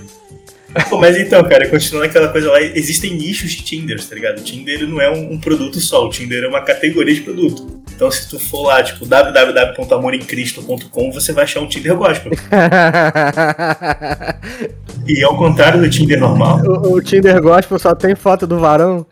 Pô, 0.90 0.98
mas 0.98 1.18
então, 1.18 1.44
cara, 1.44 1.70
continuando 1.70 2.08
aquela 2.08 2.30
coisa 2.30 2.50
lá, 2.52 2.60
existem 2.62 3.16
nichos 3.16 3.52
de 3.52 3.64
Tinder, 3.64 4.04
tá 4.04 4.16
ligado? 4.16 4.40
O 4.40 4.44
Tinder 4.44 4.88
não 4.88 5.00
é 5.02 5.10
um, 5.10 5.34
um 5.34 5.40
produto 5.40 5.80
só, 5.80 6.06
o 6.06 6.10
Tinder 6.10 6.44
é 6.44 6.48
uma 6.48 6.62
categoria 6.62 7.14
de 7.14 7.22
produto. 7.22 7.82
Então, 7.96 8.10
se 8.12 8.30
tu 8.30 8.40
for 8.40 8.68
lá, 8.68 8.84
tipo, 8.84 9.06
www.amorimcristo.com, 9.06 11.12
você 11.12 11.34
vai 11.34 11.46
achar 11.46 11.62
um 11.62 11.68
Tinder 11.68 11.96
gospel. 11.96 12.32
E 15.08 15.24
ao 15.24 15.38
contrário 15.38 15.80
do 15.80 15.90
Tinder 15.90 16.20
normal, 16.20 16.60
o, 16.66 16.96
o 16.96 17.02
Tinder 17.02 17.42
Gospel 17.42 17.80
só 17.80 17.96
tem 17.96 18.14
foto 18.14 18.46
do 18.46 18.60
varão. 18.60 19.06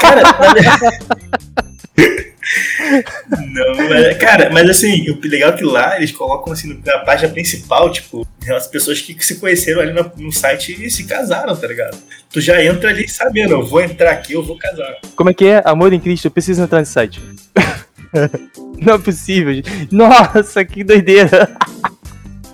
cara. 0.00 0.22
Não, 3.28 3.88
mas, 3.88 4.16
cara, 4.18 4.50
mas 4.50 4.68
assim, 4.70 5.10
o 5.10 5.18
legal 5.28 5.50
é 5.50 5.56
que 5.56 5.64
lá 5.64 5.96
eles 5.96 6.12
colocam 6.12 6.52
assim 6.52 6.80
na 6.84 6.98
página 7.00 7.32
principal, 7.32 7.90
tipo, 7.90 8.26
as 8.54 8.66
pessoas 8.66 9.00
que 9.00 9.16
se 9.24 9.36
conheceram 9.36 9.80
ali 9.80 9.92
no, 9.92 10.10
no 10.16 10.32
site 10.32 10.76
e 10.84 10.90
se 10.90 11.04
casaram, 11.04 11.56
tá 11.56 11.66
ligado? 11.66 11.96
Tu 12.30 12.40
já 12.40 12.62
entra 12.62 12.90
ali 12.90 13.08
sabendo, 13.08 13.52
eu 13.52 13.64
vou 13.66 13.80
entrar 13.80 14.12
aqui, 14.12 14.34
eu 14.34 14.42
vou 14.42 14.56
casar. 14.58 14.96
Como 15.16 15.30
é 15.30 15.34
que 15.34 15.46
é? 15.46 15.62
Amor 15.64 15.92
em 15.92 16.00
Cristo, 16.00 16.26
eu 16.26 16.30
preciso 16.30 16.62
entrar 16.62 16.78
nesse 16.80 16.92
site. 16.92 17.20
não 18.78 18.94
é 18.94 18.98
possível, 18.98 19.52
gente. 19.54 19.88
Nossa, 19.90 20.64
que 20.64 20.84
doideira. 20.84 21.50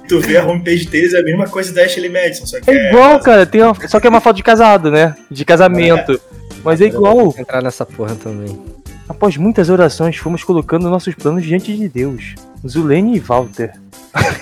Tu 0.08 0.20
vê 0.20 0.36
a 0.36 0.44
homepage 0.44 0.86
deles 0.86 1.14
é 1.14 1.20
a 1.20 1.22
mesma 1.22 1.48
coisa 1.48 1.72
da 1.72 1.82
Ashley 1.82 2.08
Madison, 2.08 2.44
só 2.46 2.60
que 2.60 2.70
É 2.70 2.88
igual, 2.90 3.20
cara. 3.20 3.46
Tem 3.46 3.62
uma- 3.62 3.88
Só 3.88 4.00
que 4.00 4.06
é 4.06 4.10
uma 4.10 4.20
foto 4.20 4.36
de 4.36 4.42
casado, 4.42 4.90
né? 4.90 5.14
De 5.30 5.44
casamento. 5.44 6.20
Mas 6.64 6.80
é 6.80 6.86
igual. 6.86 7.34
Entrar 7.38 7.62
nessa 7.62 7.86
porra 7.86 8.14
também. 8.16 8.60
Após 9.12 9.36
muitas 9.36 9.68
orações, 9.68 10.16
fomos 10.16 10.42
colocando 10.42 10.88
nossos 10.88 11.14
planos 11.14 11.44
diante 11.44 11.76
de 11.76 11.86
Deus. 11.86 12.34
Zulene 12.66 13.14
e 13.14 13.20
Walter. 13.20 13.70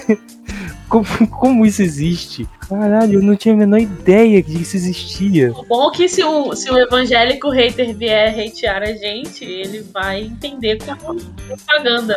como, 0.88 1.04
como 1.28 1.66
isso 1.66 1.82
existe? 1.82 2.48
Caralho, 2.68 3.18
eu 3.18 3.22
não 3.22 3.34
tinha 3.34 3.52
a 3.52 3.56
menor 3.56 3.80
ideia 3.80 4.40
que 4.40 4.62
isso 4.62 4.76
existia. 4.76 5.52
Bom 5.68 5.90
que 5.90 6.08
se 6.08 6.22
o, 6.22 6.54
se 6.54 6.70
o 6.70 6.78
evangélico 6.78 7.50
hater 7.50 7.96
vier 7.96 8.32
hatear 8.32 8.82
a 8.82 8.92
gente, 8.92 9.44
ele 9.44 9.84
vai 9.92 10.22
entender 10.22 10.78
como 10.84 11.18
propaganda. 11.48 12.16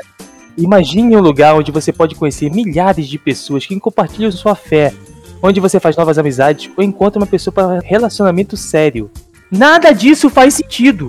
Imagine 0.55 1.17
um 1.17 1.21
lugar 1.21 1.55
onde 1.55 1.71
você 1.71 1.91
pode 1.91 2.13
conhecer 2.13 2.51
milhares 2.51 3.07
de 3.07 3.17
pessoas 3.17 3.65
que 3.65 3.79
compartilham 3.79 4.31
sua 4.31 4.53
fé, 4.53 4.93
onde 5.41 5.59
você 5.59 5.79
faz 5.79 5.97
novas 5.97 6.19
amizades 6.19 6.69
ou 6.77 6.83
encontra 6.83 7.19
uma 7.19 7.25
pessoa 7.25 7.51
para 7.51 7.79
relacionamento 7.79 8.55
sério. 8.55 9.09
Nada 9.49 9.91
disso 9.91 10.29
faz 10.29 10.53
sentido. 10.53 11.07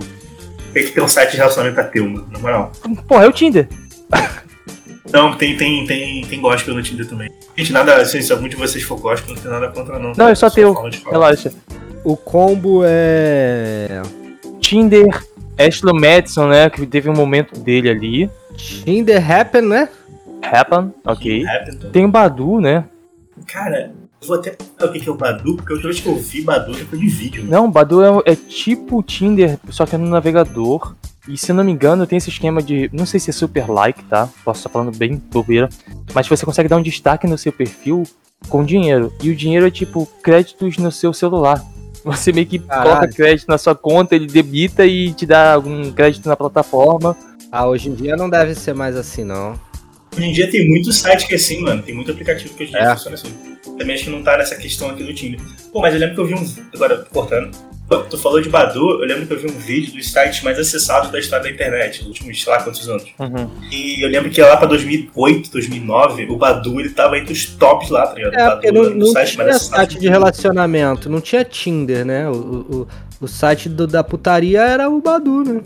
Tem 0.75 0.85
que 0.85 0.91
ter 0.91 1.01
um 1.01 1.09
site 1.09 1.31
de 1.31 1.37
relacionamento 1.37 1.81
ateu, 1.81 2.07
mano, 2.07 2.29
na 2.31 2.39
moral. 2.39 2.73
Porra, 3.07 3.25
é 3.25 3.29
o 3.29 3.33
Tinder. 3.33 3.69
Não, 5.13 5.37
tem, 5.37 5.57
tem, 5.57 5.87
tem, 5.87 6.23
tem 6.23 6.41
gospel 6.41 6.75
no 6.75 6.83
Tinder 6.83 7.07
também. 7.07 7.31
Gente, 7.57 7.73
nada, 7.73 8.05
se 8.05 8.33
algum 8.33 8.49
de 8.49 8.57
vocês 8.57 8.83
for 8.83 8.99
gospel, 8.99 9.35
não 9.35 9.41
tem 9.41 9.51
nada 9.51 9.69
contra 9.69 9.99
não. 9.99 10.13
Não, 10.17 10.29
é 10.29 10.35
só 10.35 10.51
teu. 10.51 10.75
Relaxa. 11.09 11.53
O 12.03 12.17
combo 12.17 12.83
é. 12.85 14.03
Tinder, 14.61 15.07
Ashley 15.57 15.95
Madison, 15.95 16.49
né? 16.49 16.69
Que 16.69 16.85
teve 16.85 17.09
um 17.09 17.15
momento 17.15 17.59
dele 17.61 17.89
ali. 17.89 18.31
Tinder 18.57 19.31
Happen, 19.31 19.63
né? 19.63 19.89
Happen, 20.43 20.93
ok. 21.05 21.47
Happen. 21.47 21.91
Tem 21.93 22.05
o 22.05 22.09
Badu, 22.09 22.61
né? 22.61 22.85
Cara, 23.47 23.93
vou 24.27 24.37
até 24.37 24.57
o 24.81 24.89
que 24.93 25.01
que 25.01 25.09
é 25.09 25.13
o 25.13 25.17
Badu, 25.17 25.57
porque 25.57 25.73
a 25.73 25.77
última 25.77 25.91
vez 25.93 26.01
que 26.03 26.09
eu 26.09 26.17
vi 26.17 26.43
Badu 26.43 26.73
depois 26.73 27.01
de 27.01 27.09
vídeo. 27.09 27.43
né? 27.45 27.49
Não, 27.51 27.67
o 27.67 27.71
Badu 27.71 28.03
é, 28.03 28.33
é 28.33 28.37
tipo 28.37 29.03
Tinder, 29.03 29.59
só 29.71 29.87
que 29.87 29.95
é 29.95 29.99
no 29.99 30.09
navegador. 30.09 30.95
E 31.27 31.39
se 31.39 31.53
eu 31.53 31.57
não 31.57 31.65
me 31.65 31.73
engano, 31.73 32.07
tem 32.07 32.19
esse 32.19 32.29
esquema 32.29 32.63
de. 32.63 32.91
Não 32.93 33.07
sei 33.07 33.19
se 33.19 33.31
é 33.31 33.33
super 33.33 33.69
like, 33.71 34.03
tá? 34.05 34.29
Posso 34.45 34.59
estar 34.61 34.69
falando 34.69 34.95
bem 34.97 35.21
bobeira. 35.33 35.69
Mas 36.15 36.29
você 36.29 36.45
consegue 36.45 36.69
dar 36.69 36.77
um 36.77 36.83
destaque 36.83 37.27
no 37.27 37.39
seu 37.39 37.51
perfil 37.51 38.03
com 38.49 38.63
dinheiro. 38.63 39.11
E 39.23 39.31
o 39.31 39.35
dinheiro 39.37 39.67
é 39.67 39.71
tipo 39.71 40.07
créditos 40.23 40.77
no 40.77 40.93
seu 40.93 41.13
celular. 41.15 41.65
Você 42.05 42.31
meio 42.31 42.47
que 42.47 42.59
Caralho. 42.59 42.91
coloca 42.91 43.09
crédito 43.09 43.49
na 43.49 43.57
sua 43.57 43.75
conta, 43.75 44.15
ele 44.15 44.27
debita 44.27 44.85
e 44.85 45.15
te 45.15 45.25
dá 45.25 45.55
algum 45.55 45.91
crédito 45.91 46.29
na 46.29 46.37
plataforma. 46.37 47.17
Ah, 47.51 47.67
hoje 47.67 47.89
em 47.89 47.95
dia 47.95 48.15
não 48.15 48.29
deve 48.29 48.55
ser 48.55 48.75
mais 48.75 48.95
assim, 48.95 49.25
não. 49.25 49.55
Hoje 50.17 50.27
em 50.27 50.33
dia 50.33 50.51
tem 50.51 50.69
muito 50.69 50.93
site 50.93 51.27
que 51.27 51.35
é 51.35 51.37
assim, 51.37 51.61
mano. 51.61 51.83
Tem 51.83 51.95
muito 51.95 52.11
aplicativo 52.11 52.55
que 52.55 52.65
hoje 52.65 52.73
em 52.73 52.77
dia 52.77 52.89
É. 52.89 52.95
funciona 52.95 53.15
assim. 53.17 53.33
Também 53.79 53.95
acho 53.95 54.05
que 54.05 54.11
não 54.11 54.23
tá 54.23 54.39
nessa 54.39 54.55
questão 54.57 54.91
aqui 54.91 55.03
do 55.03 55.13
Tinder. 55.13 55.41
Pô, 55.73 55.81
mas 55.81 55.95
eu 55.95 56.01
lembro 56.01 56.15
que 56.15 56.21
eu 56.21 56.27
vi 56.27 56.35
um. 56.35 56.55
Agora, 56.73 56.99
cortando. 57.13 57.51
Tu 58.09 58.17
falou 58.17 58.41
de 58.41 58.49
Badu, 58.49 59.03
eu 59.03 59.07
lembro 59.07 59.27
que 59.27 59.35
eu 59.35 59.39
vi 59.39 59.47
um 59.47 59.59
vídeo 59.59 59.93
dos 59.93 60.11
sites 60.11 60.43
mais 60.43 60.59
acessados 60.59 61.11
da 61.11 61.19
história 61.19 61.45
da 61.45 61.51
internet, 61.51 61.99
nos 61.99 62.09
últimos, 62.09 62.43
sei 62.43 62.51
lá 62.51 62.63
quantos 62.63 62.89
anos. 62.89 63.05
Uhum. 63.19 63.51
E 63.71 64.03
eu 64.03 64.09
lembro 64.09 64.31
que 64.31 64.41
lá 64.41 64.57
pra 64.57 64.67
2008, 64.67 65.51
2009, 65.51 66.27
o 66.31 66.37
Badu 66.37 66.81
ele 66.81 66.89
tava 66.91 67.19
entre 67.19 67.35
os 67.35 67.45
tops 67.45 67.91
lá, 67.91 68.07
tá 68.07 68.15
ligado? 68.15 68.35
É, 68.65 68.73
Badu 68.73 68.91
não, 68.91 69.07
não 69.07 69.13
mais 69.13 69.31
tinha 69.33 69.53
site 69.59 69.99
de 69.99 70.09
relacionamento, 70.09 71.11
não 71.11 71.21
tinha 71.21 71.45
Tinder, 71.45 72.07
né? 72.07 72.27
O, 72.27 72.33
o, 72.33 72.89
o- 73.25 73.29
site 73.29 73.69
do- 73.69 73.87
da 73.87 74.05
putaria 74.05 74.61
era 74.63 74.89
o 74.89 75.01
Badu, 75.01 75.43
né? 75.45 75.61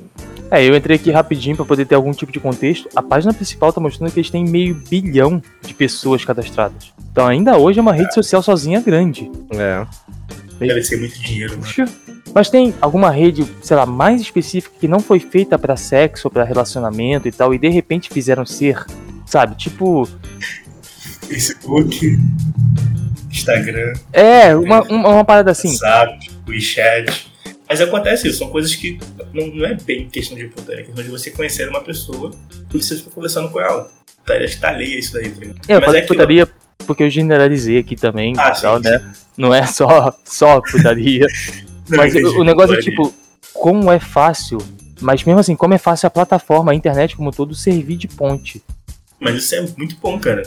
É, 0.50 0.64
eu 0.66 0.74
entrei 0.74 0.96
aqui 0.96 1.10
rapidinho 1.10 1.56
pra 1.56 1.64
poder 1.64 1.84
ter 1.84 1.94
algum 1.94 2.10
tipo 2.12 2.32
de 2.32 2.40
contexto. 2.40 2.88
A 2.96 3.02
página 3.02 3.34
principal 3.34 3.70
tá 3.72 3.80
mostrando 3.80 4.10
que 4.10 4.18
eles 4.18 4.30
têm 4.30 4.44
meio 4.46 4.74
bilhão 4.88 5.42
de 5.62 5.74
pessoas 5.74 6.24
cadastradas. 6.24 6.92
Então 7.12 7.26
ainda 7.26 7.58
hoje 7.58 7.78
é 7.78 7.82
uma 7.82 7.92
rede 7.92 8.14
social 8.14 8.42
sozinha 8.42 8.80
grande. 8.80 9.30
É. 9.52 9.86
Deve 10.58 10.82
ser 10.82 10.98
muito 10.98 11.18
dinheiro, 11.20 11.54
né? 11.56 11.60
Puxa. 11.62 11.84
Mas 12.34 12.48
tem 12.50 12.74
alguma 12.80 13.10
rede, 13.10 13.44
sei 13.62 13.76
lá, 13.76 13.84
mais 13.86 14.20
específica 14.20 14.74
que 14.80 14.88
não 14.88 15.00
foi 15.00 15.18
feita 15.20 15.58
pra 15.58 15.76
sexo, 15.76 16.28
pra 16.30 16.44
relacionamento 16.44 17.26
e 17.28 17.32
tal, 17.32 17.54
e 17.54 17.58
de 17.58 17.68
repente 17.68 18.08
fizeram 18.10 18.44
ser, 18.46 18.84
sabe? 19.26 19.54
Tipo, 19.54 20.08
Facebook, 21.26 22.18
Instagram, 23.30 23.92
é, 24.12 24.54
uma, 24.56 24.82
uma, 24.82 25.08
uma 25.08 25.24
parada 25.24 25.50
assim. 25.50 25.68
WhatsApp, 25.68 26.30
WeChat. 26.48 27.27
Mas 27.68 27.80
acontece 27.80 28.28
isso, 28.28 28.38
são 28.38 28.48
coisas 28.48 28.74
que 28.74 28.98
não, 29.34 29.46
não 29.48 29.66
é 29.66 29.74
bem 29.74 30.08
questão 30.08 30.36
de 30.36 30.46
putaria, 30.48 30.80
é 30.82 30.84
questão 30.84 31.04
de 31.04 31.10
você 31.10 31.30
conhecer 31.30 31.68
uma 31.68 31.82
pessoa 31.82 32.32
e 32.72 32.82
você 32.82 32.96
fica 32.96 33.10
conversando 33.10 33.50
com 33.50 33.60
ela. 33.60 33.90
Tá, 34.24 34.34
acho 34.34 34.54
que 34.56 34.60
tá 34.60 34.68
alheia 34.70 34.98
isso 34.98 35.12
daí, 35.12 35.28
tá 35.30 35.40
ligado? 35.40 35.60
É, 35.68 35.72
eu 35.72 35.76
Mas 35.76 35.84
falei 35.84 36.00
aquilo- 36.02 36.16
putaria 36.18 36.48
porque 36.86 37.02
eu 37.02 37.10
generalizei 37.10 37.78
aqui 37.78 37.96
também 37.96 38.32
Ah, 38.38 38.52
tal, 38.52 38.78
sim, 38.82 38.84
né? 38.88 39.12
Não 39.36 39.52
é 39.54 39.66
só, 39.66 40.14
só 40.24 40.60
putaria. 40.62 41.26
Não, 41.88 41.96
Mas 41.98 42.14
entendi, 42.14 42.36
o, 42.36 42.44
negócio 42.44 42.74
é 42.74 42.78
putaria. 42.78 42.90
tipo, 42.90 43.14
como 43.54 43.90
é 43.90 43.98
fácil, 43.98 44.58
mas 45.00 45.24
mesmo 45.24 45.40
assim, 45.40 45.56
como 45.56 45.72
é 45.74 45.78
fácil 45.78 46.06
a 46.06 46.10
plataforma, 46.10 46.72
a 46.72 46.74
internet 46.74 47.16
como 47.16 47.28
um 47.30 47.32
todo, 47.32 47.54
servir 47.54 47.96
de 47.96 48.06
ponte. 48.08 48.62
Mas 49.20 49.34
isso 49.36 49.54
é 49.54 49.60
muito 49.76 49.96
bom, 50.00 50.18
cara. 50.18 50.42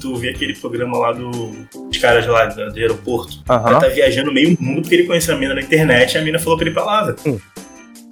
Tu 0.00 0.16
vê 0.16 0.28
aquele 0.28 0.54
programa 0.54 0.98
lá 0.98 1.12
do, 1.12 1.30
dos 1.30 1.98
caras 1.98 2.26
lá 2.26 2.44
do, 2.46 2.72
do 2.72 2.78
aeroporto, 2.78 3.42
Aham. 3.48 3.80
tá 3.80 3.88
viajando 3.88 4.32
meio 4.32 4.56
mundo 4.60 4.82
porque 4.82 4.94
ele 4.96 5.04
conheceu 5.04 5.34
a 5.34 5.38
mina 5.38 5.54
na 5.54 5.62
internet 5.62 6.14
e 6.14 6.18
a 6.18 6.22
mina 6.22 6.38
falou 6.38 6.58
pra 6.58 6.66
ele 6.66 6.74
palavra. 6.74 7.16
Hum. 7.26 7.38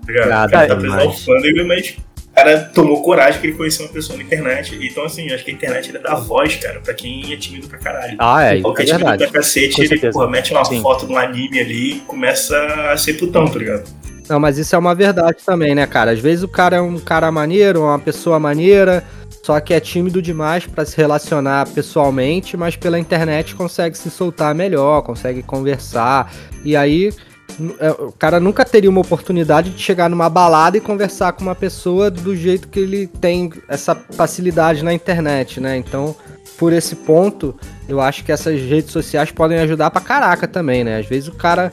Tá 0.06 0.12
ligado? 0.12 0.28
Nada 0.28 0.46
o 0.46 0.50
cara 0.50 0.66
tá 0.66 0.76
preso 0.76 0.96
na 0.96 1.02
alfândega, 1.02 1.64
mas 1.64 1.88
o 1.90 2.34
cara 2.34 2.58
tomou 2.74 3.02
coragem 3.02 3.40
que 3.40 3.46
ele 3.48 3.56
conheceu 3.56 3.84
uma 3.86 3.92
pessoa 3.92 4.16
na 4.16 4.24
internet. 4.24 4.78
Então, 4.80 5.04
assim, 5.04 5.30
acho 5.30 5.44
que 5.44 5.50
a 5.50 5.54
internet 5.54 5.90
ele 5.90 5.98
dá 5.98 6.14
voz, 6.14 6.56
cara, 6.56 6.80
pra 6.80 6.94
quem 6.94 7.32
é 7.32 7.36
tímido 7.36 7.68
pra 7.68 7.78
caralho. 7.78 8.16
Ah, 8.18 8.42
é, 8.42 8.60
Qualquer 8.60 8.82
é 8.82 8.86
tímido 8.86 9.04
verdade. 9.04 9.30
pra 9.30 9.40
cacete, 9.40 9.82
ele 9.82 10.10
porra, 10.10 10.30
mete 10.30 10.52
uma 10.52 10.64
Sim. 10.64 10.80
foto 10.80 11.06
de 11.06 11.12
um 11.12 11.18
anime 11.18 11.60
ali 11.60 11.96
e 11.96 12.00
começa 12.00 12.56
a 12.90 12.96
ser 12.96 13.14
putão, 13.14 13.46
tá 13.46 13.58
ligado? 13.58 13.84
Não, 14.28 14.40
mas 14.40 14.58
isso 14.58 14.74
é 14.74 14.78
uma 14.78 14.94
verdade 14.94 15.38
também, 15.44 15.74
né, 15.74 15.86
cara? 15.86 16.12
Às 16.12 16.20
vezes 16.20 16.42
o 16.42 16.48
cara 16.48 16.76
é 16.76 16.80
um 16.80 16.98
cara 16.98 17.30
maneiro, 17.30 17.82
uma 17.82 17.98
pessoa 17.98 18.38
maneira, 18.38 19.04
só 19.42 19.58
que 19.60 19.72
é 19.72 19.80
tímido 19.80 20.20
demais 20.20 20.66
pra 20.66 20.84
se 20.84 20.96
relacionar 20.96 21.68
pessoalmente, 21.68 22.56
mas 22.56 22.76
pela 22.76 22.98
internet 22.98 23.54
consegue 23.54 23.96
se 23.96 24.10
soltar 24.10 24.54
melhor, 24.54 25.02
consegue 25.02 25.42
conversar. 25.42 26.32
E 26.64 26.76
aí 26.76 27.12
é, 27.78 27.90
o 27.90 28.12
cara 28.12 28.38
nunca 28.38 28.64
teria 28.64 28.90
uma 28.90 29.00
oportunidade 29.00 29.70
de 29.70 29.80
chegar 29.80 30.08
numa 30.08 30.28
balada 30.28 30.76
e 30.76 30.80
conversar 30.80 31.32
com 31.32 31.42
uma 31.42 31.54
pessoa 31.54 32.10
do 32.10 32.36
jeito 32.36 32.68
que 32.68 32.80
ele 32.80 33.06
tem 33.06 33.50
essa 33.68 33.94
facilidade 33.94 34.84
na 34.84 34.92
internet, 34.92 35.60
né? 35.60 35.76
Então, 35.76 36.14
por 36.58 36.72
esse 36.72 36.94
ponto, 36.94 37.54
eu 37.88 38.00
acho 38.00 38.24
que 38.24 38.30
essas 38.30 38.60
redes 38.60 38.92
sociais 38.92 39.30
podem 39.30 39.58
ajudar 39.58 39.90
pra 39.90 40.00
caraca 40.00 40.46
também, 40.46 40.84
né? 40.84 40.98
Às 40.98 41.06
vezes 41.06 41.28
o 41.28 41.32
cara 41.32 41.72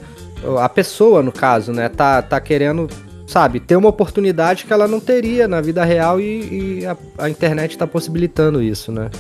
a 0.60 0.70
pessoa, 0.70 1.24
no 1.24 1.32
caso, 1.32 1.72
né, 1.72 1.90
tá, 1.90 2.22
tá 2.22 2.40
querendo, 2.40 2.88
sabe, 3.28 3.60
ter 3.60 3.76
uma 3.76 3.90
oportunidade 3.90 4.66
que 4.66 4.74
ela 4.74 4.88
não 4.88 5.00
teria 5.00 5.48
na 5.48 5.60
vida 5.60 5.84
real 5.84 6.20
e, 6.20 6.80
e 6.80 6.86
a, 6.86 6.98
a 7.18 7.30
internet 7.30 7.78
tá 7.78 7.86
possibilitando 7.86 8.64
isso, 8.64 8.92
né? 8.92 9.12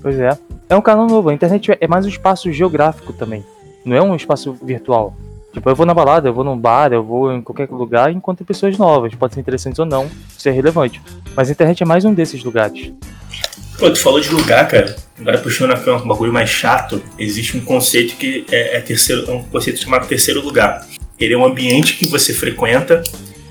Pois 0.00 0.18
é. 0.18 0.38
É 0.68 0.76
um 0.76 0.80
canal 0.80 1.06
novo. 1.06 1.28
A 1.28 1.34
internet 1.34 1.76
é 1.80 1.88
mais 1.88 2.06
um 2.06 2.08
espaço 2.08 2.50
geográfico 2.52 3.12
também. 3.12 3.44
Não 3.84 3.96
é 3.96 4.00
um 4.00 4.14
espaço 4.14 4.56
virtual. 4.62 5.16
Tipo, 5.52 5.70
eu 5.70 5.74
vou 5.74 5.86
na 5.86 5.94
balada, 5.94 6.28
eu 6.28 6.34
vou 6.34 6.44
num 6.44 6.56
bar, 6.56 6.92
eu 6.92 7.02
vou 7.02 7.32
em 7.32 7.40
qualquer 7.40 7.68
lugar 7.70 8.12
e 8.12 8.14
encontro 8.14 8.44
pessoas 8.44 8.76
novas. 8.78 9.14
Pode 9.14 9.34
ser 9.34 9.40
interessantes 9.40 9.78
ou 9.78 9.86
não, 9.86 10.08
isso 10.36 10.48
é 10.48 10.52
relevante. 10.52 11.00
Mas 11.34 11.48
a 11.48 11.52
internet 11.52 11.82
é 11.82 11.86
mais 11.86 12.04
um 12.04 12.12
desses 12.12 12.44
lugares. 12.44 12.92
Pô, 13.78 13.90
tu 13.90 13.98
falou 13.98 14.20
de 14.20 14.28
lugar, 14.30 14.68
cara. 14.68 14.94
Agora 15.18 15.38
puxando 15.38 15.72
aqui 15.72 15.88
um 15.88 16.06
bagulho 16.06 16.32
mais 16.32 16.50
chato, 16.50 17.02
existe 17.18 17.56
um 17.56 17.60
conceito 17.60 18.16
que 18.16 18.44
é, 18.50 18.76
é 18.76 18.80
terceiro, 18.80 19.30
é 19.30 19.34
um 19.34 19.42
conceito 19.44 19.78
chamado 19.80 20.06
terceiro 20.06 20.42
lugar. 20.42 20.86
Ele 21.18 21.34
é 21.34 21.38
um 21.38 21.44
ambiente 21.44 21.96
que 21.96 22.06
você 22.06 22.34
frequenta 22.34 23.02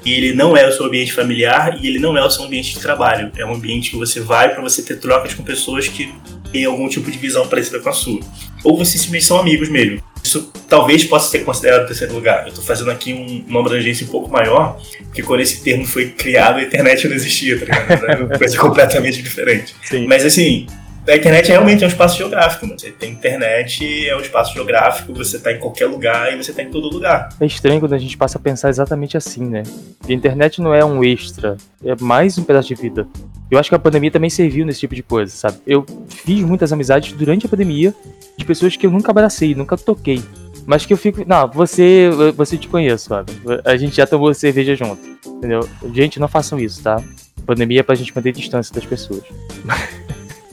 e 0.05 0.13
ele 0.13 0.33
não 0.33 0.55
é 0.55 0.67
o 0.67 0.71
seu 0.71 0.85
ambiente 0.85 1.11
familiar 1.11 1.77
e 1.81 1.87
ele 1.87 1.99
não 1.99 2.15
é 2.17 2.23
o 2.23 2.29
seu 2.29 2.45
ambiente 2.45 2.73
de 2.75 2.79
trabalho. 2.79 3.31
É 3.37 3.45
um 3.45 3.53
ambiente 3.55 3.89
que 3.91 3.97
você 3.97 4.19
vai 4.19 4.53
para 4.53 4.61
você 4.61 4.81
ter 4.83 4.97
trocas 4.99 5.33
com 5.33 5.43
pessoas 5.43 5.87
que 5.87 6.13
têm 6.51 6.63
algum 6.65 6.87
tipo 6.87 7.09
de 7.09 7.17
visão 7.17 7.47
parecida 7.47 7.79
com 7.79 7.89
a 7.89 7.93
sua. 7.93 8.19
Ou 8.63 8.77
vocês 8.77 9.01
simplesmente 9.01 9.25
são 9.25 9.39
amigos 9.39 9.67
mesmo. 9.67 10.01
Isso 10.23 10.51
talvez 10.69 11.03
possa 11.03 11.29
ser 11.29 11.39
considerado 11.43 11.85
terceiro 11.87 12.13
lugar. 12.13 12.47
Eu 12.47 12.53
tô 12.53 12.61
fazendo 12.61 12.89
aqui 12.91 13.13
um- 13.13 13.43
uma 13.47 13.59
abrangência 13.59 14.05
um 14.05 14.09
pouco 14.09 14.31
maior, 14.31 14.79
porque 15.03 15.21
quando 15.21 15.41
esse 15.41 15.63
termo 15.63 15.85
foi 15.85 16.09
criado, 16.09 16.57
a 16.59 16.63
internet 16.63 17.07
não 17.07 17.15
existia, 17.15 17.59
tá 17.59 17.65
ligado? 17.65 18.05
Era 18.05 18.25
uma 18.25 18.37
coisa 18.37 18.57
completamente 18.59 19.21
diferente. 19.21 19.75
Sim. 19.83 20.07
Mas 20.07 20.25
assim, 20.25 20.65
a 21.07 21.15
internet 21.15 21.49
realmente 21.49 21.83
é 21.83 21.87
um 21.87 21.89
espaço 21.89 22.17
geográfico. 22.17 22.67
Você 22.67 22.91
tem 22.91 23.11
internet, 23.11 24.07
é 24.07 24.15
um 24.15 24.21
espaço 24.21 24.53
geográfico, 24.53 25.13
você 25.13 25.39
tá 25.39 25.51
em 25.51 25.59
qualquer 25.59 25.85
lugar 25.85 26.33
e 26.33 26.37
você 26.37 26.51
tá 26.51 26.63
em 26.63 26.69
todo 26.69 26.89
lugar. 26.89 27.29
É 27.39 27.45
estranho 27.45 27.79
quando 27.79 27.93
a 27.93 27.97
gente 27.97 28.17
passa 28.17 28.37
a 28.37 28.41
pensar 28.41 28.69
exatamente 28.69 29.15
assim, 29.15 29.45
né? 29.45 29.63
A 30.07 30.11
internet 30.11 30.61
não 30.61 30.73
é 30.73 30.83
um 30.83 31.03
extra, 31.03 31.57
é 31.83 31.95
mais 31.99 32.37
um 32.37 32.43
pedaço 32.43 32.69
de 32.69 32.75
vida. 32.75 33.07
Eu 33.49 33.59
acho 33.59 33.69
que 33.69 33.75
a 33.75 33.79
pandemia 33.79 34.09
também 34.09 34.29
serviu 34.29 34.65
nesse 34.65 34.79
tipo 34.79 34.95
de 34.95 35.03
coisa, 35.03 35.31
sabe? 35.31 35.57
Eu 35.67 35.85
fiz 36.09 36.41
muitas 36.41 36.73
amizades 36.73 37.11
durante 37.13 37.45
a 37.45 37.49
pandemia 37.49 37.93
de 38.37 38.43
pessoas 38.43 38.75
que 38.75 38.87
eu 38.87 38.91
nunca 38.91 39.11
abracei, 39.11 39.53
nunca 39.53 39.77
toquei. 39.77 40.23
Mas 40.65 40.85
que 40.85 40.93
eu 40.93 40.97
fico. 40.97 41.23
Não, 41.27 41.47
você. 41.47 42.09
Você 42.35 42.57
te 42.57 42.67
conheço, 42.67 43.09
sabe? 43.09 43.31
A 43.63 43.77
gente 43.77 43.95
já 43.95 44.07
tomou 44.07 44.33
cerveja 44.33 44.75
junto. 44.75 44.99
Entendeu? 45.27 45.59
Gente, 45.93 46.19
não 46.19 46.27
façam 46.27 46.59
isso, 46.59 46.81
tá? 46.81 47.01
Pandemia 47.45 47.81
é 47.81 47.83
pra 47.83 47.93
gente 47.93 48.15
manter 48.15 48.31
distância 48.31 48.73
das 48.73 48.83
pessoas. 48.83 49.21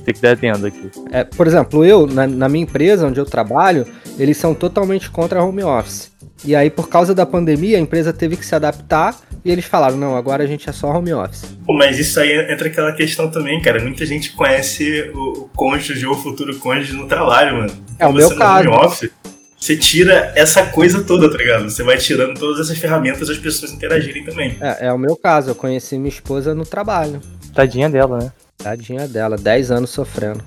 Tem 0.05 0.14
que 0.14 0.20
dar 0.20 0.32
atendo 0.32 0.66
aqui. 0.66 0.90
É, 1.11 1.24
por 1.24 1.46
exemplo, 1.46 1.84
eu, 1.84 2.07
na, 2.07 2.26
na 2.26 2.48
minha 2.48 2.64
empresa 2.64 3.07
onde 3.07 3.20
eu 3.20 3.24
trabalho, 3.24 3.86
eles 4.18 4.36
são 4.36 4.55
totalmente 4.55 5.11
contra 5.11 5.42
home 5.42 5.62
office. 5.62 6.11
E 6.44 6.57
aí, 6.57 6.70
por 6.70 6.88
causa 6.88 7.14
da 7.14 7.24
pandemia, 7.24 7.76
a 7.76 7.80
empresa 7.80 8.12
teve 8.12 8.36
que 8.36 8.44
se 8.44 8.55
adaptar 8.55 9.16
e 9.44 9.50
eles 9.50 9.64
falaram: 9.64 9.96
não, 9.96 10.16
agora 10.16 10.42
a 10.42 10.46
gente 10.46 10.68
é 10.68 10.72
só 10.72 10.88
home 10.88 11.12
office. 11.12 11.44
Pô, 11.64 11.72
mas 11.72 11.98
isso 11.98 12.18
aí 12.18 12.53
entra 12.53 12.66
aquela 12.66 12.92
questão 12.92 13.30
também, 13.30 13.61
cara. 13.62 13.80
Muita 13.80 14.05
gente 14.05 14.32
conhece 14.32 15.11
o, 15.14 15.42
o 15.42 15.50
cônjuge 15.55 16.05
ou 16.05 16.14
o 16.14 16.18
futuro 16.18 16.59
cônjuge 16.59 16.94
no 16.94 17.07
trabalho, 17.07 17.59
mano. 17.59 17.72
É 17.98 18.07
o 18.07 18.09
Quando 18.09 18.16
meu 18.16 18.28
você 18.28 18.34
no 18.34 18.40
caso. 18.40 18.68
home 18.68 18.86
office, 18.86 19.11
você 19.57 19.76
tira 19.76 20.32
essa 20.34 20.66
coisa 20.66 21.05
toda, 21.05 21.30
tá 21.30 21.38
ligado? 21.38 21.70
Você 21.70 21.84
vai 21.84 21.96
tirando 21.96 22.36
todas 22.36 22.59
essas 22.59 22.78
ferramentas 22.78 23.28
das 23.28 23.38
pessoas 23.38 23.70
interagirem 23.70 24.24
também. 24.24 24.57
É, 24.61 24.89
é 24.89 24.93
o 24.93 24.98
meu 24.98 25.16
caso, 25.16 25.51
eu 25.51 25.55
conheci 25.55 25.97
minha 25.97 26.09
esposa 26.09 26.52
no 26.52 26.66
trabalho. 26.66 27.20
Tadinha 27.54 27.88
dela, 27.88 28.18
né? 28.18 28.32
Tadinha 28.58 29.08
dela, 29.08 29.36
10 29.36 29.70
anos 29.70 29.90
sofrendo. 29.90 30.42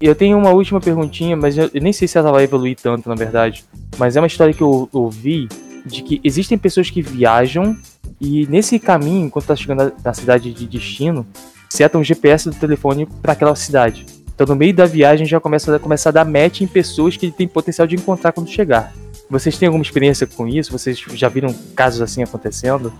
E 0.00 0.06
eu 0.06 0.14
tenho 0.14 0.36
uma 0.36 0.50
última 0.50 0.80
perguntinha, 0.80 1.36
mas 1.36 1.56
eu 1.56 1.70
nem 1.74 1.92
sei 1.92 2.06
se 2.08 2.18
ela 2.18 2.32
vai 2.32 2.44
evoluir 2.44 2.76
tanto, 2.80 3.08
na 3.08 3.14
verdade. 3.14 3.64
Mas 3.96 4.16
é 4.16 4.20
uma 4.20 4.26
história 4.26 4.52
que 4.54 4.62
eu 4.62 4.88
ouvi 4.92 5.48
de 5.86 6.02
que 6.02 6.20
existem 6.22 6.58
pessoas 6.58 6.90
que 6.90 7.00
viajam 7.00 7.76
e 8.20 8.46
nesse 8.48 8.78
caminho, 8.78 9.26
enquanto 9.26 9.46
tá 9.46 9.56
chegando 9.56 9.84
na- 9.84 9.92
na 10.04 10.14
cidade 10.14 10.52
de 10.52 10.66
destino, 10.66 11.26
setam 11.70 12.00
o 12.00 12.04
GPS 12.04 12.50
do 12.50 12.56
telefone 12.56 13.06
para 13.22 13.32
aquela 13.32 13.54
cidade. 13.54 14.04
Então 14.34 14.46
no 14.46 14.56
meio 14.56 14.74
da 14.74 14.86
viagem 14.86 15.26
já 15.26 15.40
começa 15.40 15.76
a, 15.76 15.78
começa 15.78 16.08
a 16.08 16.12
dar 16.12 16.24
match 16.24 16.60
em 16.60 16.66
pessoas 16.66 17.16
que 17.16 17.26
ele 17.26 17.32
tem 17.32 17.48
potencial 17.48 17.86
de 17.86 17.96
encontrar 17.96 18.32
quando 18.32 18.48
chegar. 18.48 18.92
Vocês 19.30 19.58
têm 19.58 19.66
alguma 19.66 19.82
experiência 19.82 20.26
com 20.26 20.46
isso? 20.48 20.70
Vocês 20.72 20.98
já 21.14 21.28
viram 21.28 21.54
casos 21.74 22.00
assim 22.00 22.22
acontecendo? 22.22 22.92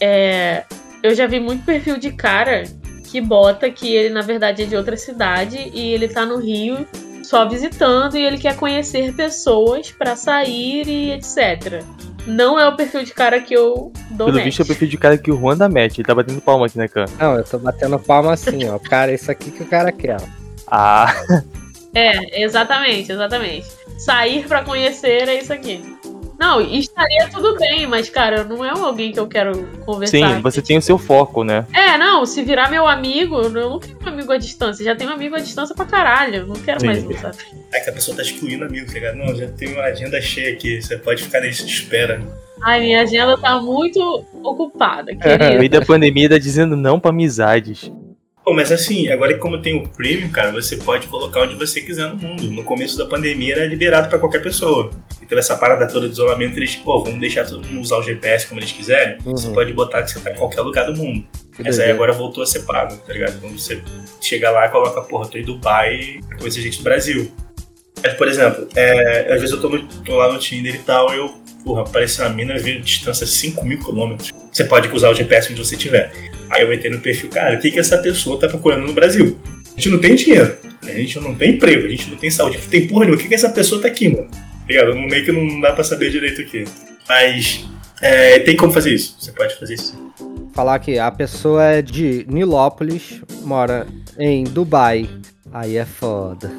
É, 0.00 0.64
eu 1.02 1.14
já 1.14 1.26
vi 1.26 1.40
muito 1.40 1.64
perfil 1.64 1.98
de 1.98 2.12
cara 2.12 2.64
que 3.04 3.20
bota 3.20 3.70
que 3.70 3.94
ele, 3.94 4.10
na 4.10 4.20
verdade, 4.22 4.62
é 4.62 4.66
de 4.66 4.76
outra 4.76 4.96
cidade 4.96 5.70
e 5.72 5.92
ele 5.94 6.08
tá 6.08 6.26
no 6.26 6.38
Rio 6.38 6.86
só 7.22 7.48
visitando 7.48 8.16
e 8.16 8.24
ele 8.24 8.38
quer 8.38 8.56
conhecer 8.56 9.14
pessoas 9.14 9.90
pra 9.90 10.16
sair 10.16 10.86
e 10.88 11.10
etc. 11.12 11.82
Não 12.26 12.58
é 12.60 12.68
o 12.68 12.76
perfil 12.76 13.04
de 13.04 13.14
cara 13.14 13.40
que 13.40 13.54
eu 13.54 13.92
dou 14.10 14.26
Pelo 14.26 14.32
match. 14.38 14.44
visto 14.44 14.60
é 14.60 14.64
o 14.64 14.66
perfil 14.66 14.88
de 14.88 14.98
cara 14.98 15.16
que 15.16 15.30
o 15.30 15.38
Juan 15.38 15.56
dá 15.56 15.68
match. 15.68 15.98
Ele 15.98 16.06
tá 16.06 16.14
batendo 16.14 16.40
palma 16.40 16.66
aqui, 16.66 16.76
né, 16.76 16.88
cara? 16.88 17.06
Não, 17.18 17.36
eu 17.36 17.44
tô 17.44 17.58
batendo 17.58 17.98
palma 17.98 18.32
assim, 18.32 18.68
ó. 18.68 18.78
Cara, 18.78 19.12
isso 19.12 19.30
aqui 19.30 19.50
que 19.50 19.62
o 19.62 19.66
cara 19.66 19.90
quer. 19.90 20.18
Ah, 20.66 21.14
É, 21.94 22.42
exatamente, 22.42 23.10
exatamente. 23.10 23.66
Sair 23.98 24.46
pra 24.46 24.62
conhecer 24.62 25.28
é 25.28 25.38
isso 25.38 25.52
aqui. 25.52 25.82
Não, 26.38 26.60
e 26.60 26.78
estaria 26.78 27.28
tudo 27.28 27.56
bem, 27.58 27.86
mas, 27.86 28.08
cara, 28.08 28.44
não 28.44 28.64
é 28.64 28.70
alguém 28.70 29.10
que 29.12 29.18
eu 29.18 29.26
quero 29.26 29.66
conversar. 29.84 30.36
sim, 30.36 30.40
você 30.40 30.62
tem 30.62 30.78
o 30.78 30.82
seu 30.82 30.96
foco, 30.96 31.42
né? 31.42 31.66
É, 31.74 31.98
não, 31.98 32.24
se 32.24 32.42
virar 32.44 32.70
meu 32.70 32.86
amigo, 32.86 33.36
eu 33.40 33.50
não 33.50 33.80
quero 33.80 33.98
um 34.04 34.08
amigo 34.08 34.32
à 34.32 34.36
distância. 34.38 34.84
Já 34.84 34.94
tenho 34.94 35.10
um 35.10 35.14
amigo 35.14 35.34
à 35.34 35.40
distância 35.40 35.74
pra 35.74 35.84
caralho. 35.84 36.46
Não 36.46 36.54
quero 36.54 36.80
Sim. 36.80 36.86
mais 36.86 37.04
um, 37.04 37.12
sabe? 37.18 37.38
É 37.74 37.80
que 37.80 37.90
a 37.90 37.92
pessoa 37.92 38.16
tá 38.16 38.22
excluindo 38.22 38.64
amigo, 38.64 38.86
tá 38.86 38.92
ligado? 38.92 39.16
Não, 39.16 39.34
já 39.34 39.48
tem 39.48 39.72
uma 39.72 39.82
agenda 39.82 40.20
cheia 40.20 40.52
aqui, 40.52 40.80
você 40.80 40.96
pode 40.96 41.24
ficar 41.24 41.40
nesse 41.40 41.66
de 41.66 41.72
espera. 41.72 42.22
Ai, 42.62 42.80
minha 42.80 43.02
agenda 43.02 43.36
tá 43.36 43.60
muito 43.60 44.24
ocupada, 44.42 45.12
No 45.14 45.18
querido. 45.20 45.58
meio 45.58 45.70
da 45.70 45.80
pandemia 45.84 46.28
tá 46.28 46.38
dizendo 46.38 46.76
não 46.76 47.00
pra 47.00 47.10
amizades. 47.10 47.90
Pô, 48.48 48.54
mas 48.54 48.72
assim, 48.72 49.08
agora 49.10 49.34
que 49.34 49.38
como 49.40 49.60
tem 49.60 49.76
o 49.76 49.86
Premium, 49.86 50.30
cara, 50.30 50.50
você 50.50 50.78
pode 50.78 51.06
colocar 51.06 51.42
onde 51.42 51.54
você 51.54 51.82
quiser 51.82 52.08
no 52.08 52.16
mundo. 52.16 52.44
No 52.50 52.64
começo 52.64 52.96
da 52.96 53.04
pandemia 53.04 53.54
era 53.56 53.66
liberado 53.66 54.08
pra 54.08 54.18
qualquer 54.18 54.40
pessoa. 54.42 54.90
E 55.20 55.26
teve 55.26 55.38
essa 55.38 55.54
parada 55.54 55.86
toda 55.86 56.06
de 56.06 56.14
isolamento, 56.14 56.58
eles, 56.58 56.74
pô, 56.76 57.04
vamos 57.04 57.20
deixar 57.20 57.44
todo 57.44 57.66
mundo 57.66 57.82
usar 57.82 57.98
o 57.98 58.02
GPS 58.02 58.46
como 58.46 58.58
eles 58.58 58.72
quiserem. 58.72 59.18
Uhum. 59.26 59.36
Você 59.36 59.50
pode 59.50 59.70
botar 59.74 60.02
que 60.02 60.10
você 60.12 60.20
tá 60.20 60.30
em 60.30 60.34
qualquer 60.34 60.62
lugar 60.62 60.86
do 60.86 60.96
mundo. 60.96 61.26
Que 61.54 61.62
Mas 61.62 61.78
aí 61.78 61.90
agora 61.90 62.10
voltou 62.14 62.42
a 62.42 62.46
ser 62.46 62.60
pago, 62.60 62.96
tá 63.06 63.12
ligado? 63.12 63.38
Quando 63.38 63.58
você 63.58 63.82
chega 64.18 64.50
lá 64.50 64.64
e 64.64 64.70
coloca, 64.70 65.02
porra, 65.02 65.28
tô 65.28 65.36
em 65.36 65.42
Dubai, 65.44 66.18
conhece 66.38 66.62
gente 66.62 66.78
do 66.78 66.84
Brasil. 66.84 67.30
Mas, 68.02 68.14
por 68.14 68.28
exemplo, 68.28 68.66
é, 68.76 69.26
às 69.34 69.40
vezes 69.42 69.50
eu 69.50 69.60
tô, 69.60 69.68
no- 69.68 69.86
tô 70.06 70.16
lá 70.16 70.32
no 70.32 70.38
Tinder 70.38 70.74
e 70.74 70.78
tal, 70.78 71.12
eu, 71.12 71.34
porra, 71.64 71.82
aparece 71.82 72.20
uma 72.20 72.30
mina, 72.30 72.58
vi 72.58 72.80
distância 72.80 73.26
5 73.26 73.64
mil 73.64 73.78
quilômetros. 73.78 74.32
Você 74.52 74.64
pode 74.64 74.88
usar 74.94 75.10
o 75.10 75.14
GPS 75.14 75.52
onde 75.52 75.64
você 75.64 75.74
estiver. 75.74 76.12
Aí 76.50 76.62
eu 76.62 76.72
entrei 76.72 76.90
no 76.90 77.00
perfil, 77.00 77.28
cara, 77.28 77.56
o 77.56 77.60
que, 77.60 77.70
que 77.70 77.78
essa 77.78 77.98
pessoa 77.98 78.40
tá 78.40 78.48
procurando 78.48 78.86
no 78.86 78.92
Brasil? 78.92 79.38
A 79.66 79.80
gente 79.80 79.90
não 79.90 79.98
tem 79.98 80.14
dinheiro, 80.14 80.56
a 80.82 80.90
gente 80.90 81.20
não 81.20 81.34
tem 81.34 81.52
emprego, 81.52 81.86
a 81.86 81.90
gente 81.90 82.10
não 82.10 82.16
tem 82.16 82.30
saúde, 82.30 82.58
não 82.58 82.66
tem 82.68 82.86
porra 82.88 83.00
nenhuma. 83.04 83.18
O 83.18 83.22
que, 83.22 83.28
que 83.28 83.34
essa 83.34 83.50
pessoa 83.50 83.80
tá 83.80 83.88
aqui, 83.88 84.08
mano? 84.08 84.28
Ligado? 84.68 84.94
Meio 84.96 85.24
que 85.24 85.32
não 85.32 85.60
dá 85.60 85.72
pra 85.72 85.84
saber 85.84 86.10
direito 86.10 86.40
aqui. 86.40 86.64
Mas 87.08 87.64
é, 88.00 88.38
tem 88.40 88.56
como 88.56 88.72
fazer 88.72 88.92
isso. 88.92 89.16
Você 89.18 89.32
pode 89.32 89.58
fazer 89.58 89.74
isso. 89.74 89.96
Falar 90.52 90.78
que 90.80 90.98
a 90.98 91.10
pessoa 91.10 91.64
é 91.64 91.82
de 91.82 92.26
Nilópolis, 92.28 93.20
mora 93.42 93.86
em 94.18 94.44
Dubai. 94.44 95.08
Aí 95.58 95.76
é 95.76 95.84
foda. 95.84 96.52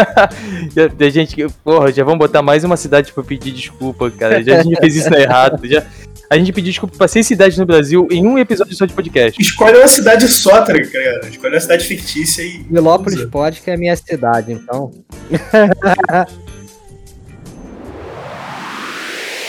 Já, 0.74 0.88
tem 0.88 1.10
gente 1.10 1.34
que. 1.34 1.46
Porra, 1.62 1.92
já 1.92 2.02
vamos 2.02 2.18
botar 2.18 2.40
mais 2.40 2.64
uma 2.64 2.78
cidade 2.78 3.12
pra 3.12 3.22
pedir 3.22 3.52
desculpa, 3.52 4.10
cara. 4.10 4.42
Já 4.42 4.60
a 4.60 4.62
gente 4.62 4.80
fez 4.80 4.96
isso 4.96 5.14
errado. 5.14 5.60
Já, 5.68 5.84
a 6.30 6.38
gente 6.38 6.50
pediu 6.50 6.70
desculpa 6.70 6.96
pra 6.96 7.06
seis 7.06 7.26
cidades 7.26 7.58
no 7.58 7.66
Brasil 7.66 8.08
em 8.10 8.26
um 8.26 8.38
episódio 8.38 8.74
só 8.74 8.86
de 8.86 8.94
podcast. 8.94 9.38
Escolhe 9.38 9.76
uma 9.76 9.86
cidade 9.86 10.26
só, 10.28 10.62
tá 10.62 10.72
ligado? 10.72 11.28
Escolhe 11.28 11.54
uma 11.54 11.60
cidade 11.60 11.84
fictícia 11.84 12.40
e. 12.40 12.64
Nilópolis 12.70 13.18
usa. 13.18 13.28
pode, 13.28 13.60
que 13.60 13.70
é 13.70 13.74
a 13.74 13.78
minha 13.78 13.96
cidade, 13.96 14.50
então. 14.52 14.90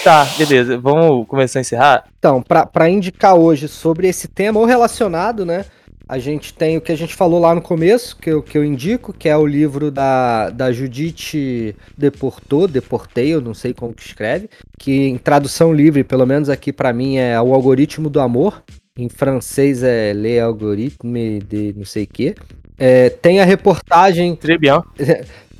Tá, 0.03 0.27
beleza. 0.37 0.77
Vamos 0.77 1.25
começar 1.29 1.59
a 1.59 1.61
encerrar? 1.61 2.03
Então, 2.19 2.41
pra 2.41 2.65
pra 2.65 2.89
indicar 2.89 3.35
hoje 3.35 3.69
sobre 3.69 4.09
esse 4.09 4.27
tema 4.27 4.59
ou 4.59 4.65
relacionado, 4.65 5.45
né? 5.45 5.63
A 6.07 6.19
gente 6.19 6.53
tem 6.53 6.77
o 6.77 6.81
que 6.81 6.91
a 6.91 6.97
gente 6.97 7.15
falou 7.15 7.39
lá 7.39 7.55
no 7.55 7.61
começo, 7.61 8.17
que 8.17 8.29
eu, 8.29 8.43
que 8.43 8.57
eu 8.57 8.63
indico, 8.63 9.13
que 9.13 9.29
é 9.29 9.37
o 9.37 9.45
livro 9.45 9.89
da, 9.89 10.49
da 10.49 10.71
Judite 10.71 11.75
Deportou, 11.97 12.67
Deportei, 12.67 13.33
eu 13.33 13.39
não 13.39 13.53
sei 13.53 13.73
como 13.73 13.93
que 13.93 14.03
escreve, 14.03 14.49
que 14.77 15.07
em 15.07 15.17
tradução 15.17 15.73
livre, 15.73 16.03
pelo 16.03 16.25
menos 16.25 16.49
aqui 16.49 16.73
pra 16.73 16.91
mim, 16.91 17.17
é 17.17 17.39
O 17.41 17.53
Algoritmo 17.53 18.09
do 18.09 18.19
Amor. 18.19 18.63
Em 18.95 19.09
francês 19.09 19.81
é 19.81 20.13
Le 20.13 20.39
Algorithme 20.39 21.39
de 21.39 21.73
não 21.75 21.85
sei 21.85 22.03
o 22.03 22.07
quê. 22.07 22.35
É, 22.77 23.09
tem 23.09 23.39
a 23.39 23.45
reportagem 23.45 24.35
Très 24.35 24.57
bien. 24.61 24.81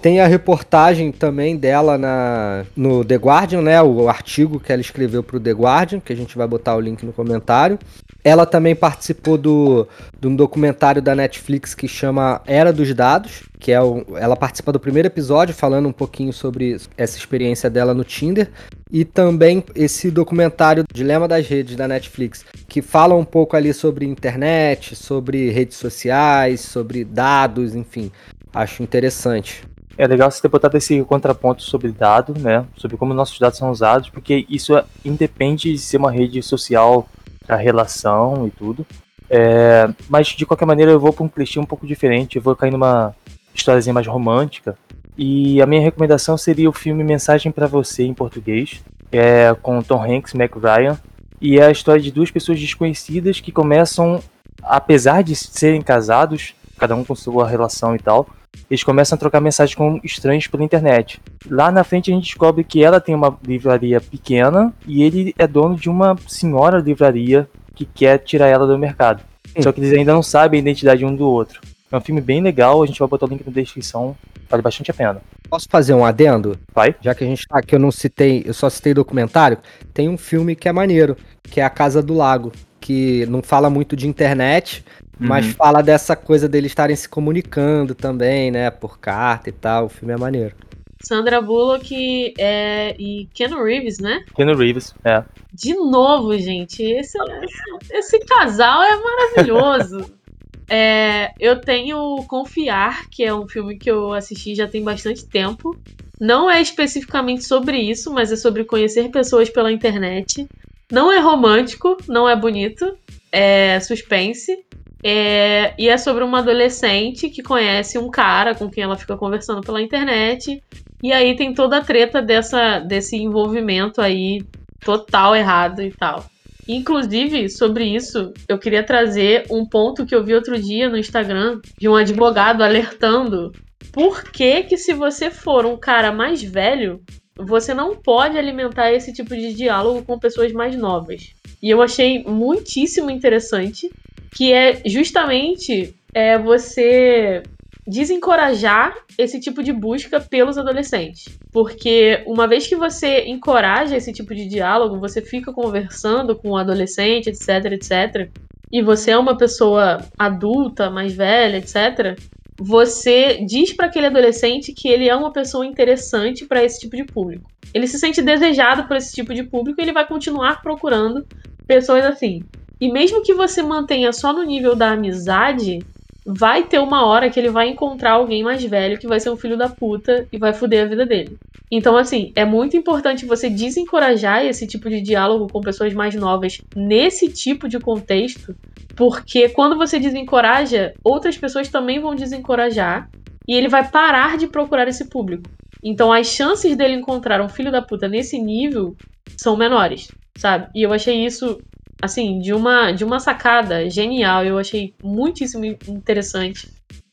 Tem 0.03 0.19
a 0.19 0.27
reportagem 0.27 1.13
também 1.13 1.55
dela 1.55 1.97
na, 1.97 2.65
no 2.75 3.05
The 3.05 3.15
Guardian, 3.15 3.61
né? 3.61 3.81
O 3.81 4.09
artigo 4.09 4.59
que 4.59 4.69
ela 4.69 4.81
escreveu 4.81 5.23
para 5.23 5.37
o 5.37 5.39
The 5.39 5.51
Guardian, 5.51 6.01
que 6.01 6.11
a 6.11 6.15
gente 6.15 6.37
vai 6.37 6.45
botar 6.45 6.75
o 6.75 6.81
link 6.81 7.05
no 7.05 7.13
comentário. 7.13 7.79
Ela 8.21 8.45
também 8.45 8.75
participou 8.75 9.37
do, 9.37 9.87
de 10.19 10.27
um 10.27 10.35
documentário 10.35 11.01
da 11.01 11.15
Netflix 11.15 11.73
que 11.73 11.87
chama 11.87 12.41
Era 12.45 12.73
dos 12.73 12.93
Dados, 12.93 13.43
que 13.57 13.71
é 13.71 13.81
o, 13.81 14.03
ela 14.17 14.35
participa 14.35 14.73
do 14.73 14.79
primeiro 14.79 15.07
episódio 15.07 15.55
falando 15.55 15.87
um 15.87 15.93
pouquinho 15.93 16.33
sobre 16.33 16.75
essa 16.97 17.17
experiência 17.17 17.69
dela 17.69 17.93
no 17.93 18.03
Tinder. 18.03 18.51
E 18.91 19.05
também 19.05 19.63
esse 19.73 20.11
documentário 20.11 20.83
Dilema 20.93 21.29
das 21.29 21.47
Redes 21.47 21.77
da 21.77 21.87
Netflix, 21.87 22.43
que 22.67 22.81
fala 22.81 23.15
um 23.15 23.23
pouco 23.23 23.55
ali 23.55 23.73
sobre 23.73 24.05
internet, 24.05 24.97
sobre 24.97 25.49
redes 25.49 25.77
sociais, 25.77 26.59
sobre 26.59 27.05
dados, 27.05 27.73
enfim. 27.73 28.11
Acho 28.53 28.83
interessante. 28.83 29.63
É 29.97 30.07
legal 30.07 30.29
você 30.29 30.41
ter 30.41 30.47
botado 30.47 30.75
esse 30.75 31.03
contraponto 31.03 31.61
sobre 31.61 31.91
dado, 31.91 32.33
né? 32.37 32.65
Sobre 32.77 32.97
como 32.97 33.13
nossos 33.13 33.37
dados 33.37 33.59
são 33.59 33.69
usados, 33.69 34.09
porque 34.09 34.45
isso 34.49 34.75
é- 34.75 34.85
independe 35.05 35.71
de 35.71 35.77
ser 35.77 35.97
uma 35.97 36.11
rede 36.11 36.41
social 36.41 37.07
para 37.45 37.55
relação 37.55 38.47
e 38.47 38.51
tudo. 38.51 38.85
É, 39.29 39.87
mas 40.09 40.27
de 40.27 40.45
qualquer 40.45 40.65
maneira 40.65 40.91
eu 40.91 40.99
vou 40.99 41.13
para 41.13 41.23
um 41.23 41.29
clichê 41.29 41.59
um 41.59 41.65
pouco 41.65 41.85
diferente, 41.85 42.35
eu 42.35 42.41
vou 42.41 42.55
cair 42.55 42.71
numa 42.71 43.15
historiazinha 43.53 43.93
mais 43.93 44.07
romântica. 44.07 44.75
E 45.17 45.61
a 45.61 45.65
minha 45.67 45.81
recomendação 45.81 46.37
seria 46.37 46.69
o 46.69 46.73
filme 46.73 47.03
Mensagem 47.03 47.51
para 47.51 47.67
Você 47.67 48.03
em 48.03 48.13
português, 48.13 48.83
é 49.11 49.55
com 49.61 49.81
Tom 49.81 50.03
Hanks 50.03 50.33
e 50.33 50.37
Mac 50.37 50.55
Ryan. 50.55 50.97
E 51.39 51.59
é 51.59 51.65
a 51.65 51.71
história 51.71 52.01
de 52.01 52.11
duas 52.11 52.31
pessoas 52.31 52.59
desconhecidas 52.59 53.39
que 53.39 53.51
começam, 53.51 54.19
apesar 54.63 55.21
de 55.23 55.35
serem 55.35 55.81
casados, 55.81 56.55
cada 56.77 56.95
um 56.95 57.03
com 57.03 57.13
sua 57.13 57.47
relação 57.47 57.95
e 57.95 57.99
tal, 57.99 58.27
eles 58.69 58.83
começam 58.83 59.15
a 59.15 59.19
trocar 59.19 59.39
mensagens 59.39 59.75
com 59.75 59.99
estranhos 60.03 60.47
pela 60.47 60.63
internet. 60.63 61.19
Lá 61.49 61.71
na 61.71 61.83
frente 61.83 62.11
a 62.11 62.15
gente 62.15 62.25
descobre 62.25 62.63
que 62.63 62.83
ela 62.83 62.99
tem 62.99 63.13
uma 63.13 63.37
livraria 63.45 64.01
pequena 64.01 64.73
e 64.87 65.03
ele 65.03 65.33
é 65.37 65.45
dono 65.45 65.75
de 65.75 65.89
uma 65.89 66.15
senhora 66.27 66.79
livraria 66.79 67.47
que 67.75 67.85
quer 67.85 68.19
tirar 68.19 68.47
ela 68.47 68.65
do 68.65 68.77
mercado. 68.77 69.23
Hum. 69.55 69.61
Só 69.61 69.71
que 69.71 69.79
eles 69.79 69.93
ainda 69.93 70.13
não 70.13 70.23
sabem 70.23 70.59
a 70.59 70.61
identidade 70.61 71.05
um 71.05 71.15
do 71.15 71.27
outro. 71.27 71.61
É 71.91 71.97
um 71.97 72.01
filme 72.01 72.21
bem 72.21 72.41
legal, 72.41 72.81
a 72.81 72.87
gente 72.87 72.97
vai 72.97 73.07
botar 73.07 73.27
o 73.27 73.29
link 73.29 73.45
na 73.45 73.51
descrição, 73.51 74.17
vale 74.49 74.63
bastante 74.63 74.89
a 74.89 74.93
pena. 74.93 75.21
Posso 75.47 75.67
fazer 75.69 75.93
um 75.93 76.03
adendo? 76.03 76.57
Vai? 76.73 76.95
Já 76.99 77.13
que 77.13 77.23
a 77.23 77.27
gente 77.27 77.47
tá 77.47 77.59
aqui, 77.59 77.75
eu 77.75 77.79
não 77.79 77.91
citei, 77.91 78.41
eu 78.45 78.53
só 78.53 78.67
citei 78.67 78.95
documentário. 78.95 79.59
Tem 79.93 80.09
um 80.09 80.17
filme 80.17 80.55
que 80.55 80.67
é 80.67 80.71
maneiro, 80.71 81.15
que 81.43 81.61
é 81.61 81.63
A 81.63 81.69
Casa 81.69 82.01
do 82.01 82.15
Lago, 82.15 82.51
que 82.81 83.27
não 83.27 83.43
fala 83.43 83.69
muito 83.69 83.95
de 83.95 84.07
internet, 84.07 84.83
mas 85.23 85.45
Uhum. 85.47 85.53
fala 85.53 85.81
dessa 85.81 86.15
coisa 86.15 86.47
deles 86.47 86.71
estarem 86.71 86.95
se 86.95 87.07
comunicando 87.07 87.95
também, 87.95 88.51
né, 88.51 88.69
por 88.69 88.99
carta 88.99 89.49
e 89.49 89.51
tal. 89.51 89.85
O 89.85 89.89
filme 89.89 90.13
é 90.13 90.17
maneiro. 90.17 90.55
Sandra 91.01 91.41
Bullock 91.41 92.33
é, 92.37 92.95
e 92.97 93.27
Keanu 93.33 93.61
Reeves, 93.63 93.99
né? 93.99 94.23
Keanu 94.35 94.55
Reeves, 94.55 94.95
é. 95.03 95.23
De 95.53 95.73
novo, 95.75 96.37
gente, 96.37 96.81
esse, 96.81 97.17
esse, 97.17 97.93
esse 97.97 98.19
casal 98.19 98.81
é 98.83 98.95
maravilhoso. 98.97 100.11
É, 100.69 101.33
eu 101.39 101.59
tenho 101.59 102.23
Confiar, 102.25 103.09
que 103.09 103.21
é 103.23 103.33
um 103.33 103.47
filme 103.47 103.77
que 103.77 103.91
eu 103.91 104.13
assisti 104.13 104.55
já 104.55 104.65
tem 104.65 104.81
bastante 104.81 105.25
tempo. 105.25 105.77
Não 106.19 106.49
é 106.49 106.61
especificamente 106.61 107.43
sobre 107.43 107.77
isso, 107.77 108.11
mas 108.11 108.31
é 108.31 108.35
sobre 108.35 108.63
conhecer 108.63 109.11
pessoas 109.11 109.49
pela 109.49 109.71
internet. 109.71 110.47
Não 110.91 111.11
é 111.11 111.19
romântico, 111.19 111.97
não 112.07 112.29
é 112.29 112.35
bonito, 112.35 112.97
é 113.31 113.79
suspense. 113.81 114.63
É, 115.03 115.73
e 115.77 115.89
é 115.89 115.97
sobre 115.97 116.23
uma 116.23 116.39
adolescente 116.39 117.29
que 117.29 117.43
conhece 117.43 117.97
um 117.97 118.09
cara 118.09 118.55
com 118.55 118.69
quem 118.69 118.83
ela 118.83 118.97
fica 118.97 119.17
conversando 119.17 119.61
pela 119.61 119.81
internet. 119.81 120.63
E 121.01 121.11
aí 121.11 121.35
tem 121.35 121.53
toda 121.53 121.77
a 121.77 121.83
treta 121.83 122.21
dessa, 122.21 122.79
desse 122.79 123.17
envolvimento 123.17 123.99
aí 124.01 124.41
total 124.79 125.35
errado 125.35 125.81
e 125.81 125.91
tal. 125.91 126.25
Inclusive, 126.67 127.49
sobre 127.49 127.83
isso, 127.83 128.31
eu 128.47 128.57
queria 128.57 128.83
trazer 128.83 129.45
um 129.51 129.65
ponto 129.65 130.05
que 130.05 130.15
eu 130.15 130.23
vi 130.23 130.33
outro 130.33 130.57
dia 130.57 130.87
no 130.87 130.97
Instagram 130.97 131.59
de 131.77 131.89
um 131.89 131.95
advogado 131.95 132.63
alertando 132.63 133.51
por 133.91 134.23
que 134.23 134.63
que 134.63 134.77
se 134.77 134.93
você 134.93 135.29
for 135.29 135.65
um 135.65 135.77
cara 135.77 136.11
mais 136.11 136.41
velho, 136.41 137.01
você 137.35 137.73
não 137.73 137.95
pode 137.95 138.37
alimentar 138.37 138.91
esse 138.93 139.11
tipo 139.11 139.35
de 139.35 139.53
diálogo 139.53 140.03
com 140.03 140.17
pessoas 140.17 140.53
mais 140.53 140.75
novas. 140.75 141.33
E 141.61 141.69
eu 141.69 141.81
achei 141.81 142.23
muitíssimo 142.23 143.09
interessante, 143.09 143.89
que 144.35 144.51
é 144.51 144.81
justamente 144.85 145.95
é, 146.13 146.37
você 146.37 147.43
desencorajar 147.85 148.95
esse 149.17 149.39
tipo 149.39 149.61
de 149.61 149.73
busca 149.73 150.19
pelos 150.19 150.57
adolescentes. 150.57 151.37
Porque 151.51 152.23
uma 152.25 152.47
vez 152.47 152.65
que 152.65 152.75
você 152.75 153.25
encoraja 153.25 153.97
esse 153.97 154.11
tipo 154.13 154.33
de 154.33 154.47
diálogo, 154.47 154.99
você 154.99 155.21
fica 155.21 155.51
conversando 155.51 156.35
com 156.35 156.51
o 156.51 156.57
adolescente, 156.57 157.27
etc, 157.27 157.73
etc, 157.73 158.29
e 158.71 158.81
você 158.81 159.11
é 159.11 159.17
uma 159.17 159.37
pessoa 159.37 159.99
adulta, 160.17 160.89
mais 160.89 161.13
velha, 161.13 161.57
etc, 161.57 162.17
você 162.57 163.43
diz 163.45 163.73
para 163.73 163.87
aquele 163.87 164.07
adolescente 164.07 164.73
que 164.73 164.87
ele 164.87 165.09
é 165.09 165.15
uma 165.15 165.31
pessoa 165.31 165.65
interessante 165.65 166.45
para 166.45 166.63
esse 166.63 166.79
tipo 166.79 166.95
de 166.95 167.03
público. 167.03 167.51
Ele 167.73 167.87
se 167.87 167.99
sente 167.99 168.21
desejado 168.21 168.87
por 168.87 168.95
esse 168.95 169.13
tipo 169.13 169.33
de 169.33 169.43
público 169.43 169.81
e 169.81 169.83
ele 169.83 169.91
vai 169.91 170.07
continuar 170.07 170.61
procurando 170.61 171.25
pessoas 171.67 172.05
assim. 172.05 172.41
E 172.83 172.91
mesmo 172.91 173.23
que 173.23 173.33
você 173.33 173.63
mantenha 173.63 174.11
só 174.11 174.33
no 174.33 174.43
nível 174.43 174.75
da 174.75 174.91
amizade, 174.91 175.79
vai 176.25 176.63
ter 176.63 176.79
uma 176.79 177.05
hora 177.05 177.29
que 177.29 177.39
ele 177.39 177.47
vai 177.49 177.69
encontrar 177.69 178.11
alguém 178.11 178.43
mais 178.43 178.61
velho 178.61 178.99
que 178.99 179.07
vai 179.07 179.21
ser 179.21 179.29
um 179.29 179.37
filho 179.37 179.55
da 179.55 179.69
puta 179.69 180.27
e 180.33 180.37
vai 180.37 180.51
foder 180.51 180.83
a 180.83 180.89
vida 180.89 181.05
dele. 181.05 181.37
Então, 181.71 181.95
assim, 181.95 182.33
é 182.35 182.43
muito 182.43 182.75
importante 182.75 183.25
você 183.25 183.49
desencorajar 183.49 184.45
esse 184.45 184.67
tipo 184.67 184.89
de 184.89 184.99
diálogo 184.99 185.47
com 185.47 185.61
pessoas 185.61 185.93
mais 185.93 186.13
novas 186.13 186.57
nesse 186.75 187.31
tipo 187.31 187.69
de 187.69 187.79
contexto, 187.79 188.53
porque 188.97 189.47
quando 189.47 189.77
você 189.77 189.97
desencoraja, 189.97 190.93
outras 191.05 191.37
pessoas 191.37 191.69
também 191.69 192.01
vão 192.01 192.13
desencorajar 192.13 193.09
e 193.47 193.55
ele 193.55 193.69
vai 193.69 193.87
parar 193.89 194.37
de 194.37 194.47
procurar 194.47 194.89
esse 194.89 195.05
público. 195.05 195.49
Então, 195.81 196.11
as 196.11 196.27
chances 196.27 196.75
dele 196.75 196.95
encontrar 196.95 197.41
um 197.41 197.47
filho 197.47 197.71
da 197.71 197.81
puta 197.81 198.09
nesse 198.09 198.37
nível 198.37 198.93
são 199.37 199.55
menores, 199.55 200.09
sabe? 200.35 200.67
E 200.75 200.83
eu 200.83 200.91
achei 200.91 201.25
isso 201.25 201.57
assim, 202.01 202.39
de 202.39 202.53
uma, 202.53 202.91
de 202.91 203.03
uma 203.03 203.19
sacada 203.19 203.89
genial. 203.89 204.43
Eu 204.43 204.57
achei 204.57 204.93
muitíssimo 205.03 205.65
interessante. 205.65 206.69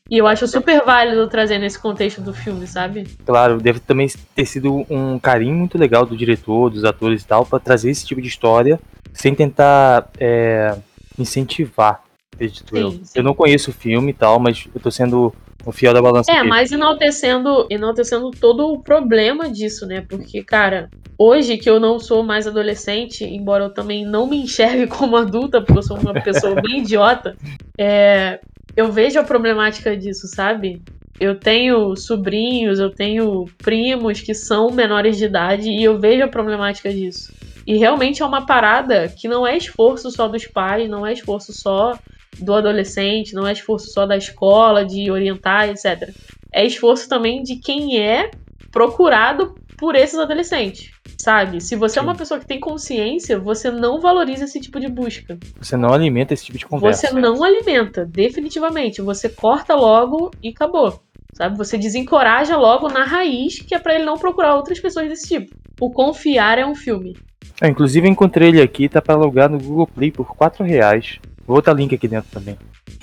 E 0.09 0.17
eu 0.17 0.27
acho 0.27 0.45
super 0.45 0.83
válido 0.83 1.25
trazer 1.29 1.57
nesse 1.57 1.79
contexto 1.79 2.19
do 2.19 2.33
filme, 2.33 2.67
sabe? 2.67 3.07
Claro, 3.25 3.61
deve 3.61 3.79
também 3.79 4.09
ter 4.35 4.45
sido 4.45 4.85
um 4.89 5.17
carinho 5.17 5.55
muito 5.55 5.77
legal 5.77 6.05
do 6.05 6.17
diretor, 6.17 6.69
dos 6.69 6.83
atores 6.83 7.23
e 7.23 7.25
tal, 7.25 7.45
para 7.45 7.59
trazer 7.59 7.89
esse 7.89 8.05
tipo 8.05 8.21
de 8.21 8.27
história 8.27 8.77
sem 9.13 9.33
tentar 9.33 10.09
é, 10.19 10.77
incentivar, 11.17 12.03
acredito 12.33 12.75
sim, 12.75 12.81
eu. 12.81 12.91
Sim. 12.91 13.01
Eu 13.15 13.23
não 13.23 13.33
conheço 13.33 13.71
o 13.71 13.73
filme 13.73 14.11
e 14.11 14.13
tal, 14.13 14.39
mas 14.39 14.67
eu 14.73 14.81
tô 14.81 14.91
sendo 14.91 15.33
o 15.65 15.71
fiel 15.71 15.93
da 15.93 16.01
balança. 16.01 16.31
É, 16.31 16.43
mas 16.43 16.71
enaltecendo, 16.71 17.67
enaltecendo 17.69 18.31
todo 18.31 18.71
o 18.71 18.81
problema 18.81 19.49
disso, 19.49 19.85
né? 19.85 20.03
Porque, 20.07 20.43
cara, 20.43 20.89
hoje 21.17 21.57
que 21.57 21.69
eu 21.69 21.79
não 21.79 21.99
sou 21.99 22.23
mais 22.23 22.47
adolescente, 22.47 23.23
embora 23.23 23.65
eu 23.65 23.73
também 23.73 24.05
não 24.05 24.27
me 24.27 24.37
enxergue 24.37 24.87
como 24.87 25.15
adulta, 25.15 25.61
porque 25.61 25.79
eu 25.79 25.83
sou 25.83 25.97
uma 25.97 26.13
pessoa 26.13 26.55
bem 26.61 26.79
idiota, 26.79 27.35
é, 27.77 28.39
eu 28.75 28.91
vejo 28.91 29.19
a 29.19 29.23
problemática 29.23 29.95
disso, 29.95 30.27
sabe? 30.27 30.81
Eu 31.19 31.39
tenho 31.39 31.95
sobrinhos, 31.95 32.79
eu 32.79 32.89
tenho 32.89 33.45
primos 33.59 34.21
que 34.21 34.33
são 34.33 34.71
menores 34.71 35.17
de 35.17 35.25
idade 35.25 35.69
e 35.69 35.83
eu 35.83 35.99
vejo 35.99 36.23
a 36.23 36.27
problemática 36.27 36.91
disso. 36.91 37.31
E 37.67 37.77
realmente 37.77 38.23
é 38.23 38.25
uma 38.25 38.45
parada 38.45 39.07
que 39.07 39.27
não 39.27 39.45
é 39.45 39.55
esforço 39.55 40.09
só 40.09 40.27
dos 40.27 40.47
pais, 40.47 40.89
não 40.89 41.05
é 41.05 41.13
esforço 41.13 41.53
só 41.53 41.97
do 42.39 42.53
adolescente, 42.53 43.33
não 43.33 43.47
é 43.47 43.53
esforço 43.53 43.91
só 43.91 44.05
da 44.05 44.17
escola 44.17 44.85
de 44.85 45.11
orientar, 45.11 45.69
etc. 45.69 46.09
É 46.53 46.65
esforço 46.65 47.07
também 47.07 47.43
de 47.43 47.57
quem 47.57 47.99
é 47.99 48.31
procurado 48.71 49.55
por 49.77 49.95
esses 49.95 50.17
adolescentes, 50.19 50.91
sabe? 51.17 51.59
Se 51.59 51.75
você 51.75 51.95
Sim. 51.95 52.01
é 52.01 52.03
uma 52.03 52.15
pessoa 52.15 52.39
que 52.39 52.45
tem 52.45 52.59
consciência, 52.59 53.39
você 53.39 53.71
não 53.71 53.99
valoriza 53.99 54.45
esse 54.45 54.59
tipo 54.59 54.79
de 54.79 54.87
busca. 54.87 55.39
Você 55.59 55.75
não 55.75 55.91
alimenta 55.91 56.35
esse 56.35 56.45
tipo 56.45 56.57
de 56.57 56.67
conversa. 56.67 57.07
Você 57.07 57.13
não 57.19 57.43
alimenta, 57.43 58.05
definitivamente. 58.05 59.01
Você 59.01 59.27
corta 59.27 59.73
logo 59.73 60.29
e 60.41 60.49
acabou. 60.49 61.01
Sabe? 61.33 61.57
Você 61.57 61.79
desencoraja 61.79 62.55
logo 62.57 62.89
na 62.89 63.03
raiz, 63.03 63.59
que 63.59 63.73
é 63.73 63.79
para 63.79 63.95
ele 63.95 64.05
não 64.05 64.17
procurar 64.17 64.55
outras 64.55 64.79
pessoas 64.79 65.09
desse 65.09 65.27
tipo. 65.27 65.55
O 65.79 65.89
Confiar 65.89 66.59
é 66.59 66.65
um 66.65 66.75
filme. 66.75 67.17
É, 67.59 67.67
inclusive 67.67 68.07
encontrei 68.07 68.49
ele 68.49 68.61
aqui, 68.61 68.87
tá 68.87 69.01
para 69.01 69.15
alugar 69.15 69.49
no 69.49 69.57
Google 69.57 69.87
Play 69.87 70.11
por 70.11 70.35
4 70.35 70.63
reais. 70.63 71.19
Vou 71.51 71.57
botar 71.57 71.73
link 71.73 71.93
aqui 71.93 72.07
dentro 72.07 72.29
também. 72.31 72.57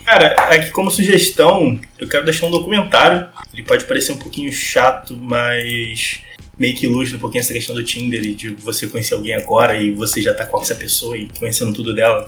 Cara, 0.07 0.29
aqui 0.49 0.71
como 0.71 0.91
sugestão, 0.91 1.79
eu 1.99 2.09
quero 2.09 2.25
deixar 2.25 2.47
um 2.47 2.51
documentário. 2.51 3.29
Ele 3.53 3.63
pode 3.63 3.85
parecer 3.85 4.13
um 4.13 4.17
pouquinho 4.17 4.51
chato, 4.51 5.15
mas 5.15 6.23
meio 6.59 6.75
que 6.75 6.87
ilustra 6.87 7.19
um 7.19 7.21
pouquinho 7.21 7.41
essa 7.41 7.53
questão 7.53 7.75
do 7.75 7.85
Tinder 7.85 8.25
e 8.25 8.35
de 8.35 8.49
você 8.55 8.87
conhecer 8.87 9.13
alguém 9.13 9.35
agora 9.35 9.77
e 9.77 9.91
você 9.91 10.23
já 10.23 10.33
tá 10.33 10.47
com 10.47 10.63
essa 10.63 10.75
pessoa 10.75 11.15
e 11.15 11.29
conhecendo 11.39 11.75
tudo 11.75 11.95
dela. 11.95 12.27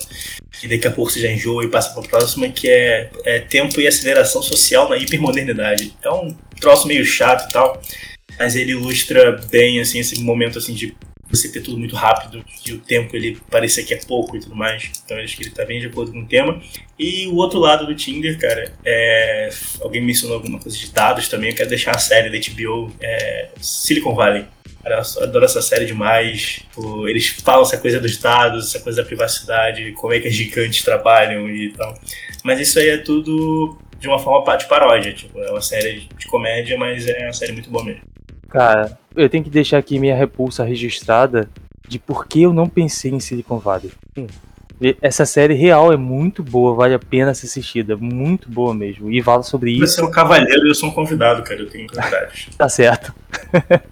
E 0.62 0.68
daqui 0.68 0.86
a 0.86 0.90
pouco 0.90 1.10
você 1.10 1.20
já 1.20 1.32
enjoa 1.32 1.64
e 1.64 1.68
passa 1.68 1.98
pra 1.98 2.02
próxima, 2.02 2.50
que 2.50 2.68
é, 2.68 3.10
é 3.24 3.38
tempo 3.38 3.80
e 3.80 3.86
aceleração 3.86 4.42
social 4.42 4.90
na 4.90 4.98
hipermodernidade. 4.98 5.96
É 6.02 6.10
um 6.10 6.36
troço 6.60 6.86
meio 6.86 7.06
chato 7.06 7.48
e 7.48 7.52
tal, 7.54 7.80
mas 8.38 8.56
ele 8.56 8.72
ilustra 8.72 9.40
bem 9.50 9.80
assim 9.80 10.00
esse 10.00 10.20
momento 10.20 10.58
assim 10.58 10.74
de 10.74 10.94
você 11.30 11.50
ter 11.50 11.60
tudo 11.60 11.78
muito 11.78 11.94
rápido 11.94 12.44
e 12.66 12.72
o 12.72 12.78
tempo 12.78 13.14
ele 13.14 13.38
parecer 13.50 13.84
que 13.84 13.94
é 13.94 13.98
pouco 13.98 14.36
e 14.36 14.40
tudo 14.40 14.54
mais. 14.54 14.90
Então 15.04 15.16
acho 15.18 15.36
que 15.36 15.44
ele 15.44 15.50
tá 15.50 15.64
bem 15.64 15.80
de 15.80 15.86
acordo 15.86 16.12
com 16.12 16.20
o 16.20 16.26
tema. 16.26 16.60
E 16.98 17.26
o 17.28 17.36
outro 17.36 17.58
lado 17.58 17.86
do 17.86 17.94
Tinder, 17.94 18.38
cara, 18.38 18.72
é... 18.84 19.48
alguém 19.80 20.02
mencionou 20.02 20.36
alguma 20.36 20.58
coisa 20.58 20.76
de 20.76 20.90
dados 20.92 21.28
também. 21.28 21.50
Eu 21.50 21.56
quero 21.56 21.68
deixar 21.68 21.92
a 21.92 21.98
série 21.98 22.28
da 22.28 22.52
HBO 22.52 22.92
é... 23.00 23.48
Silicon 23.60 24.14
Valley. 24.14 24.44
Cara, 24.82 25.02
eu 25.16 25.22
adoro 25.24 25.44
essa 25.44 25.60
série 25.60 25.84
demais. 25.84 26.60
Eles 27.06 27.28
falam 27.28 27.62
essa 27.62 27.76
coisa 27.78 28.00
dos 28.00 28.16
dados, 28.16 28.68
essa 28.68 28.82
coisa 28.82 29.02
da 29.02 29.06
privacidade, 29.06 29.92
como 29.92 30.14
é 30.14 30.20
que 30.20 30.28
as 30.28 30.34
gigantes 30.34 30.82
trabalham 30.82 31.48
e 31.48 31.70
tal. 31.72 31.98
Mas 32.42 32.60
isso 32.60 32.78
aí 32.78 32.88
é 32.88 32.98
tudo 32.98 33.78
de 33.98 34.08
uma 34.08 34.18
forma 34.18 34.56
de 34.56 34.66
paródia. 34.66 35.12
Tipo, 35.12 35.38
é 35.40 35.50
uma 35.50 35.60
série 35.60 36.08
de 36.18 36.26
comédia, 36.26 36.78
mas 36.78 37.06
é 37.06 37.24
uma 37.24 37.32
série 37.32 37.52
muito 37.52 37.70
boa 37.70 37.84
mesmo. 37.84 38.02
Cara, 38.48 38.98
eu 39.16 39.28
tenho 39.28 39.44
que 39.44 39.50
deixar 39.50 39.78
aqui 39.78 39.98
minha 39.98 40.16
repulsa 40.16 40.64
registrada 40.64 41.48
de 41.88 41.98
por 41.98 42.26
que 42.26 42.42
eu 42.42 42.52
não 42.52 42.68
pensei 42.68 43.10
em 43.10 43.20
Silicon 43.20 43.58
Valley. 43.58 43.90
Essa 45.02 45.26
série 45.26 45.54
real 45.54 45.92
é 45.92 45.96
muito 45.96 46.42
boa, 46.42 46.74
vale 46.74 46.94
a 46.94 46.98
pena 46.98 47.34
ser 47.34 47.46
assistida. 47.46 47.96
Muito 47.96 48.48
boa 48.48 48.72
mesmo. 48.72 49.10
E 49.10 49.22
fala 49.22 49.42
sobre 49.42 49.72
isso. 49.72 49.86
Você 49.86 50.00
é 50.00 50.04
um 50.04 50.10
cavaleiro 50.10 50.66
e 50.66 50.70
eu 50.70 50.74
sou 50.74 50.88
um 50.88 50.92
convidado, 50.92 51.42
cara. 51.42 51.60
Eu 51.60 51.68
tenho 51.68 51.86
convidado. 51.86 52.32
tá 52.56 52.68
certo. 52.68 53.14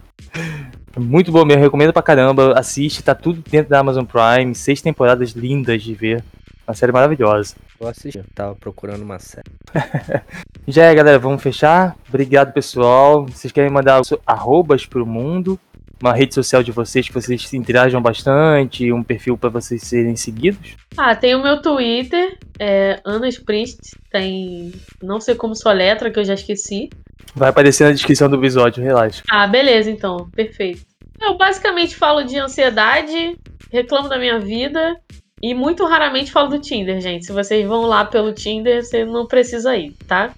muito 0.96 1.30
boa 1.30 1.44
mesmo, 1.44 1.62
recomendo 1.62 1.92
pra 1.92 2.02
caramba. 2.02 2.58
Assiste, 2.58 3.02
tá 3.02 3.14
tudo 3.14 3.42
dentro 3.50 3.68
da 3.68 3.80
Amazon 3.80 4.04
Prime. 4.04 4.54
Seis 4.54 4.80
temporadas 4.80 5.32
lindas 5.32 5.82
de 5.82 5.92
ver. 5.92 6.24
Uma 6.66 6.74
série 6.74 6.92
maravilhosa. 6.92 7.54
Vou 7.78 7.88
assistir, 7.88 8.24
tava 8.34 8.56
procurando 8.56 9.02
uma 9.02 9.20
série. 9.20 9.50
Já 10.66 10.86
é, 10.86 10.94
galera, 10.94 11.18
vamos 11.18 11.40
fechar. 11.40 11.96
Obrigado, 12.08 12.52
pessoal. 12.52 13.24
Vocês 13.24 13.52
querem 13.52 13.70
mandar 13.70 14.00
arrobas 14.26 14.84
pro 14.84 15.06
mundo? 15.06 15.58
Uma 16.02 16.12
rede 16.12 16.34
social 16.34 16.62
de 16.62 16.72
vocês 16.72 17.06
que 17.06 17.14
vocês 17.14 17.48
se 17.48 17.56
interajam 17.56 18.02
bastante, 18.02 18.92
um 18.92 19.02
perfil 19.02 19.38
para 19.38 19.48
vocês 19.48 19.82
serem 19.82 20.16
seguidos? 20.16 20.76
Ah, 20.96 21.14
tem 21.14 21.36
o 21.36 21.42
meu 21.42 21.62
Twitter, 21.62 22.36
é 22.58 23.00
Ana 23.04 23.28
Sprint, 23.28 23.76
tem 24.10 24.72
não 25.02 25.20
sei 25.20 25.34
como 25.34 25.56
sua 25.56 25.72
letra, 25.72 26.10
que 26.10 26.18
eu 26.18 26.24
já 26.24 26.34
esqueci. 26.34 26.88
Vai 27.34 27.50
aparecer 27.50 27.84
na 27.84 27.92
descrição 27.92 28.28
do 28.28 28.36
episódio, 28.36 28.82
relaxa. 28.82 29.22
Ah, 29.30 29.46
beleza, 29.46 29.90
então, 29.90 30.28
perfeito. 30.30 30.82
Eu 31.20 31.36
basicamente 31.36 31.96
falo 31.96 32.22
de 32.22 32.38
ansiedade, 32.38 33.36
reclamo 33.72 34.08
da 34.08 34.18
minha 34.18 34.38
vida 34.38 34.96
e 35.42 35.54
muito 35.54 35.84
raramente 35.84 36.32
falo 36.32 36.48
do 36.48 36.58
Tinder, 36.58 37.00
gente. 37.00 37.26
Se 37.26 37.32
vocês 37.32 37.66
vão 37.66 37.82
lá 37.82 38.04
pelo 38.04 38.32
Tinder, 38.32 38.84
você 38.84 39.04
não 39.04 39.26
precisa 39.26 39.76
ir, 39.76 39.94
tá? 40.06 40.32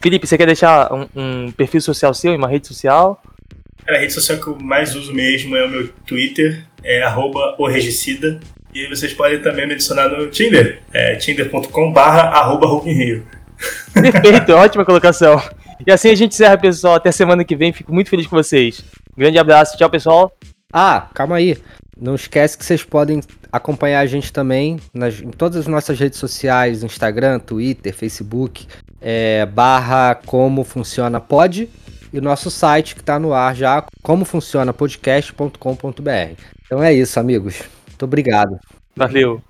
Felipe, 0.00 0.26
você 0.26 0.36
quer 0.38 0.46
deixar 0.46 0.92
um, 0.92 1.06
um 1.14 1.52
perfil 1.52 1.80
social 1.80 2.14
seu 2.14 2.32
em 2.32 2.36
uma 2.36 2.48
rede 2.48 2.68
social? 2.68 3.20
a 3.88 3.98
rede 3.98 4.12
social 4.12 4.38
que 4.38 4.46
eu 4.46 4.58
mais 4.60 4.94
uso 4.94 5.12
mesmo 5.12 5.56
é 5.56 5.64
o 5.64 5.68
meu 5.68 5.88
Twitter, 6.06 6.64
é 6.84 7.02
arroba 7.02 7.56
regicida. 7.68 8.38
E 8.74 8.86
vocês 8.88 9.12
podem 9.12 9.40
também 9.40 9.66
me 9.66 9.74
adicionar 9.74 10.08
no 10.08 10.30
Tinder, 10.30 10.80
é 10.94 11.16
tinder.com 11.16 11.92
barra 11.92 12.32
Perfeito, 13.92 14.52
ótima 14.52 14.84
colocação. 14.84 15.42
E 15.86 15.90
assim 15.90 16.10
a 16.10 16.14
gente 16.14 16.32
encerra, 16.32 16.56
pessoal. 16.56 16.94
Até 16.94 17.12
semana 17.12 17.44
que 17.44 17.56
vem. 17.56 17.72
Fico 17.72 17.92
muito 17.92 18.08
feliz 18.08 18.26
com 18.26 18.36
vocês. 18.36 18.82
grande 19.16 19.38
abraço. 19.38 19.76
Tchau, 19.76 19.90
pessoal. 19.90 20.32
Ah, 20.72 21.08
calma 21.12 21.36
aí. 21.36 21.58
Não 22.02 22.16
esquece 22.16 22.58
que 22.58 22.64
vocês 22.64 22.82
podem 22.82 23.20
acompanhar 23.52 24.00
a 24.00 24.06
gente 24.06 24.32
também 24.32 24.80
nas, 24.92 25.20
em 25.20 25.30
todas 25.30 25.56
as 25.58 25.66
nossas 25.68 26.00
redes 26.00 26.18
sociais, 26.18 26.82
Instagram, 26.82 27.38
Twitter, 27.38 27.94
Facebook, 27.94 28.66
é, 29.00 29.46
barra 29.46 30.16
como 30.26 30.64
funciona 30.64 31.20
pod 31.20 31.70
e 32.12 32.18
o 32.18 32.22
nosso 32.22 32.50
site 32.50 32.96
que 32.96 33.00
está 33.00 33.20
no 33.20 33.32
ar 33.32 33.54
já, 33.54 33.84
como 34.02 34.24
funciona 34.24 34.72
podcast.com.br. 34.72 36.42
Então 36.66 36.82
é 36.82 36.92
isso, 36.92 37.20
amigos. 37.20 37.62
Muito 37.86 38.04
obrigado. 38.04 38.58
Valeu. 38.96 39.40